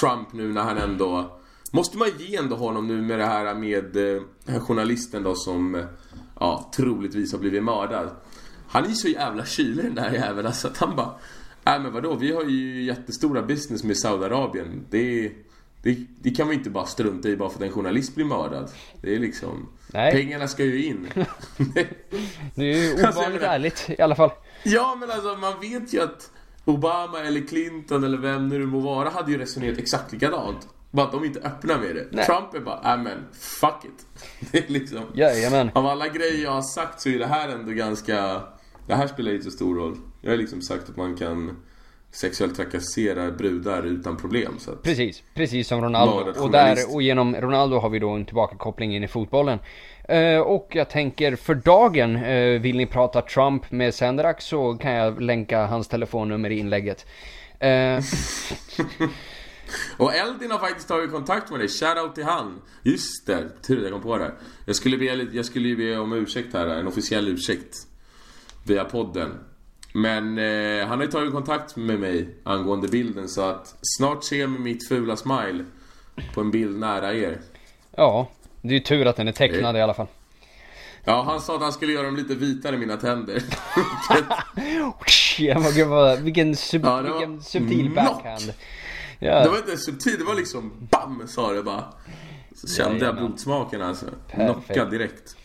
Trump 0.00 0.32
nu 0.32 0.52
när 0.52 0.62
han 0.62 0.78
ändå... 0.78 1.36
Måste 1.70 1.98
man 1.98 2.08
ge 2.18 2.36
ändå 2.36 2.56
honom 2.56 2.86
nu 2.86 3.02
med 3.02 3.18
det 3.18 3.24
här 3.26 3.54
med 3.54 3.96
eh, 3.96 4.60
journalisten 4.60 5.22
då 5.22 5.34
som 5.34 5.74
eh, 5.74 5.84
ja, 6.40 6.70
troligtvis 6.76 7.32
har 7.32 7.38
blivit 7.38 7.64
mördad. 7.64 8.10
Han 8.68 8.84
är 8.84 8.88
ju 8.88 8.94
så 8.94 9.08
jävla 9.08 9.44
kylig 9.46 9.84
den 9.84 9.94
där 9.94 10.10
jäveln 10.12 10.46
alltså 10.46 10.68
att 10.68 10.76
han 10.78 10.96
bara... 10.96 11.14
Nej 11.64 11.80
men 11.80 11.92
vadå, 11.92 12.14
vi 12.14 12.32
har 12.32 12.42
ju 12.44 12.82
jättestora 12.82 13.42
business 13.42 13.84
med 13.84 13.96
Saudiarabien. 13.98 14.86
Det, 14.90 15.32
det, 15.82 15.98
det 16.22 16.30
kan 16.30 16.48
vi 16.48 16.54
inte 16.54 16.70
bara 16.70 16.86
strunta 16.86 17.28
i 17.28 17.36
bara 17.36 17.50
för 17.50 17.56
att 17.56 17.62
en 17.62 17.72
journalist 17.72 18.14
blir 18.14 18.24
mördad. 18.24 18.70
Det 19.02 19.14
är 19.14 19.18
liksom... 19.18 19.68
Nej. 19.92 20.12
Pengarna 20.12 20.48
ska 20.48 20.64
ju 20.64 20.84
in. 20.84 21.08
Det 22.54 22.62
är 22.72 22.96
ju 22.98 23.04
Alltså, 23.06 23.20
ovanligt 23.20 23.40
menar- 23.40 23.54
ärligt 23.54 23.90
i 23.98 24.02
alla 24.02 24.14
fall. 24.16 24.30
Ja, 24.64 24.96
men 25.00 25.10
alltså 25.10 25.36
man 25.36 25.60
vet 25.60 25.94
ju 25.94 26.02
att 26.02 26.30
Obama 26.64 27.20
eller 27.20 27.40
Clinton 27.46 28.04
eller 28.04 28.18
vem 28.18 28.48
nu 28.48 28.58
det 28.58 28.66
må 28.66 28.80
vara 28.80 29.10
hade 29.10 29.32
ju 29.32 29.38
resonerat 29.38 29.78
exakt 29.78 30.12
likadant. 30.12 30.68
Bara 30.90 31.06
att 31.06 31.12
de 31.12 31.24
inte 31.24 31.40
öppnar 31.40 31.78
med 31.78 31.94
det. 31.94 32.06
Nej. 32.10 32.26
Trump 32.26 32.54
är 32.54 32.60
bara, 32.60 32.94
äh 32.94 33.02
men 33.02 33.24
fuck 33.32 33.84
it. 33.84 34.06
Det 34.52 34.58
är 34.58 34.72
liksom... 34.72 35.02
Jajamän. 35.14 35.70
Av 35.74 35.86
alla 35.86 36.08
grejer 36.08 36.44
jag 36.44 36.50
har 36.50 36.62
sagt 36.62 37.00
så 37.00 37.08
är 37.08 37.18
det 37.18 37.26
här 37.26 37.48
ändå 37.48 37.72
ganska... 37.72 38.42
Det 38.86 38.94
här 38.94 39.06
spelar 39.06 39.32
inte 39.32 39.44
så 39.44 39.50
stor 39.50 39.76
roll. 39.76 39.96
Jag 40.20 40.30
har 40.30 40.36
liksom 40.36 40.62
sagt 40.62 40.88
att 40.88 40.96
man 40.96 41.16
kan 41.16 41.56
sexuellt 42.12 42.56
trakassera 42.56 43.30
brudar 43.30 43.82
utan 43.82 44.16
problem. 44.16 44.58
Så 44.58 44.70
att... 44.70 44.82
Precis, 44.82 45.22
precis 45.34 45.68
som 45.68 45.82
Ronaldo. 45.82 46.42
Och, 46.42 46.50
där, 46.50 46.94
och 46.94 47.02
genom 47.02 47.36
Ronaldo 47.36 47.78
har 47.78 47.88
vi 47.88 47.98
då 47.98 48.10
en 48.10 48.24
tillbakakoppling 48.24 48.96
in 48.96 49.04
i 49.04 49.08
fotbollen. 49.08 49.58
Eh, 50.08 50.38
och 50.38 50.68
jag 50.72 50.90
tänker 50.90 51.36
för 51.36 51.54
dagen, 51.54 52.16
eh, 52.16 52.60
vill 52.60 52.76
ni 52.76 52.86
prata 52.86 53.22
Trump 53.22 53.70
med 53.70 53.94
Senderak 53.94 54.40
så 54.40 54.74
kan 54.74 54.92
jag 54.92 55.20
länka 55.20 55.66
hans 55.66 55.88
telefonnummer 55.88 56.50
i 56.50 56.58
inlägget. 56.58 57.06
Eh, 57.58 57.68
Och 59.96 60.14
Eldin 60.14 60.50
har 60.50 60.58
faktiskt 60.58 60.88
tagit 60.88 61.10
kontakt 61.12 61.50
med 61.50 61.60
dig. 61.60 61.68
Shoutout 61.68 62.14
till 62.14 62.24
han. 62.24 62.60
Just 62.82 63.26
det, 63.26 63.62
tur 63.62 63.76
att 63.76 63.82
jag 63.82 63.92
kom 63.92 64.02
på 64.02 64.18
det. 64.18 64.32
Jag 64.66 64.76
skulle, 64.76 64.96
be, 64.98 65.04
jag 65.32 65.44
skulle 65.44 65.76
be 65.76 65.98
om 65.98 66.12
ursäkt 66.12 66.54
här, 66.54 66.66
en 66.66 66.86
officiell 66.86 67.28
ursäkt. 67.28 67.76
Via 68.66 68.84
podden. 68.84 69.38
Men 69.92 70.38
eh, 70.38 70.86
han 70.86 70.98
har 70.98 71.04
ju 71.06 71.10
tagit 71.12 71.32
kontakt 71.32 71.76
med 71.76 72.00
mig 72.00 72.28
angående 72.44 72.88
bilden 72.88 73.28
så 73.28 73.42
att 73.42 73.74
snart 73.82 74.24
ser 74.24 74.46
ni 74.46 74.58
mitt 74.58 74.88
fula 74.88 75.16
smile 75.16 75.64
på 76.34 76.40
en 76.40 76.50
bild 76.50 76.78
nära 76.78 77.14
er. 77.14 77.40
ja, 77.96 78.28
det 78.62 78.68
är 78.68 78.72
ju 78.72 78.80
tur 78.80 79.06
att 79.06 79.16
den 79.16 79.28
är 79.28 79.32
tecknad 79.32 79.76
i 79.76 79.80
alla 79.80 79.94
fall. 79.94 80.06
Ja, 81.04 81.22
han 81.22 81.40
sa 81.40 81.54
att 81.56 81.62
han 81.62 81.72
skulle 81.72 81.92
göra 81.92 82.06
dem 82.06 82.16
lite 82.16 82.34
vitare, 82.34 82.76
mina 82.78 82.96
tänder. 82.96 83.42
Ja, 85.38 85.58
men 85.58 85.72
gud, 85.74 85.86
vad- 85.88 86.18
vilken, 86.20 86.56
sub, 86.56 86.84
Ja, 86.84 87.00
vilken 87.02 87.42
subtil 87.42 87.90
knock. 87.92 87.94
backhand. 87.94 88.52
Ja, 89.22 89.42
Det 89.42 89.48
var 89.48 89.56
inte 89.58 89.76
subtilt, 89.76 90.18
det 90.18 90.24
var 90.24 90.34
liksom 90.34 90.72
BAM! 90.90 91.22
Sa 91.28 91.52
det 91.52 91.62
bara. 91.62 91.84
Så 92.54 92.68
kände 92.68 93.04
jag 93.04 93.16
blodsmaken 93.16 93.82
alltså. 93.82 94.06
Perfekt. 94.30 94.66
Knockad 94.66 94.90
direkt. 94.90 95.36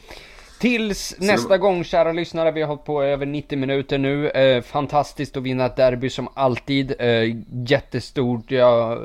Tills 0.59 1.15
det 1.19 1.25
nästa 1.25 1.49
var- 1.49 1.57
gång 1.57 1.83
kära 1.83 2.11
lyssnare, 2.11 2.51
vi 2.51 2.61
har 2.61 2.67
hållit 2.67 2.85
på 2.85 3.03
över 3.03 3.25
90 3.25 3.57
minuter 3.57 3.97
nu. 3.97 4.29
Eh, 4.29 4.61
fantastiskt 4.63 5.37
att 5.37 5.43
vinna 5.43 5.65
ett 5.65 5.75
derby 5.75 6.09
som 6.09 6.27
alltid. 6.33 6.93
Eh, 6.99 7.35
jättestort, 7.67 8.51
jag 8.51 9.01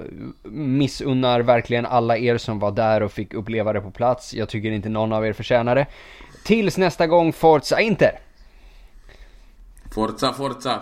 missunnar 0.52 1.40
verkligen 1.40 1.86
alla 1.86 2.18
er 2.18 2.38
som 2.38 2.58
var 2.58 2.70
där 2.70 3.02
och 3.02 3.12
fick 3.12 3.34
uppleva 3.34 3.72
det 3.72 3.80
på 3.80 3.90
plats. 3.90 4.34
Jag 4.34 4.48
tycker 4.48 4.70
inte 4.70 4.88
någon 4.88 5.12
av 5.12 5.26
er 5.26 5.32
förtjänar 5.32 5.74
det. 5.74 5.86
Tills 6.44 6.76
nästa 6.78 7.06
gång, 7.06 7.32
Forza 7.32 7.80
Inter! 7.80 8.18
Forza, 9.94 10.32
forza! 10.32 10.80